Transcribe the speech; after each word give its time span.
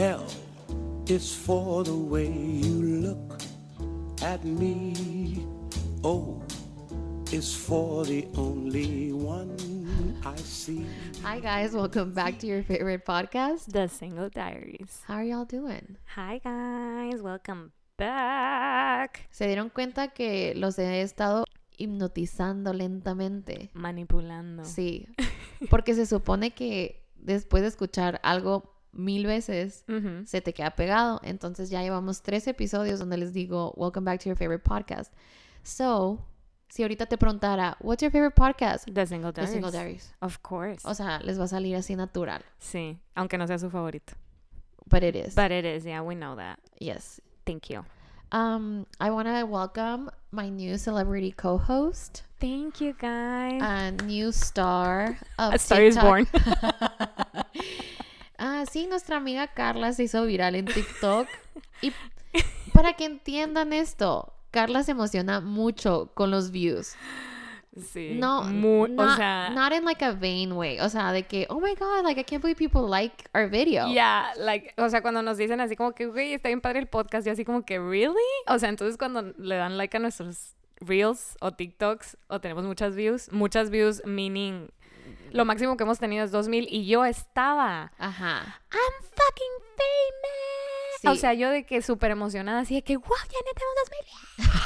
L 0.00 0.24
is 1.08 1.34
for 1.34 1.84
the 1.84 1.94
way 1.94 2.26
you 2.32 3.04
look 3.04 3.42
at 4.22 4.42
me. 4.46 5.44
O 6.02 6.40
is 7.30 7.54
for 7.54 8.06
the 8.06 8.26
only 8.34 9.12
one 9.12 9.54
I 10.24 10.36
see. 10.36 10.86
Hi 11.22 11.38
guys, 11.38 11.74
welcome 11.74 12.14
back 12.14 12.38
to 12.38 12.46
your 12.46 12.62
favorite 12.62 13.04
podcast. 13.04 13.66
The 13.72 13.88
Single 13.88 14.30
Diaries. 14.30 15.02
How 15.06 15.16
are 15.16 15.24
y'all 15.24 15.44
doing? 15.44 15.98
Hi 16.16 16.40
guys, 16.42 17.20
welcome 17.20 17.72
back. 17.98 19.28
¿Se 19.30 19.48
dieron 19.48 19.68
cuenta 19.68 20.14
que 20.14 20.54
los 20.56 20.78
he 20.78 21.02
estado 21.02 21.44
hipnotizando 21.76 22.72
lentamente? 22.72 23.68
Manipulando. 23.74 24.64
Sí, 24.64 25.08
porque 25.68 25.94
se 25.94 26.06
supone 26.06 26.52
que 26.52 27.04
después 27.16 27.60
de 27.60 27.68
escuchar 27.68 28.18
algo 28.22 28.79
mil 28.92 29.26
veces, 29.26 29.84
Ujú. 29.88 30.24
se 30.26 30.40
te 30.40 30.52
queda 30.52 30.70
pegado. 30.70 31.20
Entonces 31.22 31.70
ya 31.70 31.82
llevamos 31.82 32.22
tres 32.22 32.46
episodios 32.48 32.98
donde 32.98 33.16
les 33.16 33.32
digo, 33.32 33.72
welcome 33.76 34.04
back 34.04 34.20
to 34.22 34.28
your 34.28 34.36
favorite 34.36 34.62
podcast. 34.64 35.12
So, 35.62 36.24
si 36.68 36.82
ahorita 36.82 37.06
te 37.06 37.16
preguntara, 37.18 37.76
what's 37.80 38.02
your 38.02 38.10
favorite 38.12 38.34
podcast? 38.36 38.86
The 38.92 39.06
Single 39.06 39.32
The 39.32 39.42
Diaries. 39.42 39.52
Single 39.52 39.70
Diaries. 39.72 40.14
Of 40.20 40.38
course. 40.42 40.86
O 40.86 40.94
sea, 40.94 41.18
les 41.20 41.38
va 41.38 41.44
a 41.44 41.48
salir 41.48 41.76
así 41.76 41.96
natural. 41.96 42.42
sí, 42.58 42.98
aunque 43.14 43.36
no 43.38 43.46
sea 43.46 43.58
su 43.58 43.70
favorito. 43.70 44.12
But 44.86 45.02
it 45.04 45.14
is. 45.14 45.34
But 45.34 45.50
it 45.52 45.64
is, 45.64 45.84
yeah, 45.84 46.00
we 46.02 46.14
know 46.14 46.36
that. 46.36 46.58
yes. 46.80 47.20
Thank 47.44 47.70
you. 47.70 47.84
Um, 48.32 48.86
I 49.00 49.10
want 49.10 49.26
to 49.26 49.44
welcome 49.44 50.08
my 50.30 50.48
new 50.50 50.78
celebrity 50.78 51.32
co-host, 51.32 52.22
Thank 52.38 52.80
you 52.80 52.92
guys. 52.94 53.60
a 53.60 53.90
new 54.04 54.30
star 54.30 55.18
of 55.38 55.52
A 55.54 55.58
Star 55.58 55.82
is. 55.82 55.98
Born. 55.98 56.26
ah, 58.40 58.64
sí, 58.70 58.86
nuestra 58.86 59.18
amiga 59.18 59.46
Carla 59.46 59.92
se 59.92 60.04
hizo 60.04 60.24
viral 60.24 60.56
en 60.56 60.64
TikTok. 60.64 61.28
y 61.82 61.92
para 62.72 62.94
que 62.94 63.04
entiendan 63.04 63.72
esto, 63.72 64.32
Carla 64.50 64.82
se 64.82 64.92
emociona 64.92 65.40
mucho 65.40 66.10
con 66.14 66.30
los 66.30 66.50
views. 66.50 66.94
sí. 67.92 68.14
No, 68.14 68.42
mu- 68.42 68.88
not, 68.88 69.08
o 69.10 69.16
sea, 69.16 69.50
not 69.50 69.72
in 69.72 69.84
like 69.84 70.04
a 70.04 70.12
vain 70.12 70.52
way. 70.52 70.80
O 70.80 70.88
sea, 70.88 71.12
de 71.12 71.22
que, 71.24 71.46
oh 71.50 71.60
my 71.60 71.74
god, 71.74 72.02
like 72.02 72.20
I 72.20 72.24
can't 72.24 72.42
believe 72.42 72.58
people 72.58 72.88
like 72.88 73.24
our 73.34 73.48
video. 73.48 73.86
Yeah, 73.92 74.32
like, 74.36 74.74
o 74.76 74.88
sea, 74.88 75.02
cuando 75.02 75.22
nos 75.22 75.36
dicen 75.38 75.60
así 75.60 75.76
como 75.76 75.92
que, 75.92 76.06
güey, 76.06 76.34
está 76.34 76.48
bien 76.48 76.60
padre 76.60 76.80
el 76.80 76.88
podcast, 76.88 77.26
yo 77.26 77.32
así 77.32 77.44
como 77.44 77.64
que, 77.64 77.78
¿really? 77.78 78.16
O 78.48 78.58
sea, 78.58 78.68
entonces 78.70 78.96
cuando 78.96 79.22
le 79.38 79.54
dan 79.56 79.76
like 79.76 79.96
a 79.96 80.00
nuestros 80.00 80.56
Reels 80.80 81.36
o 81.40 81.52
TikToks 81.52 82.16
o 82.28 82.40
tenemos 82.40 82.64
muchas 82.64 82.96
views, 82.96 83.30
muchas 83.32 83.70
views, 83.70 84.02
meaning, 84.04 84.68
lo 85.32 85.44
máximo 85.44 85.76
que 85.76 85.84
hemos 85.84 85.98
tenido 85.98 86.24
es 86.24 86.30
2000 86.30 86.66
y 86.70 86.86
yo 86.86 87.04
estaba, 87.04 87.92
Ajá. 87.98 88.60
I'm 88.72 89.02
fucking 89.02 89.56
famous. 89.76 91.00
Sí. 91.00 91.08
O 91.08 91.14
sea, 91.14 91.34
yo 91.34 91.50
de 91.50 91.64
que 91.64 91.82
súper 91.82 92.10
emocionada, 92.10 92.60
así 92.60 92.74
de 92.74 92.82
que, 92.82 92.96
wow, 92.96 93.08
ya 93.08 93.38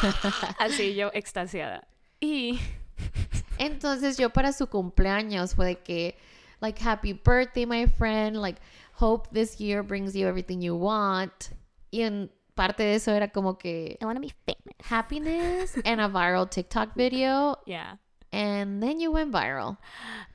tenemos 0.03 0.33
2000. 0.41 0.55
así 0.59 0.95
yo 0.95 1.11
extasiada. 1.15 1.87
Y, 2.21 2.59
Entonces 3.59 4.17
yo 4.19 4.31
para 4.31 4.53
su 4.53 4.67
cumpleaños 4.69 5.55
fue 5.55 5.67
de 5.67 5.79
que, 5.79 6.19
like, 6.61 6.83
happy 6.83 7.12
birthday, 7.12 7.67
my 7.67 7.87
friend, 7.87 8.37
like, 8.37 8.61
hope 8.99 9.28
this 9.33 9.59
year 9.59 9.83
brings 9.83 10.15
you 10.15 10.27
everything 10.27 10.61
you 10.61 10.75
want. 10.77 11.33
Y 11.91 12.03
en 12.03 12.31
parte 12.55 12.83
de 12.83 12.95
eso 12.97 13.12
era 13.12 13.28
como 13.28 13.59
que 13.59 13.99
I 14.01 14.05
want 14.05 14.17
to 14.17 14.21
be 14.21 14.34
famous. 14.47 14.75
happiness 14.83 15.77
and 15.84 16.01
a 16.01 16.09
viral 16.09 16.49
TikTok 16.49 16.95
video. 16.95 17.59
Yeah. 17.67 17.99
And 18.35 18.83
then 18.83 18.99
you 18.99 19.13
went 19.13 19.33
viral. 19.33 19.79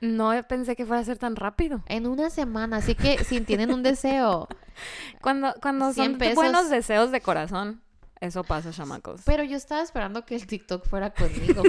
No 0.00 0.30
pensé 0.48 0.74
que 0.74 0.86
fuera 0.86 1.02
a 1.02 1.04
ser 1.04 1.18
tan 1.18 1.36
rápido. 1.36 1.82
En 1.86 2.06
una 2.06 2.30
semana. 2.30 2.78
Así 2.78 2.94
que 2.94 3.22
si 3.24 3.42
tienen 3.42 3.70
un 3.70 3.82
deseo. 3.82 4.48
Cuando, 5.20 5.52
cuando 5.60 5.92
100 5.92 6.06
son 6.12 6.18
pesos. 6.18 6.34
buenos 6.36 6.70
deseos 6.70 7.10
de 7.10 7.20
corazón, 7.20 7.82
eso 8.18 8.42
pasa, 8.44 8.70
chamacos. 8.70 9.20
Pero 9.26 9.44
yo 9.44 9.58
estaba 9.58 9.82
esperando 9.82 10.24
que 10.24 10.34
el 10.34 10.46
TikTok 10.46 10.86
fuera 10.86 11.10
conmigo. 11.10 11.62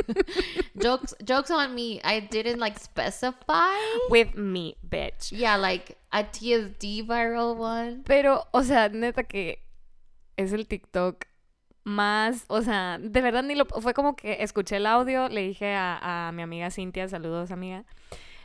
jokes, 0.74 1.14
jokes 1.22 1.50
on 1.50 1.74
me. 1.74 2.00
I 2.02 2.26
didn't 2.30 2.58
like 2.58 2.78
specify. 2.78 3.76
With 4.08 4.36
me, 4.36 4.78
bitch. 4.88 5.30
Yeah, 5.30 5.58
like 5.58 5.98
a 6.10 6.24
TSD 6.24 7.06
viral 7.06 7.58
one. 7.58 8.02
Pero, 8.06 8.46
o 8.52 8.62
sea, 8.62 8.88
neta 8.88 9.24
que 9.24 9.62
es 10.38 10.54
el 10.54 10.66
TikTok 10.66 11.26
más, 11.90 12.44
o 12.48 12.62
sea, 12.62 12.98
de 12.98 13.20
verdad 13.20 13.42
ni 13.42 13.54
lo, 13.54 13.66
fue 13.66 13.94
como 13.94 14.16
que 14.16 14.38
escuché 14.40 14.76
el 14.76 14.86
audio, 14.86 15.28
le 15.28 15.42
dije 15.42 15.74
a, 15.74 16.28
a 16.28 16.32
mi 16.32 16.42
amiga 16.42 16.70
Cintia, 16.70 17.08
saludos 17.08 17.50
amiga, 17.50 17.84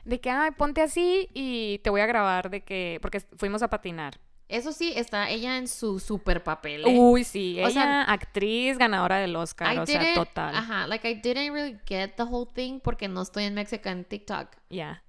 de 0.03 0.19
que, 0.19 0.29
ay, 0.29 0.51
ponte 0.51 0.81
así 0.81 1.29
y 1.33 1.79
te 1.79 1.89
voy 1.89 2.01
a 2.01 2.05
grabar 2.05 2.49
de 2.49 2.61
que, 2.61 2.99
porque 3.01 3.21
fuimos 3.37 3.63
a 3.63 3.69
patinar. 3.69 4.19
Eso 4.47 4.71
sí, 4.71 4.93
está 4.95 5.29
ella 5.29 5.57
en 5.57 5.67
su 5.67 5.99
super 5.99 6.43
papel. 6.43 6.83
¿eh? 6.85 6.95
Uy, 6.95 7.23
sí, 7.23 7.57
O 7.59 7.67
ella, 7.67 7.71
sea, 7.71 8.01
actriz, 8.03 8.77
ganadora 8.77 9.17
del 9.17 9.35
Oscar, 9.35 9.73
I 9.73 9.79
o 9.79 9.85
sea, 9.85 10.13
total. 10.13 10.55
Ajá, 10.55 10.87
like 10.87 11.09
I 11.09 11.15
didn't 11.15 11.51
really 11.51 11.79
get 11.87 12.15
the 12.15 12.23
whole 12.23 12.47
thing 12.53 12.79
porque 12.79 13.07
no 13.07 13.23
estoy 13.23 13.45
en 13.45 13.55
Mexican 13.55 14.03
TikTok. 14.03 14.49
Ya. 14.69 15.03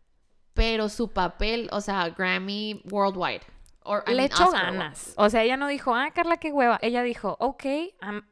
Pero 0.55 0.89
su 0.89 1.13
papel, 1.13 1.69
o 1.71 1.83
sea, 1.83 2.09
Grammy 2.09 2.81
worldwide. 2.91 3.43
Or, 3.87 4.03
I 4.07 4.11
Le 4.11 4.17
mean, 4.17 4.27
echó 4.27 4.51
ganas. 4.51 5.15
O 5.17 5.31
sea, 5.31 5.43
ella 5.43 5.57
no 5.57 5.69
dijo, 5.69 5.95
ah, 5.95 6.11
Carla, 6.15 6.37
qué 6.39 6.53
hueva. 6.53 6.79
Ella 6.83 7.03
dijo, 7.03 7.37
ok, 7.41 7.65
am- 8.01 8.27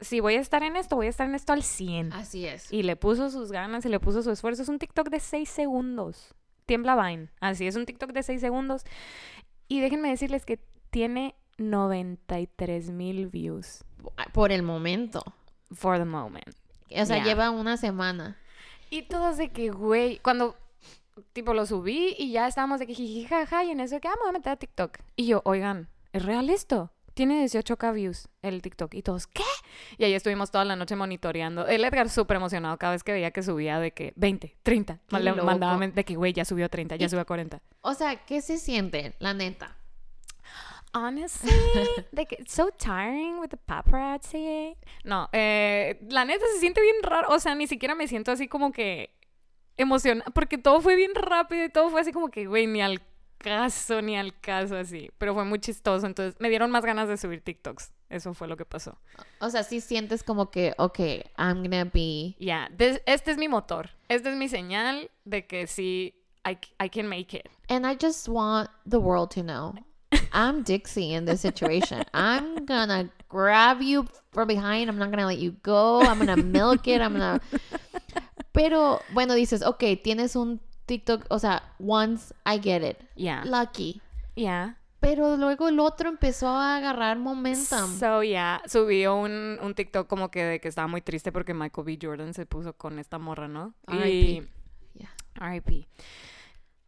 si 0.00 0.20
voy 0.20 0.34
a 0.36 0.40
estar 0.40 0.62
en 0.62 0.76
esto, 0.76 0.96
voy 0.96 1.06
a 1.06 1.10
estar 1.10 1.28
en 1.28 1.34
esto 1.34 1.52
al 1.52 1.62
100. 1.62 2.06
worldwide. 2.06 2.20
Así 2.22 2.46
es. 2.46 2.72
Y 2.72 2.82
le 2.82 2.96
puso 2.96 3.30
sus 3.30 3.50
ganas 3.52 3.84
y 3.84 3.88
le 3.88 3.98
puso 4.00 4.22
su 4.22 4.30
esfuerzo. 4.30 4.62
Es 4.62 4.68
un 4.68 4.78
TikTok 4.78 5.08
de 5.08 5.20
6 5.20 5.48
segundos. 5.48 6.34
Tiembla 6.66 6.94
Vine. 7.02 7.30
Así 7.40 7.66
es 7.66 7.76
un 7.76 7.86
TikTok 7.86 8.12
de 8.12 8.22
6 8.22 8.40
segundos. 8.40 8.84
Y 9.68 9.80
déjenme 9.80 10.08
decirles 10.10 10.44
que 10.44 10.58
tiene 10.90 11.34
93 11.56 12.90
mil 12.90 13.26
views 13.28 13.84
Por 14.32 14.52
el 14.52 14.62
momento. 14.62 15.22
for 15.72 15.98
the 15.98 16.04
moment. 16.04 16.54
O 16.90 17.04
sea, 17.04 17.22
lleva 17.22 17.50
una 17.50 17.76
semana. 17.76 18.38
Y 18.90 19.02
todos 19.02 19.36
de 19.36 19.50
que, 19.50 19.70
güey, 19.70 20.18
cuando 20.20 20.56
tipo 21.32 21.54
lo 21.54 21.66
subí 21.66 22.14
y 22.18 22.32
ya 22.32 22.46
estábamos 22.48 22.80
de 22.80 22.86
que 22.86 22.94
jiji, 22.94 23.24
jaja, 23.26 23.64
y 23.64 23.70
en 23.70 23.80
eso 23.80 24.00
que, 24.00 24.08
ah, 24.08 24.12
me 24.16 24.20
voy 24.22 24.28
a 24.30 24.32
meter 24.32 24.52
a 24.52 24.56
TikTok. 24.56 24.98
Y 25.16 25.26
yo, 25.26 25.42
oigan, 25.44 25.88
¿es 26.12 26.24
real 26.24 26.50
esto? 26.50 26.90
Tiene 27.14 27.44
18k 27.44 27.92
views 27.94 28.28
el 28.42 28.62
TikTok. 28.62 28.94
Y 28.94 29.02
todos, 29.02 29.26
¿qué? 29.26 29.42
Y 29.96 30.04
ahí 30.04 30.14
estuvimos 30.14 30.52
toda 30.52 30.64
la 30.64 30.76
noche 30.76 30.94
monitoreando. 30.94 31.66
El 31.66 31.84
Edgar 31.84 32.08
súper 32.10 32.36
emocionado 32.36 32.76
cada 32.78 32.92
vez 32.92 33.02
que 33.02 33.10
veía 33.12 33.32
que 33.32 33.42
subía 33.42 33.80
de 33.80 33.90
que 33.90 34.12
20, 34.14 34.56
30. 34.62 35.00
Qué 35.08 35.18
Le 35.18 35.32
mandaba 35.34 35.84
de 35.84 36.04
que, 36.04 36.14
güey, 36.14 36.32
ya 36.32 36.44
subió 36.44 36.66
a 36.66 36.68
30, 36.68 36.94
ya 36.94 37.06
Y- 37.06 37.08
subió 37.08 37.22
a 37.22 37.24
40. 37.24 37.60
O 37.80 37.94
sea, 37.94 38.24
¿qué 38.24 38.40
se 38.40 38.58
siente? 38.58 39.14
La 39.18 39.34
neta. 39.34 39.76
Honestly, 40.94 41.50
que 42.28 42.36
it's 42.40 42.52
so 42.52 42.70
tiring 42.70 43.38
with 43.40 43.48
the 43.50 43.56
paparazzi. 43.58 44.74
No, 45.04 45.28
eh, 45.32 45.98
la 46.08 46.24
neta 46.24 46.44
se 46.54 46.60
siente 46.60 46.80
bien 46.80 46.96
raro. 47.02 47.28
O 47.30 47.38
sea, 47.38 47.54
ni 47.54 47.66
siquiera 47.66 47.94
me 47.94 48.08
siento 48.08 48.32
así 48.32 48.48
como 48.48 48.72
que 48.72 49.10
emocionada. 49.78 50.30
Porque 50.32 50.58
todo 50.58 50.80
fue 50.80 50.96
bien 50.96 51.12
rápido 51.14 51.64
y 51.64 51.70
todo 51.70 51.88
fue 51.90 52.00
así 52.02 52.12
como 52.12 52.28
que, 52.30 52.46
güey, 52.46 52.66
ni 52.66 52.82
al 52.82 53.00
caso, 53.38 54.02
ni 54.02 54.16
al 54.16 54.38
caso 54.40 54.76
así. 54.76 55.10
Pero 55.18 55.32
fue 55.34 55.44
muy 55.44 55.60
chistoso. 55.60 56.06
Entonces 56.06 56.36
me 56.40 56.50
dieron 56.50 56.70
más 56.70 56.84
ganas 56.84 57.08
de 57.08 57.16
subir 57.16 57.40
TikToks. 57.40 57.92
Eso 58.10 58.34
fue 58.34 58.48
lo 58.48 58.56
que 58.56 58.64
pasó. 58.64 58.98
O 59.40 59.50
sea, 59.50 59.62
sí 59.62 59.80
sientes 59.80 60.22
como 60.22 60.50
que, 60.50 60.74
ok, 60.78 60.98
I'm 61.38 61.62
gonna 61.62 61.84
be. 61.84 62.34
Ya, 62.38 62.68
des- 62.76 63.02
este 63.06 63.30
es 63.30 63.36
mi 63.38 63.48
motor. 63.48 63.90
Esta 64.08 64.30
es 64.30 64.36
mi 64.36 64.48
señal 64.48 65.10
de 65.24 65.46
que 65.46 65.66
sí, 65.66 66.14
I, 66.46 66.56
I 66.82 66.88
can 66.88 67.06
make 67.06 67.36
it. 67.36 67.48
And 67.68 67.86
I 67.86 67.96
just 68.00 68.26
want 68.28 68.70
the 68.88 68.98
world 68.98 69.30
to 69.34 69.42
know 69.42 69.74
I'm 70.32 70.62
Dixie 70.62 71.12
in 71.12 71.26
this 71.26 71.42
situation. 71.42 72.02
I'm 72.14 72.64
gonna 72.64 73.10
grab 73.28 73.82
you 73.82 74.06
from 74.32 74.48
behind. 74.48 74.88
I'm 74.88 74.96
not 74.98 75.10
gonna 75.10 75.26
let 75.26 75.38
you 75.38 75.54
go. 75.62 76.00
I'm 76.00 76.18
gonna 76.18 76.36
milk 76.36 76.86
it. 76.88 77.02
I'm 77.02 77.12
gonna. 77.12 77.40
Pero 78.52 79.00
bueno, 79.12 79.34
dices, 79.34 79.62
ok, 79.64 79.84
tienes 80.02 80.36
un 80.36 80.60
TikTok. 80.86 81.26
O 81.30 81.38
sea, 81.38 81.74
once 81.78 82.34
I 82.44 82.60
get 82.60 82.88
it. 82.88 82.98
Ya, 83.16 83.44
Lucky. 83.44 84.00
ya. 84.36 84.78
Pero 85.00 85.36
luego 85.36 85.68
el 85.68 85.78
otro 85.78 86.08
empezó 86.08 86.48
a 86.48 86.76
agarrar 86.76 87.18
momentum. 87.18 87.98
So, 88.00 88.24
yeah, 88.24 88.60
subió 88.66 89.14
un, 89.14 89.58
un 89.62 89.74
TikTok 89.74 90.08
como 90.08 90.30
que 90.30 90.42
de 90.42 90.60
que 90.60 90.66
estaba 90.66 90.88
muy 90.88 91.02
triste 91.02 91.30
porque 91.30 91.54
Michael 91.54 91.84
B. 91.84 91.98
Jordan 92.02 92.34
se 92.34 92.46
puso 92.46 92.72
con 92.72 92.98
esta 92.98 93.18
morra, 93.18 93.46
¿no? 93.46 93.74
R.I.P.. 93.86 94.10
Y... 94.10 94.98
Yeah. 94.98 95.14
R.I.P. 95.36 95.86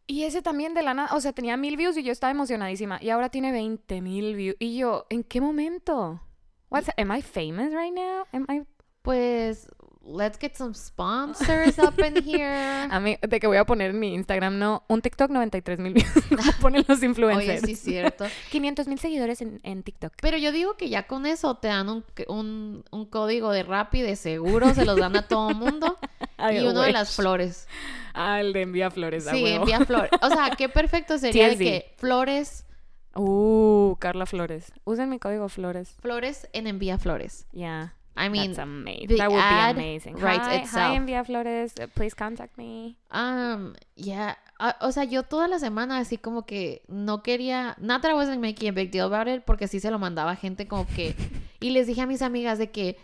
Y 0.07 0.23
ese 0.23 0.41
también 0.41 0.73
de 0.73 0.81
la 0.81 0.93
nada, 0.93 1.15
o 1.15 1.21
sea, 1.21 1.31
tenía 1.31 1.55
mil 1.55 1.77
views 1.77 1.95
y 1.95 2.03
yo 2.03 2.11
estaba 2.11 2.31
emocionadísima. 2.31 2.99
Y 3.01 3.11
ahora 3.11 3.29
tiene 3.29 3.53
20 3.53 4.01
mil 4.01 4.35
views. 4.35 4.57
Y 4.59 4.75
yo, 4.75 5.05
¿en 5.09 5.23
qué 5.23 5.39
momento? 5.39 6.21
What's, 6.69 6.89
am 6.97 7.15
I 7.15 7.21
famous 7.21 7.71
right 7.71 7.93
now? 7.93 8.25
Am 8.33 8.45
I... 8.49 8.63
Pues, 9.03 9.69
let's 10.03 10.37
get 10.39 10.55
some 10.55 10.73
sponsors 10.73 11.77
up 11.79 11.99
in 11.99 12.15
here. 12.25 12.87
A 12.89 12.99
mí, 12.99 13.17
de 13.21 13.39
que 13.39 13.47
voy 13.47 13.57
a 13.57 13.65
poner 13.65 13.91
en 13.91 13.99
mi 13.99 14.13
Instagram, 14.13 14.57
no, 14.57 14.83
un 14.87 15.01
TikTok 15.01 15.29
93 15.31 15.79
mil 15.79 15.93
views. 15.93 16.11
Ponen 16.61 16.83
los 16.87 16.99
Oye, 16.99 17.07
influencers. 17.07 17.61
sí, 17.61 17.75
cierto. 17.75 18.25
500 18.51 18.87
mil 18.87 18.99
seguidores 18.99 19.41
en, 19.41 19.59
en 19.63 19.83
TikTok. 19.83 20.13
Pero 20.21 20.37
yo 20.37 20.51
digo 20.51 20.75
que 20.77 20.89
ya 20.89 21.07
con 21.07 21.25
eso 21.25 21.55
te 21.55 21.67
dan 21.67 21.89
un, 21.89 22.05
un, 22.27 22.83
un 22.91 23.05
código 23.05 23.51
de 23.51 23.63
Rappi 23.63 24.01
de 24.01 24.15
seguro, 24.15 24.73
se 24.73 24.85
los 24.85 24.97
dan 24.97 25.15
a 25.15 25.27
todo 25.27 25.51
mundo. 25.51 25.97
I 26.37 26.57
y 26.57 26.67
uno 26.67 26.81
de 26.81 26.91
las 26.91 27.15
flores. 27.15 27.67
Ah, 28.13 28.41
el 28.41 28.53
de 28.53 28.61
envía 28.61 28.89
flores. 28.91 29.25
Sí, 29.25 29.43
huevo. 29.43 29.61
envía 29.61 29.85
flores. 29.85 30.11
O 30.21 30.29
sea, 30.29 30.51
qué 30.57 30.67
perfecto 30.69 31.17
sería 31.17 31.49
de 31.49 31.57
que 31.57 31.93
flores 31.97 32.65
Uh, 33.13 33.95
Carla 33.99 34.25
Flores. 34.25 34.71
Usen 34.85 35.09
mi 35.09 35.19
código 35.19 35.49
Flores. 35.49 35.97
Flores 35.99 36.47
en 36.53 36.67
Envía 36.67 36.97
Flores. 36.97 37.45
Yeah. 37.51 37.93
I 38.23 38.29
mean, 38.29 38.51
That's 38.53 38.59
amazing. 38.59 39.07
the 39.07 39.15
That 39.17 39.31
would 39.31 39.39
ad 39.41 39.75
be 39.75 39.81
amazing. 39.81 40.17
hi, 40.19 40.55
itself. 40.61 40.91
Hi, 40.91 40.95
Envía 40.95 41.25
Flores. 41.25 41.73
uh, 41.79 41.87
Please 41.95 42.13
contact 42.15 42.57
me. 42.57 42.95
Um, 43.11 43.73
yeah. 43.95 44.35
Ah, 44.59 44.77
o 44.81 44.91
sea, 44.91 45.05
yo 45.05 45.23
toda 45.23 45.47
la 45.47 45.57
semana 45.57 45.97
así 45.97 46.17
como 46.17 46.45
que 46.45 46.83
no 46.87 47.23
quería, 47.23 47.75
not 47.79 48.01
that 48.03 48.11
I 48.11 48.13
wasn't 48.13 48.39
making 48.41 48.69
a 48.69 48.73
big 48.73 48.91
deal 48.91 49.11
about 49.11 49.27
it, 49.27 49.43
porque 49.43 49.67
sí 49.67 49.79
se 49.79 49.89
lo 49.89 49.97
mandaba 49.97 50.31
a 50.31 50.35
gente 50.35 50.67
como 50.67 50.85
que, 50.85 51.15
y 51.59 51.71
les 51.71 51.87
dije 51.87 52.01
a 52.01 52.05
mis 52.05 52.21
amigas 52.21 52.59
de 52.59 52.69
que, 52.69 52.97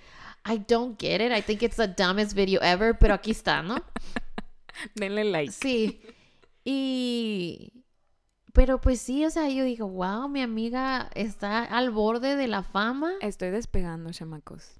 I 0.46 0.60
don't 0.68 1.00
get 1.02 1.20
it, 1.20 1.31
I 1.36 1.42
think 1.42 1.63
it's 1.63 1.78
the 1.78 1.88
dumbest 1.88 2.34
video 2.36 2.62
ever, 2.62 2.98
pero 3.00 3.16
aquí 3.16 3.31
está, 3.31 3.63
¿no? 3.63 3.78
Denle 4.96 5.24
like. 5.24 5.52
Sí. 5.52 6.00
Y, 6.63 7.84
pero 8.54 8.80
pues 8.80 9.02
sí, 9.02 9.25
o 9.25 9.30
sea, 9.31 9.50
yo 9.50 9.63
digo, 9.63 9.88
wow, 9.88 10.30
mi 10.30 10.42
amiga 10.42 11.10
está 11.16 11.63
al 11.63 11.90
borde 11.90 12.36
de 12.36 12.48
la 12.48 12.62
fama. 12.62 13.13
Estoy 13.22 13.50
despegando, 13.50 14.12
chamacos. 14.12 14.76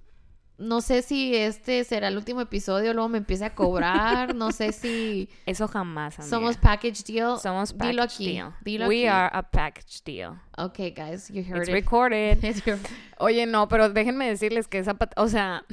No 0.60 0.82
sé 0.82 1.02
si 1.04 1.36
este 1.36 1.84
será 1.84 2.08
el 2.08 2.18
último 2.18 2.42
episodio, 2.42 2.94
luego 2.94 3.10
me 3.10 3.20
empiece 3.20 3.46
a 3.46 3.54
cobrar, 3.54 4.34
no 4.34 4.52
sé 4.52 4.72
si 4.72 5.30
Eso 5.46 5.68
jamás, 5.68 6.18
amiga. 6.18 6.30
somos 6.36 6.58
package 6.58 7.04
deal. 7.04 7.38
Somos 7.40 7.74
package 7.74 7.90
Dilo 7.92 8.04
aquí, 8.04 8.34
deal. 8.34 8.54
dilo 8.62 8.88
We 8.88 9.08
aquí. 9.08 9.08
are 9.08 9.30
a 9.34 9.44
package 9.44 10.02
deal. 10.04 10.32
Okay, 10.58 10.92
guys, 10.92 11.30
you 11.30 11.44
heard 11.44 11.60
It's 11.62 11.70
it. 11.70 11.74
recorded. 11.74 12.40
It's 12.44 12.66
your- 12.66 12.80
Oye, 13.20 13.46
no, 13.46 13.68
pero 13.68 13.90
déjenme 13.90 14.28
decirles 14.28 14.68
que 14.68 14.80
esa, 14.80 14.96
o 15.16 15.28
sea, 15.28 15.64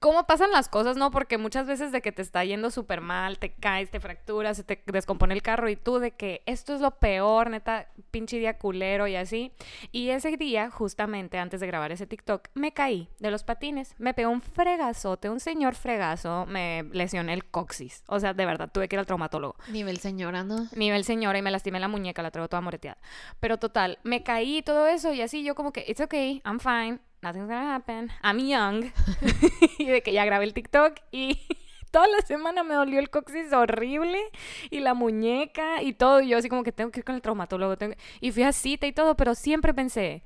¿cómo 0.00 0.26
pasan 0.26 0.50
las 0.52 0.68
cosas, 0.68 0.96
no? 0.96 1.10
Porque 1.12 1.38
muchas 1.38 1.66
veces 1.66 1.92
de 1.92 2.00
que 2.02 2.10
te 2.12 2.22
está 2.22 2.44
yendo 2.44 2.70
súper 2.72 3.00
mal, 3.00 3.38
te 3.38 3.52
caes, 3.52 3.90
te 3.90 4.00
fracturas, 4.00 4.56
se 4.56 4.64
te 4.64 4.80
descompone 4.86 5.34
el 5.34 5.42
carro 5.42 5.68
y 5.68 5.76
tú 5.76 5.98
de 6.00 6.10
que 6.12 6.42
esto 6.46 6.74
es 6.74 6.80
lo 6.80 6.92
peor, 6.98 7.50
neta, 7.50 7.86
pinche 8.10 8.38
día 8.38 8.58
culero 8.58 9.06
y 9.06 9.14
así. 9.14 9.52
Y 9.92 10.10
ese 10.10 10.36
día, 10.36 10.70
justamente 10.70 11.38
antes 11.38 11.60
de 11.60 11.66
grabar 11.68 11.92
ese 11.92 12.06
TikTok, 12.06 12.48
me 12.54 12.72
caí 12.72 13.08
de 13.20 13.30
los 13.30 13.44
patines, 13.44 13.94
me 13.98 14.12
pegó 14.14 14.30
un 14.30 14.40
fregazote, 14.42 15.28
un 15.30 15.38
señor 15.38 15.76
fregazo, 15.76 16.46
me 16.46 16.82
lesioné 16.92 17.32
el 17.34 17.44
coxis. 17.44 18.02
O 18.08 18.18
sea, 18.18 18.34
de 18.34 18.44
verdad, 18.44 18.70
tuve 18.72 18.88
que 18.88 18.96
ir 18.96 19.00
al 19.00 19.06
traumatólogo. 19.06 19.54
Nivel 19.70 19.98
señora, 19.98 20.42
¿no? 20.42 20.66
Nivel 20.74 21.04
señora 21.04 21.38
y 21.38 21.42
me 21.42 21.52
lastimé 21.52 21.78
la 21.78 21.86
muñeca, 21.88 22.22
la 22.22 22.32
traigo 22.32 22.48
toda 22.48 22.60
moreteada. 22.60 22.98
Pero 23.38 23.58
total, 23.58 23.98
me 24.02 24.24
caí 24.28 24.58
y 24.58 24.62
todo 24.62 24.86
eso 24.86 25.14
y 25.14 25.22
así 25.22 25.42
yo 25.42 25.54
como 25.54 25.72
que, 25.72 25.86
it's 25.88 26.02
okay, 26.02 26.42
I'm 26.44 26.60
fine, 26.60 27.00
nothing's 27.22 27.48
gonna 27.48 27.74
happen, 27.74 28.10
I'm 28.22 28.38
young. 28.38 28.92
y 29.78 29.86
de 29.86 30.02
que 30.02 30.12
ya 30.12 30.26
grabé 30.26 30.44
el 30.44 30.52
TikTok 30.52 30.96
y 31.10 31.40
toda 31.90 32.06
la 32.08 32.20
semana 32.20 32.62
me 32.62 32.74
dolió 32.74 32.98
el 32.98 33.08
coxis 33.08 33.54
horrible 33.54 34.20
y 34.68 34.80
la 34.80 34.92
muñeca 34.92 35.82
y 35.82 35.94
todo. 35.94 36.20
Y 36.20 36.28
yo 36.28 36.36
así 36.36 36.50
como 36.50 36.62
que 36.62 36.72
tengo 36.72 36.90
que 36.90 37.00
ir 37.00 37.04
con 37.04 37.14
el 37.14 37.22
traumatólogo. 37.22 37.78
tengo 37.78 37.94
Y 38.20 38.32
fui 38.32 38.42
a 38.42 38.52
cita 38.52 38.86
y 38.86 38.92
todo, 38.92 39.16
pero 39.16 39.34
siempre 39.34 39.72
pensé, 39.72 40.22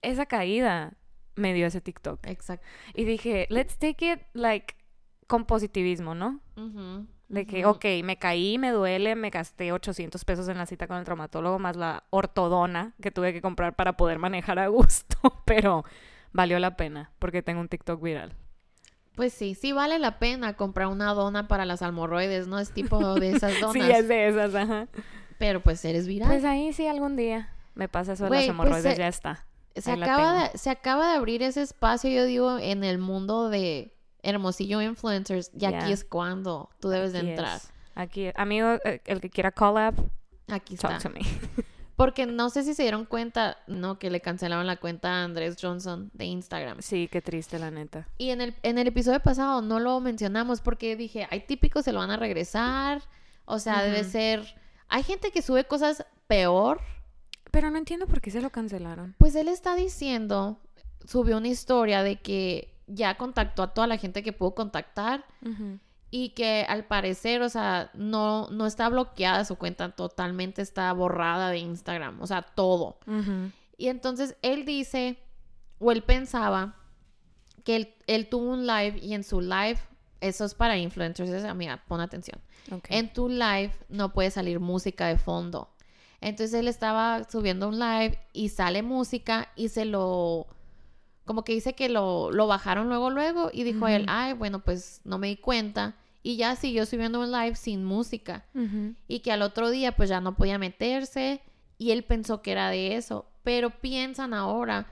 esa 0.00 0.24
caída 0.24 0.94
me 1.34 1.52
dio 1.52 1.66
ese 1.66 1.82
TikTok. 1.82 2.26
Exacto. 2.26 2.66
Y 2.94 3.04
dije, 3.04 3.46
let's 3.50 3.76
take 3.76 4.10
it 4.10 4.20
like 4.32 4.74
con 5.26 5.44
positivismo, 5.44 6.14
¿no? 6.14 6.40
Ujú, 6.56 7.06
De 7.28 7.46
que, 7.46 7.66
ok, 7.66 7.84
me 8.04 8.16
caí, 8.18 8.56
me 8.56 8.70
duele, 8.70 9.14
me 9.14 9.28
gasté 9.28 9.70
800 9.72 10.24
pesos 10.24 10.48
en 10.48 10.56
la 10.56 10.64
cita 10.64 10.86
con 10.86 10.96
el 10.96 11.04
traumatólogo, 11.04 11.58
más 11.58 11.76
la 11.76 12.04
ortodona 12.10 12.94
que 13.02 13.10
tuve 13.10 13.34
que 13.34 13.42
comprar 13.42 13.76
para 13.76 13.98
poder 13.98 14.18
manejar 14.18 14.58
a 14.58 14.66
gusto, 14.68 15.16
pero 15.44 15.84
valió 16.32 16.58
la 16.58 16.76
pena 16.76 17.10
porque 17.18 17.42
tengo 17.42 17.60
un 17.60 17.68
TikTok 17.68 18.02
viral. 18.02 18.34
Pues 19.14 19.32
sí, 19.34 19.54
sí 19.54 19.72
vale 19.72 19.98
la 19.98 20.18
pena 20.18 20.54
comprar 20.54 20.86
una 20.86 21.12
dona 21.12 21.48
para 21.48 21.64
las 21.66 21.82
almorroides, 21.82 22.46
¿no? 22.46 22.58
Es 22.60 22.70
tipo 22.70 23.14
de 23.16 23.30
esas 23.36 23.60
donas. 23.60 23.72
Sí, 23.74 23.80
es 23.82 24.08
de 24.08 24.28
esas, 24.28 24.54
ajá. 24.54 24.88
Pero 25.38 25.60
pues 25.60 25.84
eres 25.84 26.06
viral. 26.06 26.28
Pues 26.28 26.44
ahí 26.44 26.72
sí 26.72 26.86
algún 26.86 27.16
día 27.16 27.52
me 27.74 27.88
pasa 27.88 28.14
eso 28.14 28.24
de 28.24 28.30
las 28.30 28.38
pues, 28.38 28.48
hemorroides, 28.48 28.94
se- 28.94 28.98
ya 28.98 29.08
está. 29.08 29.44
se, 29.76 29.92
acaba 29.92 30.48
de, 30.48 30.58
se 30.58 30.70
acaba 30.70 31.10
de 31.10 31.16
abrir 31.16 31.42
ese 31.42 31.62
espacio, 31.62 32.10
yo 32.10 32.24
digo, 32.24 32.58
en 32.58 32.84
el 32.84 32.98
mundo 32.98 33.48
de 33.50 33.92
Hermosillo 34.22 34.82
Influencers. 34.82 35.50
Y 35.58 35.64
aquí 35.64 35.92
es 35.92 36.04
cuando 36.04 36.70
tú 36.80 36.88
debes 36.88 37.12
de 37.12 37.20
entrar. 37.20 37.56
es. 37.56 37.70
Aquí, 37.94 38.30
amigo, 38.36 38.78
eh, 38.84 39.00
el 39.06 39.20
que 39.20 39.30
quiera 39.30 39.50
collab, 39.50 39.94
Aquí 40.48 40.76
talk 40.76 40.92
está. 40.92 41.08
to 41.08 41.14
me. 41.14 41.20
Porque 41.96 42.26
no 42.26 42.48
sé 42.48 42.62
si 42.62 42.74
se 42.74 42.84
dieron 42.84 43.06
cuenta, 43.06 43.58
no, 43.66 43.98
que 43.98 44.08
le 44.08 44.20
cancelaron 44.20 44.68
la 44.68 44.76
cuenta 44.76 45.10
a 45.10 45.24
Andrés 45.24 45.56
Johnson 45.60 46.10
de 46.14 46.26
Instagram. 46.26 46.80
Sí, 46.80 47.08
qué 47.10 47.20
triste, 47.20 47.58
la 47.58 47.72
neta. 47.72 48.06
Y 48.18 48.30
en 48.30 48.40
el, 48.40 48.54
en 48.62 48.78
el 48.78 48.86
episodio 48.86 49.18
pasado 49.18 49.62
no 49.62 49.80
lo 49.80 49.98
mencionamos 49.98 50.60
porque 50.60 50.94
dije, 50.94 51.26
hay 51.28 51.40
típicos 51.40 51.84
se 51.84 51.92
lo 51.92 51.98
van 51.98 52.12
a 52.12 52.16
regresar. 52.16 53.02
O 53.46 53.58
sea, 53.58 53.82
debe 53.82 54.04
ser. 54.04 54.44
Hay 54.88 55.02
gente 55.02 55.32
que 55.32 55.42
sube 55.42 55.64
cosas 55.64 56.06
peor. 56.28 56.80
Pero 57.50 57.70
no 57.70 57.78
entiendo 57.78 58.06
por 58.06 58.20
qué 58.20 58.30
se 58.30 58.42
lo 58.42 58.50
cancelaron. 58.50 59.16
Pues 59.18 59.34
él 59.34 59.48
está 59.48 59.74
diciendo, 59.74 60.60
subió 61.04 61.38
una 61.38 61.48
historia 61.48 62.02
de 62.04 62.20
que 62.20 62.77
ya 62.88 63.16
contactó 63.16 63.62
a 63.62 63.74
toda 63.74 63.86
la 63.86 63.96
gente 63.98 64.22
que 64.22 64.32
pudo 64.32 64.54
contactar 64.54 65.24
y 66.10 66.30
que 66.30 66.64
al 66.68 66.84
parecer, 66.86 67.42
o 67.42 67.48
sea, 67.48 67.90
no, 67.94 68.48
no 68.50 68.66
está 68.66 68.88
bloqueada 68.88 69.44
su 69.44 69.56
cuenta, 69.56 69.90
totalmente 69.90 70.62
está 70.62 70.92
borrada 70.92 71.50
de 71.50 71.58
Instagram, 71.58 72.20
o 72.20 72.26
sea, 72.26 72.42
todo. 72.42 72.98
Y 73.76 73.88
entonces 73.88 74.36
él 74.42 74.64
dice, 74.64 75.18
o 75.78 75.92
él 75.92 76.02
pensaba, 76.02 76.74
que 77.64 77.76
él, 77.76 77.94
él 78.06 78.28
tuvo 78.28 78.50
un 78.50 78.66
live 78.66 78.98
y 79.02 79.12
en 79.14 79.22
su 79.22 79.40
live, 79.42 79.78
eso 80.20 80.44
es 80.46 80.54
para 80.54 80.78
influencers, 80.78 81.28
es- 81.30 81.44
amiga, 81.44 81.84
pon 81.86 82.00
atención. 82.00 82.40
En 82.88 83.12
tu 83.12 83.28
live 83.28 83.72
no 83.88 84.12
puede 84.12 84.30
salir 84.30 84.58
música 84.60 85.06
de 85.06 85.18
fondo. 85.18 85.70
Entonces 86.20 86.54
él 86.58 86.66
estaba 86.68 87.24
subiendo 87.30 87.68
un 87.68 87.78
live 87.78 88.18
y 88.32 88.48
sale 88.48 88.82
música 88.82 89.48
y 89.56 89.68
se 89.68 89.84
lo... 89.84 90.46
Como 91.28 91.44
que 91.44 91.52
dice 91.52 91.74
que 91.74 91.90
lo, 91.90 92.30
lo 92.30 92.46
bajaron 92.46 92.88
luego, 92.88 93.10
luego 93.10 93.50
y 93.52 93.62
dijo 93.62 93.86
él, 93.86 94.06
ay, 94.08 94.32
bueno, 94.32 94.64
pues 94.64 95.02
no 95.04 95.18
me 95.18 95.26
di 95.26 95.36
cuenta. 95.36 95.94
Y 96.22 96.38
ya 96.38 96.56
siguió 96.56 96.86
subiendo 96.86 97.20
un 97.20 97.30
live 97.30 97.54
sin 97.54 97.84
música. 97.84 98.46
Y 99.06 99.18
que 99.20 99.30
al 99.30 99.42
otro 99.42 99.68
día 99.68 99.94
pues 99.94 100.08
ya 100.08 100.22
no 100.22 100.36
podía 100.36 100.56
meterse 100.56 101.42
y 101.76 101.90
él 101.90 102.02
pensó 102.02 102.40
que 102.40 102.52
era 102.52 102.70
de 102.70 102.96
eso. 102.96 103.26
Pero 103.42 103.68
piensan 103.68 104.32
ahora 104.32 104.86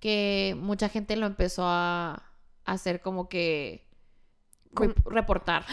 que 0.00 0.56
mucha 0.58 0.88
gente 0.88 1.14
lo 1.16 1.26
empezó 1.26 1.64
a, 1.66 2.14
a 2.64 2.72
hacer 2.72 3.02
como 3.02 3.28
que... 3.28 3.86
Como- 4.74 4.94
reportar. 5.06 5.64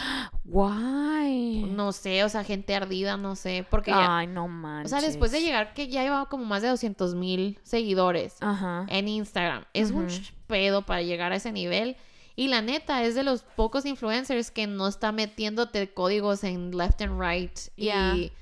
Guay. 0.44 1.62
No 1.70 1.92
sé, 1.92 2.24
o 2.24 2.28
sea, 2.28 2.44
gente 2.44 2.74
ardida, 2.74 3.16
no 3.16 3.36
sé, 3.36 3.66
porque 3.70 3.90
ya... 3.92 4.18
Ay, 4.18 4.26
no 4.26 4.44
O 4.44 4.48
manches. 4.48 4.90
sea, 4.90 5.00
después 5.00 5.32
de 5.32 5.40
llegar 5.40 5.74
que 5.74 5.88
ya 5.88 6.02
llevaba 6.02 6.28
como 6.28 6.44
más 6.44 6.62
de 6.62 6.68
200 6.68 7.14
mil 7.14 7.58
seguidores 7.62 8.36
Ajá. 8.40 8.86
en 8.88 9.08
Instagram. 9.08 9.64
Es 9.74 9.90
un 9.90 10.08
pedo 10.46 10.82
para 10.82 11.02
llegar 11.02 11.32
a 11.32 11.36
ese 11.36 11.52
nivel. 11.52 11.96
Y 12.36 12.48
la 12.48 12.62
neta, 12.62 13.02
es 13.04 13.14
de 13.14 13.22
los 13.22 13.42
pocos 13.42 13.84
influencers 13.84 14.50
que 14.50 14.66
no 14.66 14.86
está 14.88 15.12
metiéndote 15.12 15.92
códigos 15.92 16.42
en 16.44 16.76
left 16.76 17.02
and 17.02 17.20
right. 17.20 17.52
Y 17.76 17.90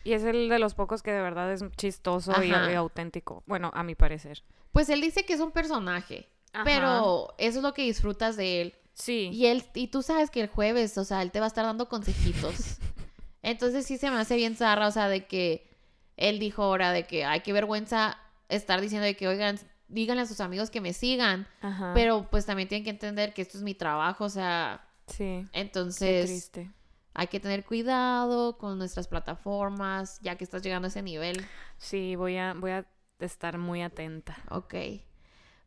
Y 0.04 0.12
es 0.12 0.23
el 0.25 0.49
de 0.49 0.59
los 0.59 0.75
pocos 0.75 1.02
que 1.02 1.11
de 1.11 1.21
verdad 1.21 1.52
es 1.52 1.64
chistoso 1.76 2.33
y, 2.44 2.52
auténtico. 2.75 3.42
Bueno, 3.47 3.71
a 3.75 3.83
mi 3.83 3.94
parecer. 3.94 4.42
pues 4.73 4.88
él 4.88 5.00
dice 5.00 5.25
que 5.25 5.33
es 5.33 5.40
un 5.40 5.50
personaje. 5.50 6.28
Ajá. 6.52 6.64
Pero 6.64 7.35
eso 7.38 7.59
es 7.59 7.62
lo 7.62 7.75
que 7.75 7.83
disfrutas 7.83 8.37
de 8.37 8.61
él. 8.62 8.75
Sí. 8.99 9.31
Y 9.33 9.47
él, 9.47 9.64
y 9.75 9.88
tú 9.88 10.02
sabes 10.02 10.31
que 10.31 10.40
el 10.40 10.49
jueves, 10.49 10.99
o 10.99 11.05
sea, 11.05 11.23
él 11.23 11.31
te 11.31 11.38
va 11.40 11.47
a 11.47 11.49
estar 11.49 11.64
dando 11.64 11.88
consejitos. 11.88 12.78
Entonces 13.43 13.87
sí 13.87 13.97
se 13.97 14.11
me 14.11 14.17
hace 14.17 14.37
bien 14.37 14.57
zarra, 14.57 14.88
o 14.88 14.90
sea, 14.90 15.09
de 15.09 15.26
que 15.26 15.71
él 16.17 16.38
dijo 16.40 16.64
ahora 16.64 16.93
de 16.93 17.05
que 17.07 17.25
ay, 17.25 17.40
qué 17.40 17.52
vergüenza 17.52 18.19
estar 18.49 18.81
diciendo 18.81 19.07
de 19.07 19.17
que, 19.17 19.28
oigan, 19.28 19.59
díganle 19.87 20.23
a 20.23 20.26
sus 20.26 20.40
amigos 20.40 20.71
que 20.71 20.81
me 20.81 20.93
sigan. 20.93 21.47
Ajá. 21.61 21.93
Pero 21.95 22.28
pues 22.28 22.45
también 22.45 22.69
tienen 22.69 22.85
que 22.85 22.90
entender 22.90 23.33
que 23.33 23.43
esto 23.43 23.57
es 23.57 23.62
mi 23.62 23.75
trabajo, 23.75 24.25
o 24.25 24.31
sea, 24.31 24.85
Sí. 25.09 25.47
Qué 25.52 25.61
entonces 25.61 26.26
triste. 26.26 26.71
hay 27.14 27.28
que 27.28 27.40
tener 27.40 27.64
cuidado 27.64 28.59
con 28.59 28.78
nuestras 28.78 29.09
plataformas, 29.09 30.21
ya 30.21 30.37
que 30.37 30.45
estás 30.45 30.62
llegando 30.62 30.87
a 30.87 30.90
ese 30.90 31.02
nivel. 31.02 31.45
Sí, 31.78 32.14
voy 32.17 32.37
a, 32.37 32.55
voy 32.55 32.73
a 32.73 32.87
estar 33.21 33.59
muy 33.59 33.83
atenta. 33.83 34.37
Ok. 34.50 34.75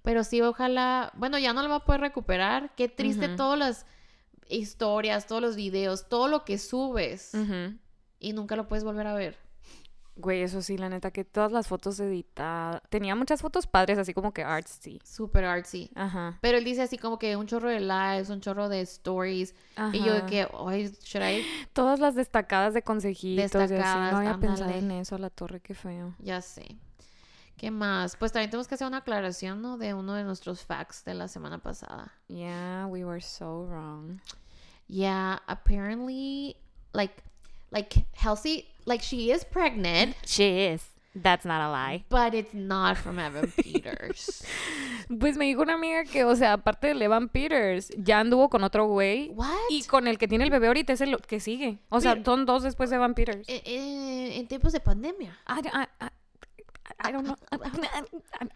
Pero 0.03 0.23
sí, 0.23 0.41
ojalá, 0.41 1.11
bueno, 1.15 1.37
ya 1.37 1.53
no 1.53 1.61
lo 1.63 1.69
va 1.69 1.75
a 1.77 1.85
poder 1.85 2.01
recuperar. 2.01 2.73
Qué 2.75 2.87
triste 2.89 3.29
todas 3.29 3.57
las 3.59 3.85
historias, 4.49 5.27
todos 5.27 5.41
los 5.41 5.55
videos, 5.55 6.07
todo 6.09 6.27
lo 6.27 6.43
que 6.43 6.57
subes 6.57 7.31
y 8.19 8.33
nunca 8.33 8.55
lo 8.55 8.67
puedes 8.67 8.83
volver 8.83 9.07
a 9.07 9.13
ver. 9.13 9.37
Güey, 10.17 10.41
eso 10.41 10.61
sí, 10.61 10.77
la 10.77 10.89
neta, 10.89 11.09
que 11.11 11.23
todas 11.23 11.51
las 11.53 11.67
fotos 11.67 11.99
editadas. 11.99 12.81
Tenía 12.89 13.15
muchas 13.15 13.41
fotos 13.41 13.65
padres, 13.65 13.97
así 13.97 14.13
como 14.13 14.33
que 14.33 14.43
artsy. 14.43 14.99
Súper 15.05 15.45
artsy. 15.45 15.89
Ajá. 15.95 16.37
Pero 16.41 16.57
él 16.57 16.65
dice 16.65 16.81
así 16.81 16.97
como 16.97 17.17
que 17.17 17.37
un 17.37 17.47
chorro 17.47 17.69
de 17.69 17.79
lives, 17.79 18.29
un 18.29 18.41
chorro 18.41 18.67
de 18.69 18.81
stories. 18.81 19.55
Y 19.93 19.99
yo 19.99 20.11
de 20.13 20.17
Ajá. 20.19 20.25
que, 20.27 20.47
ay, 20.67 20.91
should 21.01 21.25
I? 21.25 21.43
Todas 21.73 21.99
las 22.01 22.13
destacadas 22.13 22.73
de 22.73 22.83
consejitos. 22.83 23.39
y 23.39 23.57
así. 23.63 23.73
Destacadas, 23.73 24.11
No 24.11 24.17
había 24.19 24.37
pensado 24.37 24.65
ándale. 24.69 24.79
en 24.79 24.91
eso, 24.91 25.17
la 25.17 25.29
torre, 25.29 25.61
qué 25.61 25.73
feo. 25.73 26.13
Ya 26.19 26.41
sé. 26.41 26.75
¿Qué 27.61 27.69
más? 27.69 28.15
Pues 28.15 28.31
también 28.31 28.49
tenemos 28.49 28.67
que 28.67 28.73
hacer 28.73 28.87
una 28.87 28.97
aclaración, 28.97 29.61
¿no? 29.61 29.77
De 29.77 29.93
uno 29.93 30.15
de 30.15 30.23
nuestros 30.23 30.65
facts 30.65 31.05
de 31.05 31.13
la 31.13 31.27
semana 31.27 31.59
pasada. 31.59 32.11
Yeah, 32.27 32.87
we 32.89 33.05
were 33.05 33.21
so 33.21 33.67
wrong. 33.69 34.19
Yeah, 34.87 35.37
apparently, 35.47 36.55
like, 36.93 37.21
like 37.69 38.07
Halsey, 38.17 38.65
like 38.85 39.03
she 39.03 39.31
is 39.31 39.45
pregnant, 39.45 40.15
She 40.25 40.71
is. 40.73 40.81
That's 41.13 41.45
not 41.45 41.61
a 41.61 41.69
lie. 41.69 42.03
but 42.09 42.33
it's 42.33 42.55
not 42.55 42.97
from 42.97 43.19
Evan 43.19 43.51
Peters. 43.57 44.43
Pues 45.19 45.37
me 45.37 45.45
dijo 45.45 45.61
una 45.61 45.75
amiga 45.75 46.05
que, 46.05 46.23
o 46.23 46.35
sea, 46.35 46.53
aparte 46.53 46.95
de 46.95 47.05
Evan 47.05 47.29
Peters, 47.29 47.89
ya 47.95 48.21
anduvo 48.21 48.49
con 48.49 48.63
otro 48.63 48.87
güey. 48.87 49.29
What? 49.35 49.53
Y 49.69 49.83
con 49.83 50.07
el 50.07 50.17
que 50.17 50.27
tiene 50.27 50.45
el 50.45 50.49
bebé 50.49 50.65
ahorita 50.65 50.93
es 50.93 51.01
el 51.01 51.15
que 51.17 51.39
sigue. 51.39 51.77
O 51.89 52.01
sea, 52.01 52.17
son 52.25 52.47
dos 52.47 52.63
después 52.63 52.89
de 52.89 52.95
Evan 52.95 53.13
Peters. 53.13 53.47
Eh, 53.47 53.61
eh, 53.65 54.39
en 54.39 54.47
tiempos 54.47 54.71
de 54.73 54.79
pandemia. 54.79 55.37
I, 55.47 55.67
I, 55.67 56.05
I- 56.05 56.09
I 56.99 57.11
don't 57.11 57.23
know. 57.25 57.35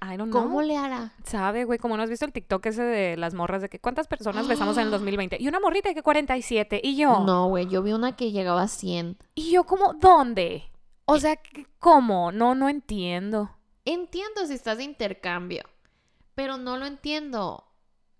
I 0.01 0.17
don't 0.17 0.31
know. 0.31 0.43
¿Cómo 0.43 0.61
le 0.61 0.77
hará? 0.77 1.13
Sabe, 1.23 1.63
güey, 1.65 1.79
como 1.79 1.97
no 1.97 2.03
has 2.03 2.09
visto 2.09 2.25
el 2.25 2.31
TikTok 2.33 2.65
ese 2.67 2.83
de 2.83 3.17
las 3.17 3.33
morras 3.33 3.61
de 3.61 3.69
que 3.69 3.79
cuántas 3.79 4.07
personas 4.07 4.47
besamos 4.47 4.77
en 4.77 4.83
el 4.85 4.91
2020 4.91 5.37
y 5.39 5.47
una 5.47 5.59
morrita 5.59 5.89
de 5.89 5.95
que 5.95 6.03
47 6.03 6.81
y 6.83 6.95
yo. 6.95 7.19
No, 7.21 7.47
güey, 7.47 7.67
yo 7.67 7.81
vi 7.83 7.93
una 7.93 8.15
que 8.15 8.31
llegaba 8.31 8.63
a 8.63 8.67
100. 8.67 9.17
Y 9.35 9.51
yo 9.51 9.63
como 9.65 9.93
¿dónde? 9.93 10.71
O 11.05 11.19
sea, 11.19 11.35
¿qué- 11.35 11.67
¿cómo? 11.79 12.31
No 12.31 12.55
no 12.55 12.69
entiendo. 12.69 13.51
Entiendo 13.85 14.45
si 14.47 14.53
estás 14.53 14.77
de 14.77 14.83
intercambio, 14.83 15.63
pero 16.33 16.57
no 16.57 16.77
lo 16.77 16.85
entiendo. 16.87 17.63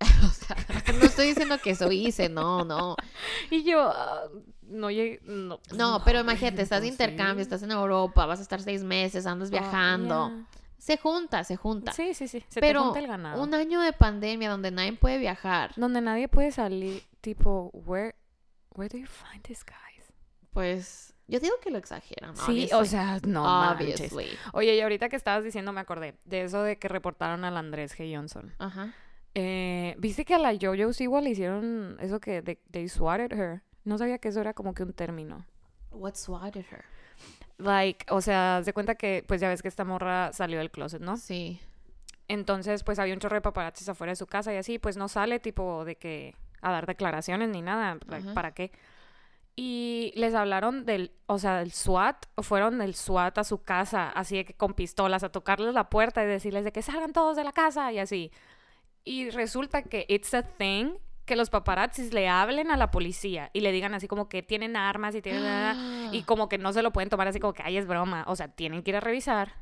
o 0.00 0.28
sea, 0.28 0.56
no 0.98 1.06
estoy 1.06 1.28
diciendo 1.28 1.58
que 1.58 1.70
eso 1.70 1.90
hice, 1.90 2.28
no, 2.28 2.64
no. 2.64 2.94
Y 3.50 3.64
yo 3.64 3.80
ah, 3.80 4.28
no 4.62 4.90
llegué 4.90 5.20
no. 5.24 5.60
No, 5.74 6.02
pero 6.04 6.20
imagínate, 6.20 6.62
estás 6.62 6.82
de 6.82 6.88
intercambio, 6.88 7.42
estás 7.42 7.62
en 7.62 7.70
Europa, 7.70 8.26
vas 8.26 8.38
a 8.38 8.42
estar 8.42 8.60
seis 8.60 8.82
meses, 8.82 9.26
andas 9.26 9.50
viajando. 9.50 10.46
Se 10.78 10.98
junta, 10.98 11.42
se 11.42 11.56
junta. 11.56 11.92
Sí, 11.92 12.14
sí, 12.14 12.28
sí. 12.28 12.44
Se 12.48 12.60
te 12.60 12.66
pero 12.66 12.84
junta 12.84 13.00
el 13.00 13.08
ganado. 13.08 13.42
un 13.42 13.54
año 13.54 13.80
de 13.80 13.92
pandemia 13.92 14.50
donde 14.50 14.70
nadie 14.70 14.92
puede 14.92 15.18
viajar, 15.18 15.72
Donde 15.76 16.00
nadie 16.00 16.28
puede 16.28 16.52
salir, 16.52 17.02
tipo, 17.20 17.70
where, 17.72 18.14
where 18.70 18.88
do 18.88 18.98
you 18.98 19.06
find 19.06 19.42
this 19.42 19.64
guys? 19.64 19.86
pues 20.56 21.14
yo 21.28 21.38
digo 21.38 21.54
que 21.62 21.70
lo 21.70 21.76
exageran. 21.76 22.34
Sí, 22.34 22.70
o 22.72 22.86
sea, 22.86 23.20
no 23.26 23.42
manches. 23.42 24.10
obviously. 24.10 24.38
Oye, 24.54 24.74
y 24.74 24.80
ahorita 24.80 25.10
que 25.10 25.16
estabas 25.16 25.44
diciendo 25.44 25.70
me 25.70 25.82
acordé 25.82 26.18
de 26.24 26.44
eso 26.44 26.62
de 26.62 26.78
que 26.78 26.88
reportaron 26.88 27.44
al 27.44 27.58
Andrés 27.58 27.94
G. 27.94 28.16
Johnson. 28.16 28.54
Ajá. 28.58 28.94
Eh, 29.38 29.94
¿Viste 29.98 30.24
que 30.24 30.34
a 30.34 30.38
la 30.38 30.56
Jojo 30.58 30.94
Siwa 30.94 31.20
le 31.20 31.28
hicieron 31.28 31.98
eso 32.00 32.20
que 32.20 32.40
they, 32.40 32.58
they 32.70 32.88
swatted 32.88 33.38
her? 33.38 33.60
No 33.84 33.98
sabía 33.98 34.16
que 34.16 34.28
eso 34.28 34.40
era 34.40 34.54
como 34.54 34.72
que 34.72 34.82
un 34.82 34.94
término. 34.94 35.44
What 35.90 36.14
swatted 36.14 36.64
her? 36.72 36.86
Like, 37.58 38.06
o 38.08 38.22
sea, 38.22 38.62
de 38.62 38.72
cuenta 38.72 38.94
que, 38.94 39.24
pues 39.28 39.42
ya 39.42 39.50
ves 39.50 39.60
que 39.60 39.68
esta 39.68 39.84
morra 39.84 40.32
salió 40.32 40.58
del 40.58 40.70
closet, 40.70 41.02
¿no? 41.02 41.18
Sí. 41.18 41.60
Entonces, 42.28 42.82
pues 42.82 42.98
había 42.98 43.12
un 43.12 43.20
chorro 43.20 43.34
de 43.34 43.42
paparazzis 43.42 43.90
afuera 43.90 44.12
de 44.12 44.16
su 44.16 44.26
casa 44.26 44.54
y 44.54 44.56
así, 44.56 44.78
pues 44.78 44.96
no 44.96 45.06
sale 45.06 45.38
tipo 45.38 45.84
de 45.84 45.96
que 45.96 46.34
a 46.62 46.72
dar 46.72 46.86
declaraciones 46.86 47.50
ni 47.50 47.60
nada, 47.60 47.98
like, 48.08 48.28
Ajá. 48.28 48.34
¿para 48.34 48.52
qué? 48.52 48.72
Y 49.54 50.14
les 50.16 50.34
hablaron 50.34 50.86
del, 50.86 51.12
o 51.26 51.38
sea, 51.38 51.58
del 51.58 51.72
SWAT, 51.72 52.24
o 52.36 52.42
fueron 52.42 52.78
del 52.78 52.94
SWAT 52.94 53.36
a 53.36 53.44
su 53.44 53.62
casa, 53.62 54.08
así 54.08 54.36
de 54.36 54.46
que 54.46 54.54
con 54.54 54.72
pistolas, 54.72 55.24
a 55.24 55.28
tocarles 55.28 55.74
la 55.74 55.90
puerta 55.90 56.24
y 56.24 56.26
decirles 56.26 56.64
de 56.64 56.72
que 56.72 56.80
salgan 56.80 57.12
todos 57.12 57.36
de 57.36 57.44
la 57.44 57.52
casa 57.52 57.92
y 57.92 57.98
así. 57.98 58.32
Y 59.06 59.30
resulta 59.30 59.82
que 59.82 60.04
it's 60.08 60.34
a 60.34 60.42
thing 60.42 60.96
que 61.24 61.34
los 61.36 61.48
paparazzis 61.48 62.12
le 62.12 62.28
hablen 62.28 62.70
a 62.70 62.76
la 62.76 62.90
policía 62.90 63.50
y 63.54 63.60
le 63.60 63.72
digan 63.72 63.94
así 63.94 64.06
como 64.08 64.28
que 64.28 64.42
tienen 64.42 64.76
armas 64.76 65.14
y 65.14 65.22
tienen... 65.22 65.44
Ah. 65.44 65.92
Y 66.12 66.22
como 66.24 66.48
que 66.48 66.58
no 66.58 66.72
se 66.72 66.82
lo 66.82 66.92
pueden 66.92 67.08
tomar 67.08 67.26
así 67.26 67.40
como 67.40 67.52
que, 67.52 67.62
ay, 67.64 67.76
es 67.78 67.86
broma. 67.86 68.24
O 68.28 68.36
sea, 68.36 68.46
tienen 68.48 68.82
que 68.82 68.90
ir 68.90 68.96
a 68.96 69.00
revisar. 69.00 69.54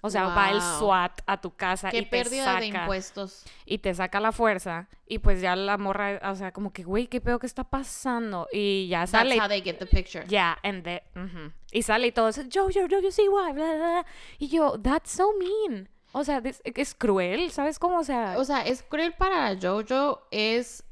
O 0.00 0.10
sea, 0.10 0.26
va 0.28 0.50
el 0.50 0.60
Wow. 0.60 0.78
SWAT 0.78 1.20
a 1.26 1.40
tu 1.40 1.56
casa 1.56 1.90
Qué 1.90 1.98
y 1.98 2.02
te 2.02 2.06
pérdida 2.08 2.44
saca 2.44 2.60
de 2.60 2.66
impuestos. 2.66 3.44
y 3.66 3.78
te 3.78 3.92
saca 3.94 4.20
la 4.20 4.30
fuerza 4.30 4.88
y 5.08 5.18
pues 5.18 5.40
ya 5.40 5.56
la 5.56 5.76
morra, 5.76 6.20
o 6.30 6.36
sea, 6.36 6.52
como 6.52 6.72
que, 6.72 6.84
güey, 6.84 7.08
¿qué 7.08 7.20
pedo 7.20 7.40
que 7.40 7.46
está 7.48 7.64
pasando? 7.64 8.46
Y 8.52 8.86
ya 8.86 9.00
That's 9.00 9.10
sale. 9.10 9.40
how 9.40 9.48
they 9.48 9.60
get 9.60 9.78
the 9.78 9.86
picture. 9.86 10.24
Ya, 10.28 10.56
and 10.62 10.84
the- 10.84 11.02
ujú. 11.16 11.50
y 11.72 11.82
sale 11.82 12.06
y 12.06 12.12
todo, 12.12 12.30
yo, 12.30 12.70
yo, 12.70 12.86
yo, 12.86 13.00
yo, 13.00 13.10
sí, 13.10 13.22
why, 13.28 13.52
bla, 13.52 13.74
bla, 13.74 13.74
bla. 13.76 14.06
Y 14.38 14.46
yo, 14.46 14.78
that's 14.80 15.10
so 15.10 15.32
mean. 15.36 15.88
O 16.12 16.24
sea, 16.24 16.40
this- 16.42 16.62
es 16.64 16.94
cruel, 16.94 17.50
¿sabes 17.50 17.78
cómo? 17.78 17.98
O 17.98 18.04
sea, 18.04 18.34
O 18.38 18.44
sea, 18.44 18.62
es 18.62 18.82
cruel 18.82 19.12
para 19.14 19.56
Jojo, 19.60 20.22
es 20.30 20.84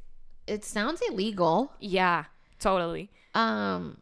it 0.47 0.63
sounds 0.63 1.01
illegal. 1.11 1.71
yeah, 1.81 2.31
totally. 2.59 3.11
Um 3.35 3.97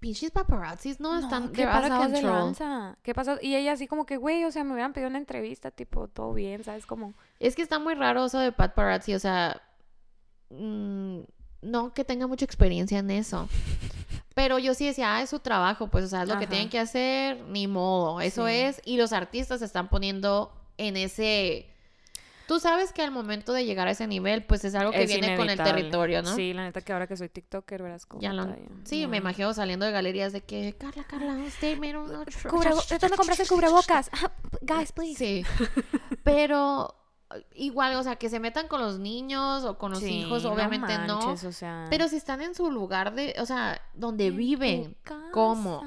pinches 0.00 0.30
paparazzis 0.30 0.98
no, 0.98 1.18
están 1.18 1.52
¿qué 1.52 1.66
lanza? 1.66 2.96
¿Qué 3.02 3.12
pasó? 3.14 3.36
Y 3.42 3.54
ella 3.54 3.72
así 3.72 3.86
como 3.86 4.06
que, 4.06 4.16
güey, 4.16 4.44
o 4.44 4.50
sea, 4.50 4.64
me 4.64 4.72
hubieran 4.72 4.94
pedido 4.94 5.10
una 5.10 5.18
entrevista, 5.18 5.70
tipo, 5.70 6.08
todo 6.08 6.32
bien, 6.32 6.64
¿sabes 6.64 6.86
cómo? 6.86 7.12
Es 7.38 7.54
que 7.54 7.60
está 7.60 7.78
muy 7.78 7.92
raro 7.94 8.24
eso 8.24 8.38
de 8.38 8.50
paparazzi, 8.50 9.14
o 9.14 9.18
sea, 9.18 9.60
mm, 10.48 11.18
no 11.62 11.92
que 11.92 12.04
tenga 12.04 12.26
mucha 12.26 12.46
experiencia 12.46 12.98
en 12.98 13.10
eso. 13.10 13.46
Pero 14.42 14.58
yo 14.58 14.72
sí 14.72 14.86
decía, 14.86 15.16
ah, 15.16 15.22
es 15.22 15.28
su 15.28 15.38
trabajo, 15.40 15.88
pues, 15.88 16.02
o 16.04 16.08
sea, 16.08 16.22
es 16.22 16.28
lo 16.28 16.38
que 16.38 16.44
Ajá. 16.44 16.50
tienen 16.50 16.70
que 16.70 16.78
hacer, 16.78 17.42
ni 17.48 17.66
modo, 17.66 18.22
eso 18.22 18.46
Sí. 18.46 18.54
es. 18.54 18.80
Y 18.86 18.96
los 18.96 19.12
artistas 19.12 19.58
se 19.58 19.66
están 19.66 19.88
poniendo 19.90 20.50
en 20.78 20.96
ese... 20.96 21.66
Tú 22.48 22.58
sabes 22.58 22.90
que 22.92 23.02
al 23.02 23.10
momento 23.10 23.52
de 23.52 23.66
llegar 23.66 23.86
a 23.86 23.90
ese 23.90 24.06
nivel, 24.06 24.42
pues 24.44 24.64
es 24.64 24.74
algo 24.74 24.92
que 24.92 25.02
Es 25.02 25.08
viene 25.10 25.36
con 25.36 25.44
el 25.48 25.54
inevitable. 25.56 25.72
territorio, 25.82 26.22
¿no? 26.22 26.34
Sí, 26.34 26.54
la 26.54 26.62
neta 26.64 26.80
que 26.80 26.92
ahora 26.94 27.06
que 27.06 27.16
soy 27.18 27.28
TikToker, 27.28 27.82
verás 27.82 28.06
cómo 28.06 28.22
Ya 28.22 28.32
lo- 28.32 28.46
ya. 28.46 28.56
sí, 28.84 29.06
me 29.06 29.18
Ya. 29.18 29.20
imagino 29.20 29.52
saliendo 29.52 29.84
de 29.84 29.92
galerías 29.92 30.32
de 30.32 30.40
que, 30.40 30.74
Carla, 30.76 31.04
Carla, 31.04 31.34
usted 31.46 31.76
me 31.78 31.92
no, 31.92 32.06
no, 32.06 32.24
Cubrebo- 32.24 32.82
¿De 32.88 32.98
dónde 32.98 33.16
compraste 33.18 33.42
el 33.42 33.48
cubrebocas? 33.48 34.10
Guys, 34.62 34.90
please. 34.92 35.16
Sí. 35.18 35.44
Pero 36.24 36.94
igual, 37.54 37.94
o 37.96 38.02
sea, 38.02 38.16
que 38.16 38.28
se 38.28 38.40
metan 38.40 38.66
con 38.68 38.80
los 38.80 38.98
niños 38.98 39.64
o 39.64 39.78
con 39.78 39.90
los 39.92 40.00
Sí, 40.00 40.20
hijos, 40.20 40.44
obviamente 40.44 40.98
no. 41.06 41.20
manches, 41.20 41.44
o 41.44 41.52
sea, 41.52 41.86
Pero 41.90 42.08
si 42.08 42.16
están 42.16 42.40
en 42.40 42.54
su 42.54 42.70
lugar 42.70 43.14
de, 43.14 43.34
o 43.40 43.46
sea, 43.46 43.80
donde 43.94 44.30
viven, 44.30 44.96
¿cómo? 45.32 45.82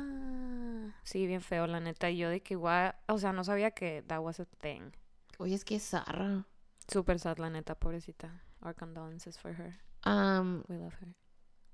Sí, 1.04 1.28
bien 1.28 1.42
feo, 1.42 1.68
la 1.68 1.80
neta. 1.80 2.10
Y 2.10 2.18
yo 2.18 2.30
de 2.30 2.42
que 2.42 2.54
igual, 2.54 2.96
o 3.08 3.18
sea, 3.18 3.34
no 3.34 3.44
sabía 3.44 3.72
que 3.72 4.04
that 4.08 4.20
was 4.20 4.40
a 4.40 4.46
thing. 4.46 4.92
Oye, 5.38 5.56
es 5.56 5.66
que 5.66 5.76
es 5.76 5.84
zarra. 5.90 6.46
Super 6.88 7.20
sad, 7.20 7.38
la 7.38 7.50
neta, 7.50 7.76
pobrecita. 7.76 8.42
Our 8.62 8.74
condolences 8.76 9.38
for 9.38 9.52
her. 9.54 9.80
Am, 10.04 10.64
We 10.70 10.78
love 10.78 10.94
her. 11.02 11.10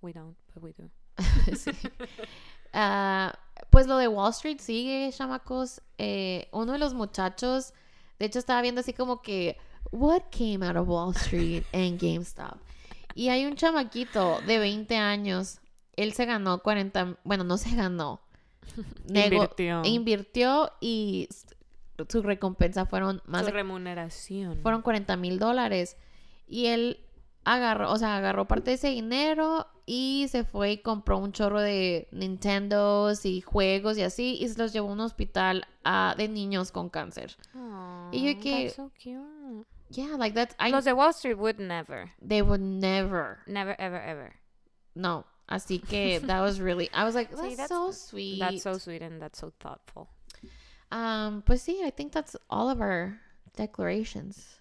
We 0.01 0.13
don't, 0.13 0.37
but 0.53 0.63
we 0.63 0.73
do. 0.73 0.89
sí. 1.55 1.71
Ah, 2.73 3.37
pues 3.69 3.87
lo 3.87 3.97
de 3.97 4.07
Wall 4.07 4.31
Street 4.31 4.59
sigue, 4.59 5.11
chamacos. 5.11 5.81
Eh, 5.97 6.47
uno 6.51 6.71
de 6.73 6.79
los 6.79 6.93
muchachos, 6.93 7.73
de 8.19 8.25
hecho, 8.25 8.39
estaba 8.39 8.61
viendo 8.61 8.81
así 8.81 8.93
como 8.93 9.21
que, 9.21 9.57
what 9.91 10.23
came 10.31 10.65
out 10.65 10.75
of 10.77 10.87
Wall 10.87 11.15
Street 11.15 11.63
and 11.73 11.99
GameStop? 11.99 12.57
Y 13.15 13.29
hay 13.29 13.45
un 13.45 13.55
chamaquito 13.55 14.39
de 14.45 14.59
20 14.59 14.95
años. 14.97 15.59
Él 15.95 16.13
se 16.13 16.25
ganó 16.25 16.61
40, 16.61 17.17
bueno, 17.23 17.43
no 17.43 17.57
se 17.57 17.75
ganó. 17.75 18.21
Nego- 19.07 19.35
Invirtió. 19.43 19.81
invirtió 19.83 20.71
y 20.79 21.27
su 22.07 22.21
recompensa 22.21 22.85
fueron 22.85 23.21
más 23.25 23.45
Su 23.45 23.51
remuneración. 23.51 24.59
fueron 24.61 24.81
40 24.81 25.17
mil 25.17 25.39
dólares. 25.39 25.97
Y 26.47 26.67
él 26.67 26.99
agarró, 27.55 27.91
o 27.91 27.97
sea, 27.97 28.17
agarró 28.17 28.47
parte 28.47 28.71
de 28.71 28.75
ese 28.75 28.89
dinero 28.89 29.67
y 29.85 30.27
se 30.29 30.43
fue 30.43 30.73
y 30.73 30.77
compró 30.81 31.17
un 31.17 31.31
chorro 31.31 31.61
de 31.61 32.07
Nintendos 32.11 33.25
y 33.25 33.41
juegos 33.41 33.97
y 33.97 34.03
así 34.03 34.37
y 34.39 34.47
se 34.47 34.57
los 34.59 34.71
llevó 34.71 34.89
a 34.89 34.93
un 34.93 34.99
hospital 34.99 35.65
ah, 35.83 36.13
de 36.17 36.27
niños 36.27 36.71
con 36.71 36.89
cáncer. 36.89 37.37
Y 38.11 38.23
yo 38.33 38.39
que- 38.39 38.65
that's 38.65 38.75
so 38.75 38.91
cute. 39.01 39.65
Yeah, 39.91 40.17
like 40.17 40.35
that's 40.35 40.55
I 40.59 40.69
Los 40.69 40.85
de 40.85 40.93
Wall 40.93 41.09
Street 41.13 41.37
would 41.39 41.57
never. 41.59 42.11
they 42.21 42.43
would 42.43 42.61
never. 42.61 43.39
Never, 43.47 43.75
ever, 43.79 43.99
ever. 43.99 44.35
No. 44.93 45.25
Así 45.47 45.79
que 45.79 46.19
that 46.27 46.41
was 46.41 46.59
really 46.59 46.89
I 46.93 47.03
was 47.03 47.15
like, 47.15 47.31
that's, 47.31 47.41
that's- 47.57 47.69
so 47.69 47.91
sweet. 47.91 48.39
That's 48.39 48.61
so 48.61 48.77
sweet 48.77 49.01
and 49.01 49.19
that's 49.19 49.39
so 49.39 49.51
thoughtful. 49.59 50.07
um 50.91 51.41
pues 51.43 51.63
sí, 51.63 51.83
I 51.83 51.89
think 51.91 52.11
that's 52.11 52.35
all 52.49 52.69
of 52.69 52.79
our 52.81 53.19
declarations. 53.55 54.59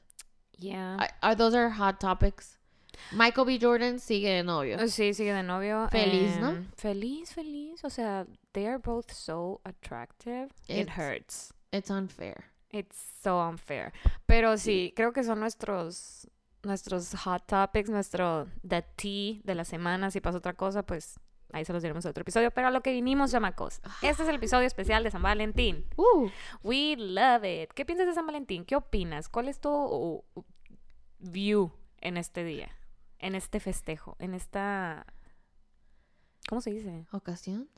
Yeah. 0.58 0.96
Are, 0.98 1.10
are 1.22 1.34
those 1.34 1.54
our 1.54 1.68
hot 1.68 2.00
topics? 2.00 2.57
Michael 3.12 3.46
B. 3.46 3.58
Jordan 3.60 3.98
sigue 3.98 4.30
de 4.30 4.42
novio. 4.42 4.76
Uh, 4.82 4.88
Sí, 4.88 5.14
sigue 5.14 5.32
de 5.32 5.42
novio. 5.42 5.88
Feliz, 5.90 6.38
¿no? 6.38 6.50
em, 6.50 6.66
Feliz, 6.76 7.32
feliz. 7.34 7.84
O 7.84 7.90
sea, 7.90 8.26
they 8.52 8.66
are 8.66 8.78
both 8.78 9.10
so 9.10 9.60
attractive. 9.64 10.48
It 10.68 10.88
hurts. 10.96 11.52
It's 11.72 11.90
unfair. 11.90 12.44
It's 12.70 12.96
so 13.22 13.38
unfair. 13.40 13.92
Pero 14.26 14.56
sí, 14.58 14.92
creo 14.94 15.12
que 15.12 15.22
son 15.24 15.40
nuestros 15.40 16.28
nuestros 16.64 17.14
hot 17.24 17.46
topics, 17.46 17.88
nuestro 17.88 18.46
the 18.66 18.82
tea 18.96 19.40
de 19.44 19.54
la 19.54 19.64
semana. 19.64 20.10
Si 20.10 20.20
pasa 20.20 20.38
otra 20.38 20.52
cosa, 20.54 20.82
pues 20.84 21.18
ahí 21.52 21.64
se 21.64 21.72
los 21.72 21.82
diremos 21.82 22.04
en 22.04 22.10
otro 22.10 22.22
episodio. 22.22 22.50
Pero 22.50 22.66
a 22.66 22.70
lo 22.70 22.82
que 22.82 22.92
vinimos, 22.92 23.30
chamacos. 23.30 23.80
Este 24.02 24.22
es 24.22 24.28
el 24.28 24.34
episodio 24.34 24.66
especial 24.66 25.02
de 25.04 25.10
San 25.10 25.22
Valentín. 25.22 25.86
Uh, 25.96 26.28
We 26.62 26.96
love 26.98 27.44
it. 27.44 27.72
¿Qué 27.72 27.86
piensas 27.86 28.06
de 28.06 28.12
San 28.12 28.26
Valentín? 28.26 28.64
¿Qué 28.66 28.76
opinas? 28.76 29.28
¿Cuál 29.30 29.48
es 29.48 29.60
tu 29.60 29.70
uh, 29.70 30.22
view 31.20 31.72
en 32.00 32.16
este 32.16 32.44
día? 32.44 32.68
En 33.18 33.34
este 33.34 33.60
festejo, 33.60 34.16
en 34.18 34.34
esta... 34.34 35.06
¿Cómo 36.48 36.60
se 36.60 36.70
dice? 36.70 37.06
ocasión. 37.12 37.68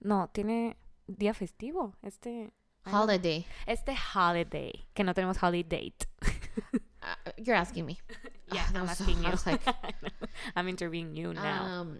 No, 0.00 0.28
tiene 0.32 0.76
día 1.06 1.34
festivo. 1.34 1.94
Este... 2.02 2.52
Holiday. 2.90 3.46
Este 3.66 3.94
holiday, 4.14 4.72
que 4.94 5.04
no 5.04 5.12
tenemos 5.12 5.36
holiday. 5.42 5.92
Uh, 6.22 7.30
you're 7.36 7.54
asking 7.58 7.84
me. 7.86 7.98
Yeah, 8.52 8.64
Ah, 8.68 8.72
that 8.72 8.80
I'm 8.80 8.86
so- 8.88 9.04
asking 9.04 9.18
I 9.18 9.22
you. 9.26 9.30
was 9.30 9.46
like, 9.46 9.60
I'm 10.56 10.66
interviewing 10.68 11.14
you 11.14 11.32
now. 11.32 11.62
um, 11.82 11.98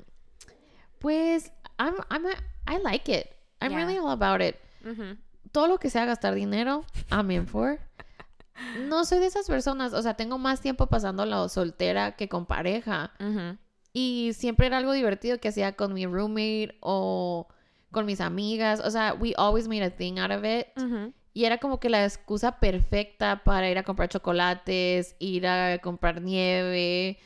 pues 0.98 1.52
I'm 1.78 1.94
I'm 2.10 2.26
a, 2.26 2.34
I 2.66 2.78
like 2.78 3.08
it. 3.08 3.30
I'm 3.60 3.70
Yeah. 3.70 3.76
really 3.78 3.98
all 3.98 4.10
about 4.10 4.40
it. 4.40 4.58
Ujú. 4.84 5.16
todo 5.52 5.68
lo 5.68 5.78
que 5.78 5.90
sea 5.90 6.06
gastar 6.06 6.34
dinero, 6.34 6.84
I'm 7.12 7.30
in 7.30 7.46
for. 7.46 7.78
No 8.88 9.04
soy 9.04 9.18
de 9.18 9.26
esas 9.26 9.46
personas, 9.46 9.92
o 9.92 10.02
sea, 10.02 10.14
tengo 10.14 10.38
más 10.38 10.60
tiempo 10.60 10.86
pasando 10.86 11.24
la 11.24 11.48
soltera 11.48 12.16
que 12.16 12.28
con 12.28 12.46
pareja. 12.46 13.12
Y 13.92 14.30
siempre 14.34 14.66
era 14.66 14.78
algo 14.78 14.92
divertido 14.92 15.38
que 15.38 15.48
hacía 15.48 15.72
con 15.72 15.92
mi 15.94 16.06
roommate 16.06 16.76
o 16.80 17.48
con 17.90 18.06
mis 18.06 18.20
amigas. 18.20 18.80
O 18.84 18.90
sea, 18.90 19.14
we 19.14 19.34
always 19.36 19.66
made 19.66 19.82
a 19.82 19.90
thing 19.90 20.18
out 20.18 20.30
of 20.30 20.44
it. 20.44 20.66
Y 21.32 21.44
era 21.44 21.58
como 21.58 21.78
que 21.78 21.88
la 21.88 22.04
excusa 22.04 22.58
perfecta 22.58 23.42
para 23.44 23.70
ir 23.70 23.78
a 23.78 23.84
comprar 23.84 24.08
chocolates, 24.08 25.14
ir 25.20 25.46
a 25.46 25.78
comprar 25.78 26.20
nieve, 26.22 27.18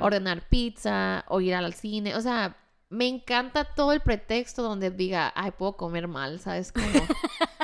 ordenar 0.00 0.48
pizza 0.48 1.24
o 1.28 1.40
ir 1.40 1.54
al 1.54 1.72
cine. 1.74 2.16
O 2.16 2.20
sea, 2.20 2.56
me 2.88 3.06
encanta 3.06 3.64
todo 3.64 3.92
el 3.92 4.00
pretexto 4.00 4.62
donde 4.62 4.90
diga, 4.90 5.32
ay, 5.36 5.52
puedo 5.52 5.76
comer 5.76 6.08
mal, 6.08 6.40
¿sabes? 6.40 6.72
Como, 6.72 6.86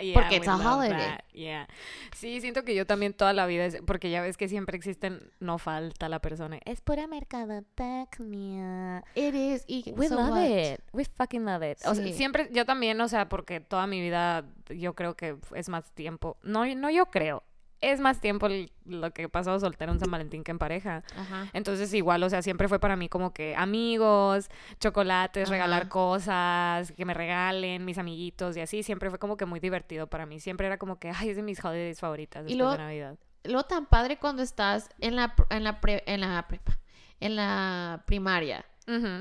Yeah, 0.10 0.14
Porque 0.14 0.36
it's 0.36 0.48
a 0.48 0.56
holiday. 0.56 1.18
Yeah. 1.32 1.68
Sí, 2.16 2.40
siento 2.40 2.64
que 2.64 2.74
yo 2.74 2.86
también 2.86 3.12
toda 3.12 3.32
la 3.32 3.46
vida, 3.46 3.66
es- 3.66 3.80
porque 3.86 4.10
ya 4.10 4.22
ves 4.22 4.36
que 4.36 4.48
siempre 4.48 4.76
existen, 4.76 5.30
no 5.40 5.58
falta 5.58 6.08
la 6.08 6.20
persona. 6.20 6.58
Es 6.64 6.80
pura 6.80 7.06
mercadotecnia. 7.06 9.04
it 9.14 9.34
is. 9.34 9.64
Y, 9.66 9.92
We 9.96 10.08
so 10.08 10.16
love 10.16 10.30
what? 10.30 10.44
it. 10.44 10.80
We 10.92 11.04
fucking 11.04 11.44
love 11.44 11.62
it. 11.62 11.78
O 11.86 11.94
sea, 11.94 12.12
siempre, 12.12 12.48
yo 12.52 12.64
también, 12.64 13.00
o 13.00 13.08
sea, 13.08 13.28
porque 13.28 13.60
toda 13.60 13.86
mi 13.86 14.00
vida 14.00 14.44
yo 14.68 14.94
creo 14.94 15.16
que 15.16 15.36
es 15.54 15.68
más 15.68 15.90
tiempo. 15.92 16.36
No, 16.42 16.64
no 16.74 16.90
yo 16.90 17.06
creo. 17.06 17.42
Es 17.80 17.98
más 18.00 18.20
tiempo 18.20 18.46
el- 18.46 18.70
lo 18.84 19.10
que 19.12 19.22
he 19.22 19.28
pasado 19.28 19.58
soltera 19.58 19.90
en 19.92 20.00
San 20.00 20.10
Valentín 20.10 20.44
que 20.44 20.50
en 20.50 20.58
pareja. 20.58 21.02
Ajá. 21.16 21.48
Entonces 21.54 21.92
igual, 21.94 22.22
o 22.22 22.28
sea, 22.28 22.42
siempre 22.42 22.68
fue 22.68 22.78
para 22.78 22.94
mí 22.96 23.08
como 23.08 23.32
que 23.32 23.54
amigos, 23.56 24.50
chocolates, 24.80 25.48
regalar 25.48 25.88
cosas, 25.88 26.92
que 26.92 27.04
me 27.04 27.14
regalen 27.14 27.84
mis 27.84 27.98
amiguitos 27.98 28.56
y 28.56 28.60
así. 28.60 28.82
Siempre 28.82 29.08
fue 29.10 29.18
como 29.18 29.36
que 29.36 29.46
muy 29.46 29.60
divertido 29.60 30.06
para 30.08 30.26
mí. 30.26 30.40
Siempre 30.40 30.66
era 30.66 30.76
como 30.78 30.98
que, 30.98 31.10
ay, 31.10 31.30
es 31.30 31.36
de 31.36 31.42
mis 31.42 31.64
holidays 31.64 32.00
favoritas 32.00 32.40
Y 32.42 32.48
después 32.48 32.58
luego- 32.58 32.72
de 32.72 32.78
Navidad. 32.78 33.16
Lo 33.44 33.62
tan 33.62 33.86
padre 33.86 34.18
cuando 34.18 34.42
estás 34.42 34.90
en 34.98 35.16
la, 35.16 35.34
en 35.48 35.64
la, 35.64 35.80
pre- 35.80 36.02
en 36.06 36.20
la 36.20 36.46
prepa, 36.46 36.78
en 37.20 37.36
la 37.36 38.02
primaria. 38.06 38.64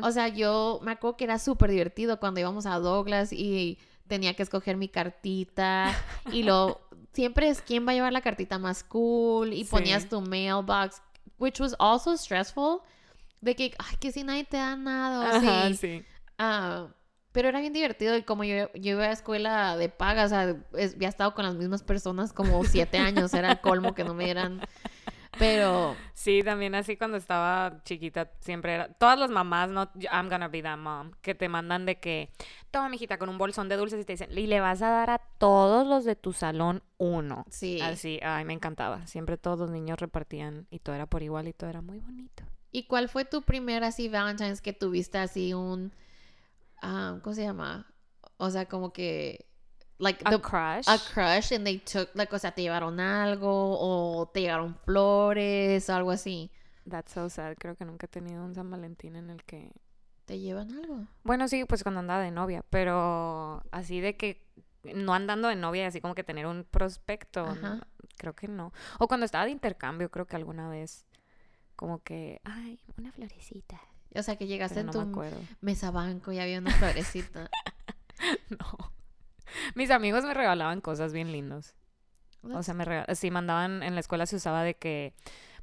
O 0.01 0.09
sea, 0.11 0.27
yo 0.29 0.79
me 0.83 0.91
acuerdo 0.93 1.15
que 1.15 1.25
era 1.25 1.37
súper 1.37 1.69
divertido 1.69 2.19
cuando 2.19 2.39
íbamos 2.39 2.65
a 2.65 2.79
Douglas 2.79 3.31
y 3.31 3.77
tenía 4.07 4.33
que 4.33 4.41
escoger 4.41 4.77
mi 4.77 4.89
cartita 4.89 5.93
y 6.31 6.41
lo 6.41 6.81
siempre 7.19 7.49
es 7.49 7.61
quién 7.61 7.85
va 7.85 7.91
a 7.91 7.95
llevar 7.95 8.13
la 8.13 8.21
cartita 8.21 8.57
más 8.59 8.81
cool 8.85 9.51
y 9.51 9.65
Sí. 9.65 9.69
ponías 9.71 10.07
tu 10.07 10.21
mailbox, 10.21 11.01
which 11.37 11.59
was 11.59 11.75
also 11.77 12.15
stressful, 12.15 12.79
de 13.41 13.55
que, 13.57 13.73
ay, 13.77 13.97
que 13.99 14.13
si 14.13 14.23
nadie 14.23 14.45
te 14.45 14.55
da 14.55 14.77
nada, 14.77 15.35
Ajá, 15.35 15.65
así. 15.65 15.75
sí. 15.75 16.05
Ah, 16.37 16.87
pero 17.33 17.49
era 17.49 17.59
bien 17.59 17.73
divertido 17.73 18.15
y 18.15 18.23
como 18.23 18.45
yo, 18.45 18.71
yo 18.73 18.91
iba 18.93 19.03
a 19.03 19.11
escuela 19.11 19.75
de 19.75 19.89
paga, 19.89 20.23
o 20.23 20.29
sea, 20.29 20.55
es- 20.77 20.95
había 20.95 21.09
estado 21.09 21.33
con 21.35 21.43
las 21.43 21.55
mismas 21.55 21.83
personas 21.83 22.31
como 22.31 22.63
siete 22.63 22.97
años, 22.97 23.33
era 23.33 23.51
el 23.51 23.59
colmo 23.59 23.93
que 23.93 24.05
no 24.05 24.13
me 24.13 24.23
dieran, 24.23 24.61
pero... 25.37 25.95
Sí, 26.19 26.43
también 26.43 26.75
así 26.75 26.97
cuando 26.97 27.15
estaba 27.15 27.81
chiquita 27.85 28.29
siempre 28.41 28.73
era... 28.73 28.93
Todas 28.93 29.17
las 29.17 29.31
mamás, 29.31 29.69
no, 29.69 29.89
I'm 30.11 30.27
gonna 30.27 30.49
be 30.49 30.61
that 30.61 30.77
mom, 30.77 31.11
que 31.21 31.33
te 31.33 31.47
mandan 31.47 31.85
de 31.85 31.97
que, 31.99 32.33
toma, 32.71 32.89
mijita, 32.89 33.17
con 33.17 33.29
un 33.29 33.37
bolsón 33.37 33.69
de 33.69 33.77
dulces 33.77 34.01
y 34.01 34.05
te 34.05 34.13
dicen, 34.13 34.37
y 34.37 34.47
le 34.47 34.59
vas 34.59 34.81
a 34.81 34.89
dar 34.89 35.09
a 35.09 35.19
todos 35.37 35.87
los 35.87 36.03
de 36.03 36.17
tu 36.17 36.33
salón 36.33 36.83
uno. 36.97 37.45
Sí. 37.49 37.79
Así, 37.81 38.19
ay, 38.21 38.43
me 38.43 38.53
encantaba. 38.53 39.07
Siempre 39.07 39.37
todos 39.37 39.59
los 39.59 39.71
niños 39.71 39.99
repartían 39.99 40.67
y 40.69 40.79
todo 40.79 40.95
era 40.95 41.05
por 41.05 41.23
igual 41.23 41.47
y 41.47 41.53
todo 41.53 41.69
era 41.69 41.81
muy 41.81 41.99
bonito. 41.99 42.43
¿Y 42.71 42.83
cuál 42.83 43.07
fue 43.07 43.23
tu 43.23 43.41
primer 43.41 43.85
así 43.85 44.09
Valentine's 44.09 44.61
que 44.61 44.73
tuviste 44.73 45.17
así 45.17 45.53
un 45.53 45.93
ah, 46.81 47.19
¿cómo 47.23 47.35
se 47.35 47.43
llama? 47.43 47.87
O 48.37 48.49
sea, 48.49 48.65
como 48.67 48.93
que 48.93 49.48
like 49.99 50.21
A 50.25 50.31
the- 50.31 50.39
crush. 50.41 50.87
a 50.87 50.97
crush 51.13 51.51
and 51.53 51.63
they 51.65 51.77
took 51.77 52.09
like 52.15 52.33
o 52.35 52.39
sea, 52.39 52.51
te 52.51 52.61
llevaron 52.61 52.99
algo 52.99 53.77
o 53.79 54.27
te 54.33 54.41
llevaron 54.41 54.75
flores 54.85 55.89
o 55.89 55.93
algo 55.95 56.11
así. 56.11 56.51
That's 56.89 57.11
so 57.11 57.29
sad. 57.29 57.55
Creo 57.59 57.75
que 57.75 57.85
nunca 57.85 58.05
he 58.07 58.09
tenido 58.09 58.43
un 58.43 58.55
San 58.55 58.69
Valentín 58.71 59.15
en 59.15 59.29
el 59.29 59.43
que... 59.43 59.71
¿Te 60.25 60.39
llevan 60.39 60.71
algo? 60.71 61.05
Bueno, 61.23 61.47
sí, 61.47 61.65
pues 61.65 61.83
cuando 61.83 61.99
andaba 61.99 62.21
de 62.21 62.31
novia, 62.31 62.63
pero 62.69 63.63
así 63.71 63.99
de 63.99 64.15
que 64.15 64.47
no 64.83 65.13
andando 65.13 65.47
de 65.47 65.55
novia, 65.55 65.87
así 65.87 66.01
como 66.01 66.15
que 66.15 66.23
tener 66.23 66.45
un 66.47 66.63
prospecto, 66.63 67.55
no, 67.55 67.81
creo 68.17 68.33
que 68.35 68.47
no. 68.47 68.71
O 68.99 69.07
cuando 69.07 69.25
estaba 69.25 69.45
de 69.45 69.51
intercambio, 69.51 70.09
creo 70.09 70.25
que 70.27 70.35
alguna 70.35 70.69
vez, 70.69 71.05
como 71.75 71.99
que, 72.03 72.41
ay, 72.43 72.79
una 72.97 73.11
florecita. 73.11 73.79
O 74.15 74.21
sea, 74.23 74.35
que 74.37 74.45
llegaste 74.47 74.79
en 74.81 74.85
no 74.87 74.93
me 74.93 74.99
tu 75.03 75.09
acuerdo. 75.09 75.41
mesa 75.61 75.91
banco 75.91 76.31
y 76.31 76.39
había 76.39 76.59
una 76.59 76.71
florecita. 76.71 77.49
No. 78.49 78.91
Mis 79.75 79.91
amigos 79.91 80.23
me 80.23 80.33
regalaban 80.33 80.81
cosas 80.81 81.13
bien 81.13 81.31
lindos. 81.31 81.73
O 82.53 82.63
sea, 82.63 82.73
me 82.73 82.85
rega- 82.85 83.13
sí, 83.15 83.31
mandaban, 83.31 83.83
en 83.83 83.95
la 83.95 83.99
escuela 83.99 84.25
se 84.25 84.37
usaba 84.37 84.63
de 84.63 84.75
que 84.75 85.13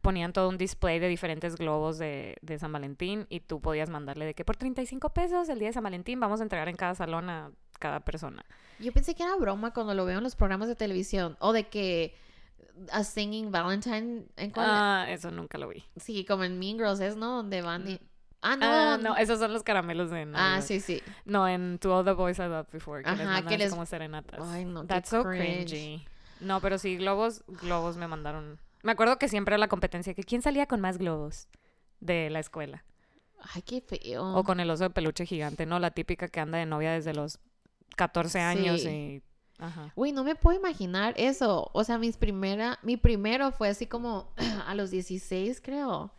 ponían 0.03 0.33
todo 0.35 0.49
un 0.51 0.59
display 0.59 0.99
de 0.99 1.09
diferentes 1.09 1.57
globos 1.57 1.96
de, 1.99 2.37
de 2.42 2.59
San 2.59 2.70
Valentín 2.70 3.27
y 3.31 3.40
tú 3.40 3.61
podías 3.61 3.88
mandarle 3.88 4.27
de 4.27 4.35
que 4.35 4.44
por 4.44 4.57
35 4.57 5.11
pesos 5.11 5.49
el 5.49 5.59
día 5.59 5.68
de 5.68 5.72
San 5.75 5.83
Valentín 5.85 6.20
vamos 6.20 6.40
a 6.40 6.42
entregar 6.42 6.68
en 6.68 6.77
cada 6.77 6.94
salón 6.94 7.31
a 7.31 7.51
cada 7.79 8.01
persona. 8.01 8.44
Yo 8.79 8.92
pensé 8.92 9.14
que 9.14 9.22
era 9.22 9.35
broma 9.37 9.72
cuando 9.72 9.94
lo 9.94 10.05
veo 10.05 10.18
en 10.18 10.25
los 10.25 10.37
programas 10.37 10.68
de 10.68 10.77
televisión 10.77 11.37
o 11.40 11.53
de 11.55 11.68
que 11.68 12.14
a 12.92 13.05
singing 13.05 13.51
Valentine 13.51 14.27
en 14.37 14.51
cuál- 14.51 14.66
Ah, 14.68 15.07
eso 15.09 15.31
nunca 15.31 15.57
lo 15.57 15.68
vi. 15.68 15.83
sí, 15.96 16.25
como 16.27 16.44
en 16.44 16.59
Mean 16.59 16.77
Girls 16.77 17.01
es, 17.01 17.16
¿no? 17.16 17.37
Donde 17.37 17.62
van 17.62 17.88
y 17.88 17.99
Ah, 18.42 18.57
no. 18.57 18.66
Ah, 18.66 18.99
no, 19.03 19.16
esos 19.16 19.38
son 19.38 19.53
los 19.53 19.62
caramelos 19.62 20.11
de 20.11 20.20
Ah, 20.22 20.25
Navidad. 20.27 20.62
sí, 20.66 20.81
sí. 20.81 21.03
No, 21.25 21.49
en 21.49 21.79
To 21.79 21.96
All 21.99 22.05
the 22.05 22.12
Boys 22.12 22.38
I 22.38 22.42
Loved 22.42 22.68
Before, 22.72 23.03
que 23.03 23.11
les 23.11 23.20
Ajá, 23.20 23.31
mandan 23.33 23.49
que 23.49 23.59
les- 23.59 23.70
como 23.70 23.87
serenatas. 23.87 24.40
Ay, 24.42 24.64
no, 24.64 24.85
That's 24.87 25.09
so 25.09 25.22
cringe. 25.25 25.70
cringy. 25.70 26.05
No, 26.40 26.61
pero 26.61 26.79
sí, 26.79 26.96
globos, 26.96 27.42
globos 27.62 27.96
me 27.96 28.07
mandaron. 28.07 28.59
Me 28.83 28.92
acuerdo 28.92 29.18
que 29.18 29.29
siempre 29.29 29.55
era 29.55 29.59
la 29.59 29.68
competencia, 29.68 30.14
que 30.14 30.22
quién 30.22 30.42
salía 30.42 30.66
con 30.66 30.81
más 30.81 30.99
globos 30.99 31.49
de 32.01 32.31
la 32.31 32.38
escuela. 32.40 32.85
Ay, 33.55 33.62
qué 33.62 33.81
feo. 33.81 34.35
O 34.37 34.44
con 34.44 34.61
el 34.61 34.70
oso 34.70 34.85
de 34.85 34.90
peluche 34.90 35.25
gigante, 35.27 35.66
¿no? 35.66 35.79
La 35.79 35.90
típica 35.90 36.29
que 36.29 36.40
anda 36.40 36.59
de 36.59 36.66
novia 36.66 36.92
desde 36.92 37.14
los 37.14 37.38
14 37.96 38.40
años 38.40 38.83
Sí. 38.83 38.88
y... 38.88 39.22
Ajá. 39.59 39.90
Güey, 39.96 40.12
no 40.12 40.22
me 40.25 40.35
puedo 40.35 40.59
imaginar 40.59 41.14
eso. 41.16 41.70
O 41.72 41.83
sea, 41.85 41.96
mis 41.96 42.18
primera, 42.18 42.79
mi 42.83 42.99
primero 42.99 43.51
fue 43.53 43.68
así 43.68 43.87
como 43.87 44.31
a 44.66 44.75
los 44.75 44.90
16, 44.90 45.61
creo. 45.62 46.12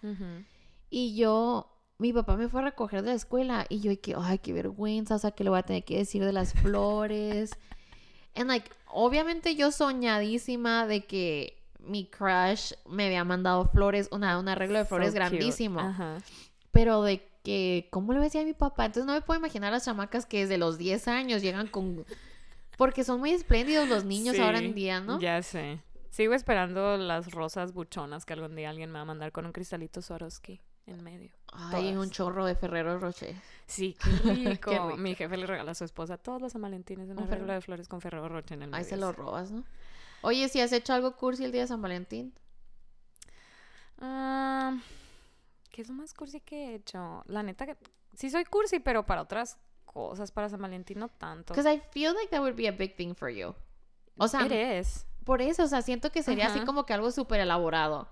Y 0.89 1.15
yo, 1.15 1.69
mi 1.99 2.13
papá 2.13 2.37
me 2.37 2.47
fue 2.47 2.61
a 2.61 2.65
recoger 2.65 3.01
de 3.01 3.09
la 3.09 3.15
escuela 3.15 3.65
y 3.69 3.79
yo, 3.79 3.91
que, 3.99 4.15
ay, 4.17 4.39
qué 4.39 4.53
vergüenza, 4.53 5.15
o 5.15 5.19
sea, 5.19 5.31
que 5.31 5.43
le 5.43 5.49
voy 5.49 5.59
a 5.59 5.63
tener 5.63 5.83
que 5.83 5.97
decir 5.97 6.23
de 6.23 6.33
las 6.33 6.53
flores. 6.53 7.51
And 8.35 8.47
like, 8.47 8.69
obviamente 8.87 9.55
yo 9.55 9.71
soñadísima 9.71 10.85
de 10.85 11.05
que 11.05 11.57
mi 11.79 12.05
crush 12.05 12.73
me 12.87 13.07
había 13.07 13.23
mandado 13.23 13.67
flores, 13.69 14.09
una, 14.11 14.37
un 14.37 14.47
arreglo 14.47 14.77
de 14.77 14.85
flores 14.85 15.09
So 15.09 15.15
grandísimo. 15.15 15.79
Ajá. 15.79 16.17
Pero 16.71 17.01
de 17.01 17.27
que, 17.43 17.87
¿cómo 17.91 18.13
le 18.13 18.19
decía 18.19 18.41
a 18.41 18.45
mi 18.45 18.53
papá? 18.53 18.85
Entonces 18.85 19.07
no 19.07 19.13
me 19.13 19.21
puedo 19.21 19.39
imaginar 19.39 19.71
las 19.71 19.85
chamacas 19.85 20.27
que 20.27 20.41
desde 20.41 20.57
los 20.59 20.77
10 20.77 21.07
años 21.07 21.41
llegan 21.41 21.67
con... 21.67 22.05
Porque 22.77 23.03
son 23.03 23.19
muy 23.19 23.31
espléndidos 23.31 23.89
los 23.89 24.05
niños 24.05 24.37
ahora 24.37 24.59
en 24.59 24.75
día, 24.75 24.99
¿no? 24.99 25.19
Ya 25.19 25.41
sé. 25.41 25.81
Sigo 26.11 26.35
esperando 26.35 26.95
las 26.97 27.31
rosas 27.31 27.73
buchonas 27.73 28.23
que 28.23 28.33
algún 28.33 28.55
día 28.55 28.69
alguien 28.69 28.91
me 28.91 28.99
va 28.99 29.01
a 29.01 29.05
mandar 29.05 29.31
con 29.31 29.47
un 29.47 29.51
cristalito 29.51 30.03
Swarovski 30.03 30.61
en 30.87 31.03
medio. 31.03 31.29
Ay, 31.53 31.95
un 31.95 32.09
chorro 32.09 32.45
de 32.45 32.55
Ferrero 32.55 32.97
Rocher. 32.99 33.35
Sí, 33.65 33.95
qué 34.23 34.33
rico. 34.33 34.71
Qué 34.71 34.79
rico. 34.79 34.97
Mi 34.97 35.15
jefe 35.15 35.37
le 35.37 35.45
regala 35.45 35.71
a 35.71 35.75
su 35.75 35.83
esposa 35.83 36.17
todos 36.17 36.41
los 36.41 36.51
San 36.53 36.61
Valentines 36.61 37.09
un 37.09 37.17
Un 37.17 37.23
arreglo 37.23 37.37
Ferrero- 37.45 37.53
de 37.53 37.61
flores 37.61 37.87
con 37.87 38.01
Ferrero 38.01 38.27
Rocher 38.29 38.57
en 38.57 38.63
el 38.63 38.73
Ahí 38.73 38.81
medio. 38.83 38.89
se 38.89 38.97
lo 38.97 39.11
robas, 39.11 39.51
¿no? 39.51 39.63
Oye, 40.21 40.49
si 40.49 40.59
has 40.59 40.71
hecho 40.71 40.93
algo 40.93 41.15
cursi 41.15 41.45
el 41.45 41.51
día 41.51 41.61
de 41.61 41.67
San 41.67 41.81
Valentín. 41.81 42.33
Ah, 43.99 44.77
¿Qué 45.71 45.81
es 45.81 45.87
lo 45.89 45.93
más 45.95 46.13
cursi 46.13 46.39
que 46.41 46.71
he 46.71 46.75
hecho? 46.75 47.23
La 47.27 47.43
neta 47.43 47.65
que 47.65 47.77
sí 48.15 48.29
soy 48.29 48.45
cursi, 48.45 48.79
pero 48.79 49.05
para 49.05 49.21
otras 49.21 49.57
cosas, 49.85 50.31
para 50.31 50.49
San 50.49 50.61
Valentín 50.61 50.99
no 50.99 51.07
tanto. 51.09 51.53
Because 51.53 51.71
I 51.71 51.81
feel 51.91 52.13
like 52.13 52.29
that 52.29 52.39
would 52.41 52.55
be 52.55 52.67
a 52.67 52.71
big 52.71 52.95
thing 52.95 53.13
for 53.15 53.29
you. 53.29 53.53
O 54.17 54.27
sea, 54.27 54.45
It 54.45 54.51
is. 54.81 55.05
por 55.23 55.41
eso, 55.41 55.63
o 55.63 55.67
sea, 55.67 55.81
siento 55.81 56.11
que 56.11 56.23
sería 56.23 56.47
así 56.47 56.61
como 56.61 56.85
que 56.85 56.93
algo 56.93 57.11
súper 57.11 57.39
elaborado. 57.39 58.07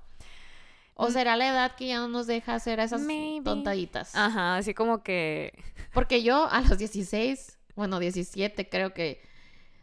O 0.98 1.10
Mm. 1.10 1.12
será 1.12 1.36
la 1.36 1.48
edad 1.50 1.76
que 1.76 1.88
ya 1.88 2.00
no 2.00 2.08
nos 2.08 2.26
deja 2.26 2.56
hacer 2.56 2.80
esas 2.80 3.02
Maybe. 3.02 3.44
tontaditas. 3.44 4.16
Ajá, 4.16 4.56
así 4.58 4.74
como 4.74 5.04
que 5.04 5.54
Porque 5.94 6.24
yo 6.24 6.48
a 6.50 6.62
los 6.62 6.78
16, 6.78 7.58
bueno, 7.76 8.00
17 8.00 8.68
creo 8.70 8.94
que... 8.94 9.22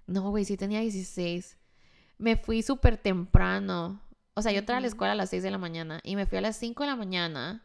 No, 0.07 0.31
güey, 0.31 0.44
sí 0.44 0.57
tenía 0.57 0.81
16. 0.81 1.57
Me 2.18 2.37
fui 2.37 2.62
súper 2.62 2.96
temprano. 2.96 4.01
O 4.35 4.42
sea, 4.42 4.53
yo 4.53 4.59
entraba 4.61 4.79
a 4.79 4.81
la 4.81 4.87
escuela 4.88 5.12
a 5.12 5.16
las 5.16 5.31
6 5.31 5.42
de 5.42 5.51
la 5.51 5.59
mañana 5.59 6.01
y 6.03 6.16
me 6.16 6.27
fui 6.27 6.38
a 6.38 6.40
las 6.40 6.57
5 6.57 6.83
de 6.83 6.88
la 6.90 6.96
mañana. 6.96 7.62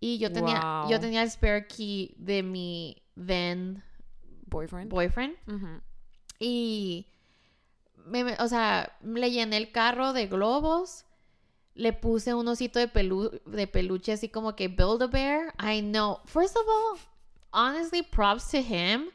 Y 0.00 0.18
yo 0.18 0.32
tenía, 0.32 0.84
yo 0.90 1.00
tenía 1.00 1.22
el 1.22 1.30
spare 1.30 1.66
key 1.66 2.14
de 2.18 2.42
mi 2.42 3.02
then 3.14 3.82
boyfriend. 4.46 4.90
boyfriend. 4.90 5.34
Y, 6.38 7.06
me- 8.06 8.36
o 8.40 8.48
sea, 8.48 8.96
le 9.02 9.30
llené 9.30 9.56
el 9.56 9.70
carro 9.72 10.12
de 10.12 10.26
globos. 10.26 11.04
Le 11.74 11.92
puse 11.92 12.34
un 12.34 12.46
osito 12.46 12.78
de, 12.78 12.88
pelu- 12.88 13.40
de 13.44 13.66
peluche 13.66 14.12
así 14.12 14.28
como 14.28 14.54
que 14.54 14.68
Build 14.68 15.02
a 15.02 15.06
Bear. 15.08 15.54
I 15.58 15.80
know. 15.82 16.20
First 16.24 16.56
of 16.56 16.62
all, 16.68 16.98
honestly, 17.52 18.02
props 18.02 18.48
to 18.50 18.58
him. 18.58 19.10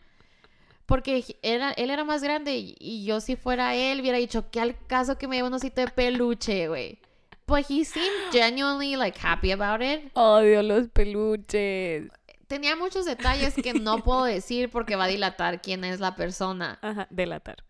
Porque 0.85 1.23
era, 1.43 1.71
él 1.73 1.91
era 1.91 2.03
más 2.03 2.23
grande 2.23 2.57
y, 2.57 2.75
y 2.79 3.05
yo 3.05 3.21
si 3.21 3.35
fuera 3.35 3.75
él 3.75 4.01
hubiera 4.01 4.17
dicho, 4.17 4.49
¿qué 4.49 4.59
al 4.59 4.75
caso 4.87 5.17
que 5.19 5.27
me 5.27 5.35
lleve 5.35 5.47
un 5.47 5.53
osito 5.53 5.81
de 5.81 5.87
peluche, 5.87 6.67
güey? 6.67 6.97
But 7.45 7.65
he 7.69 7.85
seemed 7.85 8.31
genuinely 8.31 8.95
like 8.95 9.17
happy 9.21 9.51
about 9.51 9.81
it. 9.83 10.11
Odio 10.15 10.61
los 10.63 10.87
peluches. 10.89 12.09
Tenía 12.47 12.75
muchos 12.75 13.05
detalles 13.05 13.53
que 13.53 13.73
no 13.75 13.99
puedo 14.03 14.23
decir 14.23 14.69
porque 14.71 14.95
va 14.95 15.03
a 15.03 15.07
dilatar 15.07 15.61
quién 15.61 15.83
es 15.83 15.99
la 15.99 16.15
persona. 16.15 16.79
Ajá, 16.81 17.07
delatar. 17.11 17.63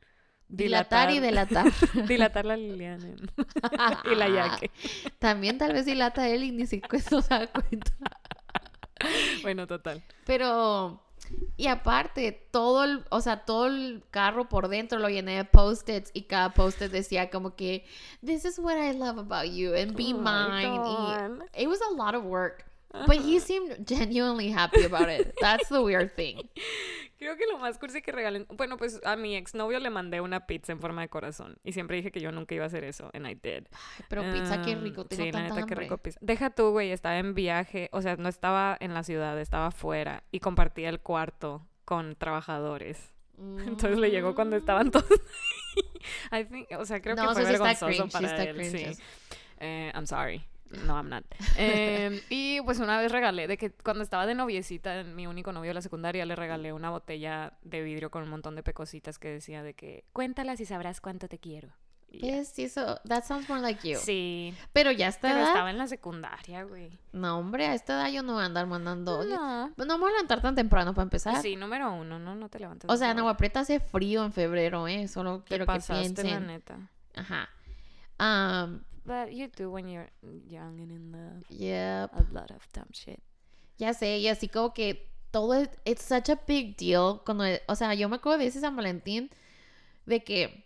Dilatar 0.49 1.11
y 1.11 1.19
delatar. 1.19 1.71
dilatar 2.07 2.45
la 2.45 2.57
Liliana. 2.57 3.05
y 4.11 4.15
la 4.15 4.29
Yaque. 4.29 4.71
También 5.19 5.59
tal 5.59 5.73
vez 5.73 5.85
dilata 5.85 6.27
él 6.27 6.43
y 6.43 6.51
ni 6.51 6.65
siquiera 6.65 7.03
se 7.03 7.15
da 7.21 7.47
cuenta. 7.47 7.91
Bueno, 9.43 9.65
total. 9.65 10.03
Pero, 10.25 11.01
y 11.55 11.67
aparte, 11.67 12.33
todo 12.51 12.83
el, 12.83 13.05
o 13.09 13.21
sea, 13.21 13.45
todo 13.45 13.67
el 13.67 14.03
carro 14.11 14.49
por 14.49 14.67
dentro 14.67 14.99
lo 14.99 15.07
llené 15.07 15.37
de 15.37 15.45
post-its 15.45 16.11
y 16.13 16.23
cada 16.23 16.53
post-it 16.53 16.91
decía 16.91 17.29
como 17.29 17.55
que, 17.55 17.85
this 18.25 18.43
is 18.43 18.59
what 18.59 18.75
I 18.75 18.91
love 18.91 19.17
about 19.17 19.49
you 19.49 19.73
and 19.73 19.95
be 19.95 20.11
Oh 20.13 20.17
mine. 20.17 21.45
Y 21.57 21.61
it 21.61 21.67
was 21.69 21.79
a 21.81 21.93
lot 21.95 22.13
of 22.13 22.25
work. 22.25 22.68
But 22.91 23.17
he 23.23 23.39
seemed 23.39 23.85
genuinely 23.87 24.51
happy 24.51 24.83
about 24.83 25.09
it. 25.09 25.33
That's 25.39 25.69
the 25.69 25.81
weird 25.81 26.15
thing. 26.15 26.37
Creo 27.19 27.35
que 27.35 27.45
lo 27.51 27.57
más 27.59 27.77
cursi 27.77 28.01
que 28.01 28.11
regalen. 28.11 28.47
Bueno, 28.49 28.77
pues 28.77 28.99
a 29.03 29.15
mi 29.15 29.35
exnovio 29.35 29.79
le 29.79 29.89
mandé 29.89 30.21
una 30.21 30.47
pizza 30.47 30.71
en 30.71 30.79
forma 30.79 31.01
de 31.01 31.09
corazón. 31.09 31.57
Y 31.63 31.73
siempre 31.73 31.97
dije 31.97 32.11
que 32.11 32.21
yo 32.21 32.31
nunca 32.31 32.55
iba 32.55 32.63
a 32.63 32.67
hacer 32.67 32.83
eso. 32.85 33.11
And 33.13 33.27
I 33.27 33.35
did. 33.35 33.65
Pero 34.07 34.23
pizza, 34.31 34.61
qué 34.63 34.75
Um, 34.75 34.83
rico. 34.83 35.05
Tengo 35.05 35.23
sí, 35.23 35.31
la 35.31 35.39
tanta 35.39 35.55
neta, 35.55 35.67
qué 35.67 35.73
hambre. 35.73 35.85
rico 35.85 35.97
pizza. 35.97 36.17
Deja 36.21 36.49
tú, 36.49 36.71
güey. 36.71 36.91
Estaba 36.91 37.17
en 37.17 37.35
viaje. 37.35 37.89
O 37.91 38.01
sea, 38.01 38.15
no 38.15 38.29
estaba 38.29 38.75
en 38.79 38.93
la 38.93 39.03
ciudad, 39.03 39.39
estaba 39.39 39.67
afuera. 39.67 40.23
Y 40.31 40.39
compartía 40.39 40.89
el 40.89 40.99
cuarto 41.01 41.67
con 41.85 42.15
trabajadores. 42.15 43.13
Entonces 43.37 43.99
le 43.99 44.09
llegó 44.11 44.33
cuando 44.33 44.55
estaban 44.55 44.89
todos. 44.89 45.05
I 46.31 46.45
think, 46.45 46.67
o 46.77 46.85
sea, 46.85 47.01
creo 47.01 47.15
Mm. 47.15 47.19
No, 47.19 47.27
que 47.29 47.33
fue 47.35 47.45
sí 47.45 47.51
vergonzoso 47.51 47.91
sí 48.05 48.09
para 48.11 48.43
él. 48.43 48.65
Sí. 48.65 49.03
Eh, 49.59 49.91
I'm 49.93 50.07
sorry. 50.07 50.41
No, 50.85 50.95
I'm 50.95 51.09
not. 51.09 51.23
Em, 51.57 52.19
y 52.29 52.61
pues 52.61 52.79
una 52.79 52.99
vez 52.99 53.11
regalé, 53.11 53.47
de 53.47 53.57
que 53.57 53.71
cuando 53.71 54.03
estaba 54.03 54.25
de 54.25 54.35
noviecita, 54.35 55.03
mi 55.03 55.27
único 55.27 55.51
novio 55.51 55.69
de 55.71 55.73
la 55.75 55.81
secundaria, 55.81 56.25
le 56.25 56.35
regalé 56.35 56.73
una 56.73 56.89
botella 56.89 57.53
de 57.63 57.81
vidrio 57.81 58.11
con 58.11 58.23
un 58.23 58.29
montón 58.29 58.55
de 58.55 58.63
pecositas 58.63 59.17
que 59.19 59.29
decía 59.29 59.63
de 59.63 59.73
que 59.73 60.05
cuéntalas 60.13 60.59
y 60.59 60.65
sabrás 60.65 61.01
cuánto 61.01 61.27
te 61.27 61.39
quiero. 61.39 61.69
Y 62.11 62.25
ya. 62.25 62.37
¿Ves? 62.37 62.49
Sí, 62.49 62.63
eso, 62.63 62.99
that 63.07 63.23
sounds 63.23 63.47
more 63.47 63.61
like 63.61 63.87
you. 63.87 63.99
Sí, 63.99 64.53
Pero 64.73 64.91
ya 64.91 65.07
está. 65.09 65.29
pero 65.29 65.43
estaba 65.43 65.69
en 65.69 65.77
la 65.77 65.87
secundaria, 65.87 66.63
güey. 66.63 66.99
No, 67.11 67.37
hombre, 67.37 67.67
a 67.67 67.75
esta 67.75 67.93
edad 67.93 68.11
yo 68.11 68.23
no 68.23 68.33
voy 68.33 68.41
a 68.41 68.45
andar 68.47 68.65
mandando. 68.65 69.23
No. 69.25 69.67
No, 69.77 69.85
no 69.85 69.97
me 69.97 70.01
voy 70.01 70.09
a 70.09 70.13
levantar 70.13 70.41
tan 70.41 70.55
temprano 70.55 70.93
para 70.95 71.03
empezar. 71.03 71.39
Sí, 71.41 71.55
número 71.55 71.91
uno, 71.93 72.17
no, 72.17 72.33
no 72.33 72.49
te 72.49 72.57
levantes. 72.59 72.89
O 72.89 72.97
sea, 72.97 73.11
en 73.11 73.19
Agua. 73.19 73.37
Prieta 73.37 73.59
hace 73.59 73.79
frío 73.79 74.25
en 74.25 74.33
febrero, 74.33 74.87
¿eh? 74.87 75.07
Solo 75.07 75.43
quiero 75.45 75.65
que 75.65 75.67
pasaste, 75.67 76.23
la 76.23 76.29
piensen. 76.29 76.47
neta. 76.47 76.89
Ajá. 77.15 77.47
Um, 78.19 78.81
But 79.05 79.33
you 79.33 79.47
do 79.47 79.71
when 79.71 79.87
you're 79.87 80.09
young 80.47 80.79
and 80.79 80.91
in 80.91 81.11
love. 81.11 81.43
yep. 81.49 82.11
A 82.13 82.25
lot 82.31 82.51
of 82.51 82.67
dumb 82.73 82.89
shit. 82.91 83.21
Ya 83.77 83.93
sé, 83.93 84.19
y 84.19 84.27
así 84.27 84.49
como 84.49 84.73
que 84.73 85.09
todo 85.31 85.53
es, 85.53 85.69
it's 85.85 86.03
such 86.03 86.29
a 86.29 86.39
big 86.47 86.75
deal. 86.77 87.21
Cuando, 87.25 87.45
o 87.67 87.75
sea, 87.75 87.93
yo 87.93 88.09
me 88.09 88.17
acuerdo 88.17 88.39
de 88.39 88.47
ese 88.47 88.59
San 88.59 88.75
Valentín 88.75 89.29
de 90.05 90.23
que 90.23 90.65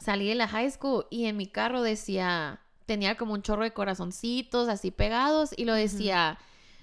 salí 0.00 0.28
de 0.28 0.34
la 0.34 0.48
high 0.48 0.70
school 0.70 1.06
y 1.10 1.26
en 1.26 1.36
mi 1.36 1.46
carro 1.46 1.82
decía, 1.82 2.60
tenía 2.86 3.16
como 3.16 3.34
un 3.34 3.42
chorro 3.42 3.62
de 3.62 3.72
corazoncitos 3.72 4.68
así 4.68 4.90
pegados 4.90 5.54
y 5.56 5.64
lo 5.64 5.74
decía, 5.74 6.38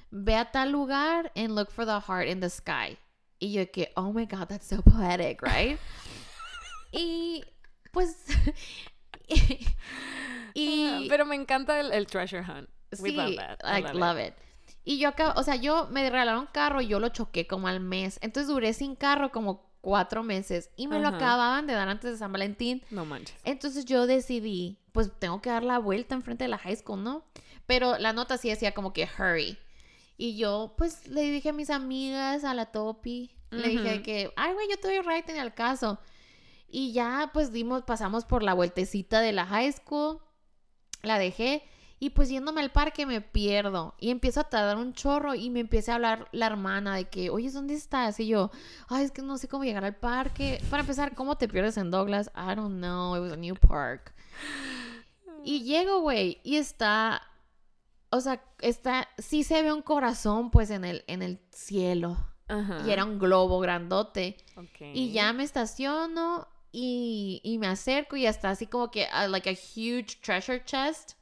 ve 0.10 0.36
a 0.36 0.52
tal 0.52 0.72
lugar 0.72 1.32
and 1.36 1.56
look 1.56 1.72
for 1.72 1.86
the 1.86 2.00
heart 2.00 2.28
in 2.28 2.40
the 2.40 2.50
sky. 2.50 2.98
Y 3.40 3.52
yo 3.54 3.72
que, 3.72 3.92
oh 3.96 4.14
my 4.14 4.26
god, 4.26 4.48
that's 4.48 4.68
so 4.68 4.82
poetic, 4.82 5.42
right? 5.42 5.80
y 6.92 7.44
pues... 7.92 8.16
y, 10.54 11.08
Pero 11.10 11.26
me 11.26 11.36
encanta 11.36 11.80
el, 11.80 11.92
el 11.92 12.08
treasure 12.08 12.42
hunt. 12.42 12.70
We 13.00 13.12
Sí, 13.12 13.16
love 13.16 13.36
that. 13.36 13.60
I 13.64 13.82
like, 13.82 13.94
love 13.94 14.20
it. 14.20 14.34
Y 14.84 14.98
yo 14.98 15.10
acá, 15.10 15.34
o 15.38 15.44
sea, 15.44 15.56
yo 15.56 15.88
me 15.92 16.10
regalaron 16.10 16.48
carro 16.52 16.82
y 16.82 16.88
yo 16.88 17.00
lo 17.00 17.10
choqué 17.10 17.48
como 17.48 17.68
al 17.68 17.80
mes. 17.80 18.18
Entonces 18.22 18.48
duré 18.48 18.74
sin 18.74 18.96
carro 18.96 19.32
como 19.32 19.70
cuatro 19.82 20.24
meses 20.24 20.70
y 20.76 20.88
me 20.88 21.00
lo 21.00 21.08
acababan 21.08 21.68
de 21.68 21.74
dar 21.74 21.90
antes 21.90 22.12
de 22.12 22.18
San 22.18 22.32
Valentín. 22.32 22.84
No 22.90 23.06
manches. 23.06 23.36
Entonces 23.44 23.86
yo 23.86 24.08
decidí, 24.08 24.80
pues 24.92 25.12
tengo 25.20 25.42
que 25.42 25.50
dar 25.50 25.64
la 25.64 25.80
vuelta 25.80 26.16
enfrente 26.16 26.44
de 26.44 26.50
la 26.50 26.58
high 26.58 26.76
school, 26.76 27.04
¿no? 27.04 27.24
Pero 27.66 27.98
la 27.98 28.14
nota 28.14 28.38
sí 28.38 28.50
decía 28.50 28.74
como 28.74 28.94
que 28.94 29.08
hurry. 29.18 29.58
Y 30.18 30.38
yo, 30.38 30.76
pues 30.78 31.08
le 31.08 31.22
dije 31.22 31.50
a 31.50 31.54
mis 31.54 31.70
amigas, 31.70 32.44
a 32.44 32.54
la 32.54 32.68
Topi, 32.68 33.32
le 33.50 33.68
dije 33.70 34.02
que, 34.04 34.32
ay, 34.36 34.54
güey, 34.54 34.68
yo 34.70 34.78
te 34.78 34.88
doy 34.88 35.00
right 35.00 35.28
en 35.30 35.38
el 35.38 35.54
caso. 35.54 36.00
Y 36.72 36.94
ya, 36.94 37.32
pues 37.34 37.52
dimos, 37.52 37.84
pasamos 37.84 38.24
por 38.24 38.44
la 38.44 38.54
vueltecita 38.54 39.20
de 39.20 39.34
la 39.34 39.46
high 39.46 39.72
school, 39.74 40.20
la 41.04 41.20
dejé. 41.20 41.64
Y 42.00 42.12
pues 42.12 42.30
yéndome 42.30 42.62
al 42.62 42.72
parque 42.72 43.06
me 43.06 43.22
pierdo 43.22 43.94
y 44.00 44.10
empiezo 44.10 44.40
a 44.40 44.50
tardar 44.50 44.78
un 44.78 44.94
chorro 44.94 45.36
y 45.36 45.52
me 45.52 45.60
empieza 45.60 45.92
a 45.92 45.96
hablar 45.96 46.28
la 46.32 46.48
hermana 46.48 46.96
de 46.96 47.10
que, 47.10 47.30
oye, 47.30 47.52
¿dónde 47.52 47.76
estás? 47.76 48.20
Y 48.20 48.26
yo, 48.26 48.50
ay, 48.88 49.04
es 49.06 49.12
que 49.12 49.22
no 49.22 49.38
sé 49.38 49.48
cómo 49.48 49.66
llegar 49.66 49.86
al 49.86 49.96
parque. 49.96 50.60
Para 50.72 50.82
empezar, 50.82 51.14
¿cómo 51.14 51.38
te 51.38 51.48
pierdes 51.48 51.78
en 51.78 51.92
Douglas? 51.92 52.32
I 52.36 52.56
don't 52.56 52.78
know, 52.78 53.16
it 53.16 53.22
was 53.22 53.34
a 53.34 53.36
new 53.36 53.56
park. 53.56 54.16
Y 55.44 55.62
llego, 55.64 56.00
güey, 56.00 56.40
y 56.44 56.56
está, 56.56 57.22
o 58.10 58.20
sea, 58.20 58.44
está, 58.62 59.08
sí 59.20 59.44
se 59.44 59.62
ve 59.62 59.72
un 59.72 59.84
corazón 59.84 60.50
pues 60.50 60.72
en 60.72 60.86
el, 60.86 61.04
en 61.06 61.22
el 61.22 61.40
cielo. 61.52 62.18
Ajá. 62.48 62.82
Y 62.86 62.90
era 62.92 63.06
un 63.06 63.20
globo 63.20 63.60
grandote. 63.60 64.38
Ok. 64.58 64.82
Y 64.94 65.12
ya 65.12 65.34
me 65.34 65.44
estaciono 65.44 66.48
y, 66.72 67.42
y 67.44 67.58
me 67.58 67.68
acerco 67.68 68.16
y 68.16 68.26
está 68.26 68.50
así 68.52 68.68
como 68.68 68.92
que, 68.92 69.08
ah, 69.12 69.28
like 69.28 69.50
a 69.50 69.54
huge 69.54 70.18
treasure 70.22 70.64
chest 70.64 71.14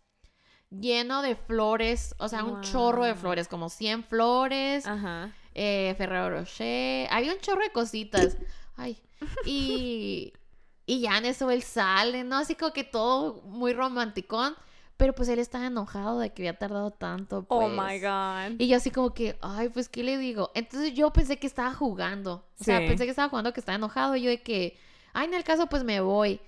lleno 0.70 1.22
de 1.24 1.36
flores, 1.36 2.14
o 2.20 2.28
sea, 2.28 2.44
un 2.44 2.62
chorro 2.62 3.04
de 3.04 3.16
flores, 3.16 3.48
como 3.48 3.70
100 3.70 4.04
flores, 4.04 4.86
Ajá. 4.86 5.32
eh, 5.56 5.96
Ferrero 5.98 6.30
Rocher, 6.30 7.08
había 7.12 7.34
un 7.34 7.40
chorro 7.40 7.62
de 7.62 7.72
cositas. 7.72 8.38
Ay, 8.76 9.02
y, 9.46 10.34
y 10.86 11.02
ya 11.02 11.18
en 11.18 11.26
eso 11.26 11.50
él 11.50 11.64
sale, 11.64 12.24
¿no? 12.24 12.38
Así 12.38 12.54
como 12.56 12.72
que 12.72 12.84
todo 12.84 13.42
muy 13.46 13.74
romanticón, 13.74 14.56
pero 14.96 15.16
pues 15.16 15.28
él 15.30 15.40
estaba 15.40 15.66
enojado 15.68 16.20
de 16.20 16.32
que 16.34 16.44
había 16.44 16.60
tardado 16.60 16.92
tanto. 16.92 17.46
Oh 17.48 17.68
pues. 17.68 17.72
my 17.72 18.00
god. 18.00 18.60
Y 18.60 18.68
yo 18.68 18.78
así 18.78 18.92
como 18.92 19.14
que, 19.14 19.38
ay, 19.42 19.70
pues, 19.70 19.90
¿qué 19.90 20.04
le 20.04 20.18
digo? 20.18 20.52
Entonces 20.56 20.94
yo 20.94 21.12
pensé 21.14 21.40
que 21.40 21.48
estaba 21.48 21.74
jugando. 21.74 22.46
O 22.60 22.64
sea, 22.64 22.80
Sí. 22.80 22.88
pensé 22.88 23.06
que 23.06 23.12
estaba 23.12 23.30
jugando, 23.30 23.54
que 23.54 23.60
estaba 23.62 23.78
enojado. 23.78 24.16
Y 24.18 24.22
yo 24.24 24.30
de 24.30 24.42
que, 24.44 24.78
ay, 25.14 25.28
en 25.28 25.34
el 25.34 25.44
caso, 25.44 25.68
pues 25.68 25.84
me 25.84 26.02
voy. 26.02 26.42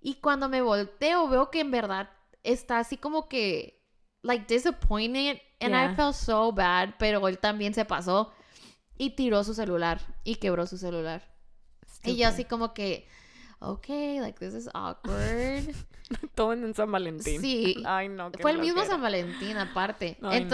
Y 0.00 0.14
cuando 0.16 0.48
me 0.48 0.60
volteo, 0.60 1.28
veo 1.28 1.50
que 1.50 1.60
en 1.60 1.70
verdad 1.70 2.10
está 2.42 2.78
así 2.78 2.96
como 2.96 3.28
que, 3.28 3.82
like, 4.22 4.46
disappointed. 4.52 5.40
And 5.60 5.74
I 5.74 5.94
felt 5.94 6.14
so 6.14 6.52
bad. 6.52 6.94
Pero 6.98 7.26
él 7.26 7.38
también 7.38 7.72
se 7.72 7.84
pasó 7.84 8.32
y 8.98 9.10
tiró 9.10 9.42
su 9.44 9.54
celular 9.54 10.00
y 10.24 10.36
quebró 10.36 10.66
su 10.66 10.76
celular. 10.76 11.22
Y 12.04 12.16
yo 12.16 12.28
así 12.28 12.44
como 12.44 12.74
que, 12.74 13.08
ok, 13.60 13.88
like, 14.20 14.38
this 14.38 14.54
is 14.54 14.68
awkward. 14.74 15.74
Todo 16.34 16.52
en 16.52 16.74
San 16.74 16.92
Valentín. 16.92 17.40
Sí. 17.40 17.82
Ay, 17.86 18.08
no. 18.08 18.30
Fue 18.40 18.50
el 18.50 18.58
mismo. 18.58 18.84
San 18.84 19.00
Valentín, 19.00 19.56
aparte. 19.56 20.18
Ay, 20.22 20.44
no. 20.44 20.48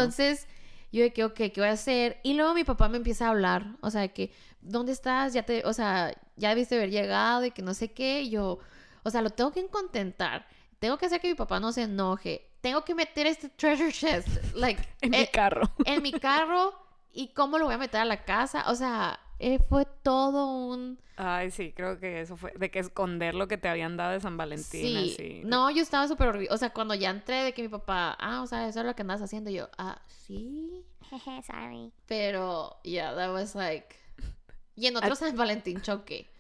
Yo 0.92 1.03
de 1.03 1.12
que, 1.12 1.24
ok, 1.24 1.35
¿qué 1.35 1.53
voy 1.57 1.68
a 1.68 1.72
hacer? 1.72 2.18
Y 2.22 2.35
luego 2.35 2.55
mi 2.55 2.64
papá 2.64 2.88
me 2.88 2.96
empieza 2.96 3.26
a 3.26 3.31
hablar, 3.31 3.76
o 3.81 3.90
sea, 3.90 4.00
de 4.03 4.12
que, 4.12 4.33
¿dónde 4.61 4.92
estás? 4.92 5.33
Ya 5.33 5.44
te, 5.44 5.64
o 5.64 5.72
sea, 5.72 6.12
ya 6.37 6.48
debiste 6.50 6.74
haber 6.76 6.90
llegado 6.90 7.44
y 7.44 7.50
que 7.53 7.62
no 7.62 7.74
sé 7.74 7.92
qué. 7.92 8.22
Y 8.22 8.31
yo, 8.31 8.59
o 9.03 9.11
sea, 9.11 9.22
lo 9.22 9.31
tengo 9.31 9.53
que 9.53 9.66
contentar. 9.68 10.46
Tengo 10.79 10.98
que 10.98 11.07
hacer 11.07 11.20
que 11.20 11.29
mi 11.29 11.35
papá 11.35 11.61
no 11.61 11.72
se 11.72 11.83
enoje. 11.83 12.50
Tengo 12.61 12.85
que 12.85 12.94
meter 12.94 13.26
este 13.26 13.48
treasure 13.50 13.92
chest, 13.92 14.29
like, 14.55 14.83
En 15.00 15.11
mi 15.11 15.18
eh, 15.18 15.31
carro. 15.33 15.70
en 15.85 16.03
mi 16.03 16.12
carro. 16.12 16.74
¿Y 17.12 17.29
cómo 17.29 17.59
lo 17.59 17.64
voy 17.66 17.74
a 17.74 17.79
meter 17.79 18.00
a 18.00 18.05
la 18.05 18.24
casa? 18.24 18.64
O 18.70 18.74
sea, 18.74 19.18
eh, 19.42 19.59
fue 19.59 19.87
todo 20.03 20.68
un... 20.68 20.98
Ay, 21.16 21.50
sí, 21.50 21.72
creo 21.72 21.98
que 21.98 22.20
eso 22.20 22.37
fue. 22.37 22.53
De 22.59 22.70
que 22.70 22.79
esconder 22.79 23.35
lo 23.35 23.48
que 23.48 23.57
te 23.59 23.68
habían 23.68 23.96
dado 23.96 24.12
de 24.12 24.20
San 24.20 24.37
Valentín. 24.37 24.81
Sí, 24.83 25.12
así. 25.14 25.42
no, 25.44 25.70
yo 25.70 25.83
estaba 25.83 26.07
súper 26.09 26.29
orgullosa. 26.29 26.55
O 26.55 26.59
sea, 26.59 26.70
cuando 26.70 26.94
ya 26.94 27.11
entré 27.11 27.42
de 27.42 27.53
que 27.53 27.62
mi 27.62 27.68
papá, 27.68 28.16
ah, 28.20 28.42
o 28.42 28.46
sea, 28.46 28.68
eso 28.68 28.81
es 28.81 28.87
lo 28.87 28.94
que 28.94 29.03
andas 29.03 29.20
haciendo, 29.22 29.50
y 29.50 29.55
yo, 29.55 29.68
ah, 29.79 30.00
sí. 30.07 30.85
Sorry. 31.46 31.90
Pero, 32.07 32.76
yeah, 32.85 33.14
that 33.14 33.33
was 33.33 33.55
like. 33.55 33.96
Y 34.76 34.87
en 34.87 34.96
otro 34.96 35.14
San 35.14 35.37
Valentín 35.37 35.81
choqué. 35.83 36.31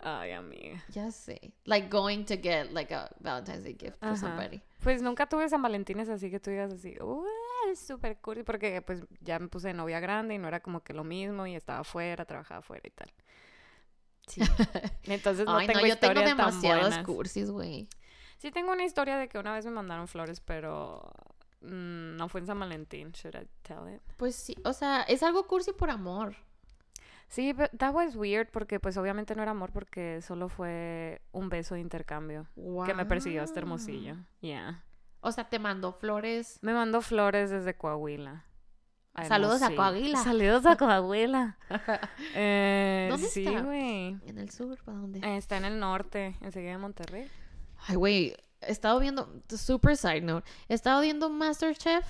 Ay, 0.00 0.32
amiga. 0.32 0.82
Ya 0.90 1.10
sé. 1.10 1.52
Like 1.64 1.88
going 1.88 2.24
to 2.26 2.36
get 2.36 2.72
like 2.72 2.92
a 2.94 3.10
Valentine's 3.20 3.64
Day 3.64 3.74
gift 3.78 3.98
for 3.98 4.08
Ajá. 4.08 4.16
somebody. 4.16 4.60
Pues 4.82 5.00
nunca 5.02 5.26
tuve 5.26 5.48
San 5.48 5.62
Valentines 5.62 6.08
así 6.10 6.30
que 6.30 6.38
tú 6.40 6.50
digas 6.50 6.72
así, 6.72 6.94
"Uh, 7.00 7.24
es 7.70 7.78
súper 7.78 8.18
cursi, 8.18 8.42
porque 8.42 8.82
pues 8.82 9.04
ya 9.20 9.38
me 9.38 9.48
puse 9.48 9.68
de 9.68 9.74
novia 9.74 10.00
grande 10.00 10.34
y 10.34 10.38
no 10.38 10.48
era 10.48 10.60
como 10.60 10.82
que 10.82 10.92
lo 10.92 11.04
mismo 11.04 11.46
y 11.46 11.54
estaba 11.54 11.80
afuera, 11.80 12.24
trabajaba 12.24 12.60
afuera 12.60 12.82
y 12.86 12.90
tal. 12.90 13.12
Sí. 14.26 14.40
Entonces 15.04 15.46
no 15.46 15.56
Ay, 15.56 15.66
tengo 15.66 15.80
no, 15.80 15.86
yo 15.86 15.98
tengo 15.98 16.12
historias 16.12 16.36
demasiados 16.36 16.98
cursis, 16.98 17.50
güey. 17.50 17.88
Sí 18.38 18.50
tengo 18.50 18.72
una 18.72 18.84
historia 18.84 19.16
de 19.16 19.28
que 19.28 19.38
una 19.38 19.54
vez 19.54 19.64
me 19.64 19.70
mandaron 19.70 20.08
flores, 20.08 20.40
pero 20.40 21.12
mm, 21.60 22.16
no 22.16 22.28
fue 22.28 22.40
en 22.40 22.46
San 22.46 22.58
Valentín. 22.58 23.12
Should 23.12 23.36
I 23.36 23.48
tell 23.62 23.94
it? 23.94 24.02
Pues 24.16 24.34
sí, 24.34 24.56
o 24.64 24.72
sea, 24.72 25.02
es 25.02 25.22
algo 25.22 25.46
cursi 25.46 25.72
por 25.72 25.90
amor. 25.90 26.36
Sí, 27.28 27.52
but 27.52 27.70
that 27.78 27.94
was 27.94 28.16
weird 28.16 28.48
porque 28.50 28.78
pues 28.78 28.96
obviamente 28.96 29.34
no 29.34 29.42
era 29.42 29.52
amor 29.52 29.72
porque 29.72 30.20
solo 30.22 30.48
fue 30.48 31.22
un 31.32 31.48
beso 31.48 31.74
de 31.74 31.80
intercambio 31.80 32.46
que 32.86 32.94
me 32.94 33.06
persiguió 33.06 33.42
hasta 33.42 33.60
Hermosillo. 33.60 34.16
Yeah. 34.40 34.84
O 35.26 35.32
sea, 35.32 35.48
te 35.48 35.58
mandó 35.58 35.92
flores. 35.92 36.58
Me 36.60 36.74
mandó 36.74 37.00
flores 37.00 37.48
desde 37.48 37.74
Coahuila. 37.74 38.44
Saludos 39.26 39.62
a. 39.62 39.74
Coahuila. 39.74 40.18
Saludos 40.22 40.66
a 40.66 40.76
Coahuila. 40.78 41.56
Eh, 42.34 43.08
¿Dónde 43.10 43.26
sí, 43.28 43.46
está? 43.46 43.58
En 43.60 44.38
el 44.38 44.50
sur, 44.50 44.76
¿para 44.84 44.98
dónde? 44.98 45.20
Eh, 45.20 45.36
Está 45.38 45.56
en 45.56 45.64
el 45.64 45.80
norte, 45.80 46.36
enseguida 46.42 46.72
de 46.72 46.78
Monterrey. 46.78 47.30
Ay, 47.86 47.96
güey, 47.96 48.36
he 48.60 48.70
estado 48.70 49.00
viendo, 49.00 49.32
super 49.48 49.96
side 49.96 50.20
note, 50.20 50.46
he 50.68 50.74
estado 50.74 51.00
viendo 51.00 51.30
Masterchef 51.30 52.04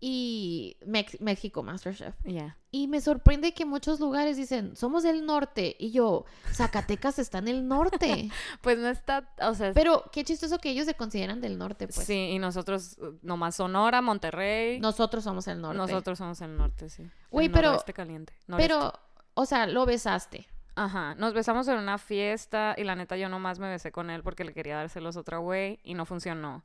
y 0.00 0.76
Mex- 0.86 1.20
México 1.20 1.62
Masterchef. 1.62 2.14
Yeah. 2.24 2.56
Y 2.70 2.88
me 2.88 3.00
sorprende 3.00 3.54
que 3.54 3.64
muchos 3.64 3.98
lugares 4.00 4.36
dicen, 4.36 4.76
somos 4.76 5.02
del 5.02 5.24
norte. 5.24 5.74
Y 5.78 5.90
yo, 5.92 6.24
Zacatecas 6.52 7.18
está 7.18 7.38
en 7.38 7.48
el 7.48 7.66
norte. 7.68 8.28
Pues 8.60 8.78
no 8.78 8.88
está, 8.88 9.32
o 9.42 9.54
sea, 9.54 9.72
Pero 9.72 10.04
qué 10.12 10.24
chistoso 10.24 10.58
que 10.58 10.70
ellos 10.70 10.86
se 10.86 10.94
consideran 10.94 11.40
del 11.40 11.56
norte, 11.58 11.86
pues. 11.88 12.06
sí, 12.06 12.30
y 12.32 12.38
nosotros 12.38 12.98
uh, 12.98 13.18
nomás 13.22 13.56
Sonora, 13.56 14.02
Monterrey. 14.02 14.78
Nosotros 14.80 15.24
somos 15.24 15.46
el 15.48 15.60
norte. 15.60 15.78
Nosotros 15.78 16.18
somos 16.18 16.40
el 16.42 16.56
norte, 16.56 16.88
sí. 16.88 17.08
Güey, 17.30 17.46
El 17.46 17.52
pero- 17.52 17.82
caliente. 17.94 18.34
noreste. 18.46 18.68
Pero, 18.74 18.92
o 19.34 19.46
sea, 19.46 19.66
lo 19.66 19.86
besaste. 19.86 20.46
Ajá, 20.74 21.14
nos 21.14 21.32
besamos 21.32 21.66
en 21.68 21.78
una 21.78 21.96
fiesta 21.96 22.74
y 22.76 22.84
la 22.84 22.94
neta 22.96 23.16
yo 23.16 23.30
nomás 23.30 23.58
me 23.58 23.70
besé 23.70 23.92
con 23.92 24.10
él 24.10 24.22
porque 24.22 24.44
le 24.44 24.52
quería 24.52 24.76
dárselos 24.76 25.16
a 25.16 25.20
otra 25.20 25.38
güey 25.38 25.80
y 25.82 25.94
no 25.94 26.04
funcionó. 26.04 26.64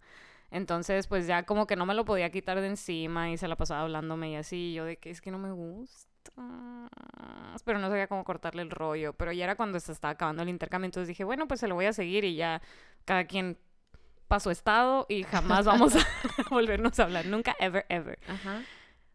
Entonces, 0.52 1.08
pues 1.08 1.28
ya 1.28 1.44
como 1.44 1.66
que 1.66 1.76
no 1.76 1.86
me 1.86 1.94
lo 1.94 2.06
podía 2.06 2.30
quitar 2.30 2.60
de 2.60 2.68
encima 2.68 3.32
y 3.32 3.38
se 3.38 3.48
la 3.48 3.56
pasaba 3.56 3.82
hablándome 3.82 4.32
y 4.32 4.36
así, 4.36 4.72
y 4.72 4.74
yo 4.74 4.86
de 4.86 4.98
que 4.98 5.10
es 5.10 5.22
que 5.22 5.32
no 5.32 5.40
me 5.40 5.52
gusta. 5.52 6.10
Pero 7.66 7.80
no 7.80 7.90
sabía 7.90 8.08
cómo 8.08 8.24
cortarle 8.24 8.62
el 8.62 8.70
rollo. 8.70 9.14
Pero 9.14 9.32
ya 9.32 9.46
era 9.46 9.56
cuando 9.56 9.80
se 9.80 9.92
estaba 9.92 10.12
acabando 10.12 10.44
el 10.44 10.50
intercambio, 10.50 10.86
entonces 10.86 11.08
dije, 11.08 11.24
bueno, 11.24 11.48
pues 11.48 11.60
se 11.62 11.68
lo 11.68 11.76
voy 11.76 11.86
a 11.86 11.94
seguir 11.94 12.26
y 12.26 12.36
ya 12.36 12.62
cada 13.06 13.26
quien 13.26 13.58
pasó 14.28 14.52
estado 14.52 15.06
y 15.10 15.24
jamás 15.24 15.66
vamos 15.66 15.96
a 15.96 16.00
volvernos 16.50 17.00
a 17.00 17.04
hablar. 17.04 17.26
Nunca, 17.26 17.56
ever, 17.60 17.86
ever. 17.90 18.20
Ajá. 18.28 18.62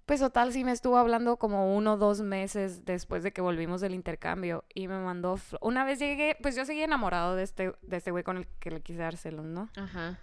Pues 0.07 0.21
total, 0.21 0.53
sí 0.53 0.63
me 0.63 0.71
estuvo 0.71 0.99
hablando 0.99 1.37
como 1.37 1.77
uno 1.77 1.95
o 1.95 1.97
dos 1.97 2.21
meses 2.21 2.85
después 2.85 3.25
de 3.25 3.33
que 3.33 3.41
volvimos 3.41 3.81
del 3.81 3.93
intercambio 3.93 4.65
y 4.73 4.87
me 4.87 4.99
mandó... 5.01 5.39
Una 5.61 5.85
vez 5.85 5.99
llegué, 5.99 6.37
pues 6.41 6.55
yo 6.55 6.65
seguí 6.65 6.83
enamorado 6.83 7.35
de 7.35 7.43
este, 7.43 7.73
de 7.83 7.97
este 7.97 8.13
güey 8.13 8.23
con 8.23 8.37
el 8.37 8.47
que 8.61 8.71
le 8.71 8.83
quise 8.83 9.01
dárselos, 9.01 9.45
¿no? 9.47 9.69
Ajá. 9.77 10.21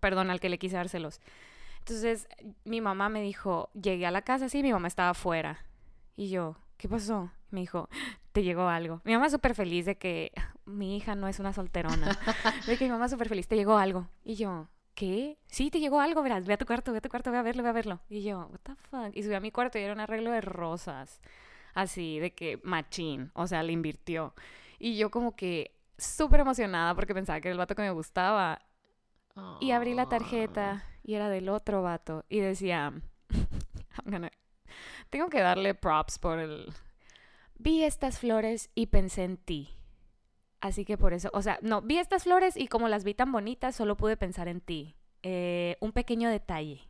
Perdón, 0.00 0.30
al 0.30 0.40
que 0.40 0.48
le 0.48 0.58
quise 0.58 0.76
dárselos. 0.76 1.20
Entonces 1.80 2.28
mi 2.64 2.80
mamá 2.80 3.08
me 3.08 3.22
dijo, 3.22 3.70
llegué 3.74 4.06
a 4.06 4.10
la 4.10 4.22
casa, 4.22 4.48
sí, 4.48 4.62
mi 4.62 4.72
mamá 4.72 4.88
estaba 4.88 5.10
afuera. 5.10 5.64
Y 6.16 6.30
yo, 6.30 6.56
¿qué 6.76 6.88
pasó? 6.88 7.30
Me 7.50 7.60
dijo, 7.60 7.88
te 8.32 8.42
llegó 8.42 8.68
algo. 8.68 9.00
Mi 9.04 9.12
mamá 9.12 9.28
súper 9.30 9.54
feliz 9.54 9.84
de 9.86 9.96
que 9.96 10.32
mi 10.64 10.96
hija 10.96 11.14
no 11.14 11.28
es 11.28 11.38
una 11.38 11.52
solterona. 11.52 12.18
de 12.66 12.76
que 12.76 12.84
mi 12.84 12.90
mamá 12.90 13.08
súper 13.08 13.28
feliz, 13.28 13.48
te 13.48 13.56
llegó 13.56 13.76
algo. 13.78 14.08
Y 14.24 14.36
yo, 14.36 14.68
¿qué? 14.94 15.38
Sí, 15.48 15.70
te 15.70 15.80
llegó 15.80 16.00
algo, 16.00 16.22
verás, 16.22 16.46
ve 16.46 16.54
a 16.54 16.56
tu 16.56 16.66
cuarto, 16.66 16.92
ve 16.92 16.98
a 16.98 17.00
tu 17.00 17.08
cuarto, 17.08 17.30
ve 17.30 17.38
a 17.38 17.42
verlo, 17.42 17.62
ve 17.62 17.68
a 17.68 17.72
verlo. 17.72 18.00
Y 18.08 18.22
yo, 18.22 18.48
what 18.50 18.60
the 18.62 18.74
fuck? 18.74 19.14
Y 19.14 19.22
subí 19.22 19.34
a 19.34 19.40
mi 19.40 19.50
cuarto 19.50 19.78
y 19.78 19.82
era 19.82 19.92
un 19.92 20.00
arreglo 20.00 20.30
de 20.30 20.40
rosas. 20.40 21.20
Así, 21.74 22.18
de 22.18 22.32
que 22.32 22.60
machín, 22.62 23.30
o 23.34 23.46
sea, 23.46 23.62
le 23.62 23.72
invirtió. 23.72 24.34
Y 24.78 24.96
yo 24.96 25.10
como 25.10 25.34
que 25.36 25.74
súper 25.98 26.40
emocionada 26.40 26.94
porque 26.94 27.14
pensaba 27.14 27.40
que 27.40 27.48
era 27.48 27.52
el 27.52 27.58
vato 27.58 27.74
que 27.74 27.82
me 27.82 27.90
gustaba. 27.90 28.60
Y 29.60 29.70
abrí 29.70 29.94
la 29.94 30.08
tarjeta 30.08 30.84
y 31.02 31.14
era 31.14 31.28
del 31.28 31.48
otro 31.48 31.82
vato 31.82 32.24
y 32.28 32.40
decía, 32.40 32.92
I'm 33.30 34.10
gonna- 34.10 34.32
tengo 35.10 35.28
que 35.28 35.40
darle 35.40 35.74
props 35.74 36.18
por 36.18 36.38
el... 36.38 36.72
Vi 37.58 37.84
estas 37.84 38.18
flores 38.18 38.70
y 38.74 38.86
pensé 38.86 39.24
en 39.24 39.36
ti. 39.36 39.70
Así 40.60 40.84
que 40.84 40.96
por 40.96 41.12
eso, 41.12 41.30
o 41.32 41.42
sea, 41.42 41.58
no, 41.62 41.80
vi 41.82 41.98
estas 41.98 42.24
flores 42.24 42.56
y 42.56 42.68
como 42.68 42.88
las 42.88 43.04
vi 43.04 43.14
tan 43.14 43.32
bonitas, 43.32 43.74
solo 43.76 43.96
pude 43.96 44.16
pensar 44.16 44.48
en 44.48 44.60
ti. 44.60 44.96
Eh, 45.22 45.76
un 45.80 45.92
pequeño 45.92 46.28
detalle. 46.28 46.88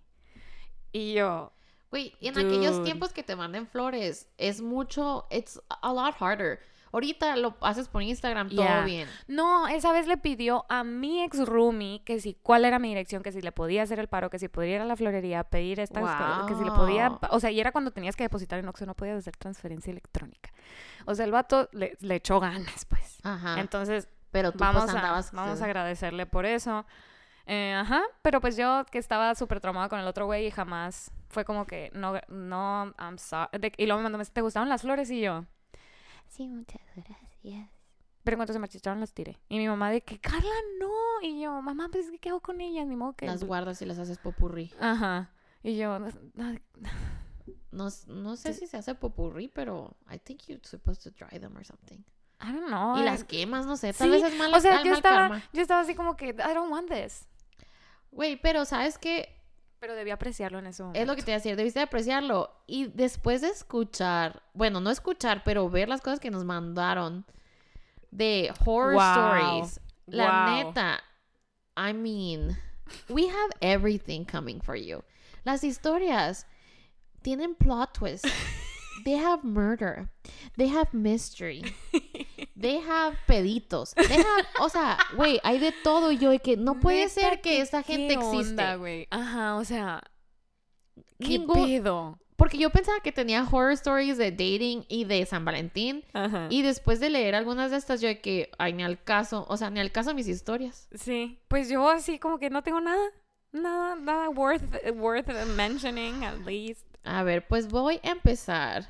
Y 0.92 1.14
yo, 1.14 1.52
Güey, 1.90 2.14
y 2.20 2.28
en 2.28 2.38
aquellos 2.38 2.83
tiempos 2.85 3.12
que 3.12 3.22
te 3.22 3.37
manden 3.37 3.66
flores, 3.66 4.26
es 4.38 4.62
mucho, 4.62 5.26
it's 5.31 5.61
a 5.68 5.92
lot 5.92 6.14
harder. 6.18 6.61
Ahorita 6.92 7.37
lo 7.37 7.57
haces 7.62 7.88
por 7.88 8.02
Instagram, 8.02 8.50
todo 8.50 8.62
Yeah. 8.62 8.85
bien. 8.85 9.09
No, 9.26 9.66
esa 9.68 9.92
vez 9.92 10.07
le 10.07 10.18
pidió 10.18 10.66
a 10.68 10.85
mi 10.85 11.22
ex 11.22 11.46
roomie 11.46 12.02
que 12.05 12.20
si 12.20 12.35
cuál 12.35 12.64
era 12.64 12.78
mi 12.78 12.88
dirección, 12.88 13.22
que 13.22 13.33
si 13.33 13.40
le 13.40 13.50
podía 13.50 13.83
hacer 13.83 13.98
el 13.98 14.09
paro, 14.09 14.28
que 14.31 14.38
si 14.38 14.48
podía 14.48 14.76
ir 14.76 14.81
a 14.83 14.85
la 14.85 14.94
florería 14.96 15.42
pedir 15.44 15.81
estas 15.81 16.02
cosas, 16.02 16.46
que 16.46 16.55
si 16.55 16.62
le 16.64 16.70
podía, 16.70 17.18
o 17.31 17.40
sea, 17.40 17.50
y 17.50 17.59
era 17.61 17.72
cuando 17.72 17.90
tenías 17.92 18.14
que 18.14 18.24
depositar 18.24 18.59
en 18.59 18.68
Oxxo, 18.68 18.85
no 18.87 18.94
podías 18.94 19.16
hacer 19.18 19.37
transferencia 19.37 19.90
electrónica. 19.90 20.50
O 21.07 21.14
sea, 21.14 21.24
el 21.24 21.33
vato 21.33 21.68
le, 21.72 21.96
le 22.00 22.16
echó 22.16 22.38
ganas, 22.40 22.85
pues. 22.85 23.18
Ajá. 23.22 23.59
Entonces, 23.59 24.09
pero 24.31 24.52
tú 24.52 24.59
vamos, 24.59 24.83
pues 24.85 24.94
a, 24.94 24.98
andabas... 24.98 25.33
vamos 25.33 25.61
a 25.61 25.64
agradecerle 25.64 26.26
por 26.26 26.44
eso. 26.46 26.85
Eh, 27.46 27.74
ajá, 27.74 28.02
pero 28.22 28.40
pues 28.40 28.57
yo 28.57 28.85
que 28.90 28.98
estaba 28.98 29.35
súper 29.35 29.61
traumada 29.61 29.88
con 29.88 29.98
el 29.98 30.07
otro 30.07 30.26
güey 30.26 30.46
y 30.46 30.50
jamás 30.50 31.11
fue 31.28 31.44
como 31.44 31.66
que 31.66 31.90
no, 31.92 32.14
no, 32.28 32.94
I'm 32.98 33.18
sorry. 33.18 33.72
Y 33.78 33.87
luego 33.87 34.00
me 34.02 34.09
mandó, 34.09 34.24
¿te 34.24 34.40
gustaron 34.42 34.68
las 34.68 34.83
flores? 34.83 35.11
Y 35.11 35.20
yo, 35.22 35.44
sí, 36.33 36.49
muchas 36.49 36.81
gracias. 36.97 37.68
Pero 38.25 38.35
en 38.35 38.38
cuanto 38.38 38.53
se 38.53 38.59
marchitaron 38.59 39.01
las 39.01 39.12
tiré. 39.12 39.38
Y 39.49 39.59
mi 39.59 39.66
mamá 39.68 39.90
de 39.90 40.01
que, 40.03 40.21
Carla, 40.21 40.49
no. 40.79 40.90
Y 41.23 41.40
yo, 41.40 41.61
mamá, 41.61 41.88
pues 41.90 42.07
¿qué 42.21 42.29
hago 42.31 42.40
con 42.40 42.61
ellas? 42.61 42.87
Ni 42.87 42.95
modo 42.97 43.14
que... 43.14 43.27
Las 43.27 43.42
guardas 43.45 43.83
y 43.83 43.87
las 43.87 43.99
haces 43.99 44.18
popurrí. 44.18 44.73
Ajá. 44.81 45.33
Y 45.64 45.77
yo, 45.77 45.99
"No, 45.99 46.11
No, 47.73 48.37
sé 48.37 48.55
si 48.55 48.66
se 48.66 48.77
hace 48.77 48.95
popurrí, 48.95 49.49
pero 49.49 49.97
I 50.12 50.18
think 50.18 50.42
you're 50.47 50.62
supposed 50.64 51.03
to 51.03 51.11
dry 51.11 51.38
them 51.40 51.57
or 51.57 51.64
something. 51.64 51.99
I 52.40 52.53
don't 52.53 52.66
know. 52.66 52.97
y 52.97 53.01
I- 53.01 53.05
las 53.05 53.25
quemas, 53.25 53.66
no 53.66 53.77
sé, 53.77 53.92
tal 53.92 54.09
Sí, 54.09 54.11
vez 54.12 54.25
es 54.33 54.37
mala 54.38 54.57
o 54.57 54.61
sea, 54.61 54.75
mal 54.77 54.85
yo 54.85 54.92
estaba, 54.95 55.16
karma. 55.29 55.42
yo 55.53 55.62
estaba 55.62 55.81
así 55.81 55.95
como 55.95 56.16
que, 56.16 56.29
I 56.31 56.55
don't 56.55 56.71
want 56.71 56.90
this. 56.90 57.27
Güey, 58.11 58.37
pero 58.40 58.64
¿sabes 58.64 58.99
qué? 58.99 59.41
Pero 59.83 59.97
debí 59.97 60.12
apreciarlo 60.12 60.61
en 60.61 60.68
ese 60.68 60.81
momento. 60.85 61.01
Es 61.01 61.09
lo 61.09 61.16
que 61.16 61.23
te 61.25 61.33
iba 61.33 61.35
a 61.35 61.38
decir, 61.40 61.57
debiste 61.57 61.81
de 61.81 61.85
apreciarlo. 61.87 62.53
Y 62.68 62.87
después 62.87 63.40
de 63.40 63.49
escuchar, 63.49 64.40
bueno, 64.55 64.79
no 64.81 64.90
escuchar, 64.90 65.42
pero 65.45 65.68
ver 65.68 65.88
las 65.88 66.01
cosas 66.01 66.21
que 66.21 66.31
nos 66.31 66.45
mandaron 66.45 67.25
de 68.12 68.55
horror 68.64 68.92
Wow. 68.92 69.03
stories. 69.64 69.81
La 70.07 70.31
Wow. 70.31 70.45
neta, 70.45 71.01
I 71.77 71.92
mean, 71.95 72.57
we 73.09 73.27
have 73.27 73.51
everything 73.61 74.25
coming 74.25 74.61
for 74.61 74.77
you. 74.77 75.03
Las 75.42 75.64
historias 75.64 76.47
tienen 77.23 77.57
plot 77.57 77.92
twists. 77.92 78.31
They 79.05 79.16
have 79.16 79.42
murder. 79.42 80.11
They 80.57 80.68
have 80.68 80.95
mystery. 80.95 81.64
They 82.61 82.78
have 82.88 83.16
peditos. 83.26 83.94
They 83.94 84.18
have, 84.18 84.46
o 84.61 84.68
sea, 84.68 84.98
güey, 85.16 85.40
hay 85.44 85.59
de 85.59 85.72
todo. 85.72 86.12
Y 86.12 86.18
yo 86.18 86.31
de 86.31 86.38
que 86.38 86.57
no 86.57 86.81
puede 86.81 86.98
Neta, 87.05 87.11
ser 87.11 87.40
que 87.40 87.61
esta 87.61 87.83
¿qué 87.83 87.94
gente 87.96 88.16
güey? 88.76 89.07
Ajá, 89.11 89.57
o 89.57 89.64
sea, 89.64 90.02
¿qué 91.18 91.38
Ningún- 91.38 91.66
pedo? 91.66 92.18
Porque 92.37 92.59
yo 92.59 92.70
pensaba 92.70 92.98
que 93.00 93.12
tenía 93.12 93.44
horror 93.44 93.70
stories 93.72 94.18
de 94.18 94.33
dating 94.33 94.85
y 94.88 95.05
de 95.05 95.24
San 95.26 95.44
Valentín. 95.44 96.05
Ajá. 96.12 96.48
Y 96.50 96.62
después 96.62 96.98
de 96.98 97.09
leer 97.11 97.37
algunas 97.37 97.70
de 97.70 97.76
estas, 97.76 98.00
yo 98.00 98.09
de 98.09 98.20
que, 98.20 98.50
ay, 98.59 98.72
ni 98.72 98.83
al 98.83 99.00
caso. 99.00 99.46
O 99.48 99.57
sea, 99.57 99.70
ni 99.70 99.78
al 99.78 99.92
caso 99.92 100.12
mis 100.12 100.26
historias. 100.26 100.88
Sí, 100.92 101.38
pues 101.46 101.68
yo 101.68 101.88
así 101.88 102.18
como 102.18 102.38
que 102.40 102.50
no 102.50 102.62
tengo 102.62 102.81
nada, 102.81 103.05
nada, 103.52 103.94
nada 103.94 104.28
worth, 104.31 104.62
worth 104.96 105.28
mentioning 105.57 106.24
at 106.24 106.38
least. 106.44 106.85
A 107.05 107.22
ver, 107.22 107.46
pues 107.46 107.68
voy 107.68 108.00
a 108.02 108.11
empezar. 108.11 108.88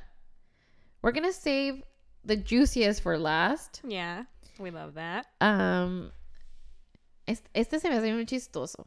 We're 1.03 1.13
gonna 1.13 1.33
save 1.33 1.83
the 2.25 2.35
juiciest 2.35 3.01
for 3.01 3.17
last. 3.17 3.81
Yeah, 3.87 4.23
we 4.59 4.71
love 4.71 4.95
that. 4.95 5.25
Um, 5.41 6.11
este, 7.27 7.79
se 7.79 7.89
me 7.89 7.95
hace 7.95 8.11
muy 8.13 8.25
chistoso. 8.25 8.85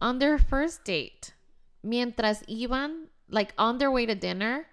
On 0.00 0.18
their 0.18 0.38
first 0.38 0.84
date, 0.84 1.32
mientras 1.84 2.42
iban, 2.48 3.06
like, 3.30 3.52
on 3.58 3.78
their 3.78 3.90
way 3.90 4.06
to 4.06 4.14
dinner, 4.14 4.66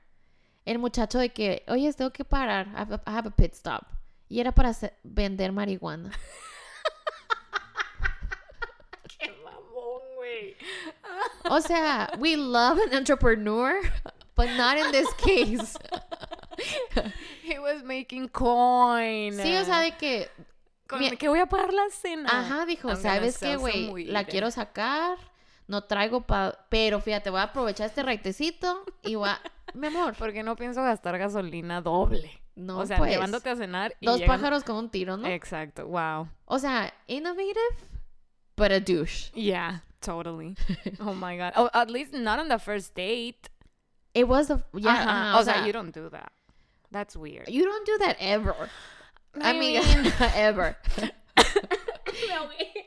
el 0.65 0.77
muchacho 0.77 1.19
de 1.19 1.29
que, 1.29 1.61
oye, 1.67 1.91
tengo 1.93 2.11
que 2.13 2.25
parar. 2.25 2.67
I 2.75 2.79
have 2.79 2.91
a, 2.91 3.01
I 3.07 3.11
have 3.11 3.25
a 3.25 3.31
pit 3.31 3.55
stop. 3.55 3.87
Y 4.29 4.39
era 4.39 4.51
para 4.51 4.69
hacer- 4.69 4.91
vender 5.05 5.51
marihuana. 5.51 6.11
Qué 9.07 9.29
mamón, 9.43 10.01
güey. 10.17 10.55
O 11.45 11.59
sea, 11.61 12.09
we 12.19 12.35
love 12.35 12.77
an 12.79 12.93
entrepreneur, 12.95 13.79
but 14.35 14.49
not 14.57 14.77
in 14.77 14.91
this 14.91 15.11
case. 15.15 15.77
He 17.43 17.59
was 17.59 17.83
making 17.83 18.27
coin. 18.29 19.33
Sí, 19.33 19.55
o 19.57 19.65
sea, 19.65 19.79
de 19.81 19.91
que, 19.97 20.29
Con 20.87 20.99
mi- 20.99 21.17
que 21.17 21.27
voy 21.29 21.39
a 21.39 21.45
pagar 21.47 21.73
la 21.73 21.89
cena. 21.91 22.29
ajá, 22.31 22.65
dijo, 22.65 22.89
I'm 22.89 22.97
¿sabes 22.97 23.37
qué, 23.37 23.55
güey? 23.55 24.05
La 24.05 24.23
quiero 24.25 24.51
sacar, 24.51 25.17
no 25.67 25.83
traigo 25.83 26.21
pa... 26.21 26.57
Pero 26.69 26.99
fíjate, 26.99 27.29
voy 27.29 27.39
a 27.39 27.43
aprovechar 27.43 27.87
este 27.87 28.03
raitecito 28.03 28.83
y 29.01 29.15
voy 29.15 29.29
a... 29.29 29.39
Mi 29.73 29.87
amor, 29.87 30.15
Porque 30.17 30.43
no 30.43 30.55
pienso 30.55 30.83
gastar 30.83 31.17
gasolina 31.17 31.81
doble. 31.81 32.29
no, 32.55 32.77
o 32.79 32.85
sea, 32.85 32.97
pues, 32.97 33.11
llevándote 33.11 33.49
a 33.49 33.55
cenar 33.55 33.95
y 33.99 34.05
Dos 34.05 34.21
pájaros 34.21 34.63
con 34.63 34.75
un 34.75 34.89
tiro, 34.89 35.17
¿no? 35.17 35.27
Exacto, 35.27 35.87
wow. 35.87 36.27
O 36.45 36.59
sea, 36.59 36.93
innovative, 37.07 37.75
but 38.55 38.71
a 38.71 38.79
douche. 38.79 39.31
Yeah, 39.33 39.81
totally. 39.99 40.55
oh 40.99 41.13
my 41.15 41.37
god. 41.37 41.53
Oh, 41.55 41.69
at 41.73 41.89
least 41.89 42.13
not 42.13 42.39
on 42.39 42.49
the 42.49 42.59
first 42.59 42.93
date. 42.95 43.49
It 44.13 44.27
was 44.27 44.47
the... 44.47 44.63
Yeah, 44.73 45.35
o 45.39 45.43
sea, 45.43 45.65
you 45.65 45.73
don't 45.73 45.91
do 45.91 46.07
that. 46.11 46.31
That's 46.93 47.17
weird. 47.17 47.49
You 47.49 47.65
don't 47.65 47.85
do 47.85 47.97
that 48.05 48.15
ever. 48.21 48.55
I 49.41 49.51
mean- 49.53 49.81
ever. 50.35 50.77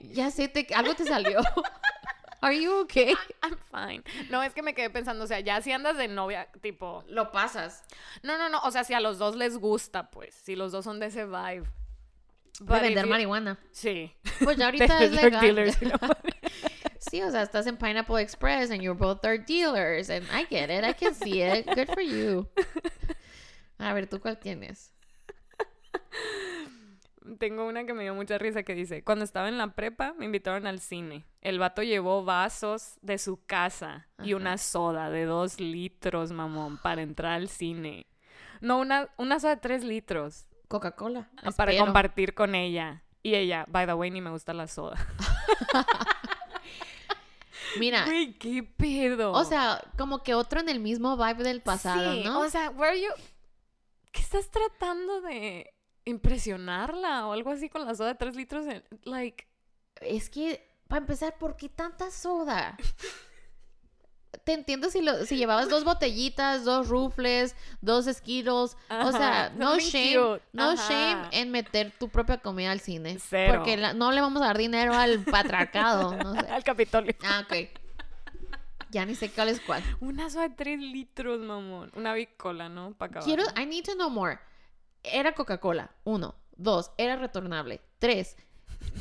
Ya 0.00 0.30
sé, 0.30 0.48
te, 0.48 0.66
algo 0.74 0.94
te 0.94 1.04
salió. 1.04 1.40
Are 2.40 2.52
you 2.54 2.80
okay? 2.82 3.14
I'm 3.42 3.56
fine. 3.72 4.02
No, 4.30 4.40
es 4.42 4.52
que 4.54 4.62
me 4.62 4.72
quedé 4.74 4.88
pensando, 4.90 5.24
o 5.24 5.26
sea, 5.26 5.40
ya 5.40 5.60
si 5.62 5.72
andas 5.72 5.96
de 5.96 6.06
novia, 6.06 6.48
tipo... 6.62 7.02
Lo 7.08 7.32
pasas. 7.32 7.82
No, 8.22 8.38
no, 8.38 8.48
no, 8.48 8.60
o 8.62 8.70
sea, 8.70 8.84
si 8.84 8.94
a 8.94 9.00
los 9.00 9.18
dos 9.18 9.34
les 9.36 9.58
gusta, 9.58 10.10
pues, 10.10 10.34
si 10.34 10.54
los 10.54 10.70
dos 10.72 10.84
son 10.84 11.00
de 11.00 11.06
ese 11.06 11.24
vibe. 11.24 11.64
If 12.60 12.66
vender 12.68 13.04
you- 13.04 13.10
marihuana. 13.10 13.58
Sí. 13.72 14.12
Pues 14.42 14.56
ya 14.56 14.66
ahorita 14.66 15.02
es 15.02 15.12
legal. 15.12 15.40
dealers. 15.40 15.76
Sí, 17.10 17.22
o 17.22 17.30
sea, 17.30 17.42
estás 17.42 17.66
en 17.66 17.76
Pineapple 17.76 18.20
Express 18.22 18.70
and 18.70 18.80
you're 18.80 18.98
both 18.98 19.20
their 19.22 19.38
dealers. 19.38 20.08
And 20.08 20.24
I 20.32 20.44
get 20.48 20.70
it. 20.70 20.84
I 20.84 20.92
can 20.94 21.14
see 21.14 21.42
it. 21.42 21.66
Good 21.66 21.88
for 21.92 22.00
you. 22.02 22.48
A 23.78 23.92
ver, 23.92 24.06
¿tú 24.08 24.20
cuál 24.20 24.38
tienes? 24.38 24.92
Tengo 27.38 27.66
una 27.66 27.84
que 27.84 27.92
me 27.92 28.04
dio 28.04 28.14
mucha 28.14 28.38
risa 28.38 28.62
que 28.62 28.74
dice, 28.74 29.02
cuando 29.02 29.24
estaba 29.24 29.48
en 29.48 29.58
la 29.58 29.74
prepa 29.74 30.14
me 30.16 30.26
invitaron 30.26 30.66
al 30.66 30.78
cine. 30.80 31.26
El 31.40 31.58
vato 31.58 31.82
llevó 31.82 32.24
vasos 32.24 32.98
de 33.02 33.18
su 33.18 33.44
casa 33.46 34.06
y 34.22 34.34
una 34.34 34.58
soda 34.58 35.10
de 35.10 35.24
dos 35.24 35.58
litros, 35.58 36.30
mamón, 36.30 36.78
para 36.78 37.02
entrar 37.02 37.32
al 37.32 37.48
cine. 37.48 38.06
No, 38.60 38.78
una, 38.78 39.08
una 39.16 39.40
soda 39.40 39.56
de 39.56 39.60
tres 39.60 39.82
litros 39.84 40.46
Coca-Cola. 40.68 41.28
para 41.56 41.72
Espero. 41.72 41.84
compartir 41.84 42.34
con 42.34 42.54
ella. 42.54 43.02
Y 43.24 43.34
ella, 43.34 43.64
by 43.68 43.86
the 43.86 43.94
way, 43.94 44.10
ni 44.12 44.20
me 44.20 44.30
gusta 44.30 44.52
la 44.54 44.68
soda. 44.68 44.96
Mira, 47.78 48.04
Güey, 48.04 48.34
qué 48.38 48.62
pedo. 48.62 49.32
o 49.32 49.44
sea, 49.44 49.82
como 49.98 50.22
que 50.22 50.34
otro 50.34 50.60
en 50.60 50.68
el 50.68 50.80
mismo 50.80 51.16
vibe 51.16 51.42
del 51.42 51.60
pasado, 51.60 52.14
Sí, 52.14 52.22
¿no? 52.24 52.40
O 52.40 52.48
sea, 52.48 52.70
where 52.70 52.98
you... 53.00 53.08
¿Qué 54.16 54.22
estás 54.22 54.50
tratando 54.50 55.20
de 55.20 55.72
impresionarla 56.06 57.26
o 57.26 57.32
algo 57.32 57.50
así 57.50 57.68
con 57.68 57.84
la 57.84 57.94
soda 57.94 58.08
de 58.08 58.14
tres 58.14 58.34
litros? 58.34 58.66
en- 58.66 58.82
Like, 59.04 59.46
Es 60.00 60.30
que, 60.30 60.66
para 60.88 61.00
empezar, 61.00 61.36
¿por 61.38 61.56
qué 61.56 61.68
tanta 61.68 62.10
soda? 62.10 62.76
Te 64.44 64.52
entiendo 64.52 64.90
si, 64.90 65.00
lo, 65.00 65.24
si 65.24 65.36
llevabas 65.36 65.68
dos 65.68 65.82
botellitas, 65.84 66.64
dos 66.64 66.88
rufles, 66.88 67.56
dos 67.80 68.06
esquiros. 68.06 68.76
O 68.90 69.10
sea, 69.10 69.50
no 69.56 69.78
shame, 69.78 70.14
cute. 70.16 70.42
no 70.52 70.70
Ajá. 70.70 70.88
shame 70.88 71.28
en 71.32 71.50
meter 71.50 71.92
tu 71.98 72.08
propia 72.10 72.38
comida 72.38 72.70
al 72.70 72.80
cine. 72.80 73.18
Cero. 73.18 73.54
Porque 73.56 73.76
la- 73.76 73.92
no 73.94 74.12
le 74.12 74.20
vamos 74.20 74.42
a 74.42 74.46
dar 74.46 74.58
dinero 74.58 74.92
al. 74.94 75.24
No 75.26 76.34
sé. 76.34 76.46
al 76.50 76.64
Capitolio. 76.64 77.14
Ah, 77.24 77.44
ok. 77.44 77.54
Ya 78.90 79.04
ni 79.04 79.14
sé 79.14 79.30
cuál 79.30 79.48
es 79.48 79.60
cuál. 79.60 79.82
Una 80.00 80.30
soda 80.30 80.48
de 80.48 80.54
3 80.54 80.80
litros, 80.80 81.40
mamón. 81.40 81.90
Una 81.96 82.14
bicola, 82.14 82.68
¿no? 82.68 82.92
Para 82.94 83.10
acabar. 83.10 83.24
Quiero, 83.26 83.42
I 83.60 83.66
need 83.66 83.84
to 83.84 83.94
know 83.94 84.10
more. 84.10 84.38
Era 85.02 85.34
Coca-Cola. 85.34 85.90
Uno. 86.04 86.34
Dos. 86.56 86.92
Era 86.96 87.16
retornable. 87.16 87.80
Tres. 87.98 88.36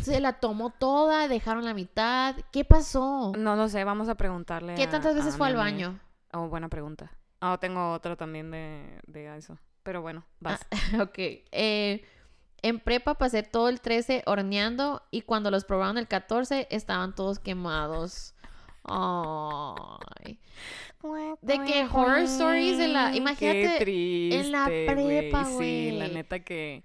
Se 0.01 0.19
la 0.19 0.33
tomó 0.39 0.69
toda, 0.71 1.27
dejaron 1.27 1.65
la 1.65 1.73
mitad. 1.73 2.35
¿Qué 2.51 2.63
pasó? 2.65 3.33
No 3.37 3.55
lo 3.55 3.67
sé, 3.69 3.83
vamos 3.83 4.09
a 4.09 4.15
preguntarle. 4.15 4.75
¿Qué 4.75 4.83
a- 4.83 4.89
tantas 4.89 5.15
veces 5.15 5.35
fue 5.37 5.47
al 5.47 5.55
baño? 5.55 5.99
Oh, 6.33 6.47
buena 6.47 6.69
pregunta. 6.69 7.11
Ah, 7.41 7.57
tengo 7.59 7.91
otra 7.93 8.15
también 8.15 8.51
de, 8.51 8.99
de 9.07 9.35
eso. 9.37 9.57
Pero 9.83 10.01
bueno, 10.01 10.25
vas. 10.39 10.65
Ok. 11.01 11.17
eh, 11.17 12.05
en 12.61 12.79
prepa 12.79 13.15
pasé 13.15 13.43
todo 13.43 13.69
el 13.69 13.79
13 13.81 14.23
horneando 14.25 15.03
y 15.11 15.21
cuando 15.21 15.51
los 15.51 15.65
probaron 15.65 15.97
el 15.97 16.07
14 16.07 16.67
estaban 16.71 17.13
todos 17.13 17.37
quemados. 17.39 18.34
Ay. 18.87 20.39
De 21.41 21.63
que 21.65 21.83
horror 21.91 22.19
stories 22.19 22.77
de 22.79 22.87
la- 22.87 23.11
Qué 23.11 23.17
imagínate, 23.17 23.75
triste, 23.79 24.39
en 24.39 24.51
la 24.51 24.65
güey. 24.65 24.85
prepa, 24.87 25.45
Sí, 25.45 25.91
la 25.91 26.05
güey. 26.05 26.13
neta 26.15 26.39
que... 26.39 26.83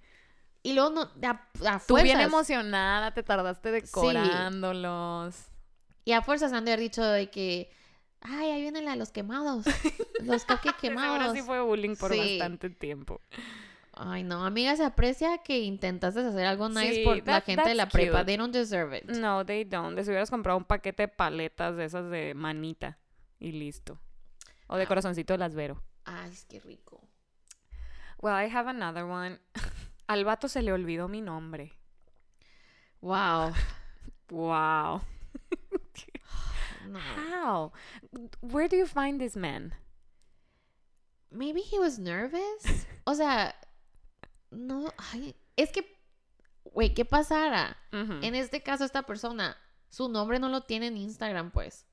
Y 0.62 0.74
luego 0.74 0.90
no, 0.90 1.00
a, 1.02 1.30
a 1.30 1.80
Tú 1.86 1.94
bien 1.94 2.06
fuerzas. 2.08 2.26
emocionada, 2.26 3.14
te 3.14 3.22
tardaste 3.22 3.70
decorándolos. 3.70 5.36
Y 6.04 6.12
a 6.12 6.20
fuerzas 6.20 6.52
han 6.52 6.66
de 6.66 6.72
haber 6.72 6.80
dicho 6.80 7.02
de 7.02 7.30
que, 7.30 7.70
ay, 8.20 8.50
ahí 8.50 8.60
vienen 8.60 8.84
la 8.84 8.90
de 8.90 8.98
los 8.98 9.10
quemados. 9.10 9.64
Los 10.22 10.44
cupcakes 10.44 10.74
quemados. 10.82 11.18
Ahora 11.22 11.32
sí 11.34 11.40
fue 11.40 11.62
bullying 11.62 11.96
por 11.96 12.12
Sí. 12.12 12.18
bastante 12.38 12.68
tiempo. 12.68 13.22
Ay, 14.02 14.22
no, 14.22 14.44
amiga, 14.46 14.74
se 14.76 14.84
aprecia 14.84 15.38
que 15.38 15.58
intentaste 15.58 16.20
hacer 16.20 16.46
algo 16.46 16.68
nice 16.70 16.94
Sí, 16.96 17.04
por 17.04 17.18
la 17.18 17.24
that- 17.24 17.44
gente 17.44 17.68
de 17.68 17.74
la 17.74 17.86
prepa. 17.86 18.18
cute. 18.20 18.24
They 18.24 18.36
don't 18.38 18.52
deserve 18.54 18.96
it. 18.96 19.04
No, 19.10 19.44
they 19.44 19.64
don't. 19.64 19.94
Les 19.94 20.08
hubieras 20.08 20.30
comprado 20.30 20.56
un 20.58 20.64
paquete 20.64 21.02
de 21.02 21.08
paletas 21.08 21.76
de 21.76 21.84
esas 21.84 22.10
de 22.10 22.32
manita 22.34 22.98
y 23.38 23.52
listo. 23.52 24.00
O 24.68 24.76
de 24.76 24.84
Ah. 24.84 24.86
corazoncito 24.86 25.34
de 25.34 25.38
las 25.38 25.54
Vero. 25.54 25.82
Ay, 26.06 26.30
es 26.30 26.44
que 26.46 26.60
rico. 26.60 27.02
Well, 28.22 28.34
I 28.34 28.48
have 28.50 28.68
another 28.70 29.04
one. 29.04 29.38
Al 30.06 30.24
vato 30.24 30.48
se 30.48 30.62
le 30.62 30.72
olvidó 30.72 31.06
mi 31.08 31.20
nombre. 31.20 31.72
Wow. 33.02 33.52
Wow. 34.30 35.02
No. 36.88 36.98
How? 36.98 37.72
Where 38.40 38.68
do 38.68 38.76
you 38.76 38.86
find 38.86 39.20
this 39.20 39.36
man? 39.36 39.74
Maybe 41.30 41.60
he 41.60 41.78
was 41.78 41.98
nervous. 41.98 42.86
O 43.04 43.14
sea, 43.14 43.54
no, 44.50 44.92
ay, 45.12 45.34
es 45.56 45.72
que, 45.72 45.98
güey, 46.64 46.94
¿qué 46.94 47.04
pasara? 47.04 47.76
En 47.92 48.34
este 48.34 48.62
caso, 48.62 48.84
esta 48.84 49.02
persona, 49.02 49.56
su 49.88 50.08
nombre 50.08 50.38
no 50.38 50.48
lo 50.48 50.62
tiene 50.62 50.88
en 50.88 50.96
Instagram, 50.96 51.50
pues. 51.50 51.86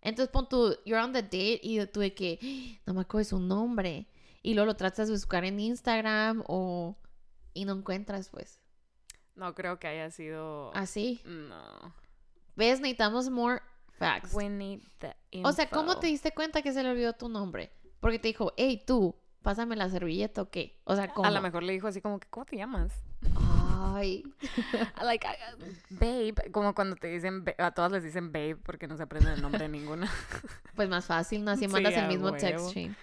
Entonces, 0.00 0.32
pon 0.32 0.48
tú, 0.48 0.76
you're 0.84 1.02
on 1.02 1.12
the 1.12 1.22
date 1.22 1.60
y 1.62 1.84
tú 1.86 2.00
de 2.00 2.14
que, 2.14 2.38
"Ah, 2.42 2.80
no 2.86 2.94
me 2.94 3.00
acuerdo 3.02 3.18
de 3.24 3.30
su 3.30 3.38
nombre. 3.38 4.08
Y 4.42 4.54
luego 4.54 4.66
lo 4.66 4.76
tratas 4.76 5.06
de 5.06 5.14
buscar 5.14 5.44
en 5.44 5.60
Instagram 5.60 6.42
o... 6.48 6.96
Y 7.54 7.64
no 7.64 7.74
encuentras, 7.74 8.28
pues. 8.28 8.60
No 9.36 9.54
creo 9.54 9.78
que 9.78 9.86
haya 9.86 10.10
sido... 10.10 10.74
Así. 10.74 11.20
No. 11.24 11.94
¿Ves? 12.56 12.80
Necesitamos 12.80 13.30
more 13.30 13.62
facts. 13.98 14.34
We 14.34 14.48
need 14.48 14.80
the 14.98 15.14
O 15.44 15.52
sea, 15.52 15.70
¿cómo 15.70 15.90
info. 15.90 16.00
te 16.00 16.06
diste 16.08 16.32
cuenta 16.32 16.62
que 16.62 16.72
se 16.72 16.82
le 16.82 16.90
olvidó 16.90 17.12
tu 17.12 17.28
nombre? 17.28 17.72
Porque 18.00 18.18
te 18.18 18.28
dijo, 18.28 18.52
hey, 18.56 18.82
tú, 18.84 19.14
pásame 19.42 19.76
la 19.76 19.88
servilleta 19.90 20.42
o 20.42 20.50
qué. 20.50 20.80
O 20.84 20.96
sea, 20.96 21.08
¿cómo? 21.08 21.26
A 21.26 21.30
lo 21.30 21.40
mejor 21.42 21.62
le 21.62 21.72
dijo 21.72 21.88
así 21.88 22.00
como 22.00 22.18
que, 22.18 22.28
¿cómo 22.28 22.46
te 22.46 22.56
llamas? 22.56 22.92
Ay. 23.36 24.24
Like, 25.02 25.26
babe, 25.90 26.34
como 26.52 26.74
cuando 26.74 26.96
te 26.96 27.08
dicen, 27.08 27.44
a 27.58 27.72
todas 27.72 27.92
les 27.92 28.02
dicen 28.02 28.32
babe 28.32 28.56
porque 28.56 28.86
no 28.86 28.96
se 28.96 29.02
aprenden 29.02 29.34
el 29.34 29.42
nombre 29.42 29.62
de 29.62 29.68
ninguna. 29.68 30.10
Pues 30.74 30.88
más 30.88 31.04
fácil, 31.04 31.44
¿no? 31.44 31.50
Así 31.50 31.66
Sí, 31.66 31.68
mandas 31.68 31.94
el 31.94 32.08
mismo 32.08 32.32
text 32.32 32.72
chain. 32.72 32.96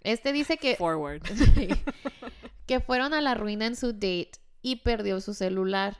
Este 0.00 0.32
dice 0.32 0.58
que, 0.58 0.76
Forward. 0.76 1.22
que 2.66 2.80
fueron 2.80 3.14
a 3.14 3.20
la 3.20 3.34
ruina 3.34 3.66
en 3.66 3.76
su 3.76 3.92
date 3.92 4.32
y 4.62 4.76
perdió 4.76 5.20
su 5.20 5.32
celular. 5.32 5.96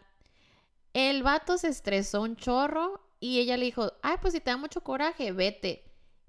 El 0.92 1.22
vato 1.22 1.56
se 1.56 1.68
estresó 1.68 2.22
un 2.22 2.36
chorro 2.36 3.00
y 3.20 3.38
ella 3.38 3.56
le 3.56 3.66
dijo, 3.66 3.92
ay, 4.02 4.16
pues 4.20 4.34
si 4.34 4.40
te 4.40 4.50
da 4.50 4.56
mucho 4.56 4.82
coraje, 4.82 5.32
vete. 5.32 5.84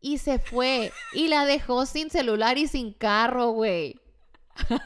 Y 0.05 0.19
se 0.19 0.37
fue 0.37 0.91
y 1.13 1.29
la 1.29 1.45
dejó 1.45 1.87
sin 1.87 2.11
celular 2.11 2.59
y 2.59 2.67
sin 2.67 2.93
carro, 2.93 3.49
güey. 3.49 3.99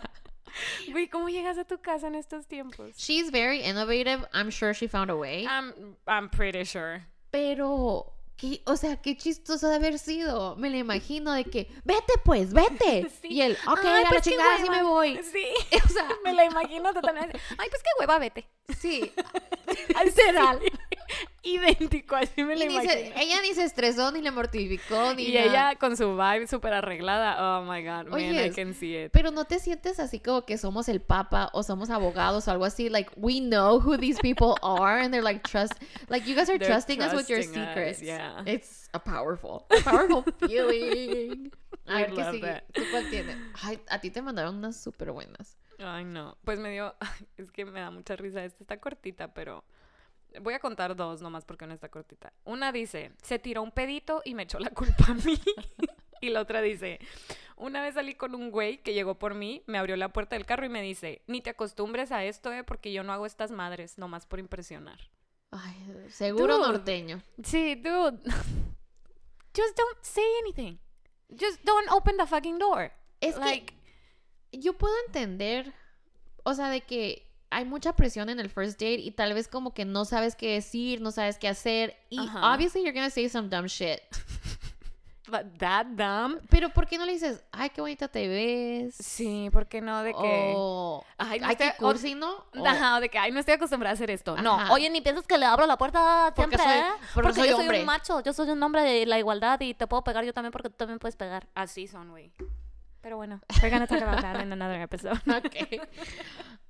Güey, 0.91 1.09
¿cómo 1.09 1.27
llegas 1.27 1.57
a 1.57 1.65
tu 1.65 1.79
casa 1.81 2.07
en 2.07 2.15
estos 2.15 2.47
tiempos? 2.47 2.95
She's 2.97 3.29
very 3.29 3.61
innovative. 3.61 4.25
I'm 4.33 4.49
sure 4.49 4.73
she 4.73 4.87
found 4.87 5.09
a 5.11 5.15
way. 5.15 5.45
I'm, 5.45 5.97
I'm 6.07 6.29
pretty 6.29 6.63
sure. 6.63 7.05
Pero, 7.31 8.13
¿qué, 8.37 8.61
o 8.65 8.75
sea, 8.77 8.97
qué 8.97 9.15
chistoso 9.17 9.67
de 9.69 9.75
haber 9.75 9.99
sido. 9.99 10.55
Me 10.55 10.69
lo 10.69 10.77
imagino 10.77 11.33
de 11.33 11.43
que, 11.43 11.69
vete 11.83 12.13
pues, 12.23 12.53
vete. 12.53 13.09
Sí. 13.21 13.27
Y 13.29 13.41
él, 13.41 13.57
ok, 13.67 13.79
Ay, 13.83 13.87
a 13.87 14.03
la 14.03 14.09
pues 14.09 14.21
qué 14.23 14.29
chingada, 14.31 14.55
así 14.55 14.69
me 14.69 14.83
voy. 14.83 15.19
Sí. 15.23 15.45
O 15.85 15.89
sea, 15.89 16.07
Me 16.23 16.33
la 16.33 16.45
imagino 16.45 16.93
totalmente. 16.93 17.39
Ay, 17.57 17.69
pues 17.69 17.83
qué 17.83 17.89
hueva, 17.99 18.19
vete. 18.19 18.47
sí. 18.77 19.11
Literal. 20.03 20.59
Idéntico, 21.43 22.15
así 22.15 22.43
me 22.43 22.55
ni 22.55 22.63
imagino. 22.65 22.91
ella 22.93 23.41
ni 23.41 23.53
se 23.53 23.63
estresó, 23.63 24.11
ni 24.11 24.21
le 24.21 24.31
mortificó, 24.31 25.13
ni 25.13 25.23
Y 25.27 25.33
nada. 25.33 25.45
ella 25.45 25.75
con 25.79 25.95
su 25.95 26.15
vibe 26.17 26.47
súper 26.47 26.73
arreglada. 26.73 27.59
Oh 27.59 27.63
my 27.63 27.81
god, 27.83 28.07
man, 28.07 28.19
I 28.45 28.49
can 28.51 28.73
see 28.73 28.95
it. 29.05 29.11
Pero 29.11 29.31
no 29.31 29.45
te 29.45 29.59
sientes 29.59 29.99
así 29.99 30.19
como 30.19 30.45
que 30.45 30.57
somos 30.57 30.89
el 30.89 31.01
papa 31.01 31.49
o 31.53 31.63
somos 31.63 31.89
abogados 31.89 32.47
o 32.47 32.51
algo 32.51 32.65
así. 32.65 32.89
Like, 32.89 33.09
we 33.15 33.39
know 33.39 33.79
who 33.79 33.97
these 33.97 34.19
people 34.21 34.55
are 34.61 35.01
and 35.01 35.13
they're 35.13 35.23
like, 35.23 35.41
trust, 35.47 35.73
like, 36.09 36.27
you 36.29 36.35
guys 36.35 36.49
are 36.49 36.59
trusting 36.59 37.01
us 37.01 37.13
with 37.13 37.29
your 37.29 37.39
us, 37.39 37.47
secrets. 37.47 38.01
yeah. 38.01 38.41
It's 38.45 38.89
a 38.93 38.99
powerful, 38.99 39.65
a 39.71 39.81
powerful 39.83 40.23
feeling. 40.39 41.51
A 41.87 41.99
I 41.99 42.03
ver 42.03 42.11
qué 42.13 42.31
sigue. 42.31 42.63
¿Tú 42.73 42.81
cuál 42.91 43.09
tienes? 43.09 43.35
Ay, 43.63 43.79
a 43.89 43.99
ti 43.99 44.11
te 44.11 44.21
mandaron 44.21 44.57
unas 44.57 44.75
súper 44.79 45.11
buenas. 45.11 45.57
Ay, 45.79 46.03
no. 46.05 46.37
Pues 46.43 46.59
me 46.59 46.71
dio. 46.71 46.93
Es 47.37 47.51
que 47.51 47.65
me 47.65 47.79
da 47.79 47.89
mucha 47.89 48.15
risa. 48.15 48.43
Esta 48.43 48.63
está 48.63 48.77
cortita, 48.79 49.33
pero. 49.33 49.63
Voy 50.41 50.53
a 50.53 50.59
contar 50.59 50.95
dos 50.95 51.21
nomás 51.21 51.45
porque 51.45 51.65
una 51.65 51.73
está 51.73 51.89
cortita. 51.89 52.33
Una 52.43 52.71
dice: 52.71 53.11
Se 53.21 53.39
tiró 53.39 53.61
un 53.61 53.71
pedito 53.71 54.21
y 54.25 54.35
me 54.35 54.43
echó 54.43 54.59
la 54.59 54.69
culpa 54.69 55.05
a 55.07 55.13
mí. 55.13 55.39
y 56.21 56.29
la 56.29 56.41
otra 56.41 56.61
dice: 56.61 56.99
Una 57.55 57.81
vez 57.81 57.95
salí 57.95 58.15
con 58.15 58.35
un 58.35 58.51
güey 58.51 58.77
que 58.77 58.93
llegó 58.93 59.17
por 59.17 59.33
mí, 59.33 59.63
me 59.65 59.77
abrió 59.77 59.95
la 59.97 60.09
puerta 60.09 60.35
del 60.35 60.45
carro 60.45 60.65
y 60.65 60.69
me 60.69 60.81
dice: 60.81 61.21
Ni 61.27 61.41
te 61.41 61.49
acostumbres 61.49 62.11
a 62.11 62.23
esto, 62.23 62.51
eh, 62.53 62.63
porque 62.63 62.91
yo 62.93 63.03
no 63.03 63.13
hago 63.13 63.25
estas 63.25 63.51
madres, 63.51 63.97
nomás 63.97 64.25
por 64.25 64.39
impresionar. 64.39 64.99
Ay, 65.51 66.05
seguro 66.09 66.57
Dude. 66.57 66.67
norteño. 66.67 67.23
Sí, 67.43 67.75
dude. 67.75 68.19
Just 69.55 69.75
don't 69.75 69.97
say 70.01 70.23
anything. 70.41 70.77
Just 71.29 71.63
don't 71.63 71.89
open 71.91 72.17
the 72.17 72.25
fucking 72.25 72.59
door. 72.59 72.91
Es 73.19 73.37
like, 73.37 73.73
que 74.51 74.59
yo 74.59 74.73
puedo 74.73 74.93
entender, 75.07 75.73
o 76.43 76.53
sea, 76.53 76.69
de 76.69 76.81
que 76.81 77.28
hay 77.51 77.65
mucha 77.65 77.95
presión 77.95 78.29
en 78.29 78.39
el 78.39 78.49
first 78.49 78.73
date 78.79 78.99
y 78.99 79.11
tal 79.11 79.33
vez 79.33 79.47
como 79.47 79.73
que 79.73 79.85
no 79.85 80.05
sabes 80.05 80.35
qué 80.35 80.53
decir, 80.53 81.01
no 81.01 81.11
sabes 81.11 81.37
qué 81.37 81.47
hacer 81.47 81.95
y 82.09 82.19
Ajá. 82.19 82.53
obviously 82.53 82.81
you're 82.81 82.93
gonna 82.93 83.09
say 83.09 83.27
some 83.29 83.49
dumb 83.49 83.65
shit. 83.67 83.99
But 85.27 85.59
that 85.59 85.85
dumb. 85.85 86.39
Pero 86.49 86.69
¿por 86.69 86.87
qué 86.87 86.97
no 86.97 87.05
le 87.05 87.11
dices, 87.13 87.43
ay, 87.51 87.69
qué 87.69 87.81
bonita 87.81 88.07
te 88.07 88.27
ves? 88.27 88.95
Sí, 88.95 89.49
¿por 89.53 89.67
qué 89.67 89.79
no? 89.79 90.01
De 90.01 90.11
que. 90.11 90.53
O, 90.55 91.05
Ay, 91.19 91.39
no 91.39 91.47
ay, 91.47 91.55
qué 91.55 91.67
estoy- 91.67 91.85
o- 91.85 91.87
cursi, 91.91 92.15
¿no? 92.15 92.45
O- 92.57 92.65
Ajá, 92.65 92.97
o 92.97 92.99
de 92.99 93.09
que, 93.09 93.19
ay, 93.19 93.31
no 93.31 93.39
estoy 93.39 93.53
acostumbrada 93.53 93.91
a 93.91 93.93
hacer 93.93 94.09
esto. 94.09 94.35
No, 94.37 94.55
Ajá. 94.59 94.73
oye, 94.73 94.89
ni 94.89 95.01
piensas 95.01 95.27
que 95.27 95.37
le 95.37 95.45
abro 95.45 95.67
la 95.67 95.77
puerta 95.77 96.33
Porque 96.35 96.57
siempre, 96.57 96.79
soy- 96.81 96.89
¿eh? 96.89 96.93
porque 97.13 97.33
soy 97.33 97.47
yo 97.49 97.55
soy 97.57 97.61
hombre. 97.65 97.79
un 97.81 97.85
macho, 97.85 98.23
yo 98.23 98.33
soy 98.33 98.49
un 98.49 98.63
hombre 98.63 98.81
de 98.81 99.05
la 99.05 99.19
igualdad 99.19 99.59
y 99.61 99.75
te 99.75 99.85
puedo 99.85 100.03
pegar 100.03 100.25
yo 100.25 100.33
también 100.33 100.51
porque 100.51 100.69
tú 100.71 100.77
también 100.77 100.97
puedes 100.97 101.15
pegar. 101.15 101.47
Así 101.53 101.85
son, 101.85 102.09
güey. 102.09 102.31
Pero 103.01 103.17
bueno, 103.17 103.39
we're 103.61 103.69
gonna 103.69 103.85
talk 103.85 104.01
about 104.01 104.21
that 104.21 104.41
in 104.41 104.51
another 104.51 104.81
episode. 104.81 105.19
Ok. 105.27 105.87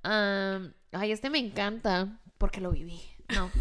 Um, 0.04 0.72
ay, 0.92 1.12
este 1.12 1.30
me 1.30 1.38
encanta 1.38 2.20
porque 2.38 2.60
lo 2.60 2.70
viví. 2.70 3.00
No. 3.34 3.50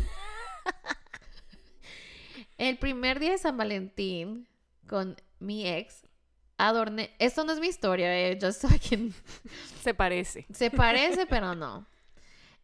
El 2.57 2.77
primer 2.77 3.19
día 3.19 3.31
de 3.31 3.37
San 3.37 3.57
Valentín 3.57 4.47
con 4.87 5.15
mi 5.39 5.67
ex, 5.67 6.03
adorné. 6.57 7.11
Esto 7.19 7.43
no 7.43 7.53
es 7.53 7.59
mi 7.59 7.67
historia, 7.67 8.13
eh, 8.17 8.37
just 8.41 8.61
so 8.61 8.67
I 8.73 8.79
can- 8.79 9.13
Se 9.83 9.93
parece. 9.93 10.45
Se 10.53 10.69
parece, 10.71 11.25
pero 11.29 11.55
no. 11.55 11.87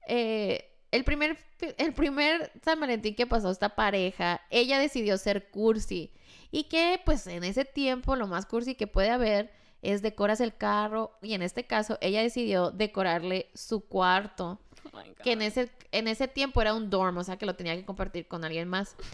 Eh, 0.07 0.69
el, 0.91 1.03
primer, 1.03 1.37
el 1.77 1.93
primer 1.93 2.51
San 2.63 2.79
Valentín 2.79 3.15
que 3.15 3.25
pasó 3.27 3.49
esta 3.49 3.75
pareja, 3.75 4.41
ella 4.49 4.79
decidió 4.79 5.17
ser 5.17 5.49
cursi. 5.49 6.11
Y 6.51 6.65
que, 6.65 7.01
pues, 7.05 7.27
en 7.27 7.43
ese 7.43 7.65
tiempo, 7.65 8.15
lo 8.15 8.27
más 8.27 8.45
cursi 8.45 8.75
que 8.75 8.87
puede 8.87 9.09
haber 9.09 9.51
es 9.91 10.01
decoras 10.01 10.41
el 10.41 10.55
carro. 10.55 11.11
Y 11.21 11.33
en 11.33 11.41
este 11.41 11.65
caso, 11.65 11.97
ella 12.01 12.21
decidió 12.21 12.71
decorarle 12.71 13.49
su 13.53 13.81
cuarto. 13.87 14.59
Oh. 14.91 14.99
Que 15.23 15.33
en 15.33 15.41
ese, 15.41 15.71
en 15.91 16.07
ese 16.07 16.27
tiempo 16.27 16.61
era 16.61 16.73
un 16.73 16.89
dorm, 16.89 17.17
o 17.17 17.23
sea 17.23 17.37
que 17.37 17.45
lo 17.45 17.55
tenía 17.55 17.75
que 17.75 17.85
compartir 17.85 18.27
con 18.27 18.43
alguien 18.43 18.67
más. 18.67 18.95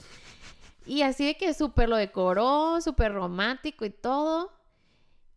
Y 0.83 1.03
así 1.03 1.25
de 1.25 1.37
que 1.37 1.53
súper 1.53 1.89
lo 1.89 1.95
decoró, 1.95 2.81
súper 2.81 3.13
romántico 3.13 3.85
y 3.85 3.91
todo. 3.91 4.51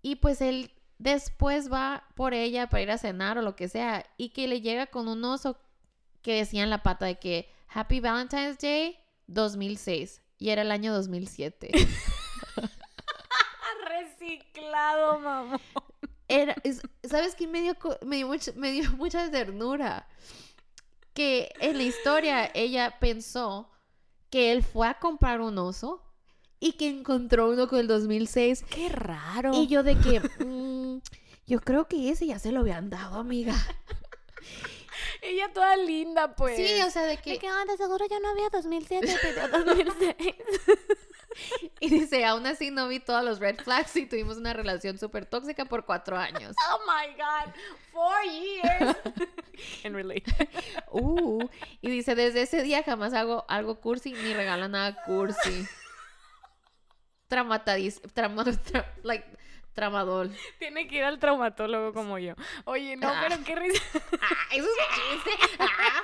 Y 0.01 0.17
pues 0.17 0.41
él 0.41 0.71
después 0.99 1.71
va 1.71 2.05
por 2.15 2.33
ella 2.33 2.69
para 2.69 2.83
ir 2.83 2.91
a 2.91 2.99
cenar 2.99 3.37
o 3.37 3.43
lo 3.43 3.55
que 3.55 3.69
sea. 3.69 4.07
Y 4.17 4.31
que 4.31 4.49
le 4.49 4.63
llega 4.63 4.87
con 4.87 5.07
un 5.07 5.23
oso 5.23 5.59
que 6.23 6.37
decía 6.37 6.63
en 6.63 6.71
la 6.71 6.83
pata 6.83 7.05
de 7.05 7.19
que 7.19 7.51
Happy 7.69 8.01
Valentine's 8.01 8.59
Day 8.59 8.99
2006. 9.27 10.23
Y 10.39 10.49
era 10.49 10.63
el 10.63 10.71
año 10.71 10.95
2007. 10.95 11.73
Mamá. 14.75 15.61
Era, 16.29 16.55
es- 16.65 16.83
¿Sabes 17.09 17.35
qué? 17.35 17.47
Me 17.47 17.61
dio, 17.61 17.77
me, 18.05 18.17
dio 18.17 18.27
mucha, 18.29 18.53
me 18.57 18.73
dio 18.73 18.91
mucha 18.93 19.31
ternura. 19.31 20.09
Que 21.13 21.53
en 21.61 21.77
la 21.77 21.85
historia 21.85 22.51
ella 22.55 22.97
pensó 22.99 23.71
que 24.31 24.51
él 24.53 24.63
fue 24.65 24.89
a 24.89 24.99
comprar 24.99 25.41
un 25.41 25.59
oso 25.59 26.03
y 26.59 26.73
que 26.73 26.89
encontró 26.89 27.51
uno 27.51 27.69
con 27.69 27.79
el 27.79 27.87
2006. 27.87 28.65
Qué 28.69 28.89
raro. 28.89 29.53
Y 29.55 29.69
yo 29.69 29.83
de 29.85 29.97
que, 29.99 30.21
mm, 30.45 31.01
yo 31.47 31.61
creo 31.61 31.87
que 31.87 32.11
ese 32.11 32.27
ya 32.27 32.39
se 32.41 32.51
lo 32.51 32.61
habían 32.61 32.91
dado, 32.91 33.19
amiga. 33.21 33.55
Ella 35.23 35.53
toda 35.53 35.77
linda, 35.77 36.35
pues. 36.35 36.57
Sí, 36.57 36.81
o 36.83 36.91
sea, 36.91 37.03
de 37.03 37.17
De 37.17 37.19
que... 37.19 37.39
que, 37.39 37.49
ah, 37.49 37.65
de 37.67 37.77
seguro 37.77 38.05
ya 38.11 38.19
no 38.21 38.29
había 38.31 38.49
2007, 38.51 39.17
pero 39.23 39.49
2006. 39.65 40.15
Y 41.81 41.89
dice, 41.91 42.25
aún 42.25 42.47
así 42.47 42.71
no 42.71 42.89
vi 42.89 43.01
todos 43.01 43.25
los 43.25 43.39
red 43.41 43.57
flags 43.63 43.95
y 43.97 44.07
tuvimos 44.07 44.37
una 44.37 44.53
relación 44.53 44.99
súper 44.99 45.27
tóxica 45.27 45.65
por 45.65 45.85
cuatro 45.85 46.17
años. 46.17 46.55
Oh 46.71 46.81
my 46.87 47.15
God, 47.15 47.55
four 47.93 48.23
years. 48.25 48.97
And 49.85 49.95
relate. 49.95 50.25
Uh, 50.91 51.47
y 51.81 51.91
dice, 51.91 52.15
desde 52.15 52.43
ese 52.43 52.63
día 52.63 52.83
jamás 52.83 53.13
hago 53.15 53.45
algo 53.49 53.81
cursi 53.81 54.13
ni 54.13 54.33
regalo 54.35 54.69
nada 54.69 55.03
cursi. 55.05 55.67
Traumatadis, 57.29 58.01
trama, 58.13 58.45
tra- 58.45 58.87
like, 59.03 59.27
tramadol. 59.73 60.35
Tiene 60.59 60.87
que 60.87 60.97
ir 60.99 61.05
al 61.05 61.19
traumatólogo 61.19 61.93
como 61.93 62.19
yo. 62.19 62.35
Oye, 62.65 62.97
no, 62.97 63.09
Ah. 63.09 63.25
pero 63.27 63.43
qué 63.45 63.55
risa. 63.57 63.83
Ah, 64.21 64.37
eso 64.53 64.67
es 64.67 64.77
un 65.17 65.23
chiste. 65.25 65.57
Ah. 65.59 66.03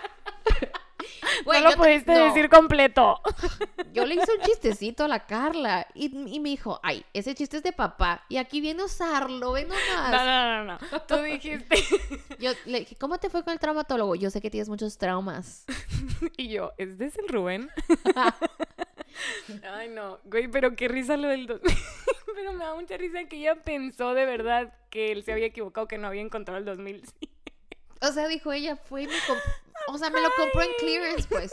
No 1.46 1.60
lo 1.60 1.76
pudiste 1.76 2.12
no, 2.12 2.26
decir 2.26 2.48
completo. 2.48 3.20
Yo 3.92 4.04
le 4.04 4.14
hice 4.16 4.30
un 4.38 4.42
chistecito 4.44 5.04
a 5.04 5.08
la 5.08 5.26
Carla 5.26 5.86
y, 5.94 6.06
y 6.34 6.40
me 6.40 6.50
dijo, 6.50 6.78
ay, 6.82 7.04
ese 7.12 7.34
chiste 7.34 7.56
es 7.58 7.62
de 7.62 7.72
papá 7.72 8.24
y 8.28 8.36
aquí 8.36 8.60
viene 8.60 8.82
a 8.82 8.84
usarlo, 8.84 9.52
ve 9.52 9.64
nomás. 9.64 10.10
No, 10.10 10.24
no, 10.24 10.64
no, 10.64 10.78
no. 10.92 11.00
Tú 11.02 11.16
dijiste. 11.22 11.76
Yo 12.38 12.52
le 12.66 12.80
dije, 12.80 12.96
¿cómo 12.96 13.18
te 13.18 13.30
fue 13.30 13.42
con 13.42 13.52
el 13.52 13.58
traumatólogo? 13.58 14.14
Yo 14.14 14.30
sé 14.30 14.40
que 14.40 14.50
tienes 14.50 14.68
muchos 14.68 14.98
traumas. 14.98 15.64
Y 16.36 16.48
yo, 16.48 16.72
¿es 16.78 16.98
de 16.98 17.06
ese 17.06 17.20
el 17.22 17.28
Rubén? 17.28 17.70
Ay, 19.76 19.88
no. 19.88 20.18
Güey, 20.24 20.48
pero 20.48 20.76
qué 20.76 20.88
risa 20.88 21.16
lo 21.16 21.28
del... 21.28 21.46
dos- 21.46 21.60
pero 22.34 22.52
me 22.52 22.64
da 22.64 22.74
mucha 22.74 22.96
risa 22.96 23.24
que 23.24 23.36
ella 23.36 23.56
pensó 23.56 24.14
de 24.14 24.24
verdad 24.24 24.72
que 24.88 25.12
él 25.12 25.24
se 25.24 25.32
había 25.32 25.46
equivocado, 25.46 25.88
que 25.88 25.98
no 25.98 26.06
había 26.08 26.22
encontrado 26.22 26.58
el 26.58 26.64
2000. 26.64 27.02
O 28.02 28.12
sea, 28.12 28.28
dijo 28.28 28.52
ella, 28.52 28.76
fue 28.76 29.02
y 29.02 29.06
me 29.06 29.14
O 29.88 29.98
sea, 29.98 30.10
me 30.10 30.20
lo 30.20 30.30
compró 30.36 30.62
en 30.62 30.70
clearance, 30.78 31.28
pues. 31.28 31.50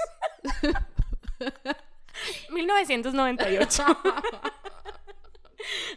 1998. 2.49 3.83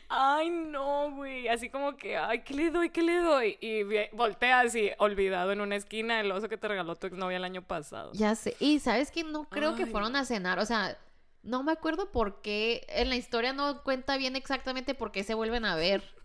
Ay, 0.09 0.51
no, 0.51 1.13
güey. 1.13 1.49
Así 1.49 1.69
como 1.71 1.97
que, 1.97 2.17
ay, 2.17 2.43
¿qué 2.43 2.55
le 2.55 2.71
doy? 2.71 2.91
¿Qué 2.91 3.03
le 3.03 3.19
doy? 3.19 3.59
Y 3.61 3.85
voltea 4.13 4.61
así, 4.61 4.91
olvidado 4.99 5.53
en 5.53 5.61
una 5.61 5.77
esquina 5.77 6.21
el 6.21 6.33
oso 6.33 6.49
que 6.49 6.57
te 6.57 6.69
regaló 6.69 6.97
tu 6.97 7.07
exnovia 7.07 7.37
el 7.37 7.45
año 7.45 7.63
pasado. 7.63 8.11
Ya 8.15 8.35
sé. 8.35 8.57
Y 8.59 8.81
sabes 8.81 9.11
que 9.11 9.23
no 9.23 9.45
creo 9.45 9.77
que 9.77 9.87
fueron 9.87 10.17
a 10.17 10.25
cenar. 10.25 10.59
O 10.59 10.67
sea, 10.67 10.99
no 11.43 11.63
me 11.63 11.73
acuerdo 11.73 12.11
por 12.11 12.43
qué. 12.43 12.85
En 12.89 13.09
la 13.09 13.17
historia 13.17 13.53
no 13.53 13.83
cuenta 13.83 14.17
bien 14.17 14.35
exactamente 14.37 14.95
por 14.95 15.13
qué 15.13 15.23
se 15.23 15.35
vuelven 15.35 15.65
a 15.65 15.77
ver 15.77 16.20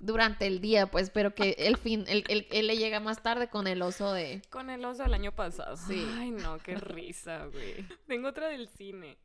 durante 0.00 0.46
el 0.46 0.60
día, 0.60 0.86
pues, 0.86 1.10
pero 1.10 1.34
que 1.34 1.56
el 1.58 1.76
fin, 1.76 2.04
el- 2.08 2.24
el- 2.28 2.46
él 2.50 2.66
le 2.66 2.76
llega 2.76 3.00
más 3.00 3.22
tarde 3.22 3.48
con 3.48 3.66
el 3.66 3.82
oso 3.82 4.12
de. 4.12 4.42
Con 4.50 4.70
el 4.70 4.84
oso 4.84 5.02
del 5.02 5.14
año 5.14 5.32
pasado. 5.32 5.76
Sí. 5.76 6.06
Ay, 6.18 6.30
no, 6.30 6.58
qué 6.58 6.76
risa, 6.76 7.46
güey. 7.46 7.86
Tengo 8.06 8.28
otra 8.28 8.48
del 8.48 8.68
cine. 8.68 9.16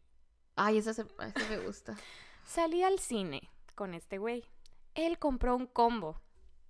Ay, 0.56 0.78
esa, 0.78 0.94
se- 0.94 1.02
esa 1.04 1.50
me 1.50 1.58
gusta. 1.60 1.96
Salí 2.46 2.84
al 2.84 3.00
cine 3.00 3.50
con 3.76 3.94
este 3.94 4.18
güey. 4.18 4.44
Él 4.96 5.18
compró 5.20 5.56
un 5.56 5.68
combo. 5.68 6.22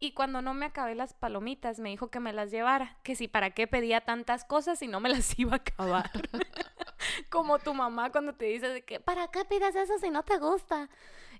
Y 0.03 0.13
cuando 0.13 0.41
no 0.41 0.55
me 0.55 0.65
acabé 0.65 0.95
las 0.95 1.13
palomitas, 1.13 1.79
me 1.79 1.89
dijo 1.89 2.09
que 2.09 2.19
me 2.19 2.33
las 2.33 2.49
llevara. 2.49 2.97
Que 3.03 3.15
si 3.15 3.27
para 3.27 3.51
qué 3.51 3.67
pedía 3.67 4.01
tantas 4.01 4.45
cosas 4.45 4.81
y 4.81 4.87
no 4.87 4.99
me 4.99 5.09
las 5.09 5.33
iba 5.39 5.53
a 5.53 5.55
acabar. 5.57 6.09
Como 7.29 7.59
tu 7.59 7.73
mamá 7.73 8.11
cuando 8.11 8.33
te 8.33 8.45
dice 8.45 8.67
de 8.69 8.83
que, 8.83 8.99
¿para 8.99 9.27
qué 9.29 9.45
pides 9.45 9.75
eso 9.75 9.97
si 9.99 10.09
no 10.09 10.23
te 10.23 10.37
gusta? 10.37 10.89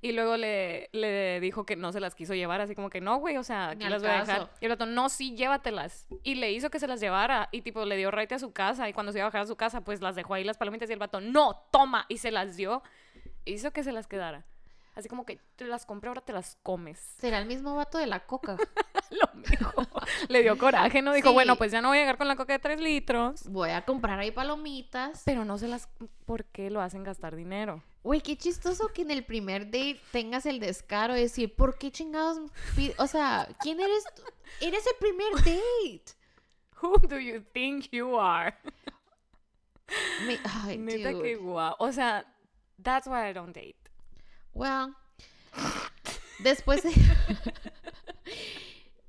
Y 0.03 0.13
luego 0.13 0.35
le, 0.35 0.89
le 0.93 1.39
dijo 1.39 1.63
que 1.63 1.75
no 1.75 1.91
se 1.91 1.99
las 1.99 2.15
quiso 2.15 2.33
llevar, 2.33 2.59
así 2.59 2.73
como 2.73 2.89
que 2.89 3.01
no, 3.01 3.19
güey, 3.19 3.37
o 3.37 3.43
sea, 3.43 3.69
aquí 3.69 3.87
las 3.87 4.01
voy 4.01 4.09
a 4.11 4.21
dejar. 4.21 4.49
Y 4.59 4.65
el 4.65 4.71
otro, 4.71 4.87
no, 4.87 5.09
sí, 5.09 5.35
llévatelas. 5.35 6.07
Y 6.23 6.35
le 6.35 6.51
hizo 6.51 6.71
que 6.71 6.79
se 6.79 6.87
las 6.87 6.99
llevara 6.99 7.49
y 7.51 7.61
tipo 7.61 7.85
le 7.85 7.95
dio 7.97 8.09
raite 8.09 8.33
a 8.33 8.39
su 8.39 8.51
casa 8.51 8.89
y 8.89 8.93
cuando 8.93 9.11
se 9.11 9.19
iba 9.19 9.25
a 9.25 9.29
bajar 9.29 9.41
a 9.41 9.45
su 9.45 9.55
casa, 9.55 9.81
pues 9.81 10.01
las 10.01 10.15
dejó 10.15 10.33
ahí 10.33 10.43
las 10.43 10.57
palomitas 10.57 10.89
y 10.89 10.93
el 10.93 10.99
vato, 10.99 11.21
no, 11.21 11.67
toma, 11.71 12.07
y 12.09 12.17
se 12.17 12.31
las 12.31 12.57
dio. 12.57 12.81
Hizo 13.45 13.71
que 13.71 13.83
se 13.83 13.91
las 13.91 14.07
quedara. 14.07 14.43
Así 14.93 15.07
como 15.07 15.25
que 15.25 15.39
te 15.55 15.65
las 15.65 15.85
compré, 15.85 16.09
ahora 16.09 16.21
te 16.21 16.33
las 16.33 16.57
comes. 16.63 16.99
Será 17.19 17.37
el 17.39 17.45
mismo 17.45 17.75
vato 17.75 17.97
de 17.97 18.07
la 18.07 18.25
coca. 18.25 18.57
Lo 19.09 19.39
mismo. 19.39 19.71
Le 20.29 20.41
dio 20.41 20.57
coraje, 20.57 21.01
¿no? 21.01 21.13
Dijo, 21.13 21.29
Sí. 21.29 21.33
bueno, 21.33 21.55
pues 21.57 21.71
ya 21.71 21.81
no 21.81 21.89
voy 21.89 21.97
a 21.97 22.01
llegar 22.01 22.17
con 22.17 22.27
la 22.27 22.35
coca 22.35 22.53
de 22.53 22.59
3 22.59 22.79
litros. 22.81 23.43
Voy 23.49 23.69
a 23.71 23.83
comprar 23.85 24.19
ahí 24.19 24.31
palomitas. 24.31 25.21
Pero 25.25 25.45
no 25.45 25.57
se 25.57 25.67
las... 25.67 25.87
¿Por 26.25 26.45
qué 26.45 26.69
lo 26.69 26.81
hacen 26.81 27.03
gastar 27.03 27.35
dinero? 27.35 27.83
Güey, 28.03 28.21
qué 28.21 28.37
chistoso 28.37 28.87
que 28.93 29.03
en 29.03 29.11
el 29.11 29.23
primer 29.25 29.65
date 29.65 29.99
tengas 30.11 30.45
el 30.45 30.59
descaro 30.59 31.13
de 31.13 31.21
decir, 31.21 31.55
¿por 31.55 31.77
qué 31.77 31.91
chingados? 31.91 32.39
O 32.97 33.07
sea, 33.07 33.47
¿quién 33.59 33.79
eres 33.79 34.03
tú? 34.15 34.23
Eres 34.59 34.85
el 34.87 34.95
primer 34.99 35.33
date. 35.37 36.13
Who 36.81 36.97
do 37.07 37.19
you 37.19 37.41
think 37.53 37.89
you 37.91 38.19
are? 38.19 38.55
Me- 40.25 40.39
ay, 40.63 40.77
Neta 40.77 41.11
dude. 41.11 41.23
que 41.23 41.35
guau. 41.35 41.75
O 41.79 41.91
sea, 41.91 42.25
that's 42.81 43.07
why 43.07 43.29
I 43.29 43.33
don't 43.33 43.53
date. 43.55 43.75
Well, 44.53 44.95
después 46.39 46.83
de... 46.83 46.91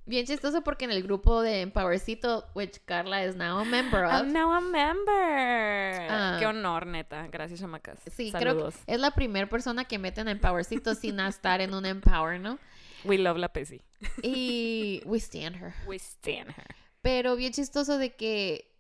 Bien 0.05 0.27
chistoso 0.27 0.63
porque 0.63 0.85
en 0.85 0.91
el 0.91 1.05
grupo 1.05 1.43
de 1.43 1.61
Empowercito, 1.61 2.45
which 2.55 2.81
Carla 2.87 3.25
is 3.25 3.37
now 3.37 3.61
a 3.61 3.65
member 3.65 4.05
of, 4.05 4.13
I'm 4.13 4.33
now 4.33 4.53
a 4.53 4.61
member. 4.61 6.09
Ah. 6.11 6.37
Qué 6.41 6.47
honor, 6.47 6.87
neta. 6.87 7.29
Gracias, 7.29 7.61
chamacas. 7.61 8.01
sí, 8.15 8.33
creo 8.33 8.53
Saludos. 8.53 8.75
que 8.85 8.95
es 8.95 9.01
la 9.01 9.13
primera 9.13 9.49
persona 9.49 9.85
que 9.85 9.99
meten 9.99 10.27
a 10.27 10.33
Empowercito 10.33 10.97
sin 10.97 11.21
estar 11.21 11.61
en 11.61 11.73
un 11.73 11.87
Empower, 11.87 12.41
¿no? 12.41 12.59
We 13.05 13.17
love 13.19 13.39
la 13.39 13.49
Pesi. 13.49 13.81
Y 14.23 15.03
we 15.05 15.19
stand 15.19 15.57
her. 15.57 15.73
We 15.87 15.97
stand 15.99 16.51
her. 16.51 16.75
Pero 17.01 17.37
bien 17.37 17.53
chistoso 17.53 17.97
de 17.97 18.15
que, 18.15 18.75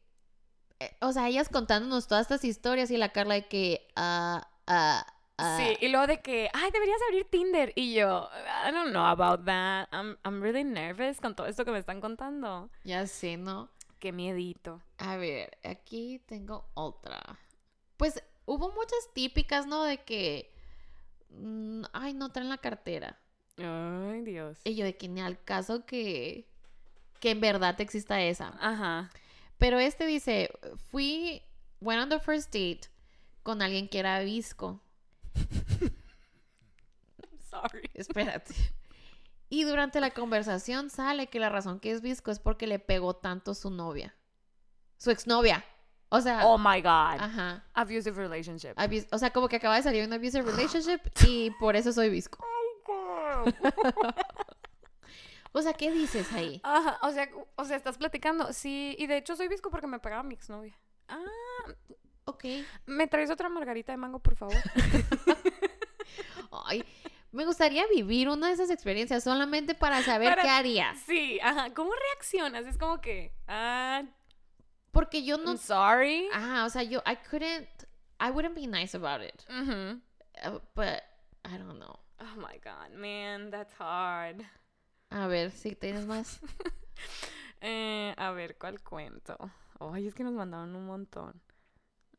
eh, 0.80 0.96
o 1.00 1.12
sea, 1.12 1.28
ellas 1.28 1.48
contándonos 1.48 2.08
todas 2.08 2.22
estas 2.22 2.44
historias 2.44 2.90
y 2.90 2.96
la 2.96 3.10
Carla 3.10 3.34
de 3.34 3.46
que, 3.46 3.88
ah, 3.94 4.48
ah, 4.66 5.06
Sí, 5.38 5.76
y 5.80 5.88
luego 5.88 6.06
de 6.06 6.20
que, 6.20 6.48
ay, 6.52 6.70
deberías 6.70 7.00
abrir 7.08 7.24
Tinder. 7.24 7.72
Y 7.74 7.94
yo, 7.94 8.28
I 8.66 8.70
don't 8.70 8.90
know 8.90 9.04
about 9.04 9.44
that. 9.44 9.88
I'm, 9.92 10.16
I'm 10.24 10.40
really 10.40 10.62
nervous 10.62 11.20
con 11.20 11.34
todo 11.34 11.46
esto 11.46 11.64
que 11.64 11.72
me 11.72 11.78
están 11.78 12.00
contando. 12.00 12.70
Ya 12.84 13.06
sé, 13.06 13.36
¿no? 13.36 13.70
Qué 13.98 14.12
miedito. 14.12 14.80
A 14.98 15.16
ver, 15.16 15.58
aquí 15.64 16.20
tengo 16.26 16.68
otra. 16.74 17.20
Pues 17.96 18.22
hubo 18.46 18.72
muchas 18.72 19.12
típicas, 19.14 19.66
¿no? 19.66 19.82
De 19.84 19.98
que, 19.98 20.52
mm, 21.30 21.84
ay, 21.92 22.14
no 22.14 22.30
traen 22.30 22.48
la 22.48 22.58
cartera. 22.58 23.18
Ay, 23.58 24.22
Dios. 24.22 24.60
Y 24.64 24.74
yo 24.74 24.84
de 24.84 24.96
que 24.96 25.08
ni 25.08 25.20
al 25.20 25.42
caso 25.42 25.86
que, 25.86 26.46
que 27.20 27.30
en 27.30 27.40
verdad 27.40 27.80
exista 27.80 28.20
esa. 28.20 28.54
Ajá. 28.60 29.10
Pero 29.58 29.78
este 29.78 30.06
dice, 30.06 30.50
fui, 30.90 31.42
went 31.80 32.02
on 32.02 32.08
the 32.08 32.20
first 32.20 32.52
date 32.52 32.88
con 33.42 33.62
alguien 33.62 33.88
que 33.88 33.98
era 33.98 34.20
visco. 34.20 34.80
Sorry. 37.50 37.90
Espérate. 37.94 38.54
Y 39.48 39.64
durante 39.64 40.00
la 40.00 40.10
conversación 40.12 40.88
sale 40.88 41.26
que 41.26 41.38
la 41.38 41.50
razón 41.50 41.78
que 41.80 41.90
es 41.90 42.00
visco 42.00 42.30
es 42.30 42.38
porque 42.38 42.66
le 42.66 42.78
pegó 42.78 43.14
tanto 43.16 43.54
su 43.54 43.70
novia. 43.70 44.14
Su 44.96 45.10
exnovia. 45.10 45.64
O 46.08 46.20
sea, 46.20 46.46
Oh 46.46 46.58
my 46.58 46.80
God. 46.80 47.20
ajá. 47.20 47.64
Abusive 47.74 48.12
relationship. 48.12 48.74
Abus- 48.76 49.08
o 49.12 49.18
sea, 49.18 49.30
como 49.30 49.48
que 49.48 49.56
acaba 49.56 49.76
de 49.76 49.82
salir 49.82 50.06
un 50.06 50.12
abusive 50.12 50.42
relationship 50.42 51.00
y 51.26 51.50
por 51.60 51.76
eso 51.76 51.92
soy 51.92 52.08
visco. 52.10 52.38
O 55.54 55.60
sea, 55.60 55.74
¿qué 55.74 55.90
dices 55.90 56.32
ahí? 56.32 56.62
Ajá, 56.64 56.98
o 57.02 57.10
sea, 57.12 57.28
o 57.56 57.64
sea, 57.66 57.76
estás 57.76 57.98
platicando. 57.98 58.54
Sí, 58.54 58.96
y 58.98 59.06
de 59.06 59.18
hecho 59.18 59.36
soy 59.36 59.48
visco 59.48 59.68
porque 59.70 59.86
me 59.86 59.98
pegaba 59.98 60.22
mi 60.22 60.32
exnovia. 60.34 60.74
Ah, 61.08 61.20
Ok. 62.24 62.44
¿me 62.86 63.06
traes 63.08 63.30
otra 63.30 63.48
margarita 63.48 63.92
de 63.92 63.98
mango, 63.98 64.20
por 64.20 64.36
favor? 64.36 64.56
Ay, 66.66 66.84
me 67.32 67.44
gustaría 67.46 67.86
vivir 67.88 68.28
una 68.28 68.48
de 68.48 68.54
esas 68.54 68.70
experiencias 68.70 69.24
solamente 69.24 69.74
para 69.74 70.02
saber 70.02 70.30
Para- 70.30 70.42
qué 70.42 70.48
harías. 70.48 70.98
sí, 71.00 71.38
ajá. 71.42 71.72
¿Cómo 71.74 71.92
reaccionas? 71.94 72.66
Es 72.66 72.78
como 72.78 73.00
que, 73.00 73.32
ah, 73.48 74.02
Porque 74.92 75.24
yo 75.24 75.38
no... 75.38 75.52
I'm 75.52 75.58
sorry. 75.58 76.28
Ajá, 76.32 76.64
o 76.66 76.70
sea, 76.70 76.82
yo... 76.82 77.02
I 77.06 77.16
couldn't... 77.30 77.66
I 78.20 78.30
wouldn't 78.30 78.54
be 78.54 78.66
nice 78.66 78.94
about 78.96 79.22
it. 79.26 79.44
Uh, 79.48 80.58
but, 80.74 81.02
I 81.44 81.56
don't 81.58 81.78
know. 81.78 81.98
Oh 82.20 82.36
my 82.36 82.58
God, 82.62 82.92
man, 82.96 83.50
that's 83.50 83.74
hard. 83.80 84.42
A 85.10 85.26
ver, 85.26 85.50
si 85.50 85.74
tienes 85.74 86.06
más. 86.06 86.40
Eh, 87.64 88.12
a 88.16 88.32
ver, 88.32 88.58
¿cuál 88.58 88.80
cuento? 88.82 89.36
Ay, 89.78 90.08
es 90.08 90.14
que 90.14 90.24
nos 90.24 90.32
mandaron 90.32 90.74
un 90.74 90.84
montón. 90.84 91.40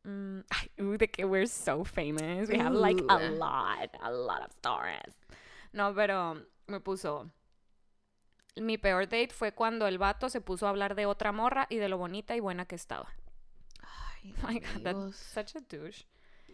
Mm, 0.04 0.40
de 0.98 1.08
que 1.10 1.24
we're 1.24 1.46
so 1.46 1.84
famous. 1.84 2.48
We 2.48 2.58
have 2.58 2.74
like 2.74 3.02
a 3.08 3.18
lot, 3.30 3.90
a 4.00 4.10
lot 4.10 4.42
of 4.42 4.50
stories. 4.52 5.14
No, 5.72 5.94
pero 5.94 6.34
me 6.66 6.80
puso. 6.80 7.30
Mi 8.56 8.78
peor 8.78 9.06
date 9.06 9.30
fue 9.32 9.52
cuando 9.52 9.86
el 9.88 9.98
vato 9.98 10.28
se 10.28 10.40
puso 10.40 10.66
a 10.66 10.70
hablar 10.70 10.94
de 10.94 11.06
otra 11.06 11.32
morra 11.32 11.66
y 11.70 11.76
de 11.78 11.88
lo 11.88 11.98
bonita 11.98 12.36
y 12.36 12.40
buena 12.40 12.66
que 12.66 12.76
estaba. 12.76 13.08
Ay, 13.82 14.34
Oh 14.42 14.46
my 14.48 14.60
God, 14.60 14.82
that's 14.82 14.96
amigos. 14.96 15.16
such 15.16 15.56
a 15.56 15.60
douche. 15.60 16.06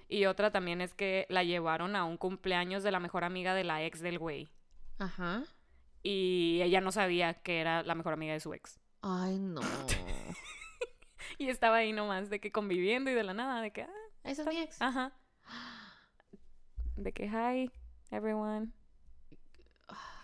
Y 0.09 0.25
otra 0.27 0.51
también 0.51 0.81
es 0.81 0.95
que 0.95 1.27
la 1.29 1.45
llevaron 1.45 1.95
a 1.95 2.05
un 2.05 2.17
cumpleaños 2.17 2.83
de 2.83 2.91
la 2.91 2.99
mejor 3.01 3.23
amiga 3.25 3.55
de 3.55 3.65
la 3.65 3.85
ex 3.85 4.01
del 4.01 4.19
güey. 4.19 4.51
Ajá. 4.99 5.45
Y 6.03 6.61
ella 6.63 6.81
no 6.81 6.91
sabía 6.91 7.35
que 7.35 7.61
era 7.61 7.83
la 7.83 7.95
mejor 7.95 8.15
amiga 8.15 8.33
de 8.33 8.41
su 8.41 8.55
ex. 8.55 8.81
Ay, 9.03 9.39
no. 9.39 9.61
Y 11.41 11.49
estaba 11.49 11.77
ahí 11.77 11.95
nomás 11.95 12.29
de 12.29 12.39
que 12.39 12.53
conviviendo 12.53 13.11
y 13.11 13.15
de 13.15 13.23
la 13.25 13.33
nada, 13.33 13.63
de 13.63 13.71
que, 13.71 13.81
ah, 13.85 13.89
Esa 14.25 14.43
es 14.43 14.49
mi 14.49 14.59
ex. 14.59 14.77
ajá. 14.83 15.11
De 16.97 17.15
que, 17.15 17.25
hi, 17.29 17.71
everyone. 18.11 18.73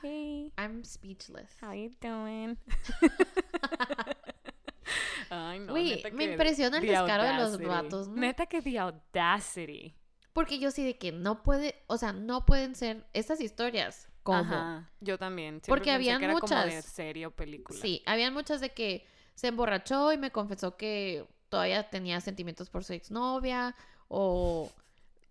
Hey, 0.03 0.53
I'm 0.59 0.85
speechless. 0.85 1.57
how 1.63 1.73
you 1.73 1.89
doing? 2.03 2.59
Ay, 5.31 5.59
no, 5.61 5.73
neta 5.75 6.11
me 6.11 6.17
que 6.19 6.33
impresiona 6.33 6.77
el 6.77 6.83
the 6.85 6.91
descaro 6.91 7.23
de 7.25 7.33
los 7.33 7.43
audacity. 7.55 7.65
vatos, 7.65 8.09
¿no? 8.09 8.17
Neta 8.17 8.45
que 8.45 8.61
the 8.61 8.79
audacity. 8.79 9.97
Porque 10.35 10.59
yo 10.59 10.71
sí 10.71 10.85
de 10.85 10.99
que 10.99 11.13
no 11.13 11.43
puede, 11.43 11.83
o 11.87 11.97
sea, 11.97 12.13
no 12.13 12.45
pueden 12.45 12.75
ser 12.75 13.07
estas 13.15 13.41
historias 13.41 14.07
como. 14.23 14.41
Ajá, 14.41 14.91
yo 15.01 15.17
también. 15.19 15.63
Porque 15.67 15.93
habían 15.93 16.23
era 16.23 16.35
como 16.35 16.47
de 16.47 16.55
muchas. 16.67 16.85
serie 16.85 17.25
o 17.25 17.31
película. 17.31 17.81
Sí, 17.81 18.03
habían 18.05 18.35
muchas 18.35 18.61
de 18.61 18.75
que 18.75 19.07
se 19.37 19.49
emborrachó 19.49 20.13
y 20.13 20.19
me 20.19 20.33
confesó 20.33 20.77
que 20.77 21.25
todavía 21.49 21.89
tenía 21.89 22.21
sentimientos 22.21 22.71
por 22.71 22.83
su 22.83 22.95
exnovia 22.95 23.77
o 24.09 24.73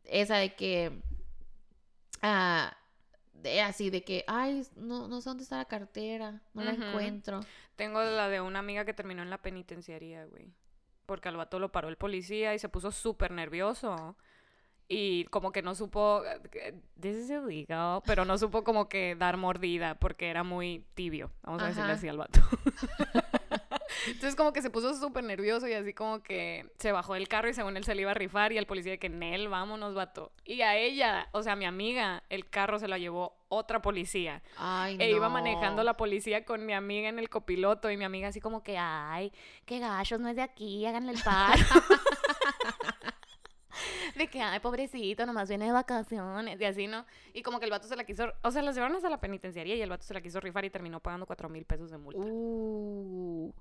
esa 0.05 0.37
de 0.37 0.53
que 0.53 1.01
ah, 2.21 2.77
de 3.33 3.61
así 3.61 3.89
de 3.89 4.03
que 4.03 4.23
ay, 4.27 4.65
no 4.75 5.07
no 5.07 5.21
sé 5.21 5.29
dónde 5.29 5.43
está 5.43 5.57
la 5.57 5.65
cartera, 5.65 6.41
no 6.53 6.63
la 6.63 6.71
encuentro. 6.71 7.41
Tengo 7.75 8.01
la 8.01 8.29
de 8.29 8.39
una 8.41 8.59
amiga 8.59 8.85
que 8.85 8.93
terminó 8.93 9.23
en 9.23 9.29
la 9.29 9.41
penitenciaría, 9.41 10.25
güey. 10.25 10.53
Porque 11.05 11.27
al 11.27 11.35
vato 11.35 11.59
lo 11.59 11.71
paró 11.71 11.89
el 11.89 11.97
policía 11.97 12.53
y 12.53 12.59
se 12.59 12.69
puso 12.69 12.91
súper 12.91 13.31
nervioso. 13.31 14.15
Y 14.87 15.25
como 15.25 15.51
que 15.51 15.63
no 15.63 15.73
supo, 15.73 16.21
this 16.99 17.17
is 17.17 17.31
illegal, 17.31 18.01
pero 18.05 18.23
no 18.23 18.37
supo 18.37 18.63
como 18.63 18.87
que 18.87 19.15
dar 19.15 19.35
mordida 19.35 19.95
porque 19.95 20.29
era 20.29 20.43
muy 20.43 20.85
tibio, 20.93 21.31
vamos 21.41 21.63
a 21.63 21.67
decirle 21.67 21.91
así 21.93 22.07
al 22.07 22.17
vato. 22.17 22.39
Entonces 24.07 24.35
como 24.35 24.53
que 24.53 24.61
se 24.61 24.69
puso 24.69 24.93
súper 24.95 25.23
nervioso 25.23 25.67
y 25.67 25.73
así 25.73 25.93
como 25.93 26.21
que 26.21 26.69
se 26.79 26.91
bajó 26.91 27.13
del 27.13 27.27
carro 27.27 27.49
y 27.49 27.53
según 27.53 27.77
él 27.77 27.83
se 27.83 27.95
le 27.95 28.01
iba 28.01 28.11
a 28.11 28.15
rifar 28.15 28.51
y 28.51 28.57
el 28.57 28.65
policía 28.65 28.93
de 28.93 28.99
que 28.99 29.09
Nel, 29.09 29.47
vámonos, 29.47 29.93
vato. 29.93 30.31
Y 30.43 30.61
a 30.61 30.75
ella, 30.77 31.29
o 31.31 31.43
sea, 31.43 31.53
a 31.53 31.55
mi 31.55 31.65
amiga, 31.65 32.23
el 32.29 32.49
carro 32.49 32.79
se 32.79 32.87
la 32.87 32.97
llevó 32.97 33.37
otra 33.47 33.81
policía. 33.81 34.41
Ay, 34.57 34.97
E 34.99 35.11
iba 35.11 35.29
manejando 35.29 35.83
la 35.83 35.97
policía 35.97 36.45
con 36.45 36.65
mi 36.65 36.73
amiga 36.73 37.09
en 37.09 37.19
el 37.19 37.29
copiloto 37.29 37.89
y 37.91 37.97
mi 37.97 38.03
amiga 38.03 38.29
así 38.29 38.39
como 38.39 38.63
que, 38.63 38.77
ay, 38.77 39.31
qué 39.65 39.79
gachos, 39.79 40.19
no 40.19 40.29
es 40.29 40.35
de 40.35 40.41
aquí, 40.41 40.85
háganle 40.85 41.13
el 41.13 41.21
paro. 41.21 41.61
de 44.15 44.27
que, 44.27 44.41
ay, 44.41 44.59
pobrecito, 44.59 45.25
nomás 45.25 45.49
viene 45.49 45.65
de 45.65 45.71
vacaciones, 45.71 46.59
y 46.59 46.65
así, 46.65 46.87
¿no? 46.87 47.05
Y 47.33 47.41
como 47.41 47.59
que 47.59 47.65
el 47.65 47.71
vato 47.71 47.87
se 47.87 47.95
la 47.95 48.05
quiso, 48.05 48.31
o 48.43 48.51
sea, 48.51 48.61
las 48.61 48.75
llevaron 48.75 48.95
hasta 48.95 49.09
la 49.09 49.19
penitenciaría 49.19 49.75
y 49.75 49.81
el 49.81 49.89
vato 49.89 50.03
se 50.03 50.13
la 50.13 50.21
quiso 50.21 50.39
rifar 50.39 50.65
y 50.65 50.69
terminó 50.69 50.99
pagando 50.99 51.25
cuatro 51.25 51.49
mil 51.49 51.65
pesos 51.65 51.91
de 51.91 51.97
multa. 51.97 52.21
Uh, 52.21 53.53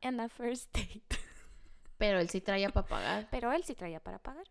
En 0.00 0.16
la 0.16 0.28
first 0.28 0.74
date. 0.74 1.02
pero 1.98 2.18
él 2.18 2.28
sí 2.30 2.40
traía 2.40 2.70
para 2.70 2.86
pagar. 2.86 3.28
Pero 3.30 3.52
él 3.52 3.64
sí 3.64 3.74
traía 3.74 4.00
para 4.00 4.18
pagar. 4.18 4.46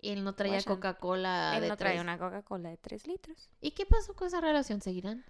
Y 0.00 0.10
él 0.10 0.24
no 0.24 0.34
traía. 0.34 0.62
Coca-Cola 0.62 1.52
él 1.56 1.62
de 1.62 1.68
no 1.68 1.76
traía 1.76 1.96
tres. 1.96 2.02
una 2.02 2.18
Coca-Cola 2.18 2.70
de 2.70 2.76
tres 2.78 3.06
litros. 3.06 3.50
¿Y 3.60 3.72
qué 3.72 3.86
pasó 3.86 4.14
con 4.14 4.28
esa 4.28 4.40
relación? 4.40 4.80
¿Seguirán? 4.80 5.24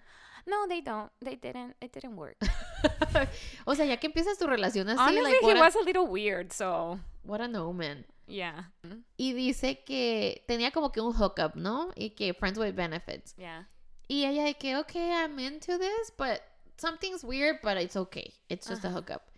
No, 0.46 0.66
they 0.68 0.80
don't. 0.80 1.12
They 1.20 1.36
didn't. 1.36 1.76
It 1.80 1.92
didn't 1.92 2.16
work. 2.16 2.36
O 3.66 3.74
sea, 3.74 3.84
ya 3.84 3.98
que 3.98 4.06
empiezas 4.06 4.38
tu 4.38 4.46
relación 4.46 4.88
así, 4.88 4.98
Honestly, 5.00 5.22
like, 5.22 5.46
he 5.46 5.58
a, 5.58 5.60
was 5.60 5.76
a 5.76 5.80
little 5.82 6.06
weird, 6.06 6.52
so, 6.52 6.98
what 7.24 7.40
a 7.40 7.48
no 7.48 7.72
man. 7.72 8.06
yeah. 8.26 8.72
Y 9.16 9.32
dice 9.34 9.82
que 9.84 10.44
tenía 10.46 10.70
como 10.70 10.92
que 10.92 11.00
un 11.00 11.12
hookup, 11.12 11.56
¿no? 11.56 11.90
Y 11.94 12.10
que 12.10 12.32
friends 12.32 12.58
with 12.58 12.74
benefits. 12.74 13.34
Yeah. 13.36 13.68
Y 14.08 14.24
ella 14.24 14.44
de 14.44 14.54
que, 14.54 14.76
okay, 14.76 15.10
I'm 15.10 15.38
into 15.38 15.76
this, 15.78 16.12
but 16.16 16.40
something's 16.78 17.22
weird, 17.22 17.60
but 17.62 17.76
it's 17.76 17.96
okay. 17.96 18.32
It's 18.48 18.66
just 18.66 18.84
a 18.84 18.88
Ajá. 18.88 18.98
hookup. 18.98 19.29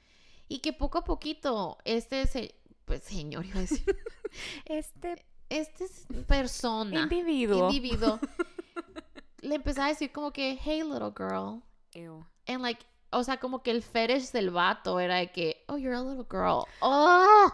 Y 0.53 0.59
que 0.59 0.75
poco 0.75 0.99
a 0.99 1.05
poquito, 1.05 1.79
este, 1.87 2.27
se, 2.27 2.55
pues 2.85 3.03
señor, 3.05 3.47
iba 3.47 3.57
a 3.57 3.63
decir, 3.63 3.85
Este 4.67 5.25
este 5.49 5.85
es 5.85 6.07
persona, 6.27 7.03
individuo. 7.03 7.71
individuo, 7.71 8.19
le 9.41 9.55
empezaba 9.55 9.87
a 9.87 9.91
decir 9.91 10.13
como 10.13 10.31
que, 10.31 10.59
hey, 10.63 10.83
little 10.83 11.13
girl. 11.17 11.63
Ew. 11.95 12.23
And 12.47 12.61
like, 12.61 12.85
o 13.13 13.25
sea, 13.25 13.39
como 13.39 13.63
que 13.63 13.71
el 13.71 13.83
fetish 13.83 14.31
del 14.33 14.51
vato 14.51 15.01
era 15.01 15.17
de 15.17 15.33
que, 15.33 15.65
oh, 15.69 15.79
you're 15.79 15.97
a 15.97 16.03
little 16.03 16.27
girl. 16.31 16.67
Oh. 16.81 17.51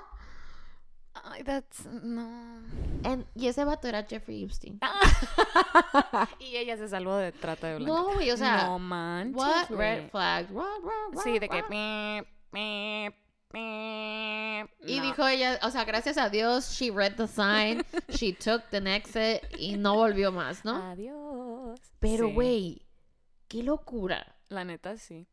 Ay, 1.24 1.44
that's 1.44 1.86
no. 1.86 2.62
And, 3.04 3.26
y 3.36 3.46
ese 3.46 3.64
vato 3.64 3.86
era 3.86 4.04
Jeffrey 4.04 4.42
Epstein. 4.42 4.80
y 6.40 6.56
ella 6.56 6.76
se 6.76 6.88
salvó 6.88 7.16
de 7.16 7.30
trata 7.30 7.68
de 7.68 7.76
blanca. 7.76 7.92
No, 7.92 8.14
güey, 8.14 8.30
o 8.32 8.36
sea, 8.36 8.66
no 8.66 8.78
manches. 8.80 9.36
What? 9.36 9.70
Red 9.70 10.10
flags. 10.10 10.50
What, 10.50 10.82
what, 10.82 11.14
what, 11.14 11.22
Sí, 11.24 11.38
de 11.38 11.48
que 11.48 11.62
Y 14.84 14.96
No. 14.96 15.02
dijo 15.02 15.26
ella, 15.26 15.58
o 15.62 15.70
sea, 15.70 15.84
gracias 15.84 16.18
a 16.18 16.28
Dios, 16.28 16.70
she 16.72 16.90
read 16.90 17.14
the 17.16 17.26
sign, 17.26 17.82
she 18.08 18.32
took 18.32 18.62
the 18.70 18.80
next 18.80 19.16
exit 19.16 19.42
y 19.58 19.76
no 19.76 19.94
volvió 19.96 20.32
más, 20.32 20.64
¿no? 20.64 20.76
Adiós. 20.76 21.80
Pero, 22.00 22.26
Sí, 22.28 22.32
güey, 22.34 22.82
qué 23.48 23.62
locura. 23.62 24.36
La 24.48 24.64
neta 24.64 24.96
sí. 24.96 25.26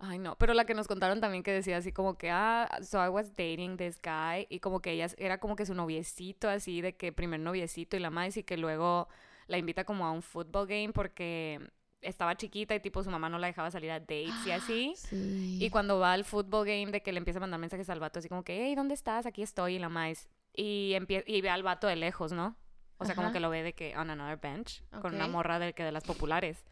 Ay, 0.00 0.18
no, 0.18 0.36
pero 0.38 0.54
la 0.54 0.64
que 0.64 0.74
nos 0.74 0.86
contaron 0.86 1.20
también 1.20 1.42
que 1.42 1.50
decía 1.50 1.76
así 1.76 1.90
como 1.92 2.16
que, 2.16 2.30
ah, 2.30 2.68
so 2.82 3.04
I 3.04 3.08
was 3.08 3.34
dating 3.34 3.76
this 3.76 3.98
guy 4.00 4.46
y 4.48 4.60
como 4.60 4.80
que 4.80 4.92
ella 4.92 5.08
era 5.18 5.38
como 5.40 5.56
que 5.56 5.66
su 5.66 5.74
noviecito 5.74 6.48
así, 6.48 6.80
de 6.80 6.96
que 6.96 7.12
primer 7.12 7.40
noviecito 7.40 7.96
y 7.96 8.00
la 8.00 8.10
más 8.10 8.36
y 8.36 8.44
que 8.44 8.56
luego 8.56 9.08
la 9.48 9.58
invita 9.58 9.84
como 9.84 10.06
a 10.06 10.12
un 10.12 10.22
football 10.22 10.68
game 10.68 10.92
porque 10.92 11.60
estaba 12.02 12.36
chiquita 12.36 12.74
y 12.74 12.80
tipo 12.80 13.02
su 13.02 13.10
mamá 13.10 13.28
no 13.28 13.38
la 13.38 13.48
dejaba 13.48 13.70
salir 13.70 13.90
a 13.90 14.00
dates 14.00 14.46
y 14.46 14.50
así. 14.50 14.94
Sí. 15.08 15.58
Y 15.60 15.70
cuando 15.70 15.98
va 15.98 16.12
al 16.12 16.24
football 16.24 16.66
game 16.66 16.90
de 16.92 17.02
que 17.02 17.12
le 17.12 17.18
empieza 17.18 17.38
a 17.38 17.40
mandar 17.40 17.58
mensajes 17.60 17.88
al 17.90 18.00
vato 18.00 18.18
así 18.18 18.28
como 18.28 18.44
que, 18.44 18.64
hey, 18.64 18.74
¿dónde 18.74 18.94
estás? 18.94 19.26
Aquí 19.26 19.42
estoy 19.42 19.76
y 19.76 19.78
la 19.78 19.88
más. 19.88 20.28
Y, 20.54 20.96
y 21.26 21.40
ve 21.40 21.50
al 21.50 21.62
vato 21.62 21.86
de 21.86 21.96
lejos, 21.96 22.32
¿no? 22.32 22.56
O 22.98 23.04
sea, 23.04 23.14
como 23.14 23.28
Ajá. 23.28 23.34
que 23.34 23.40
lo 23.40 23.48
ve 23.48 23.62
de 23.62 23.74
que 23.74 23.96
on 23.96 24.10
another 24.10 24.38
bench 24.40 24.82
con 25.00 25.14
una 25.14 25.28
morra 25.28 25.58
de 25.60 25.72
que 25.72 25.84
de 25.84 25.92
las 25.92 26.04
populares. 26.04 26.64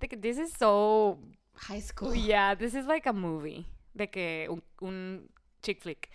De 0.00 0.08
que 0.08 0.16
this 0.16 0.38
is 0.38 0.52
so 0.58 1.18
High 1.56 1.80
school. 1.80 2.14
Yeah, 2.14 2.56
this 2.56 2.74
is 2.74 2.86
like 2.86 3.08
a 3.08 3.12
movie. 3.12 3.66
De 3.94 4.10
que 4.10 4.46
un, 4.50 4.62
un 4.80 5.30
chick 5.62 5.80
flick. 5.80 6.10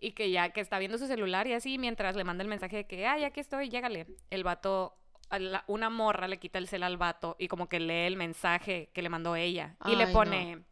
Y 0.00 0.12
que 0.12 0.30
ya 0.30 0.50
que 0.50 0.60
está 0.60 0.78
viendo 0.78 0.98
su 0.98 1.06
celular 1.06 1.46
y 1.46 1.52
así, 1.52 1.78
mientras 1.78 2.16
le 2.16 2.24
manda 2.24 2.42
el 2.42 2.48
mensaje 2.48 2.76
de 2.76 2.86
que, 2.86 3.06
ay, 3.06 3.24
aquí 3.24 3.40
estoy, 3.40 3.68
llégale. 3.68 4.06
El 4.30 4.44
vato, 4.44 4.96
la- 5.38 5.64
una 5.66 5.90
morra 5.90 6.28
le 6.28 6.38
quita 6.38 6.58
el 6.58 6.68
cel 6.68 6.82
al 6.82 6.96
vato 6.96 7.36
y 7.38 7.48
como 7.48 7.68
que 7.68 7.80
lee 7.80 8.06
el 8.06 8.16
mensaje 8.16 8.90
que 8.92 9.02
le 9.02 9.08
mandó 9.08 9.36
ella. 9.36 9.76
Y 9.86 9.96
le 9.96 10.04
Ay, 10.04 10.12
pone, 10.12 10.64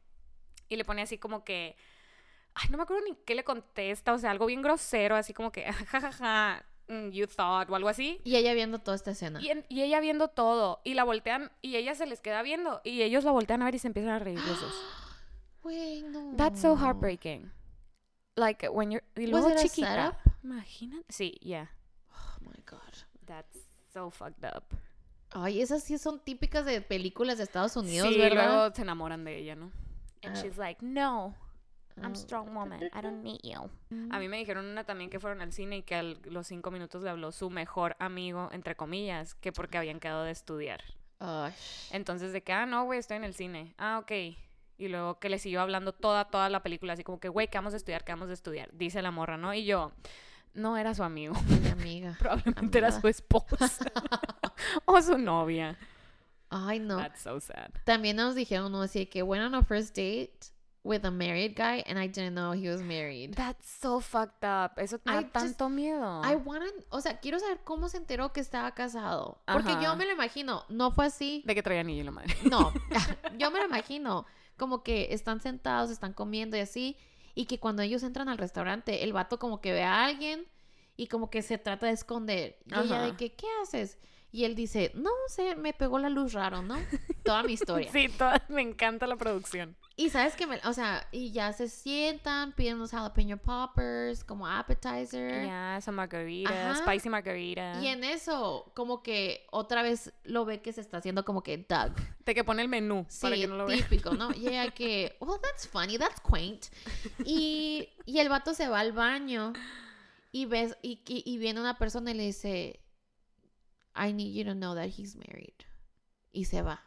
y 0.68 0.76
le 0.76 0.84
pone 0.84 1.02
así 1.02 1.18
como 1.18 1.44
que, 1.44 1.76
ay, 2.54 2.68
no 2.70 2.76
me 2.76 2.82
acuerdo 2.84 3.04
ni 3.04 3.14
qué 3.24 3.34
le 3.34 3.44
contesta, 3.44 4.12
o 4.12 4.18
sea, 4.18 4.30
algo 4.30 4.46
bien 4.46 4.62
grosero, 4.62 5.16
así 5.16 5.32
como 5.34 5.52
que, 5.52 5.64
jajaja, 5.72 6.64
mm, 6.88 7.08
you 7.10 7.26
thought, 7.26 7.68
o 7.70 7.74
algo 7.76 7.88
así. 7.88 8.20
Y 8.24 8.36
ella 8.36 8.54
viendo 8.54 8.78
toda 8.78 8.94
esta 8.96 9.10
escena. 9.12 9.40
Y, 9.40 9.50
en- 9.50 9.64
y 9.68 9.82
ella 9.82 10.00
viendo 10.00 10.28
todo, 10.28 10.80
y 10.84 10.94
la 10.94 11.04
voltean, 11.04 11.50
y 11.62 11.76
ella 11.76 11.94
se 11.94 12.06
les 12.06 12.20
queda 12.20 12.42
viendo, 12.42 12.80
y 12.84 13.02
ellos 13.02 13.24
la 13.24 13.30
voltean 13.32 13.62
a 13.62 13.66
ver 13.66 13.74
y 13.74 13.78
se 13.78 13.86
empiezan 13.88 14.12
a 14.12 14.18
reír 14.18 14.38
los 14.40 14.60
dos. 14.60 14.74
No. 15.64 16.34
That's 16.36 16.60
so 16.60 16.74
heartbreaking. 16.76 17.52
Like 18.34 18.68
when 18.68 18.90
you're 18.90 19.04
y 19.14 19.30
Was 19.32 19.42
luego 19.44 19.48
a 19.48 19.56
chiquita. 19.62 20.16
setup? 20.16 20.34
Imagínate. 20.42 21.04
Sí, 21.08 21.38
yeah. 21.40 21.70
Oh 22.10 22.40
my 22.40 22.60
god. 22.66 22.80
That's 23.26 23.56
so 23.92 24.10
fucked 24.10 24.44
up. 24.44 24.64
Ay, 25.30 25.62
esas 25.62 25.82
sí 25.82 25.96
son 25.98 26.20
típicas 26.20 26.64
de 26.66 26.80
películas 26.80 27.38
de 27.38 27.44
Estados 27.44 27.76
Unidos, 27.76 28.08
sí, 28.12 28.18
¿verdad? 28.18 28.46
luego 28.54 28.74
se 28.74 28.82
enamoran 28.82 29.24
de 29.24 29.38
ella, 29.38 29.54
¿no? 29.56 29.70
And 30.22 30.36
Ah. 30.36 30.40
she's 30.42 30.56
like, 30.58 30.84
"No, 30.84 31.34
I'm 31.96 32.12
Ah. 32.12 32.14
strong 32.14 32.54
woman. 32.54 32.82
I 32.82 33.00
don't 33.02 33.22
need 33.22 33.40
you." 33.42 33.68
A 34.10 34.18
mí 34.18 34.28
me 34.28 34.36
dijeron 34.38 34.66
una 34.66 34.84
también 34.84 35.10
que 35.10 35.18
fueron 35.20 35.40
al 35.40 35.52
cine 35.52 35.78
y 35.78 35.82
que 35.82 35.94
a 35.94 36.02
los 36.02 36.46
cinco 36.46 36.70
minutos 36.70 37.02
le 37.02 37.10
habló 37.10 37.32
su 37.32 37.50
mejor 37.50 37.96
amigo, 37.98 38.48
entre 38.52 38.76
comillas, 38.76 39.34
que 39.34 39.52
porque 39.52 39.78
habían 39.78 40.00
quedado 40.00 40.24
de 40.24 40.32
estudiar. 40.32 40.82
Entonces 41.92 42.32
de 42.32 42.42
que, 42.42 42.52
ah, 42.52 42.66
no, 42.66 42.84
güey, 42.84 42.98
estoy 42.98 43.16
en 43.16 43.24
el 43.24 43.34
cine. 43.34 43.74
Ah, 43.78 43.98
ok. 44.02 44.10
Y 44.78 44.88
luego 44.88 45.20
que 45.20 45.28
le 45.28 45.38
siguió 45.38 45.60
hablando 45.60 45.92
toda, 45.92 46.24
toda 46.24 46.48
la 46.48 46.62
película, 46.64 46.94
así 46.94 47.04
como 47.04 47.20
que, 47.20 47.28
güey, 47.28 47.46
que 47.48 47.58
vamos 47.58 47.74
a 47.74 47.76
estudiar, 47.76 48.04
que 48.04 48.10
vamos 48.12 48.28
a 48.28 48.32
estudiar. 48.32 48.70
Dice 48.72 49.00
la 49.02 49.12
morra, 49.12 49.36
¿no? 49.36 49.54
Y 49.54 49.64
yo, 49.64 49.92
no 50.54 50.76
era 50.76 50.94
su 50.94 51.02
amigo. 51.02 51.34
mi 51.62 51.68
amiga. 51.68 52.16
Probablemente 52.18 52.78
era 52.78 52.92
su 52.92 53.06
esposa. 53.08 53.70
o 54.84 55.00
su 55.00 55.18
novia. 55.18 55.78
Ay, 56.50 56.78
no. 56.80 56.98
That's 56.98 57.22
so 57.22 57.40
sad. 57.40 57.70
También 57.84 58.16
nos 58.16 58.34
dijeron, 58.34 58.70
no, 58.72 58.82
así 58.82 59.06
que 59.06 59.22
went 59.22 59.42
on 59.42 59.54
a 59.54 59.62
first 59.62 59.96
date 59.96 60.50
with 60.84 61.04
a 61.04 61.10
married 61.10 61.54
guy 61.56 61.82
and 61.86 61.98
I 61.98 62.08
didn't 62.08 62.34
know 62.34 62.52
he 62.52 62.68
was 62.68 62.82
married. 62.82 63.34
That's 63.34 63.66
so 63.66 64.00
fucked 64.00 64.44
up. 64.44 64.78
Eso 64.78 64.98
me 65.04 65.12
I 65.12 65.14
da 65.16 65.20
just- 65.22 65.32
tanto 65.32 65.68
miedo. 65.70 66.22
I 66.24 66.34
wanna, 66.34 66.66
o 66.90 67.00
sea, 67.00 67.20
quiero 67.20 67.38
saber 67.38 67.60
cómo 67.64 67.88
se 67.88 67.96
enteró 67.96 68.32
que 68.32 68.40
estaba 68.40 68.72
casado. 68.74 69.40
Porque 69.46 69.72
yo 69.80 69.96
me 69.96 70.04
lo 70.04 70.12
imagino, 70.12 70.64
no 70.68 70.90
fue 70.90 71.06
así. 71.06 71.42
De 71.46 71.54
que 71.54 71.62
traía 71.62 71.80
anillo 71.80 72.04
la 72.04 72.10
madre. 72.10 72.36
No, 72.50 72.72
yo 73.38 73.50
me 73.50 73.60
lo 73.60 73.64
imagino 73.64 74.26
como 74.58 74.82
que 74.82 75.08
están 75.14 75.40
sentados, 75.40 75.90
están 75.90 76.12
comiendo 76.12 76.56
y 76.56 76.60
así, 76.60 76.96
y 77.34 77.46
que 77.46 77.58
cuando 77.58 77.82
ellos 77.82 78.02
entran 78.02 78.28
al 78.28 78.38
restaurante, 78.38 79.04
el 79.04 79.12
vato 79.12 79.38
como 79.38 79.60
que 79.60 79.72
ve 79.72 79.82
a 79.82 80.04
alguien 80.04 80.46
y 80.96 81.06
como 81.06 81.30
que 81.30 81.42
se 81.42 81.58
trata 81.58 81.86
de 81.86 81.92
esconder. 81.92 82.58
Y 82.66 82.74
ella 82.74 83.02
de 83.02 83.16
que, 83.16 83.32
¿qué 83.34 83.46
haces? 83.62 83.98
Y 84.30 84.44
él 84.44 84.54
dice, 84.54 84.92
no 84.94 85.10
sé, 85.28 85.56
me 85.56 85.72
pegó 85.72 85.98
la 85.98 86.08
luz 86.08 86.32
raro, 86.32 86.62
¿no? 86.62 86.76
Toda 87.22 87.42
mi 87.42 87.52
historia. 87.54 87.90
Sí, 87.92 88.08
toda- 88.08 88.44
me 88.48 88.62
encanta 88.62 89.06
la 89.06 89.16
producción. 89.16 89.76
Y 90.02 90.10
sabes 90.10 90.34
que, 90.34 90.48
me, 90.48 90.58
o 90.64 90.72
sea, 90.72 91.06
y 91.12 91.30
ya 91.30 91.52
se 91.52 91.68
sientan, 91.68 92.52
piden 92.54 92.74
unos 92.74 92.90
jalapeno 92.90 93.36
poppers 93.36 94.24
como 94.24 94.48
appetizer. 94.48 95.46
Ya, 95.46 95.78
son 95.80 95.94
margaritas, 95.94 96.78
spicy 96.78 97.08
margarita. 97.08 97.80
Y 97.80 97.86
en 97.86 98.02
eso, 98.02 98.72
como 98.74 99.00
que 99.04 99.46
otra 99.52 99.84
vez 99.84 100.12
lo 100.24 100.44
ve 100.44 100.60
que 100.60 100.72
se 100.72 100.80
está 100.80 100.96
haciendo 100.96 101.24
como 101.24 101.44
que 101.44 101.56
Doug. 101.56 101.92
De 102.26 102.34
que 102.34 102.42
pone 102.42 102.62
el 102.62 102.68
menú 102.68 103.06
para 103.20 103.36
Sí, 103.36 103.42
que 103.42 103.46
no 103.46 103.56
lo 103.56 103.66
vean. 103.66 103.78
típico, 103.78 104.12
¿no? 104.14 104.32
Y 104.34 104.48
ella 104.48 104.72
que, 104.72 105.16
well, 105.20 105.38
that's 105.40 105.68
funny, 105.68 105.98
that's 105.98 106.20
quaint. 106.20 106.66
Y, 107.24 107.88
y 108.04 108.18
el 108.18 108.28
vato 108.28 108.54
se 108.54 108.68
va 108.68 108.80
al 108.80 108.90
baño 108.90 109.52
y 110.32 110.46
ves, 110.46 110.76
y, 110.82 111.00
y, 111.06 111.22
y 111.24 111.38
viene 111.38 111.60
una 111.60 111.78
persona 111.78 112.10
y 112.10 112.14
le 112.14 112.24
dice, 112.24 112.80
I 113.94 114.12
need 114.12 114.34
you 114.34 114.44
to 114.46 114.54
know 114.54 114.74
that 114.74 114.86
he's 114.86 115.14
married. 115.14 115.54
Y 116.32 116.46
se 116.46 116.60
va. 116.62 116.82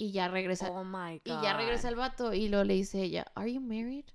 Y 0.00 0.12
ya 0.12 0.28
regresa. 0.28 0.70
Oh 0.70 0.82
my 0.82 1.18
God. 1.18 1.40
y 1.40 1.42
ya 1.42 1.54
regresa 1.58 1.90
el 1.90 1.94
vato 1.94 2.32
y 2.32 2.48
luego 2.48 2.64
le 2.64 2.72
dice 2.72 3.02
ella, 3.02 3.26
Are 3.34 3.52
you 3.52 3.60
married? 3.60 4.06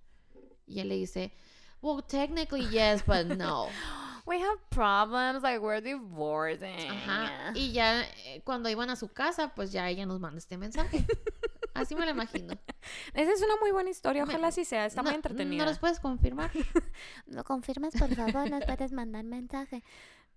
Y 0.65 0.79
él 0.79 0.89
le 0.89 0.95
dice, 0.95 1.31
Well, 1.79 2.03
technically 2.03 2.67
yes, 2.69 3.05
but 3.05 3.27
no. 3.37 3.67
We 4.25 4.41
have 4.41 4.57
problems, 4.71 5.43
like 5.43 5.59
we're 5.59 5.81
divorcing. 5.81 6.89
Ajá. 6.89 7.51
Y 7.53 7.71
ya 7.71 8.01
eh, 8.25 8.41
cuando 8.43 8.67
iban 8.69 8.89
a 8.89 8.95
su 8.95 9.09
casa, 9.09 9.53
pues 9.53 9.71
ya 9.71 9.87
ella 9.87 10.07
nos 10.07 10.19
manda 10.19 10.39
este 10.39 10.57
mensaje. 10.57 11.05
Así 11.75 11.93
me 11.93 12.05
lo 12.05 12.11
imagino. 12.11 12.55
Esa 13.13 13.31
es 13.33 13.41
una 13.43 13.57
muy 13.61 13.71
buena 13.71 13.91
historia, 13.91 14.25
Me- 14.25 14.33
ojalá 14.33 14.51
sí 14.51 14.65
sea, 14.65 14.87
está 14.87 15.03
muy 15.03 15.13
entretenida. 15.13 15.63
¿No 15.65 15.69
los 15.69 15.77
puedes 15.77 15.99
confirmar? 15.99 16.49
¿Lo 17.27 17.43
confirmas, 17.43 17.93
por 17.93 18.15
favor? 18.15 18.49
¿Nos 18.49 18.65
puedes 18.65 18.91
mandar 18.91 19.23
mensaje? 19.23 19.83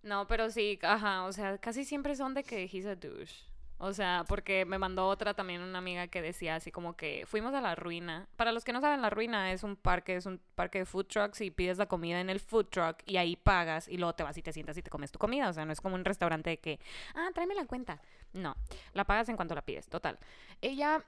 No, 0.02 0.26
pero 0.26 0.50
sí, 0.50 0.78
ajá, 0.82 1.24
o 1.24 1.32
sea, 1.32 1.56
casi 1.56 1.86
siempre 1.86 2.14
son 2.16 2.34
de 2.34 2.44
que 2.44 2.64
he's 2.70 2.84
a 2.84 2.94
douche. 2.94 3.47
O 3.80 3.92
sea, 3.92 4.24
porque 4.26 4.64
me 4.64 4.76
mandó 4.76 5.06
otra 5.06 5.34
también 5.34 5.62
una 5.62 5.78
amiga 5.78 6.08
que 6.08 6.20
decía 6.20 6.56
así 6.56 6.72
como 6.72 6.96
que 6.96 7.24
fuimos 7.26 7.54
a 7.54 7.60
la 7.60 7.76
ruina. 7.76 8.28
Para 8.36 8.50
los 8.50 8.64
que 8.64 8.72
no 8.72 8.80
saben, 8.80 9.02
la 9.02 9.10
ruina 9.10 9.52
es 9.52 9.62
un 9.62 9.76
parque, 9.76 10.16
es 10.16 10.26
un 10.26 10.40
parque 10.56 10.80
de 10.80 10.84
food 10.84 11.06
trucks 11.06 11.40
y 11.40 11.52
pides 11.52 11.78
la 11.78 11.86
comida 11.86 12.20
en 12.20 12.28
el 12.28 12.40
food 12.40 12.66
truck 12.66 12.98
y 13.06 13.18
ahí 13.18 13.36
pagas 13.36 13.86
y 13.88 13.96
luego 13.96 14.14
te 14.14 14.24
vas 14.24 14.36
y 14.36 14.42
te 14.42 14.52
sientas 14.52 14.76
y 14.76 14.82
te 14.82 14.90
comes 14.90 15.12
tu 15.12 15.20
comida. 15.20 15.48
O 15.48 15.52
sea, 15.52 15.64
no 15.64 15.72
es 15.72 15.80
como 15.80 15.94
un 15.94 16.04
restaurante 16.04 16.50
de 16.50 16.58
que, 16.58 16.80
ah, 17.14 17.28
tráeme 17.32 17.54
la 17.54 17.66
cuenta. 17.66 18.00
No, 18.32 18.56
la 18.94 19.04
pagas 19.04 19.28
en 19.28 19.36
cuanto 19.36 19.54
la 19.54 19.62
pides, 19.62 19.88
total. 19.88 20.18
Ella 20.60 21.04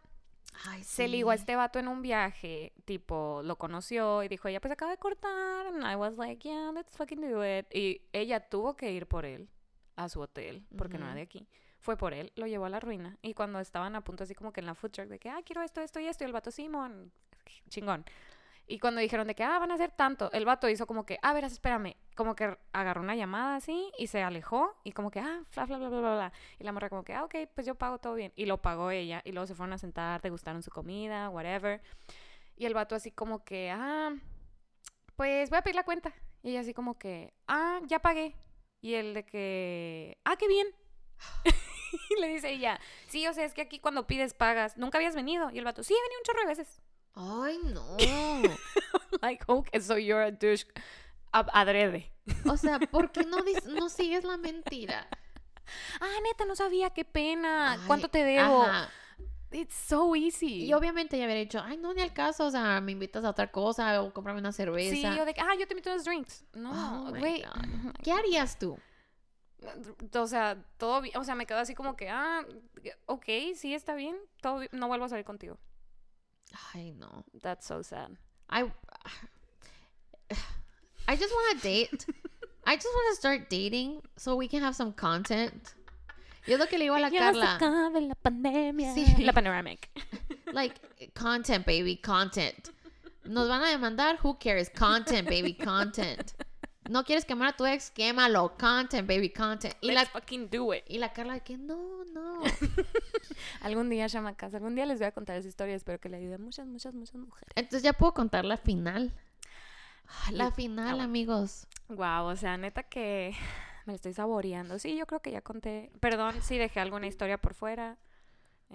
Ay, 0.64 0.82
se 0.84 1.08
ligó 1.08 1.30
a 1.30 1.34
este 1.34 1.56
vato 1.56 1.78
en 1.78 1.88
un 1.88 2.02
viaje, 2.02 2.72
tipo, 2.84 3.40
lo 3.44 3.56
conoció 3.56 4.22
y 4.22 4.28
dijo, 4.28 4.48
ella 4.48 4.60
pues 4.60 4.72
acaba 4.72 4.90
de 4.90 4.98
cortar. 4.98 5.66
And 5.66 5.84
I 5.84 5.96
was 5.96 6.16
like, 6.16 6.46
yeah, 6.46 6.70
let's 6.72 6.96
fucking 6.96 7.20
do 7.20 7.44
it. 7.44 7.66
Y 7.74 8.02
ella 8.12 8.40
tuvo 8.48 8.76
que 8.76 8.92
ir 8.92 9.06
por 9.06 9.24
él 9.24 9.48
a 9.96 10.08
su 10.08 10.20
hotel, 10.20 10.64
porque 10.76 10.98
no 10.98 11.06
era 11.06 11.14
de 11.14 11.22
aquí. 11.22 11.48
Fue 11.80 11.96
por 11.96 12.12
él, 12.12 12.30
lo 12.36 12.46
llevó 12.46 12.66
a 12.66 12.70
la 12.70 12.78
ruina. 12.78 13.16
Y 13.22 13.34
cuando 13.34 13.58
estaban 13.58 13.96
a 13.96 14.02
punto 14.02 14.24
así 14.24 14.34
como 14.34 14.52
que 14.52 14.60
en 14.60 14.66
la 14.66 14.74
food 14.74 14.90
truck 14.90 15.08
de 15.08 15.18
que, 15.18 15.30
ah, 15.30 15.40
quiero 15.44 15.62
esto, 15.62 15.80
esto 15.80 15.98
y 15.98 16.06
esto, 16.06 16.24
y 16.24 16.26
el 16.26 16.32
vato, 16.32 16.50
Simón, 16.50 17.10
chingón. 17.68 18.04
Y 18.66 18.78
cuando 18.78 19.00
dijeron 19.00 19.26
de 19.26 19.34
que, 19.34 19.42
ah, 19.42 19.58
van 19.58 19.72
a 19.72 19.74
hacer 19.74 19.90
tanto, 19.90 20.30
el 20.30 20.44
vato 20.44 20.68
hizo 20.68 20.86
como 20.86 21.04
que, 21.04 21.18
ah, 21.22 21.32
verás, 21.32 21.50
espérame, 21.52 21.96
como 22.14 22.36
que 22.36 22.56
agarró 22.72 23.00
una 23.00 23.16
llamada 23.16 23.56
así 23.56 23.90
y 23.98 24.06
se 24.06 24.22
alejó 24.22 24.76
y 24.84 24.92
como 24.92 25.10
que, 25.10 25.18
ah, 25.18 25.42
bla, 25.54 25.66
bla, 25.66 25.78
bla, 25.78 25.88
bla, 25.88 26.00
bla. 26.00 26.32
Y 26.58 26.62
la 26.62 26.70
morra 26.70 26.88
como 26.88 27.02
que, 27.02 27.12
ah, 27.14 27.24
ok, 27.24 27.34
pues 27.52 27.66
yo 27.66 27.74
pago 27.74 27.98
todo 27.98 28.14
bien. 28.14 28.32
Y 28.36 28.46
lo 28.46 28.62
pagó 28.62 28.92
ella 28.92 29.22
y 29.24 29.32
luego 29.32 29.48
se 29.48 29.56
fueron 29.56 29.72
a 29.72 29.78
sentar, 29.78 30.20
degustaron 30.20 30.62
su 30.62 30.70
comida, 30.70 31.30
whatever. 31.30 31.82
Y 32.56 32.66
el 32.66 32.74
vato 32.74 32.94
así 32.94 33.10
como 33.10 33.42
que, 33.42 33.72
ah, 33.72 34.14
pues 35.16 35.50
voy 35.50 35.58
a 35.58 35.62
pedir 35.62 35.74
la 35.74 35.84
cuenta. 35.84 36.14
Y 36.42 36.50
ella 36.50 36.60
así 36.60 36.72
como 36.72 36.96
que, 36.96 37.34
ah, 37.48 37.80
ya 37.88 37.98
pagué. 37.98 38.36
Y 38.80 38.94
él 38.94 39.14
de 39.14 39.24
que, 39.24 40.18
ah, 40.24 40.36
qué 40.36 40.46
bien. 40.46 40.68
Y 42.10 42.20
le 42.20 42.28
dice 42.28 42.50
ella, 42.50 42.80
sí, 43.08 43.26
o 43.26 43.32
sea, 43.34 43.44
es 43.44 43.54
que 43.54 43.62
aquí 43.62 43.78
cuando 43.80 44.06
pides 44.06 44.34
pagas, 44.34 44.76
nunca 44.76 44.98
habías 44.98 45.14
venido. 45.14 45.50
Y 45.50 45.58
el 45.58 45.64
vato, 45.64 45.82
sí, 45.82 45.94
he 45.94 46.02
venido 46.02 46.18
un 46.20 46.24
chorro 46.24 46.40
de 46.40 46.46
veces. 46.46 46.80
Ay, 47.14 47.58
no. 47.64 47.96
like, 49.22 49.44
okay, 49.46 49.80
so 49.80 49.96
you're 49.98 50.24
a 50.24 50.30
douche 50.30 50.66
adrede. 51.32 52.12
O 52.46 52.56
sea, 52.56 52.78
¿por 52.78 53.10
qué 53.12 53.24
no, 53.24 53.38
dis- 53.38 53.64
no 53.80 53.88
sigues 53.88 54.24
la 54.24 54.36
mentira? 54.36 55.08
Ah, 56.00 56.16
neta, 56.24 56.44
no 56.44 56.56
sabía, 56.56 56.90
qué 56.90 57.04
pena. 57.04 57.72
Ay, 57.72 57.80
¿Cuánto 57.86 58.08
te 58.08 58.24
debo? 58.24 58.62
ajá. 58.62 58.90
It's 59.52 59.74
so 59.74 60.14
easy. 60.14 60.64
Y 60.66 60.72
obviamente 60.74 61.18
ya 61.18 61.24
habría 61.24 61.40
dicho, 61.40 61.60
ay, 61.60 61.76
no, 61.76 61.92
ni 61.92 62.00
al 62.02 62.12
caso, 62.12 62.46
o 62.46 62.50
sea, 62.52 62.80
me 62.80 62.92
invitas 62.92 63.24
a 63.24 63.30
otra 63.30 63.50
cosa 63.50 64.00
o 64.00 64.12
cómprame 64.12 64.38
una 64.38 64.52
cerveza. 64.52 64.94
Sí, 64.94 65.02
yo 65.02 65.24
de 65.24 65.34
que, 65.34 65.40
ah, 65.40 65.56
yo 65.58 65.66
te 65.66 65.72
invito 65.74 65.90
a 65.90 65.94
unos 65.94 66.04
drinks. 66.04 66.44
No, 66.54 67.06
Oh 67.06 67.10
güey. 67.10 67.44
¿Qué 68.04 68.12
harías 68.12 68.58
tú? 68.60 68.78
O 70.14 70.26
sea, 70.26 70.56
todo 70.78 71.00
bien. 71.02 71.16
O 71.16 71.24
sea, 71.24 71.34
me 71.34 71.46
quedo 71.46 71.58
así 71.58 71.74
como 71.74 71.96
que, 71.96 72.08
ah, 72.08 72.44
ok, 73.06 73.24
sí, 73.54 73.74
está 73.74 73.94
bien. 73.94 74.16
Todo 74.40 74.58
bien, 74.60 74.70
No 74.72 74.88
vuelvo 74.88 75.04
a 75.04 75.08
salir 75.08 75.24
contigo. 75.24 75.58
Ay, 76.74 76.92
no. 76.92 77.24
That's 77.42 77.66
so 77.66 77.82
sad. 77.82 78.12
I 78.48 78.64
I 81.08 81.16
just 81.16 81.32
want 81.32 81.60
to 81.60 81.68
date. 81.68 82.06
I 82.66 82.76
just 82.76 82.86
want 82.86 83.10
to 83.10 83.16
start 83.16 83.50
dating 83.50 84.00
so 84.16 84.36
we 84.36 84.48
can 84.48 84.62
have 84.62 84.74
some 84.74 84.92
content. 84.92 85.74
Yo 86.46 86.56
lo 86.56 86.66
que 86.66 86.78
le 86.78 86.84
digo 86.84 86.94
a 86.94 87.00
la 87.00 87.08
Ya 87.10 87.32
se 87.32 87.40
Carla, 87.40 87.56
acabe 87.56 88.00
la 88.00 88.14
pandemia. 88.14 88.94
Sí. 88.94 89.24
La 89.24 89.32
panoramic. 89.32 89.90
like 90.52 90.80
content, 91.14 91.66
baby, 91.66 91.96
content. 91.96 92.70
Nos 93.24 93.48
van 93.48 93.62
a 93.62 93.70
demandar, 93.70 94.18
who 94.22 94.34
cares? 94.38 94.70
Content, 94.70 95.28
baby, 95.28 95.52
content. 95.52 96.32
No 96.90 97.04
quieres 97.04 97.24
quemar 97.24 97.48
a 97.50 97.56
tu 97.56 97.64
ex, 97.66 97.90
quémalo, 97.90 98.56
content, 98.58 99.06
baby, 99.08 99.30
content. 99.32 99.74
Y 99.80 99.92
la 99.92 100.00
Let's 100.00 100.10
fucking 100.12 100.50
do 100.50 100.74
it. 100.74 100.82
y 100.88 100.98
la 100.98 101.12
Carla 101.12 101.34
de 101.34 101.40
que 101.40 101.56
no, 101.56 102.04
no. 102.06 102.40
Algún 103.60 103.88
día, 103.90 104.08
chamacas, 104.08 104.54
algún 104.54 104.74
día 104.74 104.86
les 104.86 104.98
voy 104.98 105.06
a 105.06 105.12
contar 105.12 105.36
esa 105.36 105.48
historia. 105.48 105.74
Espero 105.74 106.00
que 106.00 106.08
le 106.08 106.16
ayude 106.16 106.34
a 106.34 106.38
muchas, 106.38 106.66
muchas, 106.66 106.94
muchas 106.94 107.14
mujeres. 107.16 107.52
Entonces 107.54 107.82
ya 107.82 107.92
puedo 107.92 108.12
contar 108.14 108.44
la 108.44 108.56
final. 108.56 109.12
La 110.32 110.46
Ah, 110.46 110.50
final, 110.50 110.88
bueno. 110.96 111.04
amigos. 111.04 111.66
Wow, 111.88 112.26
o 112.26 112.36
sea, 112.36 112.56
neta 112.56 112.82
que 112.82 113.34
Me 113.86 113.94
estoy 113.94 114.12
saboreando. 114.12 114.78
Sí, 114.78 114.96
yo 114.96 115.06
creo 115.06 115.20
que 115.20 115.30
ya 115.32 115.40
conté. 115.40 115.90
Perdón 116.00 116.42
si 116.42 116.58
dejé 116.58 116.80
alguna 116.80 117.06
historia 117.06 117.38
por 117.38 117.54
fuera. 117.54 117.96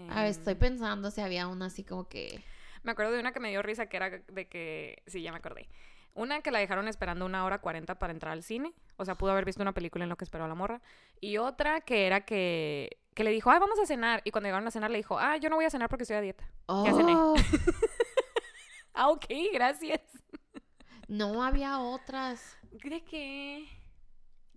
A 0.09 0.21
ver, 0.23 0.31
estoy 0.31 0.53
Em, 0.53 0.59
pensando 0.59 1.11
si 1.11 1.21
había 1.21 1.47
una 1.47 1.67
así 1.67 1.83
como 1.83 2.07
que. 2.09 2.43
Me 2.83 2.91
acuerdo 2.91 3.11
de 3.13 3.19
una 3.19 3.31
que 3.31 3.39
me 3.39 3.49
dio 3.49 3.61
risa 3.61 3.85
que 3.87 3.97
era 3.97 4.09
de 4.09 4.47
que. 4.47 5.03
Sí, 5.07 5.21
ya 5.21 5.31
me 5.31 5.37
acordé. 5.37 5.69
Una 6.15 6.41
que 6.41 6.49
la 6.49 6.59
dejaron 6.59 6.87
esperando 6.87 7.25
una 7.25 7.43
hora 7.43 7.59
cuarenta 7.59 7.99
para 7.99 8.13
entrar 8.13 8.31
al 8.31 8.41
cine. 8.41 8.73
O 8.95 9.03
sea, 9.05 9.15
pudo 9.15 9.31
haber 9.31 9.43
visto 9.45 9.61
una 9.61 9.73
película 9.73 10.05
en 10.05 10.09
lo 10.09 10.15
que 10.15 10.23
esperó 10.23 10.47
la 10.47 10.55
morra. 10.55 10.81
Y 11.19 11.37
otra 11.37 11.81
que 11.81 12.07
era 12.07 12.21
que, 12.21 12.97
que 13.13 13.25
le 13.25 13.31
dijo, 13.31 13.51
ay, 13.51 13.59
vamos 13.59 13.77
a 13.79 13.85
cenar. 13.85 14.21
Y 14.23 14.31
cuando 14.31 14.47
llegaron 14.47 14.65
a 14.67 14.71
cenar 14.71 14.89
le 14.91 14.97
dijo, 14.97 15.19
ah, 15.19 15.35
yo 15.35 15.49
no 15.49 15.57
voy 15.57 15.65
a 15.65 15.69
cenar 15.69 15.89
porque 15.89 16.03
estoy 16.03 16.15
a 16.15 16.21
dieta. 16.21 16.49
Ya 16.85 16.93
cené. 16.93 17.15
Oh, 17.15 17.35
Ah, 18.97 19.09
ok, 19.09 19.25
gracias. 19.53 19.99
no 21.09 21.43
había 21.43 21.79
otras. 21.79 22.57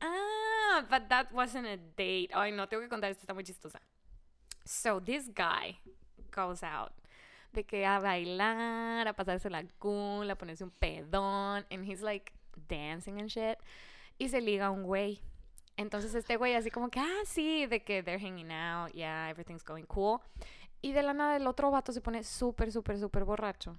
Ah, 0.01 0.87
but 0.89 1.09
that 1.09 1.27
wasn't 1.33 1.67
a 1.67 1.77
date. 1.77 2.29
Ay, 2.33 2.53
no, 2.53 2.69
tengo 2.69 2.83
que 2.85 2.89
contar 2.89 3.11
esto, 3.11 3.23
está 3.23 3.35
muy 3.35 3.43
chistosa. 3.43 3.83
So, 4.65 5.01
this 5.01 5.29
guy 5.35 5.81
goes 6.31 6.63
out 6.63 6.93
de 7.53 7.65
que 7.65 7.87
a 7.87 7.99
bailar, 7.99 9.09
a 9.09 9.13
pasarse 9.15 9.51
la 9.51 9.65
cool, 9.79 10.31
a 10.31 10.37
ponerse 10.37 10.65
un 10.65 10.71
pedón, 10.71 11.67
and 11.71 11.85
he's 11.85 12.03
like 12.03 12.33
dancing 12.69 13.19
and 13.21 13.29
shit. 13.29 13.59
Y 14.19 14.29
se 14.29 14.41
liga 14.41 14.67
a 14.67 14.71
un 14.71 14.83
güey. 14.83 15.21
Entonces 15.77 16.15
este 16.15 16.37
güey 16.37 16.55
así 16.55 16.71
como 16.71 16.91
que, 16.91 16.99
ah, 17.01 17.23
sí, 17.25 17.67
de 17.67 17.85
que 17.85 18.03
they're 18.03 18.21
hanging 18.21 18.51
out, 18.51 18.93
yeah, 18.93 19.31
everything's 19.31 19.65
going 19.65 19.85
cool. 19.85 20.21
Y 20.83 20.93
de 20.93 21.03
la 21.03 21.15
nada 21.15 21.37
el 21.37 21.47
otro 21.47 21.71
vato 21.71 21.93
se 21.93 22.01
pone 22.01 22.25
súper, 22.25 22.73
súper, 22.73 22.99
súper 22.99 23.25
borracho. 23.25 23.79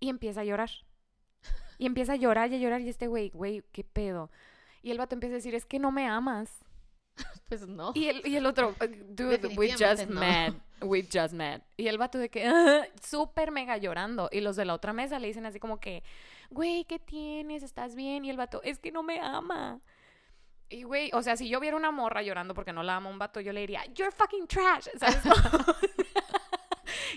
Y 0.00 0.08
empieza 0.08 0.42
a 0.42 0.44
llorar. 0.44 0.70
Y 1.78 1.86
empieza 1.86 2.12
a 2.12 2.16
llorar 2.16 2.52
y 2.52 2.56
a 2.56 2.58
llorar 2.58 2.80
y 2.82 2.88
este 2.88 3.06
güey, 3.06 3.30
güey, 3.30 3.62
¿qué 3.72 3.84
pedo? 3.84 4.30
Y 4.82 4.90
el 4.90 4.98
vato 4.98 5.14
empieza 5.14 5.34
a 5.34 5.36
decir, 5.36 5.54
es 5.54 5.64
que 5.64 5.78
no 5.78 5.90
me 5.90 6.06
amas. 6.06 6.64
Pues 7.48 7.66
no. 7.68 7.92
Y 7.94 8.08
el, 8.08 8.26
y 8.26 8.36
el 8.36 8.46
otro, 8.46 8.70
"Uh, 8.80 8.86
dude, 9.10 9.48
we 9.56 9.70
just 9.70 10.08
no. 10.08 10.18
met. 10.20 10.54
We 10.84 11.02
just 11.02 11.34
met. 11.34 11.62
Y 11.76 11.88
el 11.88 11.98
vato 11.98 12.18
de 12.18 12.28
que, 12.28 12.44
súper 13.02 13.50
mega 13.50 13.76
llorando. 13.76 14.28
Y 14.30 14.40
los 14.40 14.56
de 14.56 14.64
la 14.64 14.74
otra 14.74 14.92
mesa 14.92 15.18
le 15.18 15.28
dicen 15.28 15.46
así 15.46 15.58
como 15.58 15.80
que, 15.80 16.02
güey, 16.50 16.84
¿qué 16.84 16.98
tienes? 16.98 17.62
¿Estás 17.62 17.94
bien? 17.94 18.24
Y 18.24 18.30
el 18.30 18.36
vato, 18.36 18.62
es 18.62 18.78
que 18.78 18.92
no 18.92 19.02
me 19.02 19.20
ama. 19.20 19.80
Y 20.68 20.82
güey, 20.84 21.10
o 21.12 21.22
sea, 21.22 21.36
si 21.36 21.48
yo 21.48 21.60
viera 21.60 21.76
una 21.76 21.90
morra 21.90 22.22
llorando 22.22 22.54
porque 22.54 22.72
no 22.72 22.82
la 22.82 22.96
ama 22.96 23.10
un 23.10 23.18
vato, 23.18 23.40
yo 23.40 23.52
le 23.52 23.60
diría, 23.60 23.84
you're 23.94 24.12
fucking 24.12 24.46
trash. 24.46 24.88
¿Sabes? 24.98 25.18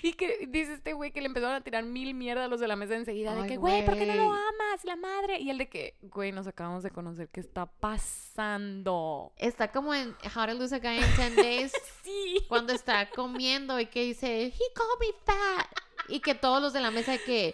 y 0.02 0.14
que 0.14 0.46
dice 0.48 0.74
este 0.74 0.94
güey 0.94 1.12
que 1.12 1.22
le 1.22 1.28
empezaron 1.28 1.56
a 1.56 1.62
tirar 1.62 1.84
mil 1.84 2.14
mierda 2.14 2.46
a 2.46 2.48
los 2.48 2.60
de 2.60 2.68
la 2.68 2.76
mesa 2.76 2.96
enseguida. 2.96 3.36
De 3.36 3.48
que, 3.48 3.58
güey, 3.58 3.86
¿por 3.86 3.96
qué 3.98 4.06
no 4.06 4.16
lo 4.16 4.34
amas? 4.34 4.84
La 4.84 4.96
madre. 4.96 5.40
Y 5.40 5.50
el 5.50 5.58
de 5.58 5.70
que, 5.70 5.96
güey, 6.02 6.32
nos 6.32 6.48
acabamos 6.48 6.84
de 6.84 6.92
conocer. 6.92 7.30
¿Qué 7.30 7.40
está 7.40 7.66
pasando? 7.66 9.34
Está 9.38 9.72
como 9.72 9.94
en 9.94 10.16
How 10.36 10.46
to 10.48 10.54
Lose 10.54 10.76
a 10.76 10.80
Guy 10.80 10.98
in 10.98 11.16
10 11.16 11.36
Days. 11.36 11.74
Sí. 12.04 12.46
cuando 12.48 12.72
está 12.72 13.10
comiendo 13.10 13.78
y 13.82 13.88
que 13.88 14.02
dice, 14.04 14.46
he 14.46 14.74
called 14.74 15.00
me 15.02 15.08
fat. 15.26 15.68
Y 16.08 16.22
que 16.22 16.36
todos 16.36 16.62
los 16.62 16.72
de 16.72 16.80
la 16.80 16.90
mesa 16.90 17.18
que... 17.18 17.54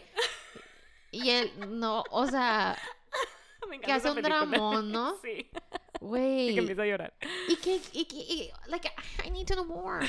Y 1.10 1.30
él, 1.32 1.52
no, 1.80 2.04
o 2.12 2.28
sea, 2.28 2.78
Me 3.70 3.80
que 3.80 3.92
hace 3.92 4.12
un 4.12 4.22
dramón, 4.22 4.92
¿no? 4.92 5.16
Sí. 5.24 5.50
Y 5.50 6.06
Güey. 6.06 6.54
que 6.54 6.60
empieza 6.60 6.82
a 6.84 6.86
llorar. 6.86 7.14
Y 7.48 7.56
que, 7.56 7.80
y 7.94 8.06
que, 8.06 8.16
y- 8.18 8.52
like, 8.68 8.92
I 9.26 9.32
need 9.32 9.48
to 9.48 9.54
know 9.56 9.66
more. 9.66 10.06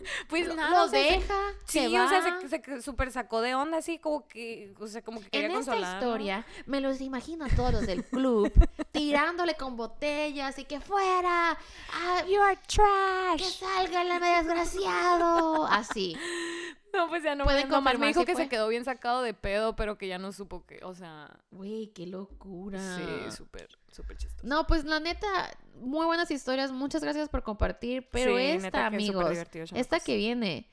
Pues 0.28 0.46
Lo- 0.46 0.54
nada, 0.56 0.70
lo 0.70 0.84
o 0.84 0.88
sea, 0.88 1.02
se- 1.02 1.10
deja, 1.18 1.34
Sí, 1.66 1.78
se 1.80 1.86
o 2.00 2.08
sea, 2.08 2.20
va. 2.20 2.40
se, 2.48 2.48
se 2.62 2.82
super 2.82 3.10
sacó 3.12 3.40
de 3.40 3.54
onda 3.54 3.78
así 3.78 3.98
como 3.98 4.26
que, 4.28 4.72
o 4.78 4.86
sea, 4.86 5.02
como 5.02 5.20
que 5.20 5.28
quería 5.30 5.46
En 5.48 5.52
esta 5.56 5.72
consolar. 5.72 5.92
¿no? 6.02 6.08
historia 6.08 6.46
me 6.66 6.80
los 6.80 7.00
imagino 7.00 7.44
a 7.44 7.48
todos 7.48 7.72
los 7.72 7.86
del 7.86 8.04
club 8.04 8.50
tirándole 8.92 9.54
con 9.54 9.76
botellas 9.76 10.58
y 10.58 10.64
que 10.64 10.80
fuera, 10.80 11.56
ah, 11.92 12.24
You 12.28 12.40
are 12.42 12.56
que 12.56 12.66
trash. 12.76 13.58
salga 13.58 14.02
el 14.02 14.20
desgraciado, 14.20 15.66
así. 15.66 16.16
No, 16.94 17.08
pues 17.08 17.22
ya 17.22 17.34
no. 17.34 17.44
¿Pueden 17.44 17.68
me- 17.68 17.76
nomás 17.76 17.98
me 17.98 18.08
dijo 18.08 18.24
que 18.24 18.32
fue? 18.32 18.44
se 18.44 18.48
quedó 18.48 18.66
bien 18.68 18.84
sacado 18.84 19.22
de 19.22 19.32
pedo, 19.34 19.76
pero 19.76 19.96
que 19.96 20.08
ya 20.08 20.18
no 20.18 20.32
supo 20.32 20.66
que, 20.66 20.80
o 20.84 20.94
sea, 20.94 21.30
Güey, 21.50 21.88
qué 21.92 22.06
locura. 22.06 22.80
sí, 22.96 23.36
súper, 23.36 23.68
súper 23.92 24.16
chistoso. 24.16 24.46
No, 24.46 24.66
pues 24.66 24.84
la 24.84 24.98
neta, 25.00 25.28
muy 25.76 26.06
buenas 26.06 26.30
historias. 26.30 26.72
Muchas 26.72 27.02
gracias 27.02 27.28
por 27.28 27.42
compartir. 27.42 28.08
Pero 28.10 28.36
Sí, 28.36 28.42
esta, 28.42 28.62
neta 28.66 28.80
es 28.80 28.86
amigos, 28.94 29.38
esta 29.74 30.00
que 30.00 30.16
viene. 30.16 30.66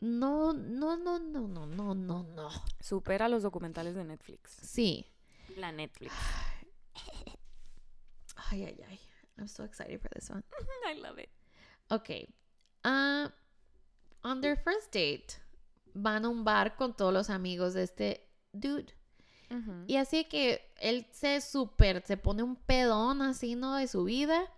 No, 0.00 0.52
no, 0.52 0.96
no, 0.96 1.18
no, 1.18 1.48
no, 1.48 1.66
no, 1.66 1.94
no, 1.94 2.22
no. 2.22 2.48
Supera 2.80 3.28
los 3.28 3.42
documentales 3.42 3.94
de 3.94 4.04
Netflix. 4.04 4.50
Sí. 4.62 5.06
La 5.56 5.72
Netflix. 5.72 6.12
Ay, 8.50 8.64
ay, 8.64 8.80
ay. 8.88 9.00
I'm 9.38 9.48
so 9.48 9.64
excited 9.64 10.00
for 10.00 10.08
this 10.10 10.30
one. 10.30 10.44
I 10.86 10.94
love 11.00 11.18
it. 11.18 11.30
Ok. 11.90 12.28
Ah, 12.84 13.32
on 14.24 14.40
their 14.40 14.56
first 14.56 14.92
date, 14.92 15.38
van 15.92 16.24
a 16.24 16.28
un 16.28 16.44
bar 16.44 16.74
con 16.76 16.96
todos 16.96 17.12
los 17.12 17.30
amigos 17.30 17.74
de 17.74 17.84
este 17.84 18.28
dude. 18.52 18.92
Y 19.86 19.98
así 19.98 20.24
que 20.24 20.68
él 20.80 21.06
se 21.12 21.40
super, 21.40 22.02
se 22.04 22.16
pone 22.16 22.42
un 22.42 22.56
pedón 22.56 23.22
así, 23.22 23.54
¿no? 23.54 23.76
De 23.76 23.86
su 23.86 24.02
vida. 24.02 24.50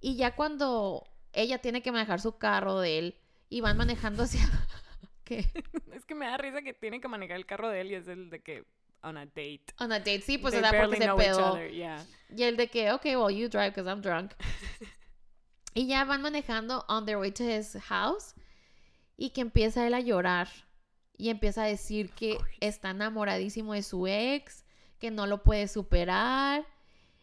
Y 0.00 0.16
ya 0.16 0.34
cuando 0.34 1.06
ella 1.34 1.58
tiene 1.58 1.82
que 1.82 1.92
manejar 1.92 2.18
su 2.18 2.38
carro 2.38 2.80
de 2.80 2.98
él 2.98 3.18
y 3.50 3.60
van 3.60 3.76
manejando 3.76 4.22
hacia... 4.22 4.40
¿Qué? 5.24 5.44
Es 5.92 6.06
que 6.06 6.14
me 6.14 6.26
da 6.26 6.38
risa 6.38 6.62
que 6.62 6.72
tiene 6.72 6.98
que 7.00 7.08
manejar 7.08 7.36
el 7.36 7.44
carro 7.44 7.68
de 7.68 7.82
él 7.82 7.90
y 7.90 7.94
es 7.94 8.08
el 8.08 8.30
de 8.30 8.42
que 8.42 8.64
on 9.02 9.18
a 9.18 9.26
date. 9.26 9.66
On 9.78 9.92
a 9.92 9.98
date, 9.98 10.22
sí, 10.22 10.38
pues 10.38 10.54
sea, 10.54 10.70
porque 10.70 10.96
se 10.96 11.12
pedó. 11.12 11.68
yeah. 11.68 12.02
Y 12.34 12.44
el 12.44 12.56
de 12.56 12.68
que, 12.68 12.90
ok, 12.92 13.04
well, 13.04 13.30
you 13.30 13.48
drive 13.48 13.70
because 13.70 13.86
I'm 13.86 14.00
drunk. 14.00 14.32
y 15.74 15.86
ya 15.86 16.04
van 16.04 16.22
manejando 16.22 16.86
on 16.88 17.04
their 17.04 17.18
way 17.18 17.30
to 17.32 17.44
his 17.44 17.76
house. 17.88 18.34
Y 19.16 19.30
que 19.30 19.40
empieza 19.40 19.86
él 19.86 19.94
a 19.94 20.00
llorar. 20.00 20.48
Y 21.16 21.28
empieza 21.28 21.62
a 21.64 21.66
decir 21.66 22.10
que 22.10 22.38
está 22.60 22.90
enamoradísimo 22.90 23.74
de 23.74 23.82
su 23.82 24.06
ex. 24.06 24.64
Que 24.98 25.10
no 25.10 25.26
lo 25.26 25.42
puede 25.42 25.68
superar. 25.68 26.66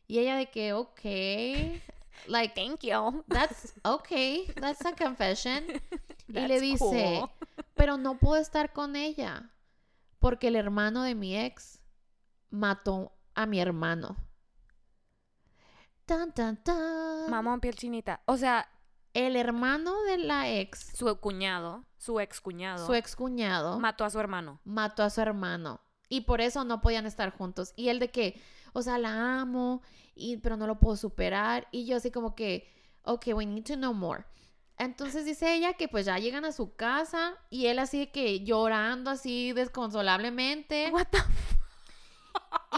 Y 0.07 0.19
ella 0.19 0.35
de 0.35 0.49
que, 0.49 0.73
ok. 0.73 1.01
Like, 2.27 2.53
Thank 2.53 2.81
you. 2.81 3.23
that's 3.27 3.73
okay. 3.83 4.47
That's 4.59 4.85
a 4.85 4.93
confession. 4.93 5.63
y 6.27 6.47
le 6.47 6.59
dice, 6.59 7.21
cool. 7.21 7.29
pero 7.75 7.97
no 7.97 8.17
puedo 8.17 8.41
estar 8.41 8.73
con 8.73 8.95
ella. 8.95 9.49
Porque 10.19 10.49
el 10.49 10.55
hermano 10.55 11.03
de 11.03 11.15
mi 11.15 11.37
ex 11.37 11.79
mató 12.49 13.13
a 13.35 13.45
mi 13.45 13.59
hermano. 13.59 14.17
Tan, 16.05 16.33
tan, 16.33 16.57
tan. 16.63 17.29
Mamón, 17.29 17.61
piel 17.61 17.75
chinita. 17.75 18.21
O 18.25 18.35
sea, 18.35 18.67
El 19.13 19.35
hermano 19.35 20.01
de 20.03 20.17
la 20.19 20.49
ex, 20.49 20.91
su 20.95 21.15
cuñado, 21.19 21.85
su 21.97 22.19
ex 22.19 22.39
cuñado, 22.41 22.85
su 22.85 22.93
ex 22.93 23.15
cuñado, 23.15 23.79
mató 23.79 24.05
a 24.05 24.09
su 24.09 24.19
hermano. 24.19 24.61
mató 24.63 25.03
a 25.03 25.09
su 25.09 25.19
hermano. 25.21 25.81
Y 26.09 26.21
por 26.21 26.41
eso 26.41 26.63
no 26.63 26.81
podían 26.81 27.05
estar 27.05 27.31
juntos. 27.35 27.73
Y 27.75 27.89
él 27.89 27.99
de 27.99 28.09
que, 28.11 28.41
o 28.73 28.81
sea, 28.81 28.97
la 28.97 29.39
amo, 29.41 29.81
y, 30.15 30.37
pero 30.37 30.57
no 30.57 30.65
lo 30.67 30.79
puedo 30.79 30.95
superar. 30.95 31.67
Y 31.71 31.85
yo 31.85 31.97
así 31.97 32.11
como 32.11 32.35
que, 32.35 32.71
ok, 33.03 33.27
we 33.33 33.45
need 33.45 33.63
to 33.65 33.75
know 33.75 33.93
more. 33.93 34.25
Entonces 34.77 35.25
dice 35.25 35.53
ella 35.55 35.73
que 35.73 35.87
pues 35.89 36.05
ya 36.05 36.17
llegan 36.19 36.45
a 36.45 36.51
su 36.53 36.75
casa 36.75 37.35
y 37.49 37.65
él 37.65 37.79
así 37.79 37.99
de 37.99 38.11
que 38.11 38.45
llorando 38.45 39.11
así 39.11 39.51
desconsolablemente. 39.53 40.89
What 40.93 41.07
the 41.11 41.19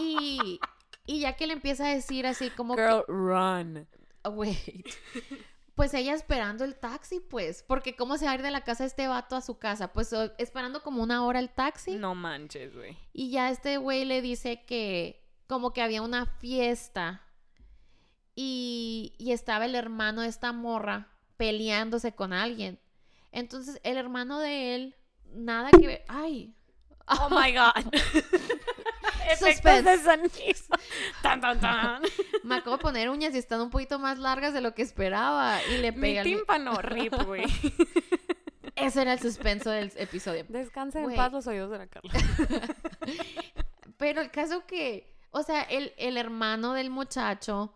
Y, 0.00 0.58
y 1.06 1.20
ya 1.20 1.34
que 1.36 1.46
le 1.46 1.52
empieza 1.52 1.86
a 1.86 1.94
decir 1.94 2.26
así 2.26 2.50
como 2.50 2.74
que, 2.74 2.82
Girl, 2.82 3.04
run. 3.06 3.86
"Oh, 4.24 4.30
wait. 4.30 4.86
Pues 5.74 5.94
ella 5.94 6.14
esperando 6.14 6.64
el 6.64 6.74
taxi, 6.76 7.20
pues. 7.20 7.64
Porque 7.66 7.96
cómo 7.96 8.18
se 8.18 8.26
va 8.26 8.32
a 8.32 8.34
ir 8.34 8.42
de 8.42 8.50
la 8.50 8.62
casa 8.62 8.84
este 8.84 9.08
vato 9.08 9.36
a 9.36 9.40
su 9.40 9.58
casa. 9.58 9.92
Pues 9.92 10.14
esperando 10.38 10.82
como 10.82 11.02
una 11.02 11.24
hora 11.24 11.38
el 11.38 11.50
taxi. 11.50 11.96
No 11.96 12.14
manches, 12.14 12.74
güey. 12.74 12.96
Y 13.12 13.30
ya 13.30 13.50
este 13.50 13.78
güey 13.78 14.04
le 14.04 14.20
dice 14.20 14.64
que 14.64 15.24
como 15.46 15.72
que 15.72 15.82
había 15.82 16.02
una 16.02 16.26
fiesta 16.26 17.22
y, 18.34 19.14
y 19.18 19.32
estaba 19.32 19.64
el 19.64 19.74
hermano 19.74 20.22
de 20.22 20.28
esta 20.28 20.52
morra 20.52 21.08
peleándose 21.36 22.14
con 22.14 22.32
alguien. 22.32 22.78
Entonces 23.32 23.80
el 23.82 23.96
hermano 23.96 24.38
de 24.38 24.74
él, 24.74 24.96
nada 25.32 25.70
que 25.70 25.86
ver. 25.86 26.04
Ay. 26.08 26.54
Oh 27.06 27.28
my 27.30 27.52
god. 27.52 27.92
Efectos 29.30 29.84
de 29.84 29.98
sonido. 29.98 30.30
Tan, 31.22 31.40
tan, 31.40 31.60
tan. 31.60 32.02
Me 32.42 32.56
acabo 32.56 32.76
de 32.76 32.82
poner 32.82 33.10
uñas 33.10 33.34
y 33.34 33.38
están 33.38 33.60
un 33.60 33.70
poquito 33.70 33.98
más 33.98 34.18
largas 34.18 34.52
de 34.54 34.60
lo 34.60 34.74
que 34.74 34.82
esperaba. 34.82 35.58
Y 35.70 35.78
le 35.78 35.88
al 35.88 35.96
mi- 35.96 36.22
tímpano, 36.22 36.80
rip, 36.82 37.14
güey. 37.24 37.44
Ese 38.76 39.02
era 39.02 39.12
el 39.12 39.20
suspenso 39.20 39.70
del 39.70 39.92
episodio. 39.96 40.44
Descansa 40.48 41.00
en 41.00 41.14
paz 41.14 41.30
los 41.32 41.46
oídos 41.46 41.70
de 41.70 41.78
la 41.78 41.86
Carla. 41.86 42.10
Pero 43.98 44.20
el 44.20 44.30
caso 44.30 44.66
que, 44.66 45.14
o 45.30 45.42
sea, 45.42 45.62
el, 45.62 45.92
el 45.96 46.16
hermano 46.16 46.72
del 46.72 46.90
muchacho, 46.90 47.74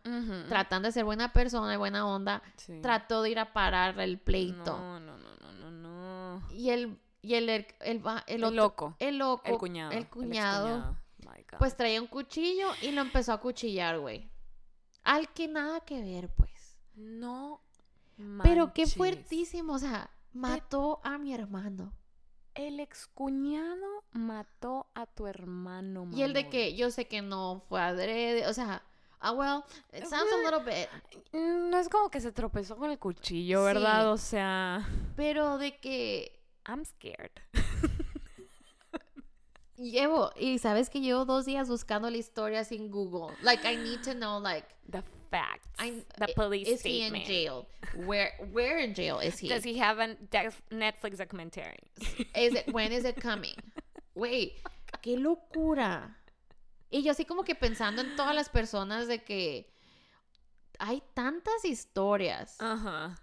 tratando 0.49 0.88
de 0.88 0.92
ser 0.92 1.05
buena 1.05 1.32
persona 1.32 1.74
y 1.74 1.76
buena 1.76 2.07
onda, 2.07 2.42
Sí. 2.57 2.80
trató 2.82 3.22
de 3.22 3.30
ir 3.30 3.38
a 3.38 3.53
parar 3.53 3.99
el 4.01 4.18
pleito. 4.18 4.76
No, 4.76 4.99
no, 5.01 5.16
no, 5.18 5.28
no, 5.36 5.53
no, 5.53 5.70
no. 5.70 6.42
Y 6.53 6.70
el, 6.70 6.99
y 7.22 7.34
el, 7.34 7.49
el, 7.49 7.66
el 7.80 8.03
el 8.26 8.44
otro- 8.44 8.57
loco. 8.57 8.97
el 8.99 9.18
loco, 9.18 9.42
El 9.44 9.59
cuñado. 9.59 9.92
el 9.92 10.07
cuñado. 10.09 10.97
My 11.37 11.43
God. 11.51 11.59
pues 11.59 11.76
traía 11.76 12.01
un 12.01 12.07
cuchillo 12.09 12.68
y 12.82 12.91
lo 12.93 13.01
empezó 13.03 13.32
a 13.32 13.41
cuchillar, 13.41 13.99
güey. 13.99 14.30
Al 15.05 15.32
que 15.32 15.49
nada 15.49 15.80
que 15.80 16.01
ver, 16.01 16.28
pues. 16.30 16.76
No. 16.95 17.61
Pero 18.43 18.72
qué 18.72 18.82
manches. 18.82 18.95
fuertísimo, 18.97 19.74
o 19.74 19.78
sea, 19.78 20.11
mató 20.32 21.01
a 21.05 21.18
mi 21.18 21.34
hermano. 21.34 21.93
El 22.55 22.80
excuñado 22.80 24.05
mató 24.12 24.87
a 24.95 25.05
tu 25.07 25.26
hermano. 25.26 26.09
Y 26.12 26.22
el 26.22 26.32
de 26.32 26.49
que 26.49 26.74
yo 26.74 26.91
sé 26.91 27.07
que 27.07 27.20
no 27.20 27.62
fue 27.68 27.80
adrede, 27.82 28.47
o 28.47 28.55
sea, 28.55 28.82
ah, 29.20 29.32
well, 29.32 29.62
it 29.93 30.07
sounds 30.07 30.32
a 30.32 30.37
little 30.51 30.64
bit, 30.64 30.89
Mm, 31.32 31.68
No 31.68 31.78
es 31.78 31.89
como 31.91 32.11
que 32.11 32.20
se 32.22 32.32
tropezó 32.32 32.76
con 32.78 32.91
el 32.91 32.99
cuchillo, 32.99 33.62
¿verdad? 33.64 34.03
Sí. 34.05 34.09
O 34.09 34.16
sea, 34.16 34.89
pero 35.16 35.59
de 35.59 35.76
que 35.78 36.41
I'm 36.66 36.84
scared. 36.87 37.30
llevo, 39.77 40.31
y 40.37 40.59
sabes 40.59 40.91
que 40.91 41.01
llevo 41.01 41.24
dos 41.24 41.45
días 41.45 41.68
buscando 41.68 42.11
la 42.11 42.16
historia 42.16 42.64
sin 42.64 42.91
Google. 42.91 43.35
Like, 43.43 43.64
I 43.64 43.77
need 43.77 44.03
to 44.03 44.14
know, 44.14 44.39
like, 44.39 44.66
The 44.89 45.03
facts. 45.31 45.68
I, 45.79 46.05
the 46.18 46.29
police 46.35 46.68
is 46.68 46.83
he 46.83 47.01
in 47.03 47.09
statement. 47.09 47.27
jail? 47.27 47.66
Where, 48.07 48.33
where 48.53 48.79
in 48.79 48.95
jail 48.95 49.18
is 49.20 49.39
he? 49.39 49.49
Does 49.49 49.64
he 49.64 49.77
have 49.79 49.99
a 49.99 50.16
Netflix 50.70 51.18
documentary? 51.18 51.79
Is 52.35 52.55
it, 52.55 52.68
when 52.72 52.93
is 52.93 53.05
it 53.05 53.20
coming? 53.20 53.55
Güey, 54.16 54.53
qué 55.03 55.16
locura. 55.18 56.16
Y 56.91 57.03
yo 57.03 57.11
así 57.12 57.24
como 57.27 57.43
que 57.43 57.55
pensando 57.57 58.01
en 58.01 58.14
todas 58.16 58.35
las 58.35 58.49
personas 58.49 59.09
de 59.09 59.24
que 59.24 59.68
hay 60.79 61.03
tantas 61.14 61.64
historias 61.64 62.57
Ajá. 62.61 63.16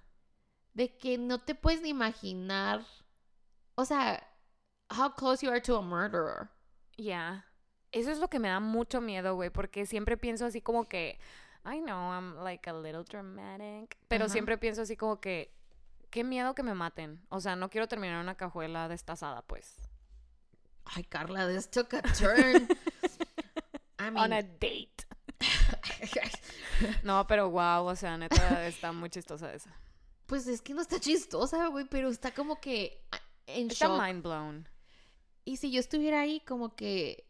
de 0.74 0.98
que 0.98 1.18
no 1.18 1.40
te 1.40 1.56
puedes 1.56 1.82
ni 1.82 1.90
imaginar. 1.90 2.86
O 3.76 3.86
sea, 3.86 4.22
how 4.94 5.10
close 5.10 5.44
you 5.46 5.52
are 5.52 5.62
to 5.62 5.76
a 5.78 5.82
murderer. 5.82 6.50
Ya. 6.98 7.46
Eso 7.92 8.12
es 8.12 8.20
lo 8.20 8.28
que 8.30 8.40
me 8.40 8.48
da 8.50 8.60
mucho 8.60 9.02
miedo, 9.02 9.36
güey, 9.36 9.50
porque 9.50 9.86
siempre 9.86 10.18
pienso 10.18 10.46
así 10.46 10.62
como 10.62 10.86
que, 10.88 11.20
I 11.66 11.80
know 11.80 12.12
I'm 12.12 12.36
like 12.44 12.68
a 12.70 12.74
little 12.74 13.04
dramatic, 13.04 13.98
pero 14.08 14.28
siempre 14.30 14.58
pienso 14.58 14.82
así 14.82 14.98
como 14.98 15.20
que, 15.22 15.54
qué 16.10 16.24
miedo 16.24 16.56
que 16.56 16.64
me 16.64 16.74
maten. 16.74 17.22
O 17.30 17.40
sea, 17.40 17.56
no 17.56 17.70
quiero 17.70 17.88
terminar 17.88 18.20
una 18.22 18.36
cajuela 18.36 18.88
destazada, 18.88 19.42
pues. 19.44 19.76
Ay, 20.86 21.04
Carla, 21.04 21.48
this 21.48 21.70
took 21.70 21.94
a 21.94 22.02
turn. 22.02 22.68
I 24.00 24.10
mean, 24.12 24.18
On 24.18 24.34
a 24.34 24.42
date. 24.42 25.06
No, 27.04 27.26
pero 27.28 27.50
wow, 27.50 27.86
o 27.86 27.96
sea, 27.96 28.18
neta, 28.18 28.66
está 28.68 28.92
muy 28.92 29.10
chistosa 29.10 29.54
esa. 29.54 29.70
pues 30.26 30.48
es 30.48 30.62
que 30.62 30.74
no 30.74 30.82
está 30.82 31.00
chistosa, 31.00 31.68
güey, 31.68 31.86
pero 31.86 32.10
está 32.10 32.32
como 32.32 32.60
que 32.60 33.00
ah, 33.12 33.20
en 33.48 33.70
Está 33.70 33.88
shock. 33.88 34.02
mind 34.02 34.24
blown. 34.24 34.68
Y 35.46 35.58
si 35.58 35.72
yo 35.72 35.80
estuviera 35.80 36.22
ahí, 36.22 36.40
como 36.42 36.76
que 36.76 37.26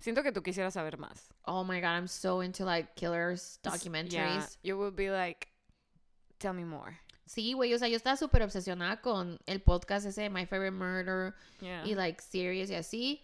Siento 0.00 0.22
que 0.22 0.32
tú 0.32 0.42
quisieras 0.42 0.74
saber 0.74 0.98
más. 0.98 1.32
Oh 1.44 1.64
my 1.64 1.80
god, 1.80 1.94
I'm 1.96 2.08
so 2.08 2.42
into 2.42 2.64
like 2.64 2.94
killers 2.94 3.60
documentaries. 3.62 4.58
Yeah, 4.62 4.70
you 4.72 4.76
would 4.78 4.96
be 4.96 5.10
like, 5.10 5.48
tell 6.38 6.52
me 6.52 6.64
more. 6.64 6.98
Sí, 7.24 7.54
güey, 7.54 7.74
o 7.74 7.78
sea, 7.78 7.88
yo 7.88 7.96
estaba 7.96 8.16
súper 8.16 8.42
obsesionada 8.42 9.00
con 9.00 9.38
el 9.46 9.60
podcast 9.60 10.06
ese 10.06 10.22
de 10.22 10.30
My 10.30 10.46
Favorite 10.46 10.76
Murder 10.76 11.34
Yeah. 11.60 11.84
y 11.84 11.94
like 11.94 12.22
series 12.22 12.70
y 12.70 12.74
así. 12.74 13.22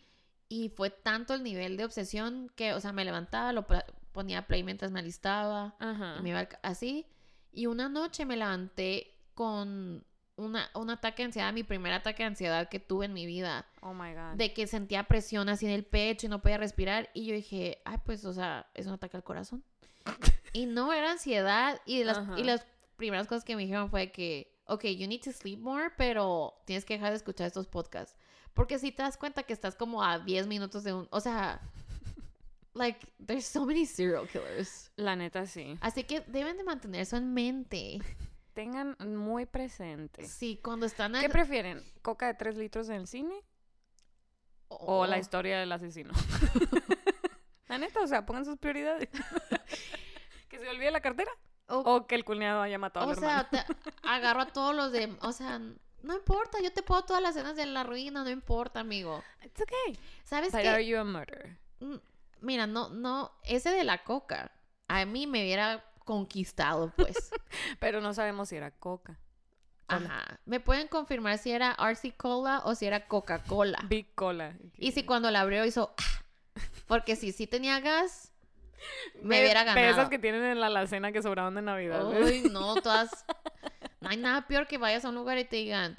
Y 0.49 0.69
fue 0.71 0.91
tanto 0.91 1.35
el 1.35 1.43
nivel 1.43 1.77
de 1.77 1.85
obsesión 1.85 2.51
que, 2.57 2.75
o 2.75 2.81
sea, 2.81 2.93
me 2.93 3.05
levantaba, 3.05 3.53
lo 3.53 3.67
ponía 4.13 4.39
a 4.41 4.47
play 4.47 4.63
mientras 4.63 4.91
me 4.91 5.01
alistaba 5.01 5.77
Ajá. 5.79 6.17
y 6.19 6.23
me 6.23 6.31
iba 6.31 6.49
así. 6.63 7.07
Y 7.53 7.67
una 7.67 7.89
noche 7.89 8.25
me 8.27 8.37
levanté 8.37 9.15
con 9.35 10.05
una, 10.37 10.71
un 10.75 10.91
ataque 10.91 11.23
de 11.23 11.27
ansiedad, 11.27 11.53
mi 11.53 11.63
primer 11.63 11.93
ataque 11.93 12.23
de 12.23 12.29
ansiedad 12.29 12.69
que 12.69 12.81
tuve 12.81 13.07
en 13.07 13.13
mi 13.13 13.27
vida. 13.27 13.67
Oh 13.81 13.95
my 13.95 14.15
god. 14.15 14.37
De 14.37 14.53
que 14.53 14.67
sentía 14.67 15.05
presión 15.05 15.49
así 15.49 15.67
en 15.67 15.73
el 15.73 15.85
pecho 15.85 16.27
y 16.27 16.29
no 16.31 16.41
podía 16.41 16.59
respirar. 16.59 17.11
Y 17.15 17.27
yo 17.27 17.35
dije, 17.35 17.81
ay, 17.85 17.99
pues, 18.05 18.25
o 18.25 18.33
sea, 18.33 18.71
es 18.75 18.87
un 18.87 18.95
ataque 18.95 19.17
al 19.17 19.25
corazón. 19.25 19.63
y 20.53 20.67
no 20.67 20.93
era 20.93 21.13
ansiedad. 21.13 21.81
Y, 21.87 22.05
las, 22.05 22.21
y 22.37 22.45
las 22.45 22.67
primeras 22.97 23.27
cosas 23.27 23.45
que 23.45 23.57
me 23.57 23.63
dijeron 23.63 23.91
fue 23.91 24.11
que, 24.11 24.55
ok, 24.67 24.85
you 24.85 25.07
need 25.07 25.23
to 25.23 25.33
sleep 25.33 25.59
more, 25.59 25.91
pero 25.97 26.55
tienes 26.67 26.85
que 26.85 26.95
dejar 26.95 27.11
de 27.11 27.17
escuchar 27.17 27.47
estos 27.47 27.67
podcasts. 27.67 28.17
Porque 28.55 28.79
si 28.79 28.93
te 28.93 29.03
das 29.03 29.17
cuenta 29.17 29.43
que 29.45 29.53
estás 29.53 29.75
como 29.75 30.03
a 30.03 30.19
10 30.19 30.47
minutos 30.47 30.85
de 30.85 30.93
un. 30.93 31.09
O 31.11 31.21
sea, 31.21 31.61
like, 32.75 33.07
there's 33.25 33.47
so 33.47 33.65
many 33.65 33.87
serial 33.87 34.27
killers. 34.27 34.91
La 34.97 35.17
neta 35.17 35.47
sí. 35.47 35.79
Así 35.81 36.05
que 36.05 36.21
deben 36.21 36.57
de 36.57 36.65
mantener 36.65 37.03
eso 37.03 37.17
en 37.17 37.33
mente. 37.33 37.99
Tengan 38.55 38.97
muy 39.01 39.47
presente. 39.47 40.27
Sí, 40.27 40.61
cuando 40.63 40.87
están 40.87 41.13
¿Qué 41.15 41.27
en- 41.27 41.33
prefieren? 41.33 41.83
¿Coca 42.03 42.27
de 42.27 42.35
tres 42.35 42.57
litros 42.57 42.89
en 42.89 42.97
el 42.97 43.07
cine? 43.07 43.35
¿O 44.69 45.07
la 45.07 45.17
Oh. 45.17 45.21
historia 45.21 45.59
del 45.61 45.73
asesino? 45.73 46.13
la 47.69 47.79
neta, 47.79 48.01
o 48.01 48.07
sea, 48.07 48.27
pongan 48.27 48.45
sus 48.45 48.59
prioridades. 48.59 49.09
que 50.49 50.59
se 50.59 50.69
olvide 50.69 50.91
la 50.91 51.01
cartera. 51.01 51.31
O- 51.69 51.79
O 51.79 52.07
que 52.07 52.15
el 52.15 52.25
cuñado 52.25 52.61
haya 52.61 52.79
matado 52.79 53.07
O 53.07 53.11
al 53.11 53.17
sea, 53.19 53.49
hermano. 53.51 53.65
te 53.81 54.07
agarro 54.09 54.41
a 54.43 54.47
todos 54.47 54.75
los 54.75 54.93
de. 54.93 55.17
O 55.23 55.33
sea, 55.33 55.59
no 55.59 56.15
importa, 56.15 56.59
yo 56.63 56.73
te 56.73 56.83
puedo 56.83 57.03
todas 57.05 57.23
las 57.23 57.37
escenas 57.37 57.57
de 57.57 57.65
la 57.67 57.85
ruina, 57.85 58.23
no 58.25 58.31
importa, 58.31 58.81
amigo. 58.81 59.23
It's 59.45 59.61
okay. 59.63 59.99
¿Sabes 60.25 60.53
But 60.53 60.63
qué? 60.63 60.69
are 60.69 60.87
you 60.87 60.99
a 60.99 61.05
murderer? 61.05 61.59
Mm, 61.81 61.97
Mira, 62.41 62.67
no, 62.67 62.89
no, 62.91 63.31
ese 63.45 63.71
de 63.71 63.85
la 63.85 64.03
coca, 64.03 64.51
a 64.89 65.05
mí 65.07 65.27
me 65.29 65.43
hubiera 65.43 65.85
conquistado, 66.05 66.93
pues. 66.97 67.31
Pero 67.81 68.01
no 68.01 68.15
sabemos 68.15 68.49
si 68.49 68.57
era 68.57 68.71
coca. 68.71 69.19
Ajá. 69.89 70.41
Me 70.47 70.59
pueden 70.61 70.89
confirmar 70.89 71.37
si 71.39 71.51
era 71.51 71.73
RC 71.79 72.13
Cola 72.17 72.63
o 72.65 72.75
si 72.75 72.87
era 72.87 73.07
Coca-Cola. 73.09 73.79
Big 73.89 74.15
cola. 74.15 74.57
Y 74.79 74.93
si 74.93 75.03
cuando 75.05 75.31
la 75.31 75.41
abrió 75.43 75.65
hizo. 75.67 75.95
"Ah", 75.99 76.23
Porque 76.87 77.15
si 77.17 77.33
sí 77.33 77.47
tenía 77.47 77.79
gas, 77.81 78.33
me 79.23 79.41
hubiera 79.41 79.65
ganado. 79.65 79.89
esas 79.91 80.09
que 80.09 80.19
tienen 80.19 80.43
en 80.45 80.61
la 80.61 80.67
alacena 80.69 81.13
que 81.13 81.21
sobraban 81.23 81.55
de 81.55 81.63
Navidad. 81.63 82.07
Uy, 82.07 82.43
no, 82.51 82.75
todas. 82.77 83.25
No 84.01 84.09
hay 84.09 84.17
nada 84.17 84.47
peor 84.47 84.67
que 84.67 84.79
vayas 84.79 85.05
a 85.05 85.11
un 85.11 85.15
lugar 85.15 85.37
y 85.39 85.45
te 85.45 85.57
digan, 85.57 85.99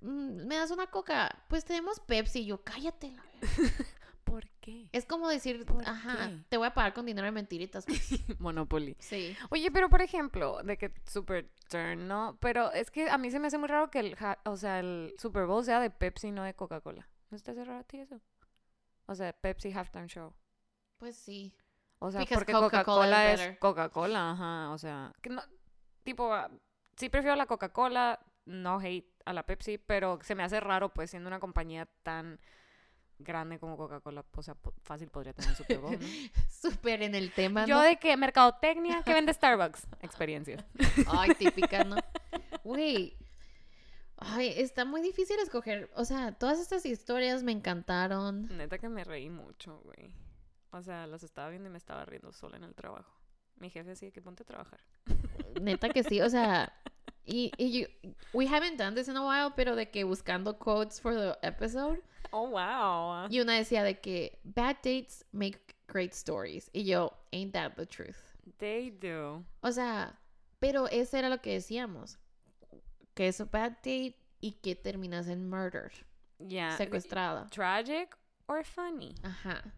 "Mm, 0.00 0.46
¿me 0.46 0.56
das 0.56 0.70
una 0.72 0.88
coca? 0.88 1.34
Pues 1.48 1.64
tenemos 1.64 2.00
Pepsi. 2.00 2.40
Y 2.40 2.46
yo, 2.46 2.62
cállate. 2.64 3.10
la 3.12 3.22
verga". 3.40 3.84
¿Por 4.28 4.48
qué? 4.60 4.88
Es 4.92 5.04
como 5.06 5.28
decir, 5.28 5.64
¿Por 5.64 5.86
ajá, 5.88 6.28
qué? 6.28 6.44
te 6.48 6.56
voy 6.56 6.66
a 6.66 6.74
pagar 6.74 6.94
con 6.94 7.06
dinero 7.06 7.24
de 7.24 7.32
mentiritas. 7.32 7.84
pues". 7.86 8.08
Monopoly. 8.40 8.96
Sí. 8.98 9.36
Oye, 9.50 9.70
pero 9.70 9.88
por 9.88 10.02
ejemplo, 10.02 10.62
de 10.62 10.76
que 10.76 10.92
Super 11.06 11.48
Turn, 11.68 12.06
¿no? 12.08 12.36
Pero 12.40 12.72
es 12.72 12.90
que 12.90 13.08
a 13.08 13.18
mí 13.18 13.30
se 13.30 13.38
me 13.40 13.46
hace 13.48 13.58
muy 13.58 13.68
raro 13.68 13.90
que 13.90 14.00
el, 14.00 14.16
o 14.44 14.56
sea, 14.56 14.80
el 14.80 15.14
Super 15.18 15.46
Bowl 15.46 15.64
sea 15.64 15.80
de 15.80 15.90
Pepsi, 15.90 16.30
no 16.30 16.42
de 16.42 16.54
Coca-Cola. 16.54 17.08
¿No 17.30 17.38
te 17.38 17.50
hace 17.50 17.64
raro 17.64 17.80
a 17.80 17.84
ti 17.84 17.98
eso? 18.00 18.20
O 19.06 19.14
sea, 19.14 19.32
Pepsi 19.32 19.72
Halftime 19.72 20.06
Show. 20.08 20.34
Pues 20.98 21.16
sí. 21.16 21.54
O 21.98 22.10
sea, 22.10 22.20
Because 22.20 22.38
porque 22.40 22.52
Coca-Cola 22.52 23.32
es. 23.32 23.58
Coca-Cola, 23.58 24.30
ajá. 24.32 24.70
O 24.70 24.78
sea, 24.78 25.12
que 25.20 25.30
no, 25.30 25.42
tipo, 26.04 26.32
ah, 26.32 26.50
sí 26.96 27.08
prefiero 27.08 27.36
la 27.36 27.46
Coca-Cola, 27.46 28.20
no 28.44 28.78
hate 28.80 29.10
a 29.24 29.32
la 29.32 29.44
Pepsi, 29.44 29.78
pero 29.78 30.18
se 30.22 30.34
me 30.34 30.42
hace 30.42 30.60
raro, 30.60 30.92
pues, 30.94 31.10
siendo 31.10 31.28
una 31.28 31.40
compañía 31.40 31.86
tan 32.02 32.40
grande 33.18 33.58
como 33.58 33.76
Coca-Cola, 33.76 34.24
o 34.34 34.42
sea, 34.42 34.56
fácil 34.82 35.08
podría 35.08 35.32
tener 35.32 35.54
Super 35.54 35.78
Bowl, 35.78 35.98
¿no? 35.98 36.06
Súper 36.48 37.02
en 37.02 37.14
el 37.14 37.32
tema, 37.32 37.66
Yo 37.66 37.76
¿no? 37.76 37.82
de 37.82 37.96
que 37.98 38.16
mercadotecnia, 38.16 39.02
que 39.02 39.12
vende 39.12 39.32
Starbucks, 39.32 39.86
experiencia. 40.02 40.64
Ay, 41.08 41.34
típica, 41.34 41.84
¿no? 41.84 41.96
Güey. 42.64 43.16
Ay, 44.16 44.52
está 44.56 44.84
muy 44.84 45.00
difícil 45.00 45.38
escoger. 45.38 45.90
O 45.94 46.04
sea, 46.04 46.32
todas 46.32 46.58
estas 46.58 46.84
historias 46.84 47.42
me 47.44 47.52
encantaron. 47.52 48.48
Neta 48.56 48.78
que 48.78 48.88
me 48.88 49.04
reí 49.04 49.30
mucho, 49.30 49.80
güey. 49.84 50.12
O 50.72 50.82
sea, 50.82 51.06
las 51.06 51.22
estaba 51.22 51.48
viendo 51.48 51.68
y 51.68 51.72
me 51.72 51.78
estaba 51.78 52.04
riendo 52.04 52.32
sola 52.32 52.56
en 52.56 52.64
el 52.64 52.74
trabajo. 52.74 53.16
Mi 53.56 53.70
jefe 53.70 53.92
así 53.92 54.06
de 54.06 54.12
que 54.12 54.20
ponte 54.20 54.42
a 54.42 54.46
trabajar. 54.46 54.80
Neta 55.60 55.88
que 55.90 56.02
sí, 56.02 56.20
o 56.20 56.28
sea. 56.28 56.72
Y, 57.24 57.52
y 57.58 57.86
we 58.32 58.46
haven't 58.46 58.76
done 58.76 58.94
this 58.94 59.08
in 59.08 59.16
a 59.16 59.26
while, 59.26 59.52
pero 59.54 59.76
de 59.76 59.90
que 59.90 60.02
buscando 60.04 60.58
quotes 60.58 61.00
for 61.00 61.14
the 61.14 61.46
episode. 61.46 62.02
Oh, 62.32 62.48
wow. 62.50 63.28
Y 63.30 63.40
una 63.40 63.54
decía 63.54 63.82
de 63.82 64.00
que 64.00 64.38
bad 64.44 64.76
dates 64.82 65.24
make 65.32 65.74
great 65.86 66.12
stories. 66.12 66.70
Y 66.72 66.84
yo, 66.84 67.12
ain't 67.32 67.52
that 67.52 67.76
the 67.76 67.86
truth. 67.86 68.36
They 68.58 68.90
do. 68.90 69.44
O 69.62 69.70
sea, 69.70 70.18
pero 70.60 70.86
eso 70.86 71.16
era 71.16 71.28
lo 71.28 71.38
que 71.38 71.54
decíamos. 71.54 72.16
Que 73.14 73.28
es 73.28 73.40
un 73.40 73.48
bad 73.50 73.76
date 73.82 74.16
y 74.40 74.52
que 74.62 74.74
terminas 74.74 75.28
en 75.28 75.48
murder. 75.48 75.90
Yeah. 76.38 76.76
Secuestrada. 76.76 77.50
Tragic 77.50 78.16
or 78.48 78.64
funny. 78.64 79.14
Ajá. 79.24 79.72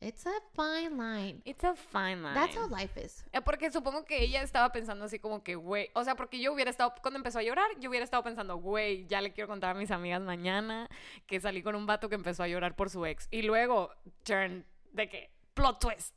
It's 0.00 0.26
a 0.26 0.32
fine 0.52 0.98
line. 0.98 1.40
It's 1.44 1.64
a 1.64 1.74
fine 1.74 2.22
line. 2.22 2.34
That's 2.34 2.54
how 2.54 2.68
life 2.68 3.00
is. 3.02 3.24
Eh, 3.32 3.40
Porque 3.40 3.70
supongo 3.70 4.04
que 4.04 4.22
ella 4.22 4.42
estaba 4.42 4.70
pensando 4.70 5.06
así 5.06 5.18
como 5.18 5.42
que, 5.42 5.54
güey, 5.54 5.88
o 5.94 6.04
sea, 6.04 6.16
porque 6.16 6.38
yo 6.38 6.52
hubiera 6.52 6.70
estado, 6.70 6.94
cuando 7.00 7.16
empezó 7.16 7.38
a 7.38 7.42
llorar, 7.42 7.66
yo 7.80 7.88
hubiera 7.88 8.04
estado 8.04 8.22
pensando, 8.22 8.56
güey, 8.58 9.06
ya 9.06 9.22
le 9.22 9.32
quiero 9.32 9.48
contar 9.48 9.74
a 9.74 9.78
mis 9.78 9.90
amigas 9.90 10.20
mañana 10.20 10.88
que 11.26 11.40
salí 11.40 11.62
con 11.62 11.74
un 11.74 11.86
vato 11.86 12.10
que 12.10 12.14
empezó 12.14 12.42
a 12.42 12.48
llorar 12.48 12.76
por 12.76 12.90
su 12.90 13.06
ex. 13.06 13.26
Y 13.30 13.42
luego, 13.42 13.90
turn, 14.22 14.66
de 14.92 15.08
que, 15.08 15.30
plot 15.54 15.80
twist, 15.80 16.14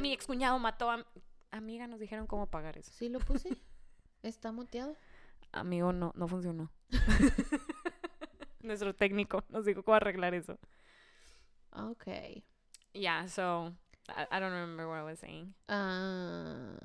mi 0.00 0.12
excuñado 0.12 0.58
mató 0.58 0.90
a... 0.90 1.06
Amiga, 1.52 1.86
nos 1.86 2.00
dijeron 2.00 2.26
cómo 2.26 2.46
pagar 2.48 2.78
eso. 2.78 2.90
Sí 2.92 3.08
lo 3.08 3.20
puse. 3.20 3.56
Está 4.22 4.52
muteado. 4.52 4.96
Amigo, 5.52 5.92
no, 5.92 6.12
no 6.14 6.28
funcionó. 6.28 6.70
Nuestro 8.60 8.94
técnico 8.94 9.44
nos 9.48 9.64
dijo 9.64 9.82
cómo 9.82 9.96
arreglar 9.96 10.34
eso. 10.34 10.58
Okay. 11.72 12.44
Yeah, 12.94 13.26
so, 13.26 13.72
I, 14.08 14.26
I 14.30 14.40
don't 14.40 14.52
remember 14.52 14.88
what 14.88 14.98
I 14.98 15.02
was 15.02 15.18
saying. 15.20 15.54
Ah, 15.68 16.78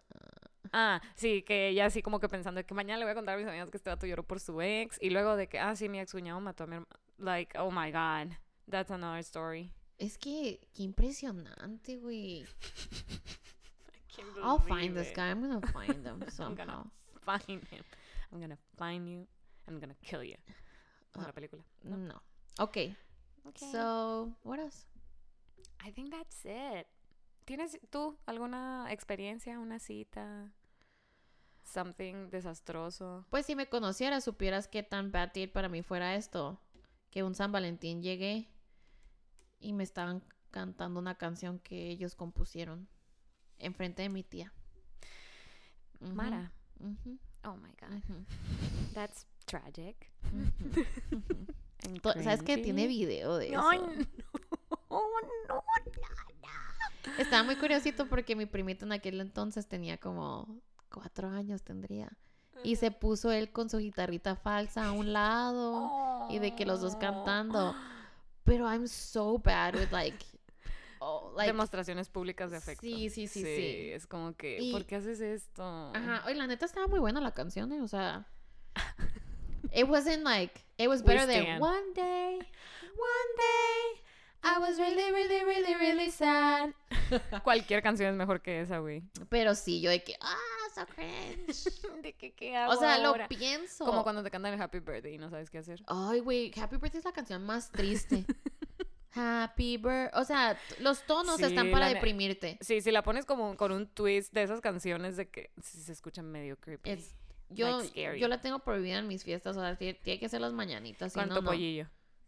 Ah, 0.73 0.99
sí, 1.15 1.41
que 1.43 1.69
ella 1.69 1.85
así 1.85 2.01
como 2.01 2.19
que 2.19 2.27
pensando 2.27 2.61
que 2.65 2.73
mañana 2.73 2.97
le 2.99 3.05
voy 3.05 3.11
a 3.11 3.15
contar 3.15 3.35
a 3.35 3.37
mis 3.37 3.47
amigas 3.47 3.69
que 3.69 3.77
este 3.77 3.89
vato 3.89 4.05
lloró 4.05 4.23
por 4.23 4.39
su 4.41 4.59
ex. 4.61 4.97
Y 5.01 5.09
luego 5.09 5.37
de 5.37 5.47
que, 5.47 5.57
ah, 5.57 5.73
sí, 5.75 5.87
mi 5.87 5.99
ex 5.99 6.11
cuñado 6.11 6.41
mató 6.41 6.65
a 6.65 6.67
mi 6.67 6.73
hermano. 6.75 6.89
Like, 7.17 7.57
oh 7.57 7.71
my 7.71 7.91
god. 7.91 8.35
That's 8.69 8.91
another 8.91 9.19
story. 9.23 9.71
Es 9.97 10.17
que, 10.17 10.59
qué 10.73 10.83
impresionante, 10.83 11.97
güey. 11.97 12.45
I'll 14.43 14.59
find 14.59 14.95
this 14.95 15.11
guy. 15.15 15.29
I'm 15.29 15.41
gonna 15.41 15.61
find 15.71 16.05
him 16.05 16.21
I'm 16.21 16.29
somehow. 16.29 16.55
gonna 16.65 16.83
find 17.25 17.63
him. 17.69 17.83
I'm 18.33 18.41
gonna 18.41 18.57
find 18.77 19.07
you. 19.07 19.27
I'm 19.67 19.79
gonna 19.79 19.95
kill 20.03 20.23
you. 20.23 20.35
Como 21.13 21.25
la 21.25 21.31
película. 21.33 21.63
No. 21.83 22.15
Okay. 22.59 22.95
Okay. 23.47 23.71
So, 23.71 24.31
what 24.43 24.59
else? 24.59 24.85
I 25.86 25.91
think 25.91 26.11
that's 26.11 26.45
it. 26.45 26.88
¿Tienes 27.45 27.79
tú 27.91 28.17
alguna 28.25 28.91
experiencia, 28.91 29.59
una 29.59 29.79
cita? 29.79 30.51
Something 31.63 32.29
desastroso. 32.29 33.25
Pues 33.29 33.45
si 33.45 33.55
me 33.55 33.69
conocieras, 33.69 34.23
supieras 34.23 34.67
qué 34.67 34.81
tan 34.81 35.11
bad 35.11 35.27
date 35.27 35.47
para 35.47 35.69
mí 35.69 35.83
fuera 35.83 36.15
esto. 36.15 36.59
Que 37.11 37.23
un 37.23 37.36
San 37.36 37.51
Valentín 37.51 38.01
llegué 38.01 38.49
y 39.59 39.73
me 39.73 39.83
estaban 39.83 40.23
cantando 40.49 40.99
una 40.99 41.15
canción 41.15 41.59
que 41.59 41.89
ellos 41.89 42.15
compusieron 42.15 42.88
enfrente 43.59 44.01
de 44.01 44.09
mi 44.09 44.23
tía. 44.23 44.51
Mara. 45.99 46.51
Oh 47.43 47.55
my 47.57 47.71
god. 47.79 47.97
ujú. 47.97 48.25
That's 48.93 49.27
tragic. 49.45 50.11
¿Sabes 52.23 52.41
que 52.41 52.57
tiene 52.57 52.88
video 52.88 53.38
de 53.38 53.49
eso? 53.49 53.61
No. 53.61 53.71
No. 55.47 55.63
Estaba 57.17 57.43
muy 57.43 57.55
curiosito 57.55 58.07
porque 58.07 58.35
mi 58.35 58.45
primito 58.45 58.85
en 58.85 58.91
aquel 58.91 59.21
entonces 59.21 59.67
tenía 59.67 59.97
como 59.97 60.59
cuatro 60.91 61.29
años 61.29 61.61
tendría. 61.63 62.11
Y 62.63 62.77
se 62.77 62.89
puso 62.89 63.31
él 63.31 63.51
con 63.51 63.69
su 63.69 63.77
guitarrita 63.77 64.35
falsa 64.35 64.87
a 64.87 64.91
un 64.91 65.13
lado 65.13 66.27
y 66.29 66.39
de 66.39 66.55
que 66.55 66.65
los 66.65 66.81
dos 66.81 66.95
cantando. 66.95 67.75
Pero 68.43 68.65
I'm 68.71 68.87
so 68.87 69.37
bad 69.37 69.75
with 69.75 69.91
like, 69.91 70.25
oh, 70.99 71.31
like 71.35 71.51
Demostraciones 71.51 72.09
públicas 72.09 72.51
de 72.51 72.57
afecto. 72.57 72.81
Sí, 72.81 73.09
sí, 73.09 73.27
sí, 73.27 73.41
sí. 73.43 73.89
Es 73.91 74.07
como 74.07 74.35
que, 74.35 74.57
Y- 74.61 74.71
¿por 74.71 74.85
qué 74.85 74.95
haces 74.95 75.19
esto? 75.21 75.63
Ajá, 75.63 76.23
oye, 76.25 76.35
la 76.35 76.47
neta 76.47 76.65
estaba 76.65 76.87
muy 76.87 76.99
buena 76.99 77.21
la 77.21 77.33
canción, 77.33 77.71
eh, 77.71 77.81
o 77.81 77.87
sea, 77.87 78.27
it 79.71 79.87
wasn't 79.87 80.23
like, 80.23 80.61
it 80.77 80.87
was 80.87 81.03
better 81.03 81.25
than 81.27 81.61
one 81.61 81.93
day, 81.93 82.35
one 82.35 83.31
day, 83.37 84.03
I 84.45 84.59
was 84.59 84.77
really, 84.77 85.11
really, 85.11 85.43
really, 85.43 85.73
really 85.75 86.11
sad. 86.11 86.71
Cualquier 87.43 87.81
canción 87.81 88.11
es 88.11 88.15
mejor 88.15 88.41
que 88.41 88.61
esa, 88.61 88.77
güey. 88.77 89.01
Pero 89.27 89.55
sí, 89.55 89.81
yo 89.81 89.89
de 89.89 90.03
que, 90.03 90.15
ah, 90.21 90.37
so 90.73 90.85
cringe. 90.85 91.65
¿De 92.03 92.13
qué, 92.13 92.33
qué 92.33 92.55
hago 92.55 92.73
O 92.73 92.75
sea, 92.75 92.95
ahora? 93.03 93.23
lo 93.23 93.27
pienso. 93.27 93.85
Como 93.85 94.03
cuando 94.03 94.21
te 94.21 94.29
cantan 94.29 94.53
el 94.53 94.61
Happy 94.61 94.79
Birthday 94.79 95.15
y 95.15 95.17
no 95.17 95.31
sabes 95.31 95.49
qué 95.49 95.57
hacer. 95.57 95.81
Ay, 95.87 96.19
güey, 96.19 96.51
Happy 96.61 96.77
Birthday 96.77 96.99
es 96.99 97.05
la 97.05 97.11
canción 97.11 97.43
más 97.43 97.71
triste. 97.71 98.23
Happy 99.13 99.77
Birthday. 99.77 100.21
O 100.21 100.25
sea, 100.25 100.59
los 100.79 101.01
tonos 101.07 101.37
Sí, 101.37 101.43
están 101.45 101.71
para 101.71 101.87
deprimirte. 101.89 102.59
Sí, 102.61 102.81
si 102.81 102.91
la 102.91 103.01
pones 103.01 103.25
como 103.25 103.57
con 103.57 103.71
un 103.71 103.87
twist 103.87 104.31
de 104.31 104.43
esas 104.43 104.61
canciones 104.61 105.17
de 105.17 105.27
que 105.27 105.49
se 105.59 105.91
escuchan 105.91 106.31
medio 106.31 106.59
creepy. 106.59 106.91
Es, 106.91 107.15
yo, 107.49 107.79
Like 107.79 108.19
yo 108.19 108.27
la 108.27 108.41
tengo 108.41 108.59
prohibida 108.59 108.99
en 108.99 109.07
mis 109.07 109.23
fiestas. 109.23 109.57
O 109.57 109.61
sea, 109.61 109.75
tiene, 109.75 109.95
tiene 109.95 110.19
que 110.19 110.29
ser 110.29 110.41
las 110.41 110.53
mañanitas. 110.53 111.13
Con 111.13 111.29
no, 111.29 111.41
no. 111.41 111.51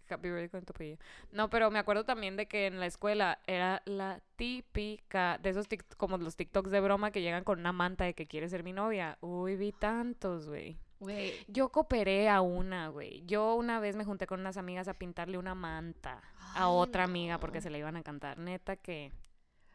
Happy 0.09 0.29
birthday 0.29 0.49
con. 0.49 0.97
No, 1.31 1.49
pero 1.49 1.69
me 1.71 1.79
acuerdo 1.79 2.03
también 2.05 2.35
de 2.37 2.47
que 2.47 2.67
en 2.67 2.79
la 2.79 2.85
escuela 2.85 3.39
era 3.47 3.81
la 3.85 4.21
típica 4.35 5.37
de 5.41 5.49
esos 5.49 5.67
tic- 5.69 5.95
como 5.97 6.17
los 6.17 6.35
TikToks 6.35 6.71
de 6.71 6.79
broma 6.79 7.11
que 7.11 7.21
llegan 7.21 7.43
con 7.43 7.59
una 7.59 7.71
manta 7.71 8.05
de 8.05 8.13
que 8.13 8.27
quiere 8.27 8.49
ser 8.49 8.63
mi 8.63 8.73
novia. 8.73 9.17
Uy, 9.21 9.55
vi 9.55 9.71
tantos, 9.71 10.47
güey. 10.47 10.77
Güey, 10.99 11.33
Yo 11.47 11.69
cooperé 11.69 12.27
a 12.27 12.41
una, 12.41 12.87
güey. 12.87 13.23
Yo 13.27 13.53
una 13.55 13.79
vez 13.79 13.95
me 13.95 14.03
junté 14.03 14.25
con 14.25 14.39
unas 14.39 14.57
amigas 14.57 14.87
a 14.87 14.95
pintarle 14.95 15.37
una 15.37 15.53
manta 15.53 16.21
a 16.55 16.69
otra 16.69 17.03
amiga 17.03 17.37
porque 17.39 17.61
se 17.61 17.69
la 17.69 17.77
iban 17.77 17.97
a 17.97 18.03
cantar. 18.03 18.39
Neta 18.39 18.77
que. 18.77 19.11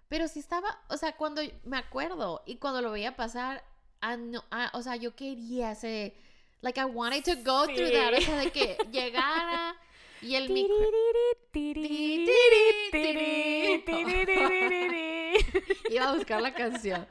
Pero 0.09 0.27
sí 0.29 0.41
estaba, 0.41 0.81
o 0.89 0.97
sea, 0.97 1.17
cuando 1.17 1.41
me 1.65 1.77
acuerdo 1.79 2.43
y 2.45 2.57
cuando 2.57 2.83
lo 2.83 2.91
veía 2.91 3.15
pasar, 3.17 3.63
ah, 4.01 4.17
no, 4.17 4.43
ah, 4.51 4.71
o 4.75 4.83
sea, 4.83 4.97
yo 4.97 5.15
quería 5.15 5.71
ese, 5.73 6.15
like 6.61 6.79
I 6.81 6.85
wanted 6.85 7.23
to 7.25 7.37
go 7.49 7.65
through 7.67 7.93
that, 7.93 8.15
o 8.19 8.21
sea, 8.21 8.37
de 8.39 8.51
que 8.51 8.77
llegara 8.91 9.75
y 10.23 10.37
el 10.37 10.49
micro, 10.51 10.75
iba 15.91 16.09
a 16.09 16.15
buscar 16.15 16.41
la 16.41 16.55
canción 16.55 17.07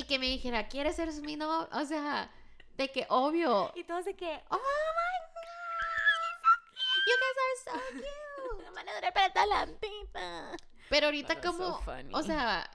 y 0.00 0.04
que 0.04 0.18
me 0.18 0.26
dijera, 0.26 0.68
¿quieres 0.68 0.96
ser 0.96 1.10
mi 1.22 1.36
novio? 1.36 1.68
O 1.72 1.84
sea, 1.84 2.30
de 2.76 2.90
que 2.90 3.06
obvio, 3.08 3.72
Y 3.74 3.84
todos 3.84 4.04
de 4.04 4.16
que. 4.16 4.42
oh 4.48 4.56
my 4.56 4.60
god, 5.32 6.60
you 7.06 7.14
guys 7.20 7.36
are 7.44 7.56
so 7.64 7.72
cute. 7.92 8.70
Van 8.74 8.88
a 8.88 8.94
durar 8.94 9.12
para 9.12 9.32
toda 9.32 9.46
la 9.46 9.66
vida. 9.66 10.56
Pero 10.88 11.06
ahorita 11.06 11.34
so 11.34 11.40
como, 11.52 11.80
o 12.12 12.22
sea, 12.22 12.70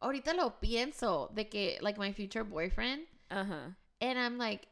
ahorita 0.00 0.34
lo 0.34 0.60
pienso 0.60 1.28
de 1.32 1.48
que, 1.48 1.78
like 1.80 1.98
my 1.98 2.12
future 2.12 2.42
boyfriend. 2.42 3.08
Ajá. 3.30 3.76
And 4.00 4.18
I'm 4.18 4.38
like, 4.38 4.68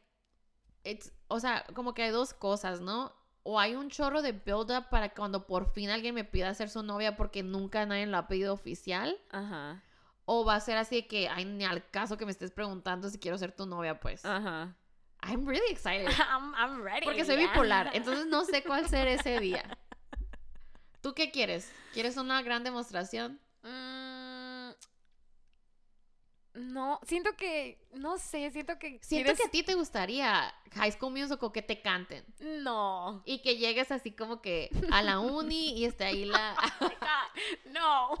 it's, 0.83 1.11
o 1.27 1.39
sea, 1.39 1.65
como 1.73 1.93
que 1.93 2.03
hay 2.03 2.11
dos 2.11 2.33
cosas, 2.33 2.79
¿no? 2.79 3.13
O 3.49 3.61
hay 3.61 3.75
un 3.75 3.89
chorro 3.89 4.21
de 4.21 4.33
build 4.33 4.71
up 4.71 4.89
para 4.89 5.13
cuando 5.13 5.47
por 5.47 5.71
fin 5.71 5.89
alguien 5.89 6.13
me 6.13 6.25
pida 6.25 6.53
ser 6.53 6.69
su 6.69 6.83
novia 6.83 7.15
porque 7.15 7.43
nunca 7.43 7.85
nadie 7.85 8.05
lo 8.05 8.17
ha 8.17 8.27
pedido 8.27 8.53
oficial. 8.53 9.17
Ajá. 9.31 9.81
O 10.25 10.43
va 10.43 10.55
a 10.55 10.59
ser 10.59 10.75
así 10.75 10.95
de 10.97 11.07
que, 11.07 11.29
ay, 11.29 11.45
ni 11.45 11.63
al 11.63 11.89
caso 11.89 12.17
que 12.17 12.25
me 12.25 12.31
estés 12.33 12.51
preguntando 12.51 13.09
si 13.09 13.17
quiero 13.17 13.37
ser 13.37 13.53
tu 13.53 13.65
novia, 13.65 14.01
pues. 14.01 14.25
Ajá. 14.25 14.75
I'm 15.23 15.47
really 15.47 15.71
excited. 15.71 16.07
I'm, 16.29 16.53
I'm 16.55 16.83
ready. 16.83 17.05
Porque 17.05 17.23
soy 17.23 17.37
yeah. 17.37 17.47
bipolar, 17.47 17.89
entonces 17.93 18.27
no 18.27 18.43
sé 18.43 18.63
cuál 18.63 18.89
ser 18.89 19.07
ese 19.07 19.39
día. 19.39 19.63
¿Tú 20.99 21.13
qué 21.13 21.31
quieres? 21.31 21.71
¿Quieres 21.93 22.17
una 22.17 22.41
gran 22.41 22.65
demostración? 22.65 23.39
Mm, 23.63 23.96
no, 26.57 26.99
siento 27.03 27.35
que. 27.35 27.77
No 27.93 28.17
sé, 28.17 28.49
siento 28.51 28.77
que. 28.79 28.99
Siento 29.01 29.31
quieres- 29.31 29.37
que 29.39 29.47
a 29.47 29.51
ti 29.51 29.63
te 29.63 29.75
gustaría 29.75 30.53
High 30.73 30.91
School 30.93 31.13
Musical 31.13 31.51
que 31.51 31.61
te 31.61 31.81
canten. 31.81 32.25
No. 32.39 33.21
Y 33.25 33.39
que 33.41 33.57
llegues 33.57 33.91
así 33.91 34.11
como 34.11 34.41
que 34.41 34.69
a 34.91 35.01
la 35.01 35.19
uni 35.19 35.77
y 35.77 35.85
esté 35.85 36.05
ahí 36.05 36.25
la... 36.25 36.55
no. 37.71 38.11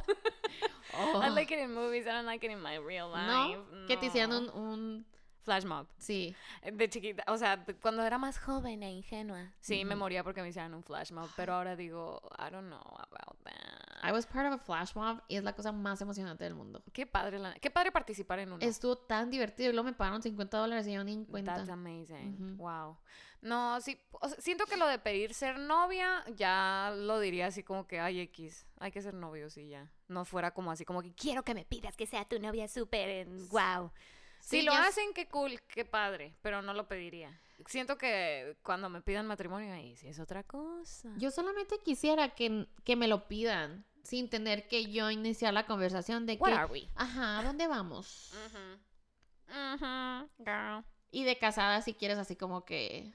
Oh. 0.93 1.21
I 1.23 1.29
like 1.29 1.53
it 1.53 1.59
in 1.59 1.73
movies. 1.73 2.05
I 2.05 2.11
don't 2.11 2.25
like 2.25 2.45
it 2.45 2.51
in 2.51 2.61
my 2.61 2.77
real 2.77 3.09
life. 3.09 3.57
¿No? 3.71 3.87
Que 3.87 3.97
te 3.97 4.07
hicieran 4.07 4.31
un, 4.33 4.49
un... 4.49 5.05
Flash 5.47 5.63
mob. 5.63 5.87
Sí. 5.97 6.35
De 6.73 6.89
chiquita. 6.89 7.23
O 7.27 7.37
sea, 7.37 7.63
cuando 7.81 8.03
era 8.03 8.17
más 8.17 8.37
Joven 8.37 8.83
e 8.83 8.91
ingenua. 8.91 9.53
Sí, 9.61 9.85
me 9.85 9.95
moría 9.95 10.21
porque 10.21 10.41
me 10.41 10.49
hicieran 10.49 10.73
un 10.73 10.83
flash 10.83 11.13
mob. 11.13 11.29
Pero 11.37 11.53
ahora 11.53 11.77
digo, 11.77 12.19
I 12.37 12.51
don't 12.51 12.67
know 12.67 12.81
about 12.97 13.41
that. 13.45 14.03
I 14.03 14.11
was 14.11 14.25
part 14.25 14.45
of 14.45 14.53
a 14.53 14.57
flash 14.61 14.93
mob 14.93 15.21
y 15.29 15.37
es 15.37 15.43
la 15.45 15.53
cosa 15.53 15.71
más 15.71 16.01
emocionante 16.01 16.43
del 16.43 16.53
mundo. 16.53 16.83
Qué 16.91 17.07
padre, 17.07 17.39
la- 17.39 17.53
qué 17.53 17.71
padre 17.71 17.93
participar 17.93 18.39
en 18.39 18.51
uno. 18.51 18.57
Estuvo 18.65 18.97
tan 18.97 19.29
divertido 19.29 19.69
y 19.69 19.73
luego 19.73 19.85
me 19.85 19.93
pagaron 19.93 20.21
50 20.21 20.57
dólares 20.57 20.85
y 20.87 20.91
yo 20.91 21.03
ni 21.05 21.13
en 21.13 21.23
cuenta. 21.23 21.55
That's 21.55 21.69
amazing. 21.69 22.57
Wow. 22.57 22.97
No, 23.41 23.79
sí, 23.79 23.97
o 24.11 24.27
sea, 24.27 24.41
siento 24.41 24.65
que 24.65 24.75
lo 24.75 24.85
de 24.87 24.99
pedir 24.99 25.33
ser 25.33 25.59
novia 25.59 26.25
ya 26.35 26.91
lo 26.93 27.19
diría 27.21 27.47
así 27.47 27.63
como 27.63 27.87
que, 27.87 27.99
ay, 28.01 28.19
X, 28.19 28.65
hay 28.79 28.91
que 28.91 29.01
ser 29.01 29.13
novios 29.13 29.55
y 29.57 29.69
ya. 29.69 29.89
No 30.09 30.25
fuera 30.25 30.51
como 30.51 30.71
así 30.71 30.83
como 30.83 31.01
que 31.01 31.13
quiero 31.13 31.43
que 31.43 31.53
me 31.53 31.63
Pidas 31.63 31.95
que 31.95 32.05
sea 32.07 32.25
tu 32.25 32.37
novia 32.39 32.67
súper 32.67 33.07
en 33.09 33.47
wow. 33.49 33.91
Si 34.47 34.59
Sí, 34.59 34.65
lo 34.65 34.71
hacen, 34.71 35.13
qué 35.13 35.27
cool, 35.27 35.59
qué 35.67 35.83
padre, 35.83 36.33
pero 36.41 36.61
no 36.61 36.73
lo 36.73 36.87
pediría. 36.87 37.37
Siento 37.65 37.97
que 37.97 38.55
cuando 38.63 38.87
me 38.87 39.01
pidan 39.01 39.27
matrimonio, 39.27 39.73
ahí 39.73 39.93
sí 39.97 40.07
es 40.07 40.21
otra 40.21 40.43
cosa. 40.43 41.09
Yo 41.17 41.31
solamente 41.31 41.79
quisiera 41.83 42.29
que, 42.29 42.65
que 42.85 42.95
me 42.95 43.09
lo 43.09 43.27
pidan 43.27 43.83
sin 44.03 44.29
tener 44.29 44.69
que 44.69 44.89
yo 44.89 45.11
iniciar 45.11 45.53
la 45.53 45.65
conversación 45.65 46.25
de 46.25 46.37
que... 46.37 46.43
What 46.43 46.53
are 46.53 46.71
we? 46.71 46.87
Ajá, 46.95 47.39
¿a 47.39 47.43
dónde 47.43 47.67
vamos? 47.67 48.31
Mhm, 49.49 50.29
girl. 50.37 50.85
Y 51.11 51.25
de 51.25 51.37
casada 51.37 51.81
si 51.81 51.93
quieres 51.93 52.17
así 52.17 52.37
como 52.37 52.63
que... 52.63 53.11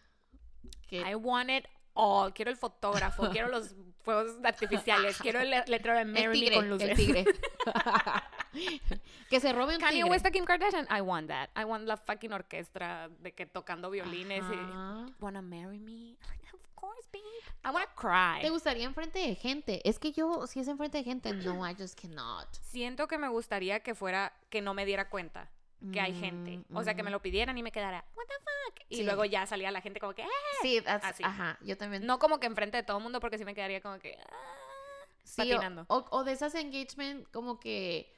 que 0.86 0.98
I 1.00 1.14
want 1.14 1.48
it 1.48 1.64
all. 1.94 2.34
Quiero 2.34 2.50
el 2.50 2.58
fotógrafo, 2.58 3.30
quiero 3.32 3.48
los 3.48 3.74
fuegos 4.02 4.36
artificiales, 4.44 5.16
quiero 5.18 5.40
el 5.40 5.48
le- 5.48 5.64
letrero 5.66 5.96
de 6.04 6.30
tigre, 6.32 6.56
con 6.56 6.68
luces. 6.68 6.90
el 6.90 6.96
tigre. 6.96 7.24
que 9.30 9.40
se 9.40 9.52
robe 9.52 9.74
un 9.74 9.80
Kanye 9.80 9.96
tigre. 10.02 10.10
West 10.10 10.26
a 10.26 10.30
Kim 10.30 10.44
Kardashian, 10.44 10.86
I 10.90 11.00
want 11.00 11.28
that. 11.28 11.50
I 11.56 11.64
want 11.64 11.86
la 11.86 11.96
fucking 11.96 12.32
orquesta 12.32 13.08
de 13.20 13.32
que 13.32 13.46
tocando 13.46 13.90
violines 13.90 14.42
Ajá. 14.42 15.06
y 15.08 15.14
wanna 15.22 15.42
marry 15.42 15.78
me. 15.78 16.16
Of 16.52 16.60
course, 16.74 17.08
babe. 17.12 17.22
I 17.64 17.68
wanna 17.70 17.86
cry. 17.94 18.42
¿Te 18.42 18.50
gustaría 18.50 18.84
enfrente 18.84 19.18
de 19.20 19.34
gente? 19.36 19.88
Es 19.88 19.98
que 19.98 20.12
yo, 20.12 20.46
si 20.46 20.60
es 20.60 20.68
enfrente 20.68 20.98
de 20.98 21.04
gente, 21.04 21.32
no, 21.32 21.68
I 21.68 21.74
just 21.78 21.98
cannot. 22.00 22.48
Siento 22.62 23.06
que 23.06 23.18
me 23.18 23.28
gustaría 23.28 23.80
que 23.80 23.94
fuera 23.94 24.32
que 24.50 24.60
no 24.60 24.74
me 24.74 24.84
diera 24.84 25.08
cuenta 25.08 25.48
que 25.92 26.00
hay 26.00 26.14
gente. 26.14 26.60
O 26.72 26.84
sea, 26.84 26.94
que 26.94 27.02
me 27.02 27.10
lo 27.10 27.20
pidieran 27.20 27.58
y 27.58 27.62
me 27.62 27.72
quedara, 27.72 28.04
what 28.14 28.24
the 28.26 28.34
fuck? 28.34 28.80
Y 28.88 28.96
Sí. 28.98 29.02
luego 29.02 29.24
ya 29.24 29.46
salía 29.46 29.70
la 29.72 29.80
gente 29.80 29.98
como 29.98 30.12
que, 30.14 30.22
"Eh". 30.22 30.28
Sí, 30.62 30.80
that's- 30.80 31.00
Así. 31.02 31.24
ajá, 31.24 31.58
yo 31.60 31.76
también. 31.76 32.06
no 32.06 32.20
como 32.20 32.38
que 32.38 32.46
enfrente 32.46 32.76
de 32.76 32.82
todo 32.84 32.98
el 32.98 33.02
mundo 33.02 33.18
porque 33.18 33.36
sí 33.38 33.44
me 33.44 33.52
quedaría 33.54 33.80
como 33.80 33.98
que, 33.98 34.16
"Ah", 34.30 35.06
Sí, 35.24 35.40
o- 35.42 35.56
patinando. 35.56 35.84
O, 35.88 36.04
o 36.10 36.22
de 36.24 36.32
esas 36.32 36.54
engagement 36.54 37.28
como 37.32 37.58
que 37.58 38.12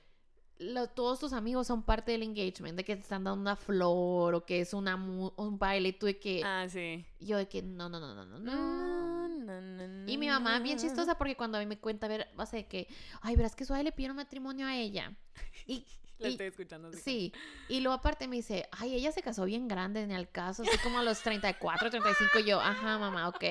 lo- 0.59 0.89
todos 0.89 1.19
tus 1.19 1.33
amigos 1.33 1.67
son 1.67 1.83
parte 1.83 2.13
del 2.13 2.23
engagement, 2.23 2.77
de 2.77 2.85
que 2.85 2.95
te 2.97 3.03
están 3.03 3.25
dando 3.25 3.41
una 3.41 3.57
flor 3.57 4.35
o 4.35 4.45
que 4.47 4.61
es 4.61 4.73
una 4.75 4.95
un 4.95 5.59
baile, 5.59 5.89
y 5.91 5.93
tú 5.95 6.07
de 6.07 6.19
que, 6.19 6.43
Ah, 6.45 6.67
sí. 6.69 7.05
yo 7.21 7.37
de 7.37 7.49
que 7.49 7.63
no, 7.63 7.89
no, 7.89 7.99
no, 8.01 8.15
no, 8.15 8.25
no, 8.25 8.39
no. 8.39 8.39
No, 8.39 9.29
no, 9.29 9.61
no, 9.61 10.11
Y 10.11 10.17
mi 10.17 10.29
mamá, 10.29 10.59
bien 10.61 10.79
chistosa, 10.79 11.17
porque 11.19 11.37
cuando 11.37 11.59
a 11.59 11.61
mí 11.61 11.67
me 11.67 11.79
cuenta, 11.79 12.07
a 12.07 12.09
ver, 12.09 12.29
va 12.39 12.45
a 12.45 12.47
ser 12.47 12.67
que, 12.67 12.87
ay, 13.21 13.37
verás 13.37 13.55
que 13.57 13.65
Suave 13.65 13.83
le 13.85 13.93
pidieron 13.93 14.17
matrimonio 14.17 14.67
a 14.67 14.77
ella. 14.77 15.13
Y, 15.67 15.85
La 16.23 16.29
y- 16.29 16.33
estoy 16.33 16.47
escuchando. 16.47 16.89
así 16.89 16.99
sí, 17.01 17.33
y 17.69 17.81
luego 17.81 17.95
aparte 17.97 18.29
me 18.29 18.37
dice, 18.37 18.69
ay, 18.71 18.95
ella 18.95 19.11
se 19.11 19.21
casó 19.23 19.45
bien 19.47 19.67
grande 19.67 20.01
en 20.03 20.13
el 20.13 20.31
caso, 20.31 20.63
así 20.63 20.79
como 20.79 20.99
a 21.01 21.03
los 21.03 21.21
34, 21.23 21.91
35, 21.91 22.39
y 22.39 22.45
yo, 22.45 22.61
ajá, 22.61 22.99
mamá, 22.99 23.29
ok. 23.29 23.45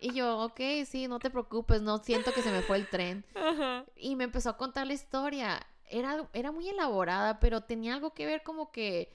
Y 0.00 0.12
yo, 0.12 0.38
ok, 0.40 0.58
sí, 0.84 1.06
no 1.06 1.20
te 1.20 1.30
preocupes, 1.30 1.80
no 1.80 1.98
siento 1.98 2.32
que 2.32 2.42
se 2.42 2.50
me 2.50 2.62
fue 2.62 2.76
el 2.78 2.88
tren. 2.88 3.24
Ajá. 3.36 3.84
Y 3.94 4.16
me 4.16 4.24
empezó 4.24 4.50
a 4.50 4.56
contar 4.56 4.88
la 4.88 4.94
historia. 4.94 5.64
Era, 5.92 6.28
era 6.32 6.50
muy 6.52 6.68
elaborada, 6.68 7.38
pero 7.38 7.60
tenía 7.60 7.94
algo 7.94 8.14
que 8.14 8.26
ver 8.26 8.42
como 8.42 8.72
que 8.72 9.12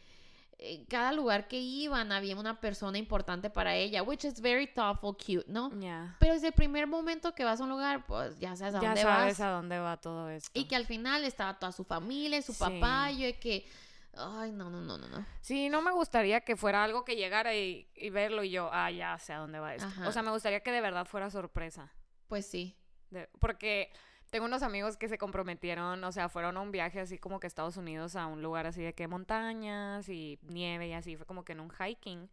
eh, 0.60 0.86
cada 0.90 1.12
lugar 1.12 1.48
que 1.48 1.60
iban 1.60 2.12
había 2.12 2.36
una 2.36 2.60
persona 2.60 2.98
importante 2.98 3.50
para 3.50 3.76
ella, 3.76 4.02
which 4.04 4.26
is 4.26 4.40
very 4.42 4.68
thoughtful, 4.68 5.16
cute, 5.16 5.46
¿no? 5.48 5.70
Ya. 5.80 6.16
Pero 6.20 6.34
desde 6.34 6.48
el 6.48 6.54
primer 6.54 6.88
momento 6.88 7.36
que 7.36 7.44
vas 7.44 7.60
a 7.60 7.64
un 7.64 7.70
lugar, 7.70 8.06
pues 8.08 8.40
ya 8.40 8.56
sabes 8.56 8.76
a 8.76 8.82
Ya 8.82 8.88
dónde 8.90 9.02
sabes 9.02 9.38
vas. 9.38 9.48
a 9.48 9.50
dónde 9.52 9.78
va 9.80 9.98
todo 9.98 10.30
esto. 10.30 10.50
Y 10.60 10.66
que 10.66 10.76
al 10.76 10.86
final 10.86 11.24
estaba 11.26 11.60
toda 11.60 11.72
su 11.72 11.84
familia, 11.84 12.42
su 12.42 12.54
Sí. 12.54 12.60
papá, 12.60 13.12
yo 13.12 13.28
que, 13.40 13.68
ay, 14.16 14.52
no, 14.52 14.70
no, 14.72 14.82
no, 14.82 14.98
no, 14.98 15.08
no. 15.08 15.26
Sí, 15.42 15.70
no 15.70 15.82
me 15.84 15.92
gustaría 15.92 16.42
que 16.42 16.56
fuera 16.56 16.84
algo 16.84 17.06
que 17.06 17.16
llegara 17.16 17.54
y, 17.56 17.88
y 17.96 18.10
verlo 18.10 18.44
y 18.44 18.50
yo, 18.50 18.70
ah, 18.74 18.90
ya 18.90 19.18
sé 19.20 19.34
a 19.34 19.38
dónde 19.38 19.60
va 19.60 19.76
esto. 19.76 19.88
Ajá. 19.88 20.08
O 20.08 20.12
sea, 20.12 20.24
me 20.24 20.32
gustaría 20.32 20.62
que 20.62 20.72
de 20.72 20.82
verdad 20.82 21.06
fuera 21.06 21.30
sorpresa. 21.30 21.92
Pues 22.28 22.48
sí. 22.48 22.76
De- 23.12 23.30
porque 23.40 23.92
tengo 24.30 24.46
unos 24.46 24.62
amigos 24.64 24.98
que 24.98 25.08
se 25.08 25.18
comprometieron, 25.18 26.04
o 26.04 26.12
sea, 26.12 26.28
fueron 26.30 26.58
a 26.58 26.62
un 26.62 26.72
viaje 26.72 27.00
así 27.00 27.18
como 27.18 27.40
que 27.40 27.48
a 27.48 27.50
Estados 27.50 27.78
Unidos, 27.78 28.16
a 28.16 28.26
un 28.28 28.42
lugar 28.42 28.66
así 28.68 28.82
de 28.82 28.94
que 28.94 29.08
montañas 29.08 30.10
y 30.10 30.38
nieve 30.44 30.88
y 30.90 30.94
así, 30.94 31.16
fue 31.16 31.26
como 31.26 31.44
que 31.46 31.54
en 31.54 31.60
un 31.62 31.72
hiking. 31.72 32.30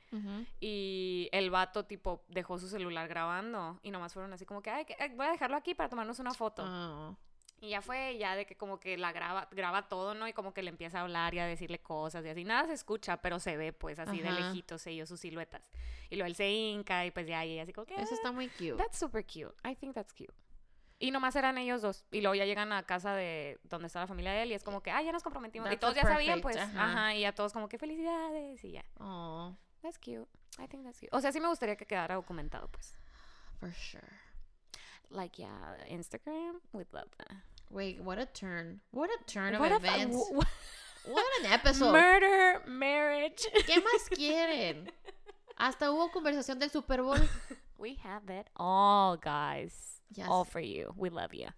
Y 0.60 1.28
el 1.32 1.50
vato, 1.50 1.84
tipo, 1.84 2.24
dejó 2.28 2.58
su 2.58 2.68
celular 2.68 3.08
grabando 3.08 3.78
y 3.82 3.90
nomás 3.90 4.12
fueron 4.12 4.32
así 4.32 4.44
como 4.44 4.62
que, 4.62 4.70
ay, 4.70 4.86
eh, 4.98 5.12
voy 5.16 5.26
a 5.26 5.30
dejarlo 5.30 5.56
aquí 5.56 5.74
para 5.74 5.88
tomarnos 5.88 6.18
una 6.18 6.34
foto. 6.34 6.62
Ah, 6.66 7.14
Y 7.60 7.70
ya 7.70 7.80
fue, 7.80 8.18
ya 8.18 8.36
de 8.36 8.44
que 8.44 8.56
como 8.56 8.78
que 8.80 8.98
la 8.98 9.12
graba, 9.12 9.48
graba 9.52 9.88
todo, 9.88 10.14
¿no? 10.14 10.28
Y 10.28 10.32
como 10.32 10.52
que 10.52 10.62
le 10.62 10.68
empieza 10.70 10.98
a 10.98 11.02
hablar 11.02 11.32
y 11.34 11.38
a 11.38 11.46
decirle 11.46 11.78
cosas 11.80 12.24
y 12.24 12.28
así. 12.28 12.44
Nada 12.44 12.66
se 12.66 12.74
escucha, 12.74 13.18
pero 13.22 13.38
se 13.38 13.56
ve, 13.56 13.72
pues, 13.72 13.98
así 13.98 14.20
de 14.20 14.28
Ajá. 14.28 14.38
lejitos 14.40 14.86
ellos, 14.86 15.08
sus 15.08 15.20
siluetas. 15.20 15.70
Y 16.10 16.16
luego 16.16 16.26
él 16.26 16.34
se 16.34 16.50
hinca 16.50 17.06
y 17.06 17.10
pues 17.10 17.26
ya, 17.26 17.44
y 17.46 17.58
así 17.60 17.72
como 17.72 17.86
que... 17.86 17.94
Eso 17.94 18.08
"Ah, 18.10 18.14
está 18.16 18.32
muy 18.32 18.48
cute. 18.48 18.74
That's 18.76 18.98
super 18.98 19.24
cute. 19.24 19.54
I 19.64 19.74
think 19.76 19.94
that's 19.94 20.12
cute. 20.12 20.34
Y 20.98 21.10
nomás 21.10 21.34
eran 21.36 21.58
ellos 21.58 21.82
dos. 21.82 22.04
Y 22.12 22.20
luego 22.20 22.34
ya 22.34 22.44
llegan 22.44 22.72
a 22.72 22.82
casa 22.84 23.14
de 23.14 23.58
donde 23.64 23.88
está 23.88 24.00
la 24.00 24.06
familia 24.06 24.32
de 24.32 24.42
él 24.44 24.50
y 24.52 24.54
es 24.54 24.62
como 24.62 24.82
que, 24.82 24.90
ah, 24.90 25.02
ya 25.02 25.12
nos 25.12 25.22
comprometimos. 25.22 25.70
y 25.72 25.76
todos 25.76 25.94
ya 25.94 26.02
sabían, 26.02 26.40
pues. 26.40 26.56
ajá. 26.56 26.84
Ajá. 26.84 27.14
Y 27.14 27.20
ya 27.22 27.32
todos 27.34 27.52
como 27.52 27.68
que 27.68 27.78
felicidades 27.78 28.62
y 28.64 28.72
ya. 28.72 28.84
Oh, 29.00 29.54
That's 29.82 29.98
cute. 29.98 30.26
I 30.58 30.66
think 30.68 30.84
that's 30.84 30.98
cute. 31.00 31.10
O 31.12 31.20
sea, 31.20 31.30
sí 31.32 31.40
me 31.40 31.48
gustaría 31.48 31.76
que 31.76 31.84
quedara 31.86 32.14
documentado, 32.14 32.68
pues. 32.68 32.96
for 33.60 33.72
sure. 33.74 34.08
Like, 35.10 35.36
yeah, 35.36 35.76
Instagram, 35.88 36.60
we'd 36.72 36.86
love 36.92 37.10
that. 37.18 37.36
Wait, 37.70 38.00
what 38.00 38.18
a 38.18 38.26
turn. 38.26 38.80
What 38.92 39.10
a 39.10 39.24
turn 39.24 39.54
of 39.54 39.60
What 39.60 39.72
events. 39.72 40.16
w- 40.16 40.32
w- 40.40 40.48
What 41.06 41.24
an 41.40 41.52
episode. 41.52 41.92
Murder, 41.92 42.62
marriage. 42.66 43.42
¿Qué 43.66 43.76
más 43.80 44.08
quieren? 44.14 44.90
Hasta 45.56 45.90
hubo 45.90 46.10
conversación 46.10 46.58
del 46.58 46.70
Super 46.70 47.02
Bowl. 47.02 47.18
we 47.78 47.96
have 48.02 48.30
it 48.30 48.48
all, 48.56 49.16
guys. 49.18 49.93
Yes. 50.14 50.28
All 50.30 50.44
for 50.44 50.60
you. 50.60 50.92
We 50.96 51.10
love 51.10 51.34
you. 51.34 51.48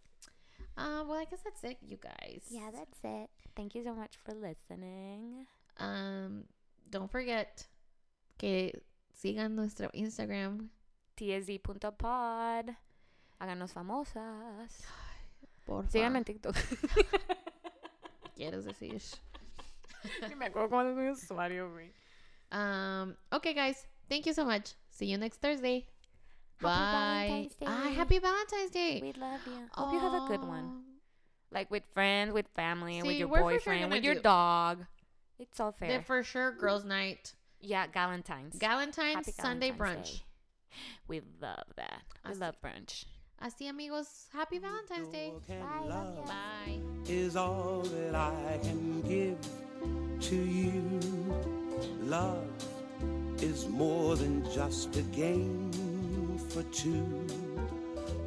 Uh, 0.76 1.04
well, 1.06 1.18
I 1.18 1.24
guess 1.24 1.40
that's 1.42 1.64
it, 1.64 1.78
you 1.80 1.96
guys. 1.96 2.42
Yeah, 2.50 2.70
that's 2.72 2.98
it. 3.02 3.30
Thank 3.54 3.74
you 3.74 3.82
so 3.82 3.94
much 3.94 4.16
for 4.24 4.34
listening. 4.34 5.46
Um, 5.78 6.44
don't 6.90 7.10
forget 7.10 7.66
que 8.38 8.72
sigan 9.14 9.54
nuestro 9.54 9.88
Instagram. 9.94 10.68
tsd.pod. 11.16 12.76
Háganos 13.40 13.72
famosas. 13.72 14.82
Por 15.64 15.84
Síganme 15.88 16.18
en 16.18 16.24
TikTok. 16.24 16.56
quieres 18.36 18.64
decir. 18.64 19.00
me 20.36 20.46
acuerdo 20.46 20.88
es 20.88 20.96
mi 20.96 21.08
usuario, 21.08 21.70
güey. 21.70 21.90
Um, 22.52 23.16
okay, 23.32 23.54
guys. 23.54 23.86
Thank 24.08 24.26
you 24.26 24.34
so 24.34 24.44
much. 24.44 24.74
See 24.90 25.06
you 25.06 25.18
next 25.18 25.38
Thursday. 25.40 25.88
Happy 26.60 26.64
Bye. 26.64 27.26
Valentine's 27.28 27.54
Day. 27.56 27.66
Ah, 27.68 27.90
happy 27.94 28.18
Valentine's 28.18 28.70
Day. 28.70 29.00
We 29.02 29.12
love 29.20 29.40
you. 29.46 29.52
Hope 29.72 29.92
you 29.92 29.98
have 30.00 30.14
a 30.14 30.26
good 30.28 30.40
one. 30.46 30.82
Like 31.52 31.70
with 31.70 31.84
friends, 31.92 32.32
with 32.32 32.46
family, 32.56 33.02
with 33.02 33.16
your 33.16 33.28
we're 33.28 33.38
sure 33.38 33.50
boyfriend, 33.50 33.92
with 33.92 34.04
your 34.04 34.14
do- 34.14 34.22
dog. 34.22 34.84
It's 35.38 35.60
all 35.60 35.72
The 35.72 35.86
fair. 35.86 36.02
for 36.02 36.22
sure 36.22 36.52
girls' 36.52 36.84
night. 36.84 37.34
yeah, 37.60 37.86
Galentine's. 37.86 38.58
Galentine's 38.58 39.14
Happy 39.16 39.32
Sunday 39.32 39.70
Galentine's 39.70 40.08
brunch. 40.08 40.12
Day. 40.18 40.22
We 41.08 41.20
love 41.40 41.64
that. 41.76 42.02
We 42.26 42.32
Así- 42.32 42.40
love 42.40 42.56
brunch. 42.62 43.04
Así, 43.42 43.68
amigos. 43.68 44.26
Happy 44.32 44.58
Valentine's 44.58 45.08
Day. 45.08 45.32
Bye, 45.48 45.54
love 45.86 46.16
love. 46.16 46.26
Bye. 46.26 46.78
is 47.06 47.36
all 47.36 47.80
that 47.82 48.14
I 48.14 48.58
can 48.62 49.02
give 49.02 49.38
to 50.28 50.36
you. 50.36 51.00
Love 52.02 52.44
is 53.42 53.68
more 53.68 54.16
than 54.16 54.42
just 54.52 54.96
a 54.96 55.02
game 55.02 55.70
for 56.56 56.62
two. 56.72 57.04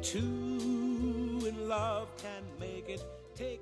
Two 0.02 1.40
in 1.48 1.68
love 1.68 2.06
can 2.16 2.44
make 2.60 2.88
it. 2.88 3.02
Take 3.34 3.60